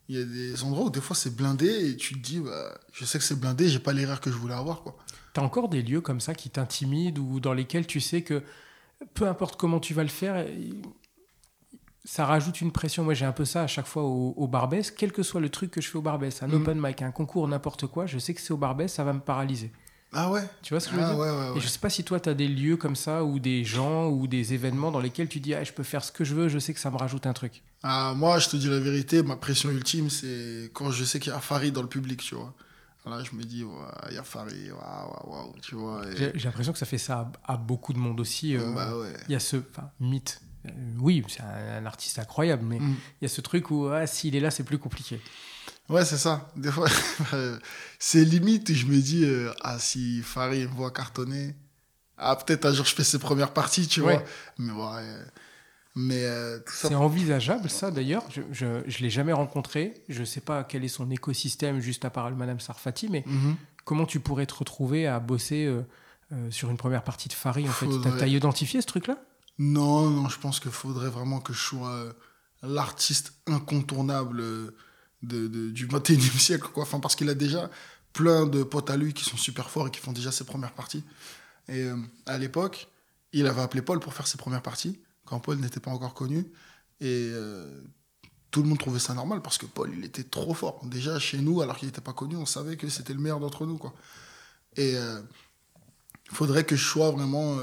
il 0.08 0.18
y 0.18 0.22
a 0.22 0.26
des 0.26 0.64
endroits 0.64 0.86
où 0.86 0.90
des 0.90 1.02
fois 1.02 1.16
c'est 1.16 1.36
blindé 1.36 1.90
et 1.90 1.98
tu 1.98 2.16
te 2.16 2.20
dis, 2.20 2.40
bah, 2.40 2.78
je 2.94 3.06
sais 3.06 3.18
que 3.18 3.24
c'est 3.24 3.40
blindé, 3.40 3.68
j'ai 3.68 3.80
pas 3.80 3.94
l'erreur 3.94 4.22
que 4.22 4.32
je 4.32 4.36
voulais 4.36 4.54
avoir. 4.54 4.82
quoi. 4.82 4.98
T'as 5.34 5.42
encore 5.42 5.70
des 5.70 5.82
lieux 5.82 6.02
comme 6.02 6.20
ça 6.20 6.34
qui 6.34 6.50
t'intimident 6.50 7.22
ou 7.22 7.40
dans 7.40 7.54
lesquels 7.54 7.88
tu 7.88 8.00
sais 8.00 8.22
que 8.22 8.44
peu 9.14 9.28
importe 9.28 9.58
comment 9.58 9.80
tu 9.80 9.94
vas 9.94 10.04
le 10.04 10.10
faire, 10.10 10.46
ça 12.04 12.26
rajoute 12.26 12.62
une 12.62 12.72
pression. 12.72 13.04
Moi, 13.04 13.14
j'ai 13.14 13.26
un 13.26 13.32
peu 13.32 13.46
ça 13.46 13.64
à 13.64 13.68
chaque 13.68 13.88
fois 13.88 14.04
au, 14.04 14.34
au 14.38 14.48
Barbès, 14.48 14.92
quel 14.92 15.12
que 15.12 15.24
soit 15.24 15.42
le 15.42 15.50
truc 15.50 15.72
que 15.72 15.82
je 15.82 15.90
fais 15.90 15.98
au 15.98 16.02
Barbès, 16.02 16.42
un 16.44 16.48
mm. 16.48 16.54
open 16.54 16.80
mic, 16.80 17.02
un 17.02 17.12
concours, 17.12 17.48
n'importe 17.48 17.88
quoi, 17.88 18.06
je 18.06 18.20
sais 18.20 18.34
que 18.34 18.42
c'est 18.42 18.54
au 18.54 18.58
Barbès, 18.58 18.92
ça 18.92 19.04
va 19.04 19.14
me 19.14 19.20
paralyser. 19.20 19.72
Ah 20.16 20.32
ouais 20.32 20.48
Tu 20.62 20.74
vois 20.74 20.80
ce 20.80 20.88
que 20.88 20.96
je 20.96 21.00
veux 21.00 21.06
ah 21.06 21.10
dire 21.10 21.20
ouais, 21.20 21.30
ouais, 21.30 21.50
ouais. 21.52 21.58
Et 21.58 21.62
je 21.62 21.68
sais 21.68 21.80
pas 21.80 21.90
si 21.90 22.04
toi, 22.04 22.20
tu 22.20 22.30
as 22.30 22.34
des 22.34 22.48
lieux 22.48 22.78
comme 22.78 22.96
ça, 22.96 23.24
ou 23.24 23.38
des 23.38 23.66
gens, 23.66 24.08
ou 24.08 24.28
des 24.28 24.54
événements 24.54 24.90
dans 24.90 25.02
lesquels 25.02 25.28
tu 25.28 25.42
dis, 25.42 25.54
ah, 25.54 25.64
je 25.64 25.74
peux 25.74 25.84
faire 25.84 26.04
ce 26.04 26.12
que 26.12 26.24
je 26.24 26.34
veux, 26.34 26.48
je 26.48 26.58
sais 26.58 26.74
que 26.74 26.80
ça 26.80 26.90
me 26.90 26.98
rajoute 26.98 27.28
un 27.28 27.34
truc. 27.34 27.64
Ah, 27.84 28.14
moi, 28.16 28.40
je 28.40 28.48
te 28.48 28.56
dis 28.56 28.70
la 28.70 28.80
vérité, 28.80 29.22
ma 29.24 29.36
pression 29.36 29.70
ultime, 29.70 30.10
c'est 30.10 30.72
quand 30.74 30.90
je 30.90 31.04
sais 31.04 31.20
qu'il 31.20 31.34
y 31.34 31.36
a 31.36 31.40
Farid 31.40 31.74
dans 31.74 31.82
le 31.82 31.90
public, 31.90 32.22
tu 32.22 32.36
vois. 32.36 32.54
Là, 33.06 33.22
je 33.24 33.36
me 33.36 33.44
dis, 33.44 33.64
il 34.10 34.16
y 34.16 34.18
a 34.18 34.24
Farid, 34.24 34.72
waouh, 34.72 35.32
waouh, 35.32 35.54
tu 35.62 35.76
vois. 35.76 36.02
J'ai 36.16 36.32
l'impression 36.34 36.74
que 36.74 36.80
ça 36.80 36.88
fait 36.88 36.98
ça 36.98 37.32
à, 37.44 37.58
beaucoup 37.58 37.94
de 37.94 38.00
monde 38.00 38.20
aussi. 38.20 38.56
Euh, 38.56 38.72
bah 38.74 38.98
ouais. 38.98 39.14
Il 39.28 39.34
y 39.34 39.36
a 39.36 39.40
ce 39.40 39.58
mythe. 40.00 40.42
Euh, 40.66 40.72
oui, 41.00 41.24
c'est 41.28 41.42
un, 41.42 41.86
artiste 41.86 42.18
incroyable, 42.18 42.64
mais 42.66 42.80
mm. 42.80 42.96
il 43.22 43.24
y 43.24 43.26
a 43.26 43.30
ce 43.30 43.42
truc 43.42 43.70
où, 43.70 43.88
ah, 43.90 44.08
s'il 44.08 44.36
est 44.36 44.40
là, 44.40 44.50
c'est 44.50 44.64
plus 44.64 44.80
compliqué. 44.80 45.22
Ouais, 45.90 46.04
c'est 46.06 46.18
ça. 46.18 46.50
Des 46.56 46.72
fois, 46.72 46.88
c'est 48.00 48.24
limite, 48.26 48.74
je 48.74 48.86
me 48.88 48.98
dis, 48.98 49.24
euh, 49.24 49.52
ah, 49.62 49.78
si 49.80 50.22
Farid 50.22 50.70
me 50.70 50.76
voit 50.76 50.92
cartonner, 50.92 51.56
ah, 52.18 52.36
peut-être 52.36 52.66
un 52.66 52.74
jour 52.74 52.86
je 52.86 52.96
fais 52.96 53.04
ses 53.04 53.20
premières 53.20 53.52
parties, 53.52 53.88
tu 53.88 54.02
vois. 54.02 54.24
Mais 54.58 54.72
ouais. 54.72 55.04
Mais 55.98 56.26
euh, 56.26 56.60
c'est 56.68 56.94
envisageable, 56.94 57.70
ça 57.70 57.90
d'ailleurs. 57.90 58.24
Je 58.52 58.66
ne 58.66 59.02
l'ai 59.02 59.10
jamais 59.10 59.32
rencontré. 59.32 59.94
Je 60.10 60.22
ne 60.22 60.26
sais 60.26 60.42
pas 60.42 60.64
quel 60.64 60.84
est 60.84 60.90
son 60.90 61.10
écosystème, 61.10 61.80
juste 61.80 62.04
à 62.04 62.10
part 62.10 62.30
le 62.30 62.36
Madame 62.36 62.60
Sarfati, 62.60 63.08
mais 63.10 63.24
mhm. 63.26 63.56
comment 63.86 64.06
tu 64.06 64.20
pourrais 64.20 64.46
te 64.46 64.56
retrouver 64.56 65.08
à 65.08 65.20
bosser 65.20 65.66
euh, 65.66 66.52
sur 66.52 66.70
une 66.70 66.78
première 66.78 67.04
partie 67.04 67.30
de 67.30 67.34
Farid 67.34 67.68
en 67.68 67.72
fait? 67.72 67.88
T'as 68.18 68.28
identifié 68.28 68.82
ce 68.82 68.88
truc-là? 68.88 69.18
Non, 69.58 70.10
non, 70.10 70.28
je 70.28 70.38
pense 70.38 70.60
qu'il 70.60 70.72
faudrait 70.72 71.10
vraiment 71.10 71.40
que 71.40 71.54
je 71.54 71.60
sois 71.60 72.14
l'artiste 72.62 73.34
incontournable 73.48 74.44
du 75.26 75.88
21e 75.88 76.40
siècle, 76.40 76.68
quoi. 76.74 76.84
Enfin, 76.84 77.00
parce 77.00 77.16
qu'il 77.16 77.30
a 77.30 77.34
déjà 77.34 77.70
plein 78.14 78.46
de 78.46 78.64
potes 78.64 78.90
à 78.90 78.98
lui 78.98 79.14
qui 79.14 79.26
sont 79.26 79.38
super 79.38 79.70
forts 79.70 79.88
et 79.88 79.92
qui 79.92 80.00
font 80.00 80.14
déjà 80.14 80.32
ses 80.32 80.46
premières 80.46 80.74
parties. 80.74 81.04
Et 81.68 81.84
euh, 81.84 81.98
à 82.26 82.38
l'époque, 82.38 82.88
il 83.34 83.46
avait 83.46 83.62
appelé 83.62 83.82
Paul 83.82 84.00
pour 84.00 84.14
faire 84.14 84.28
ses 84.28 84.38
premières 84.38 84.62
parties, 84.62 85.00
quand 85.26 85.40
Paul 85.40 85.58
n'était 85.60 85.82
pas 85.82 85.92
encore 85.92 86.14
connu. 86.14 86.40
Et 87.02 87.30
euh, 87.34 87.82
tout 88.52 88.64
le 88.64 88.70
monde 88.70 88.80
trouvait 88.80 89.00
ça 89.00 89.14
normal 89.14 89.42
parce 89.42 89.58
que 89.58 89.66
Paul, 89.66 89.92
il 89.96 90.06
était 90.06 90.24
trop 90.24 90.54
fort. 90.54 90.80
Déjà, 90.86 91.20
chez 91.20 91.40
nous, 91.40 91.62
alors 91.62 91.78
qu'il 91.78 91.88
n'était 91.88 92.02
pas 92.02 92.14
connu, 92.14 92.38
on 92.38 92.46
savait 92.46 92.78
que 92.78 92.88
c'était 92.88 93.14
le 93.14 93.20
meilleur 93.20 93.42
d'entre 93.42 93.66
nous, 93.66 93.78
quoi. 93.78 93.94
Et 94.78 94.92
il 94.92 94.96
euh, 94.96 95.22
faudrait 96.32 96.64
que 96.64 96.76
je 96.78 96.86
sois 96.86 97.12
vraiment 97.12 97.58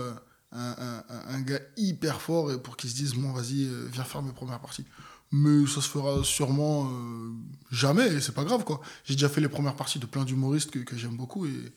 un, 0.53 1.41
gars 1.41 1.61
hyper 1.77 2.21
fort 2.21 2.61
pour 2.63 2.77
qu'il 2.77 2.91
se 2.91 2.95
dise, 2.95 3.15
bon, 3.15 3.33
vas-y, 3.33 3.71
viens 3.91 4.05
faire 4.05 4.23
mes 4.23 4.33
premières 4.33 4.61
parties 4.61 4.85
mais 5.33 5.67
ça 5.67 5.81
se 5.81 5.89
fera 5.89 6.23
sûrement 6.23 6.91
euh, 6.91 7.33
jamais, 7.71 8.07
et 8.07 8.21
c'est 8.21 8.35
pas 8.35 8.45
grave, 8.45 8.65
quoi. 8.65 8.83
J'ai 9.05 9.15
déjà 9.15 9.31
fait 9.31 9.41
les 9.41 9.49
premières 9.49 9.75
parties 9.75 9.99
de 9.99 10.05
plein 10.05 10.25
d'humoristes 10.25 10.71
que, 10.85 10.97
j'aime 10.97 11.17
beaucoup, 11.17 11.47
et, 11.47 11.73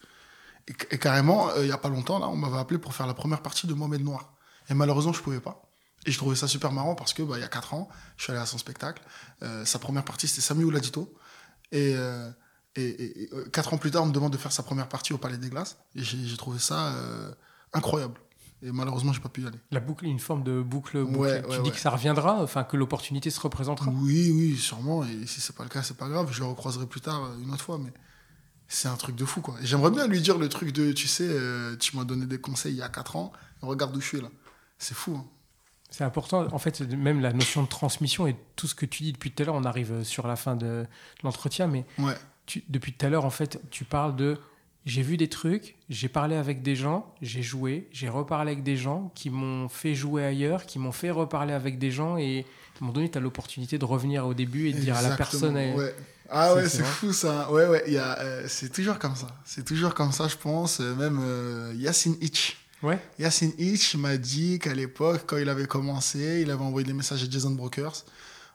et, 0.68 0.98
carrément, 1.00 1.50
euh, 1.52 1.64
il 1.64 1.70
y 1.70 1.72
a 1.72 1.78
pas 1.78 1.88
longtemps, 1.88 2.20
là, 2.20 2.28
on 2.28 2.36
m'avait 2.36 2.58
appelé 2.58 2.78
pour 2.78 2.94
faire 2.94 3.08
la 3.08 3.14
première 3.14 3.42
partie 3.42 3.66
de 3.66 3.74
Mohamed 3.74 4.02
Noir. 4.02 4.34
Et 4.70 4.74
malheureusement, 4.74 5.14
je 5.14 5.22
pouvais 5.22 5.40
pas. 5.40 5.64
Et 6.06 6.12
je 6.12 6.18
trouvais 6.18 6.36
ça 6.36 6.48
super 6.50 6.74
marrant 6.74 6.96
parce 6.96 7.14
que, 7.14 7.24
bah, 7.24 7.38
il 7.38 7.42
y 7.42 7.46
a 7.46 7.48
4 7.48 7.74
ans, 7.74 7.88
je 8.18 8.24
suis 8.24 8.32
allé 8.32 8.42
à 8.42 8.46
son 8.46 8.58
spectacle. 8.58 9.02
Euh, 9.42 9.64
sa 9.64 9.80
première 9.80 10.04
partie, 10.04 10.28
c'était 10.28 10.42
Samuel 10.42 10.74
Ladito. 10.74 11.18
Et, 11.72 11.96
et, 12.76 13.24
et, 13.24 13.30
4 13.54 13.74
ans 13.74 13.78
plus 13.78 13.92
tard, 13.92 14.04
on 14.04 14.08
me 14.08 14.14
demande 14.14 14.34
de 14.34 14.38
faire 14.38 14.52
sa 14.52 14.64
première 14.64 14.90
partie 14.90 15.14
au 15.14 15.18
Palais 15.18 15.38
des 15.38 15.50
Glaces. 15.50 15.78
Et 15.96 16.04
j'ai 16.04 16.38
trouvé 16.38 16.60
ça 16.60 16.94
incroyable. 17.74 18.20
Et 18.66 18.72
malheureusement, 18.72 19.14
j'ai 19.14 19.20
pas 19.20 19.30
pu 19.30 19.44
y 19.44 19.48
aller. 19.48 19.60
La 19.72 19.80
boucle, 19.80 20.06
une 20.06 20.20
forme 20.20 20.44
de 20.44 20.62
boucle. 20.62 21.04
boucle. 21.04 21.44
tu 21.52 21.62
dis 21.62 21.72
que 21.72 21.78
ça 21.78 21.92
reviendra, 21.92 22.42
enfin 22.42 22.64
que 22.64 22.76
l'opportunité 22.76 23.30
se 23.30 23.40
représentera. 23.40 23.92
Oui, 23.92 24.32
oui, 24.32 24.58
sûrement. 24.58 25.04
Et 25.04 25.28
si 25.28 25.40
c'est 25.40 25.56
pas 25.56 25.64
le 25.64 25.70
cas, 25.70 25.84
c'est 25.84 25.98
pas 25.98 26.10
grave. 26.10 26.30
Je 26.32 26.40
le 26.40 26.48
recroiserai 26.48 26.88
plus 26.88 27.02
tard 27.02 27.26
euh, 27.26 27.44
une 27.44 27.54
autre 27.54 27.64
fois. 27.64 27.78
Mais 27.78 27.94
c'est 28.68 28.88
un 28.88 28.96
truc 28.96 29.16
de 29.16 29.24
fou, 29.24 29.42
quoi. 29.42 29.56
J'aimerais 29.62 29.92
bien 29.92 30.08
lui 30.08 30.20
dire 30.20 30.40
le 30.40 30.50
truc 30.50 30.72
de, 30.72 30.92
tu 30.94 31.08
sais, 31.08 31.28
euh, 31.28 31.76
tu 31.78 31.96
m'as 31.96 32.06
donné 32.06 32.26
des 32.26 32.40
conseils 32.40 32.74
il 32.74 32.80
y 32.80 32.82
a 32.82 32.90
4 32.90 33.18
ans. 33.18 33.32
Regarde 33.62 33.96
où 33.96 34.02
je 34.02 34.08
suis 34.08 34.22
là. 34.22 34.30
C'est 34.80 34.96
fou. 34.96 35.16
Hein. 35.16 35.26
C'est 35.92 36.04
important. 36.04 36.48
En 36.52 36.58
fait, 36.58 36.82
même 36.82 37.22
la 37.22 37.34
notion 37.34 37.62
de 37.62 37.68
transmission 37.68 38.26
et 38.26 38.36
tout 38.56 38.68
ce 38.68 38.74
que 38.74 38.88
tu 38.88 39.04
dis 39.04 39.14
depuis 39.14 39.32
tout 39.32 39.44
à 39.44 39.46
l'heure, 39.46 39.56
on 39.56 39.64
arrive 39.64 40.04
sur 40.04 40.28
la 40.28 40.36
fin 40.36 40.56
de 40.56 40.88
l'entretien, 41.24 41.68
mais 41.68 41.86
tu, 42.48 42.64
depuis 42.68 42.94
tout 42.94 43.06
à 43.06 43.10
l'heure, 43.10 43.26
en 43.26 43.30
fait, 43.30 43.62
tu 43.70 43.86
parles 43.86 44.16
de 44.16 44.38
j'ai 44.86 45.02
vu 45.02 45.18
des 45.18 45.30
trucs, 45.30 45.76
j'ai 45.90 46.10
parlé 46.10 46.36
avec 46.36 46.62
des 46.62 46.76
gens, 46.76 47.12
j'ai 47.22 47.42
joué, 47.42 47.88
j'ai 47.92 48.08
reparlé 48.08 48.52
avec 48.52 48.64
des 48.64 48.78
gens 48.78 49.12
qui 49.16 49.30
m'ont 49.32 49.68
fait 49.68 49.96
jouer 49.96 50.24
ailleurs, 50.24 50.66
qui 50.66 50.78
m'ont 50.78 50.92
fait 50.92 51.10
reparler 51.10 51.54
avec 51.54 51.80
des 51.80 51.90
gens 51.90 52.18
et 52.18 52.46
à 52.76 52.78
un 52.78 52.82
moment 52.82 52.94
donné, 52.94 53.10
tu 53.10 53.18
as 53.18 53.22
l'opportunité 53.22 53.78
de 53.78 53.86
revenir 53.86 54.28
au 54.28 54.34
début 54.34 54.68
et 54.68 54.74
de 54.74 54.80
dire 54.80 54.96
à 54.96 55.02
la 55.02 55.16
personne. 55.16 55.56
Ouais. 55.56 55.96
Ah 56.30 56.54
ouais, 56.56 56.68
c'est 56.68 56.84
fou 56.84 57.14
ça. 57.14 57.52
Ouais, 57.52 57.68
ouais, 57.68 57.84
il 57.88 57.94
y 57.94 57.98
a, 57.98 58.20
euh, 58.20 58.46
c'est 58.48 58.70
toujours 58.70 59.00
comme 59.00 59.16
ça. 59.16 59.28
C'est 59.46 59.64
toujours 59.64 59.94
comme 59.94 60.12
ça, 60.12 60.28
je 60.28 60.36
pense. 60.36 60.80
Euh, 60.80 60.96
Même 60.96 61.20
euh, 61.22 61.74
Yacine 61.78 62.18
Hitch. 62.20 62.58
Ouais. 62.84 63.00
Yacine 63.20 63.54
Hitch 63.58 63.96
m'a 63.96 64.18
dit 64.18 64.60
qu'à 64.60 64.74
l'époque, 64.74 65.24
quand 65.26 65.38
il 65.38 65.50
avait 65.50 65.68
commencé, 65.68 66.42
il 66.42 66.52
avait 66.52 66.64
envoyé 66.64 66.86
des 66.86 66.94
messages 66.94 67.24
à 67.24 67.30
Jason 67.30 67.52
Brokers 67.52 68.04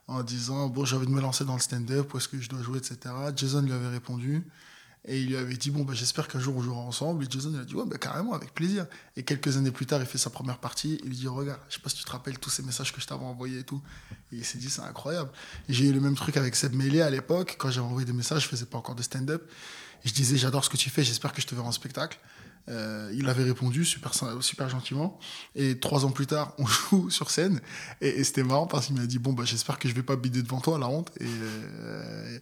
en 0.09 0.23
disant 0.23 0.69
Bon, 0.69 0.85
j'ai 0.85 0.97
envie 0.97 1.07
de 1.07 1.13
me 1.13 1.21
lancer 1.21 1.45
dans 1.45 1.55
le 1.55 1.61
stand-up, 1.61 2.13
où 2.13 2.19
est-ce 2.19 2.29
que 2.29 2.41
je 2.41 2.49
dois 2.49 2.61
jouer, 2.63 2.79
etc. 2.79 2.99
Jason 3.35 3.63
lui 3.63 3.73
avait 3.73 3.89
répondu 3.89 4.43
et 5.07 5.21
il 5.21 5.29
lui 5.29 5.37
avait 5.37 5.57
dit 5.57 5.71
Bon, 5.71 5.85
bah, 5.85 5.95
j'espère 5.95 6.29
qu'un 6.29 6.41
jour 6.41 6.57
on 6.57 6.63
jouera 6.63 6.81
ensemble. 6.81 7.25
Et 7.25 7.27
Jason 7.31 7.51
il 7.55 7.61
a 7.61 7.65
dit 7.65 7.75
Ouais, 7.75 7.85
bah, 7.87 7.97
carrément, 7.97 8.35
avec 8.35 8.53
plaisir. 8.53 8.87
Et 9.17 9.23
quelques 9.23 9.57
années 9.57 9.71
plus 9.71 9.87
tard, 9.87 10.01
il 10.01 10.07
fait 10.07 10.19
sa 10.19 10.31
première 10.31 10.59
partie. 10.59 11.01
Il 11.03 11.09
lui 11.09 11.17
dit 11.17 11.29
Regarde, 11.29 11.61
je 11.69 11.75
sais 11.75 11.81
pas 11.81 11.89
si 11.89 11.97
tu 11.97 12.05
te 12.05 12.11
rappelles 12.11 12.39
tous 12.39 12.51
ces 12.51 12.63
messages 12.63 12.93
que 12.93 13.01
je 13.01 13.07
t'avais 13.07 13.25
envoyés 13.25 13.61
et 13.61 13.65
tout. 13.65 13.81
Et 14.33 14.37
il 14.37 14.45
s'est 14.45 14.59
dit 14.59 14.69
C'est 14.69 14.83
incroyable. 14.83 15.31
J'ai 15.69 15.87
eu 15.87 15.93
le 15.93 16.01
même 16.01 16.17
truc 16.17 16.37
avec 16.37 16.55
Seb 16.55 16.75
Meillet 16.75 17.01
à 17.01 17.11
l'époque. 17.11 17.57
Quand 17.59 17.71
j'avais 17.71 17.87
envoyé 17.87 18.07
des 18.07 18.13
messages, 18.13 18.43
je 18.43 18.49
faisais 18.49 18.67
pas 18.67 18.79
encore 18.79 18.95
de 18.95 19.03
stand-up. 19.03 19.51
Je 20.05 20.13
disais 20.13 20.37
J'adore 20.37 20.65
ce 20.65 20.71
que 20.71 20.77
tu 20.77 20.91
fais, 20.91 21.03
j'espère 21.03 21.33
que 21.33 21.41
je 21.41 21.47
te 21.47 21.55
verrai 21.55 21.69
en 21.69 21.73
spectacle. 21.73 22.19
Euh, 22.69 23.11
il 23.15 23.29
avait 23.29 23.43
répondu 23.43 23.85
super, 23.85 24.13
super 24.41 24.69
gentiment. 24.69 25.19
Et 25.57 25.79
trois 25.79 26.05
ans 26.05 26.11
plus 26.11 26.27
tard, 26.27 26.53
on 26.59 26.67
joue 26.91 27.11
sur 27.11 27.31
scène. 27.31 27.61
Et, 28.01 28.23
c'était 28.25 28.43
marrant 28.43 28.67
parce 28.67 28.87
qu'il 28.87 28.97
m'a 28.97 29.07
dit 29.07 29.19
Bon, 29.19 29.33
bah, 29.33 29.45
j'espère 29.45 29.79
que 29.79 29.89
je 29.89 29.95
vais 29.95 30.03
pas 30.03 30.17
bider 30.17 30.43
devant 30.43 30.61
toi, 30.61 30.79
la 30.79 30.89
honte. 30.89 31.11
Et, 31.21 31.27
euh, 31.85 32.39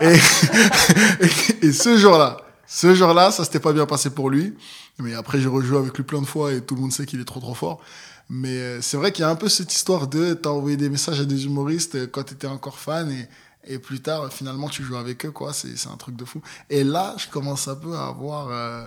et, 0.00 1.66
et, 1.66 1.72
ce 1.72 1.96
jour-là, 1.96 2.36
ce 2.66 2.94
jour-là, 2.94 3.30
ça 3.30 3.44
s'était 3.44 3.60
pas 3.60 3.72
bien 3.72 3.86
passé 3.86 4.10
pour 4.10 4.30
lui. 4.30 4.54
Mais 4.98 5.14
après, 5.14 5.40
j'ai 5.40 5.48
rejoué 5.48 5.78
avec 5.78 5.96
lui 5.96 6.04
plein 6.04 6.20
de 6.20 6.26
fois 6.26 6.52
et 6.52 6.60
tout 6.60 6.74
le 6.74 6.82
monde 6.82 6.92
sait 6.92 7.06
qu'il 7.06 7.20
est 7.20 7.24
trop 7.24 7.40
trop 7.40 7.54
fort. 7.54 7.80
Mais 8.28 8.58
euh, 8.58 8.80
c'est 8.82 8.96
vrai 8.96 9.10
qu'il 9.10 9.22
y 9.22 9.24
a 9.24 9.30
un 9.30 9.36
peu 9.36 9.48
cette 9.48 9.72
histoire 9.72 10.06
de 10.06 10.34
t'as 10.34 10.50
envoyé 10.50 10.76
des 10.76 10.90
messages 10.90 11.20
à 11.20 11.24
des 11.24 11.46
humoristes 11.46 11.94
euh, 11.94 12.06
quand 12.06 12.24
t'étais 12.24 12.46
encore 12.46 12.78
fan 12.78 13.10
et, 13.10 13.26
et 13.64 13.78
plus 13.78 14.00
tard, 14.00 14.30
finalement, 14.32 14.68
tu 14.68 14.82
joues 14.82 14.96
avec 14.96 15.24
eux, 15.24 15.30
quoi. 15.30 15.52
C'est 15.52 15.88
un 15.88 15.96
truc 15.96 16.16
de 16.16 16.24
fou. 16.24 16.42
Et 16.68 16.84
là, 16.84 17.14
je 17.18 17.28
commence 17.28 17.68
un 17.68 17.76
peu 17.76 17.94
à 17.94 18.06
avoir. 18.06 18.48
Euh, 18.50 18.86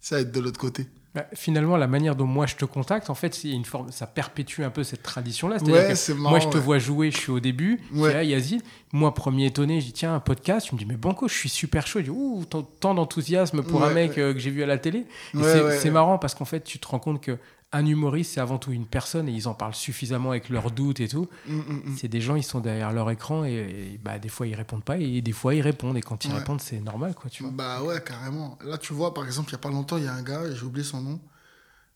ça 0.00 0.16
à 0.16 0.20
être 0.20 0.32
de 0.32 0.40
l'autre 0.40 0.58
côté. 0.60 0.86
Bah, 1.12 1.26
finalement, 1.34 1.76
la 1.76 1.88
manière 1.88 2.14
dont 2.14 2.24
moi 2.26 2.46
je 2.46 2.54
te 2.54 2.64
contacte, 2.64 3.10
en 3.10 3.16
fait, 3.16 3.34
c'est 3.34 3.48
une 3.50 3.64
forme, 3.64 3.90
ça 3.90 4.06
perpétue 4.06 4.62
un 4.62 4.70
peu 4.70 4.84
cette 4.84 5.02
tradition-là. 5.02 5.58
C'est-à-dire 5.58 5.74
Ouais, 5.74 6.14
moi, 6.30 6.38
je 6.38 6.46
te 6.48 6.56
ouais. 6.56 6.62
vois 6.62 6.78
jouer, 6.78 7.10
je 7.10 7.16
suis 7.16 7.32
au 7.32 7.40
début, 7.40 7.80
Ouais. 7.92 8.12
ah, 8.14 8.22
Yazid. 8.22 8.62
Moi, 8.92 9.12
premier 9.12 9.46
étonné, 9.46 9.80
je 9.80 9.86
dis, 9.86 9.92
tiens, 9.92 10.14
un 10.14 10.20
podcast. 10.20 10.68
Tu 10.68 10.74
me 10.76 10.78
dis, 10.78 10.86
mais 10.86 10.94
Banco, 10.96 11.26
je 11.26 11.34
suis 11.34 11.48
super 11.48 11.84
chaud. 11.88 11.98
Je 11.98 12.04
dis, 12.04 12.10
ouh, 12.10 12.44
tant, 12.44 12.94
d'enthousiasme 12.94 13.62
pour 13.64 13.82
un 13.84 13.90
mec 13.92 14.18
euh, 14.18 14.32
que 14.32 14.38
j'ai 14.38 14.50
vu 14.50 14.62
à 14.62 14.66
la 14.66 14.78
télé. 14.78 15.04
C'est 15.34 15.90
marrant 15.90 16.16
parce 16.18 16.36
qu'en 16.36 16.44
fait, 16.44 16.62
tu 16.62 16.78
te 16.78 16.86
rends 16.86 17.00
compte 17.00 17.20
que 17.20 17.36
un 17.72 17.86
humoriste, 17.86 18.32
c'est 18.34 18.40
avant 18.40 18.58
tout 18.58 18.72
une 18.72 18.86
personne 18.86 19.28
et 19.28 19.32
ils 19.32 19.46
en 19.46 19.54
parlent 19.54 19.74
suffisamment 19.74 20.30
avec 20.30 20.48
leurs 20.48 20.70
doutes 20.72 20.98
et 21.00 21.08
tout. 21.08 21.28
Mm, 21.46 21.54
mm, 21.54 21.82
mm. 21.90 21.96
C'est 21.96 22.08
des 22.08 22.20
gens, 22.20 22.34
ils 22.34 22.42
sont 22.42 22.60
derrière 22.60 22.92
leur 22.92 23.10
écran 23.10 23.44
et, 23.44 23.52
et, 23.94 23.98
bah, 24.02 24.18
des 24.18 24.28
fois, 24.28 24.46
ils 24.46 24.54
répondent 24.54 24.82
pas 24.84 24.98
et 24.98 25.22
des 25.22 25.32
fois, 25.32 25.54
ils 25.54 25.60
répondent. 25.60 25.96
Et 25.96 26.00
quand 26.02 26.24
ils 26.24 26.32
Ouais. 26.32 26.38
répondent, 26.38 26.60
c'est 26.60 26.80
normal, 26.80 27.14
quoi, 27.14 27.30
tu 27.30 27.42
vois. 27.44 27.52
Bah 27.52 27.82
ouais, 27.82 28.02
carrément. 28.02 28.58
Là, 28.64 28.76
tu 28.76 28.92
vois, 28.92 29.14
par 29.14 29.24
exemple, 29.24 29.50
il 29.50 29.52
y 29.52 29.54
a 29.54 29.58
pas 29.58 29.70
longtemps, 29.70 29.98
il 29.98 30.04
y 30.04 30.08
a 30.08 30.12
un 30.14 30.22
gars, 30.22 30.52
j'ai 30.52 30.64
oublié 30.64 30.84
son 30.84 31.00
nom. 31.00 31.20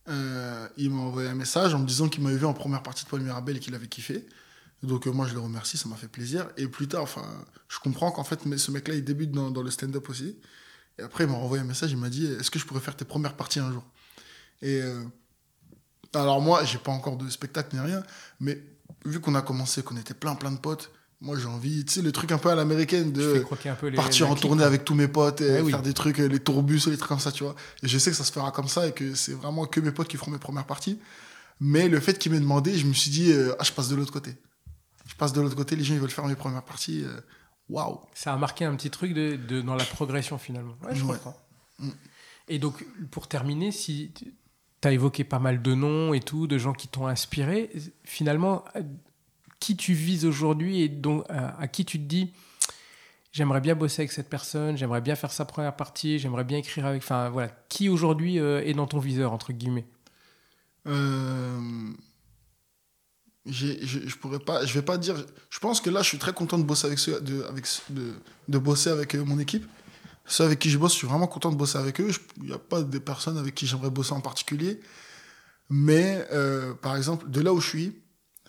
Euh, 0.08 0.68
il 0.76 0.90
m'a 0.90 1.00
envoyé 1.02 1.28
un 1.28 1.34
message 1.34 1.74
en 1.74 1.78
me 1.78 1.86
disant 1.86 2.08
qu'il 2.08 2.22
m'avait 2.22 2.36
vu 2.36 2.44
en 2.44 2.52
première 2.52 2.82
partie 2.82 3.04
de 3.04 3.08
Paul 3.08 3.20
Mirabel 3.22 3.56
et 3.56 3.60
qu'il 3.60 3.74
avait 3.74 3.86
kiffé. 3.88 4.26
Donc 4.82 5.06
euh, 5.06 5.10
moi, 5.12 5.26
je 5.26 5.34
le 5.34 5.40
remercie, 5.40 5.78
ça 5.78 5.88
m'a 5.88 5.96
fait 5.96 6.08
plaisir. 6.08 6.48
Et 6.58 6.68
plus 6.68 6.88
tard, 6.88 7.02
enfin, 7.02 7.24
je 7.68 7.78
comprends 7.78 8.12
qu'en 8.12 8.22
fait, 8.24 8.40
ce 8.58 8.70
mec-là, 8.70 8.94
il 8.94 9.02
débute 9.04 9.30
dans, 9.32 9.50
dans 9.50 9.62
le 9.62 9.70
stand-up 9.70 10.08
aussi. 10.10 10.36
Et 10.98 11.02
après, 11.02 11.24
il 11.24 11.30
m'a 11.30 11.36
renvoyé 11.36 11.62
un 11.62 11.66
message, 11.66 11.90
il 11.90 11.96
m'a 11.96 12.10
dit, 12.10 12.26
est-ce 12.26 12.50
que 12.50 12.58
je 12.58 12.66
pourrais 12.66 12.80
faire 12.80 12.94
tes 12.96 13.04
premières 13.06 13.34
parties 13.34 13.60
un 13.60 13.72
jour? 13.72 13.82
Et 14.62 14.80
euh, 14.82 15.02
alors 16.22 16.40
moi, 16.40 16.64
j'ai 16.64 16.78
pas 16.78 16.92
encore 16.92 17.16
de 17.16 17.28
spectacle 17.28 17.74
ni 17.76 17.80
rien, 17.80 18.02
mais 18.40 18.62
vu 19.04 19.20
qu'on 19.20 19.34
a 19.34 19.42
commencé, 19.42 19.82
qu'on 19.82 19.96
était 19.96 20.14
plein 20.14 20.34
plein 20.34 20.50
de 20.52 20.58
potes, 20.58 20.90
moi 21.20 21.38
j'ai 21.38 21.46
envie, 21.46 21.84
tu 21.84 21.94
sais, 21.94 22.02
le 22.02 22.12
truc 22.12 22.32
un 22.32 22.38
peu 22.38 22.50
à 22.50 22.54
l'américaine 22.54 23.12
de 23.12 23.44
les. 23.82 23.96
partir 23.96 24.30
en 24.30 24.34
tournée 24.34 24.64
avec 24.64 24.84
tous 24.84 24.94
mes 24.94 25.08
potes 25.08 25.40
et 25.40 25.56
Eh 25.58 25.60
oui. 25.62 25.70
faire 25.70 25.82
des 25.82 25.94
trucs, 25.94 26.20
euh, 26.20 26.28
les 26.28 26.40
tourbus, 26.40 26.80
les 26.86 26.96
trucs 26.96 27.08
comme 27.08 27.18
ça, 27.18 27.32
tu 27.32 27.44
vois. 27.44 27.54
Et 27.82 27.88
je 27.88 27.98
sais 27.98 28.10
que 28.10 28.16
ça 28.16 28.24
se 28.24 28.32
fera 28.32 28.50
comme 28.52 28.68
ça 28.68 28.86
et 28.88 28.92
que 28.92 29.14
c'est 29.14 29.32
vraiment 29.32 29.64
que 29.66 29.80
mes 29.80 29.90
potes 29.92 30.08
qui 30.08 30.16
feront 30.16 30.30
mes 30.30 30.38
premières 30.38 30.66
parties. 30.66 30.98
Mais 31.60 31.88
le 31.88 32.00
fait 32.00 32.18
qu'ils 32.18 32.32
m'aient 32.32 32.40
demandé, 32.40 32.76
je 32.76 32.86
me 32.86 32.92
suis 32.92 33.10
dit, 33.10 33.32
euh, 33.32 33.54
ah, 33.58 33.64
je 33.64 33.72
passe 33.72 33.88
de 33.88 33.94
l'autre 33.96 34.12
côté. 34.12 34.36
Je 35.06 35.14
passe 35.14 35.32
de 35.32 35.40
l'autre 35.40 35.54
côté, 35.56 35.76
les 35.76 35.84
gens 35.84 35.94
ils 35.94 36.00
veulent 36.00 36.10
faire 36.10 36.26
mes 36.26 36.34
premières 36.34 36.64
parties. 36.64 37.04
euh, 37.04 37.20
Waouh! 37.70 38.00
Ça 38.14 38.34
a 38.34 38.36
marqué 38.36 38.64
un 38.66 38.74
petit 38.76 38.90
truc 38.90 39.14
de, 39.14 39.36
de- 39.36 39.62
dans 39.62 39.74
la 39.76 39.84
progression 39.84 40.36
finalement. 40.36 40.76
Ouais, 40.82 40.94
je 40.94 41.02
Ouais. 41.04 41.12
comprends. 41.14 41.36
Mm. 41.78 41.90
Et 42.48 42.58
donc, 42.58 42.84
pour 43.10 43.28
terminer, 43.28 43.70
si 43.72 44.12
tu 44.88 44.94
évoqué 44.94 45.24
pas 45.24 45.38
mal 45.38 45.62
de 45.62 45.74
noms 45.74 46.14
et 46.14 46.20
tout, 46.20 46.46
de 46.46 46.58
gens 46.58 46.72
qui 46.72 46.88
t'ont 46.88 47.06
inspiré, 47.06 47.70
finalement, 48.04 48.64
euh, 48.76 48.82
qui 49.60 49.76
tu 49.76 49.94
vises 49.94 50.24
aujourd'hui 50.24 50.82
et 50.82 50.88
donc, 50.88 51.24
euh, 51.30 51.48
à 51.58 51.68
qui 51.68 51.84
tu 51.84 51.98
te 51.98 52.04
dis 52.04 52.32
j'aimerais 53.32 53.60
bien 53.60 53.74
bosser 53.74 54.02
avec 54.02 54.12
cette 54.12 54.28
personne, 54.28 54.76
j'aimerais 54.76 55.00
bien 55.00 55.16
faire 55.16 55.32
sa 55.32 55.44
première 55.44 55.74
partie, 55.74 56.18
j'aimerais 56.18 56.44
bien 56.44 56.58
écrire 56.58 56.86
avec. 56.86 57.02
Enfin, 57.02 57.30
voilà. 57.30 57.50
Qui 57.68 57.88
aujourd'hui 57.88 58.38
euh, 58.38 58.62
est 58.64 58.74
dans 58.74 58.86
ton 58.86 59.00
viseur, 59.00 59.32
entre 59.32 59.52
guillemets? 59.52 59.86
Je, 63.46 64.16
pourrais 64.16 64.38
pas, 64.38 64.64
je 64.64 64.74
vais 64.74 64.84
pas 64.84 64.98
dire. 64.98 65.16
Je 65.50 65.58
pense 65.58 65.80
que 65.80 65.90
là, 65.90 66.02
je 66.02 66.08
suis 66.08 66.18
très 66.18 66.32
content 66.32 66.58
de 66.58 66.62
bosser 66.62 66.86
avec 66.86 66.98
ceux, 66.98 67.20
de, 67.20 67.42
avec, 67.44 67.66
de, 67.90 68.14
de 68.48 68.58
bosser 68.58 68.90
avec 68.90 69.14
mon 69.14 69.38
équipe. 69.38 69.66
Ceux 70.26 70.44
avec 70.44 70.58
qui 70.58 70.70
je 70.70 70.78
bosse, 70.78 70.92
je 70.92 70.98
suis 70.98 71.06
vraiment 71.06 71.26
content 71.26 71.50
de 71.50 71.56
bosser 71.56 71.78
avec 71.78 72.00
eux. 72.00 72.10
Il 72.38 72.44
n'y 72.44 72.52
a 72.52 72.58
pas 72.58 72.82
des 72.82 73.00
personnes 73.00 73.36
avec 73.36 73.54
qui 73.54 73.66
j'aimerais 73.66 73.90
bosser 73.90 74.12
en 74.12 74.20
particulier. 74.20 74.80
Mais, 75.68 76.26
euh, 76.32 76.74
par 76.74 76.96
exemple, 76.96 77.28
de 77.28 77.40
là 77.40 77.52
où 77.52 77.60
je 77.60 77.68
suis, 77.68 78.02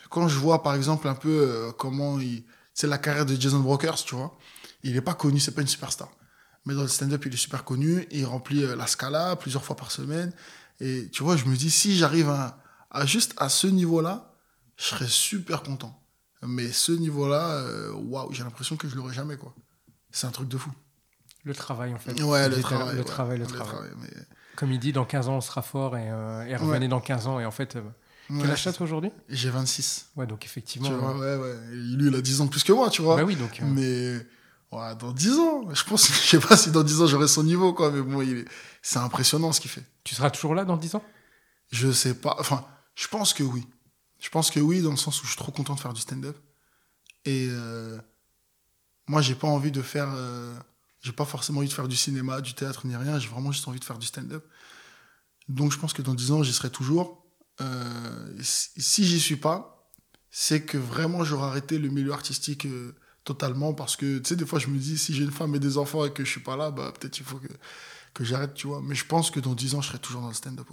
quand 0.10 0.28
je 0.28 0.38
vois, 0.38 0.64
par 0.64 0.76
exemple, 0.76 1.08
un 1.08 1.16
peu 1.16 1.30
euh, 1.30 1.72
comment 1.72 2.20
il. 2.20 2.46
C'est 2.74 2.88
la 2.88 2.98
carrière 2.98 3.26
de 3.26 3.36
Jason 3.40 3.60
Brokers, 3.60 4.04
tu 4.04 4.16
vois. 4.16 4.38
Il 4.84 4.94
n'est 4.94 5.02
pas 5.02 5.14
connu, 5.14 5.40
c'est 5.40 5.52
pas 5.52 5.62
une 5.62 5.68
superstar. 5.68 6.10
Mais 6.66 6.74
dans 6.74 6.82
le 6.82 6.88
stand-up, 6.88 7.26
il 7.26 7.34
est 7.34 7.38
super 7.38 7.64
connu. 7.64 8.06
Il 8.12 8.26
remplit 8.26 8.64
euh, 8.64 8.76
la 8.76 8.88
Scala 8.88 9.36
plusieurs 9.36 9.64
fois 9.64 9.76
par 9.76 9.92
semaine. 9.92 10.34
Et 10.80 11.10
tu 11.10 11.24
vois, 11.24 11.38
je 11.38 11.46
me 11.46 11.56
dis, 11.56 11.72
si 11.72 11.96
j'arrive 11.96 12.30
à, 12.30 13.06
juste 13.06 13.34
à 13.38 13.50
ce 13.50 13.68
niveau-là, 13.68 14.34
je 14.78 14.86
serais 14.86 15.08
super 15.08 15.64
content. 15.64 16.02
Mais 16.42 16.72
ce 16.72 16.92
niveau-là, 16.92 17.50
euh, 17.60 17.92
waouh, 17.94 18.34
j'ai 18.34 18.44
l'impression 18.44 18.76
que 18.76 18.90
je 18.90 18.96
l'aurai 18.96 19.14
jamais, 19.14 19.38
quoi. 19.38 19.56
C'est 20.12 20.28
un 20.28 20.32
truc 20.32 20.50
de 20.50 20.58
fou. 20.58 20.72
Le 21.46 21.54
travail, 21.56 21.94
en 21.94 22.00
fait. 22.00 22.22
Ouais, 22.22 22.50
le 22.50 22.60
travail. 22.60 22.94
Le 22.96 23.00
ouais, 23.00 23.04
travail, 23.06 23.38
le 23.40 23.46
travail. 23.48 23.90
mais- 24.02 24.10
Comme 24.56 24.72
il 24.72 24.80
dit, 24.80 24.92
dans 24.92 25.06
15 25.06 25.28
ans, 25.30 25.36
on 25.38 25.42
sera 25.42 25.62
fort 25.62 25.96
et, 25.98 26.10
euh, 26.10 26.44
et 26.46 26.56
revenez 26.56 26.88
dans 26.88 27.00
15 27.02 27.28
ans. 27.28 27.40
Et 27.40 27.46
en 27.46 27.52
fait, 27.52 27.76
euh, 27.76 27.82
ouais, 28.32 28.42
quel 28.42 28.52
âge 28.52 28.82
aujourd'hui? 28.82 29.12
J'ai 29.30 29.50
26. 29.52 30.08
Ouais, 30.16 30.26
donc 30.26 30.44
effectivement. 30.46 30.90
Tu 30.90 30.96
vois, 30.96 31.12
euh, 31.16 31.38
ouais, 31.40 31.44
ouais. 31.54 31.74
Et 31.74 31.76
lui, 31.76 32.08
il 32.08 32.16
a 32.16 32.22
10 32.22 32.42
ans 32.42 32.48
plus 32.48 32.64
que 32.64 32.74
moi, 32.74 32.90
tu 32.90 33.02
vois. 33.04 33.16
bah 33.18 33.24
oui, 33.24 33.36
donc. 33.36 33.60
euh, 33.62 33.66
Mais 33.66 34.78
ouais, 34.78 34.96
dans 34.96 35.12
10 35.12 35.38
ans, 35.38 35.66
je 35.74 35.84
pense, 35.84 36.08
je 36.08 36.14
sais 36.14 36.40
pas 36.40 36.58
si 36.58 36.72
dans 36.72 36.84
10 36.84 37.00
ans 37.02 37.06
j'aurai 37.08 37.28
son 37.28 37.44
niveau, 37.44 37.74
quoi. 37.74 37.92
Mais 37.92 38.02
bon, 38.02 38.22
il 38.22 38.40
est- 38.40 38.46
c'est 38.82 39.00
impressionnant 39.00 39.52
ce 39.52 39.62
qu'il 39.62 39.70
fait. 39.72 39.84
Tu 40.04 40.16
seras 40.16 40.32
toujours 40.32 40.56
là 40.56 40.66
dans 40.66 40.78
10 40.78 40.96
ans? 40.96 41.04
Je 41.72 41.92
sais 41.92 42.16
pas. 42.16 42.36
Enfin, 42.40 42.66
je 42.96 43.08
pense 43.08 43.34
que 43.34 43.44
oui. 43.44 43.68
Je 44.20 44.30
pense 44.30 44.50
que 44.50 44.60
oui, 44.60 44.82
dans 44.82 44.92
le 44.92 44.98
sens 44.98 45.22
où 45.22 45.26
je 45.26 45.32
suis 45.32 45.38
trop 45.38 45.52
content 45.52 45.76
de 45.76 45.80
faire 45.80 45.94
du 45.94 46.02
stand-up. 46.02 46.38
Et 47.26 47.50
moi, 49.08 49.22
j'ai 49.22 49.36
pas 49.36 49.48
envie 49.48 49.72
de 49.72 49.82
faire. 49.82 50.10
J'ai 51.06 51.12
pas 51.12 51.26
forcément 51.26 51.60
envie 51.60 51.68
de 51.68 51.74
faire 51.74 51.88
du 51.88 51.96
cinéma, 51.96 52.42
du 52.42 52.56
théâtre, 52.56 52.88
ni 52.88 52.96
rien. 52.96 53.20
J'ai 53.20 53.28
vraiment 53.28 53.52
juste 53.52 53.68
envie 53.68 53.80
de 53.80 53.86
faire 53.86 54.00
du 54.00 54.08
stand-up. 54.08 54.44
Donc, 55.48 55.72
je 55.72 55.78
pense 55.78 55.94
que 55.94 56.02
dans 56.02 56.16
10 56.16 56.32
ans, 56.32 56.42
j'y 56.42 56.52
serai 56.52 56.72
toujours. 56.72 57.28
Euh, 57.62 58.36
si 58.42 59.06
j'y 59.06 59.20
suis 59.20 59.36
pas, 59.36 59.92
c'est 60.32 60.64
que 60.64 60.80
vraiment, 60.80 61.24
j'aurai 61.24 61.46
arrêté 61.46 61.78
le 61.78 61.90
milieu 61.90 62.12
artistique 62.12 62.66
euh, 62.66 62.96
totalement. 63.24 63.76
Parce 63.76 63.96
que, 63.96 64.18
tu 64.18 64.30
sais, 64.30 64.36
des 64.36 64.48
fois, 64.48 64.58
je 64.58 64.66
me 64.66 64.80
dis, 64.80 64.98
si 64.98 65.14
j'ai 65.14 65.24
une 65.24 65.32
femme 65.32 65.54
et 65.54 65.60
des 65.60 65.78
enfants 65.78 66.06
et 66.06 66.12
que 66.12 66.26
je 66.26 66.30
suis 66.32 66.42
pas 66.42 66.58
là, 66.58 66.72
bah, 66.72 66.92
peut-être 67.00 67.20
il 67.20 67.24
faut 67.24 67.38
que, 67.38 67.54
que 68.16 68.24
j'arrête, 68.24 68.56
tu 68.56 68.66
vois. 68.66 68.82
Mais 68.82 68.96
je 68.96 69.06
pense 69.06 69.30
que 69.30 69.40
dans 69.40 69.54
10 69.54 69.76
ans, 69.76 69.82
je 69.82 69.90
serai 69.90 70.00
toujours 70.00 70.22
dans 70.22 70.30
le 70.30 70.34
stand-up. 70.34 70.68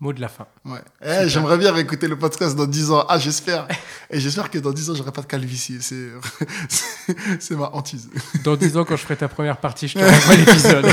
Mot 0.00 0.14
de 0.14 0.20
la 0.20 0.28
fin. 0.28 0.46
Ouais. 0.64 0.80
Eh, 1.04 1.28
j'aimerais 1.28 1.58
bien 1.58 1.72
réécouter 1.72 2.08
le 2.08 2.18
podcast 2.18 2.56
dans 2.56 2.66
10 2.66 2.90
ans. 2.90 3.04
Ah, 3.06 3.18
j'espère. 3.18 3.68
Et 4.08 4.18
j'espère 4.18 4.50
que 4.50 4.58
dans 4.58 4.72
10 4.72 4.90
ans, 4.90 4.94
j'aurai 4.94 5.12
pas 5.12 5.20
de 5.20 5.26
calvitie. 5.26 5.78
C'est, 5.80 7.50
ma 7.54 7.70
hantise. 7.74 8.08
Dans 8.42 8.56
10 8.56 8.78
ans, 8.78 8.84
quand 8.84 8.96
je 8.96 9.02
ferai 9.02 9.16
ta 9.16 9.28
première 9.28 9.58
partie, 9.58 9.88
je 9.88 9.94
te 9.98 10.04
renvoie 10.04 10.36
l'épisode. 10.36 10.86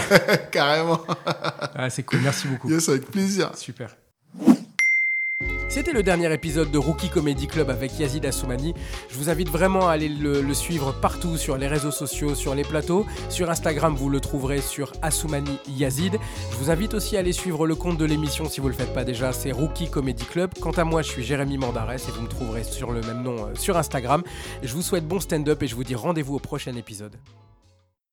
Carrément. 0.51 1.01
Ah, 1.73 1.89
c'est 1.89 2.03
cool, 2.03 2.19
merci 2.19 2.47
beaucoup. 2.47 2.69
Yes, 2.69 2.89
avec 2.89 3.09
plaisir. 3.09 3.51
Super. 3.55 3.95
C'était 5.70 5.91
le 5.91 6.01
dernier 6.01 6.34
épisode 6.34 6.72
de 6.72 6.78
Rookie 6.78 7.09
Comedy 7.09 7.45
Club 7.45 7.70
avec 7.70 7.99
Yazid 7.99 8.26
Assoumani. 8.26 8.74
Je 9.09 9.15
vous 9.18 9.30
invite 9.30 9.49
vraiment 9.49 9.89
à 9.89 9.91
aller 9.91 10.07
le, 10.07 10.53
suivre 10.53 10.93
partout 10.93 11.36
sur 11.38 11.57
les 11.57 11.68
réseaux 11.68 11.91
sociaux, 11.91 12.36
sur 12.36 12.55
les 12.55 12.63
plateaux. 12.63 13.05
Sur 13.30 13.49
Instagram, 13.49 13.93
vous 13.93 14.09
le 14.09 14.22
trouverez 14.22 14.61
sur 14.61 14.93
Assoumani 15.01 15.59
Yazid. 15.68 16.18
Je 16.51 16.55
vous 16.55 16.72
invite 16.72 16.93
aussi 16.93 17.18
à 17.18 17.20
aller 17.20 17.34
suivre 17.34 17.68
le 17.68 17.76
compte 17.76 17.97
de 17.97 18.05
l'émission 18.05 18.47
si 18.49 18.61
vous 18.61 18.68
ne 18.68 18.72
le 18.72 18.78
faites 18.78 18.93
pas 18.93 19.03
déjà, 19.03 19.34
c'est 19.34 19.51
Rookie 19.51 19.89
Comedy 19.89 20.26
Club. 20.26 20.51
Quant 20.59 20.72
à 20.72 20.86
moi, 20.86 21.01
je 21.01 21.09
suis 21.09 21.24
Jérémy 21.24 21.57
Mandarès 21.57 22.07
et 22.07 22.11
vous 22.11 22.22
me 22.22 22.30
trouverez 22.30 22.63
sur 22.63 22.91
le 22.91 23.01
même 23.01 23.22
nom 23.22 23.36
euh, 23.36 23.55
sur 23.55 23.78
Instagram. 23.78 24.24
Je 24.63 24.74
vous 24.74 24.82
souhaite 24.82 25.05
bon 25.05 25.20
stand-up 25.20 25.61
et 25.61 25.68
je 25.68 25.76
vous 25.76 25.84
dis 25.84 25.95
rendez-vous 25.95 26.36
au 26.36 26.39
prochain 26.39 26.76
épisode. 26.76 27.18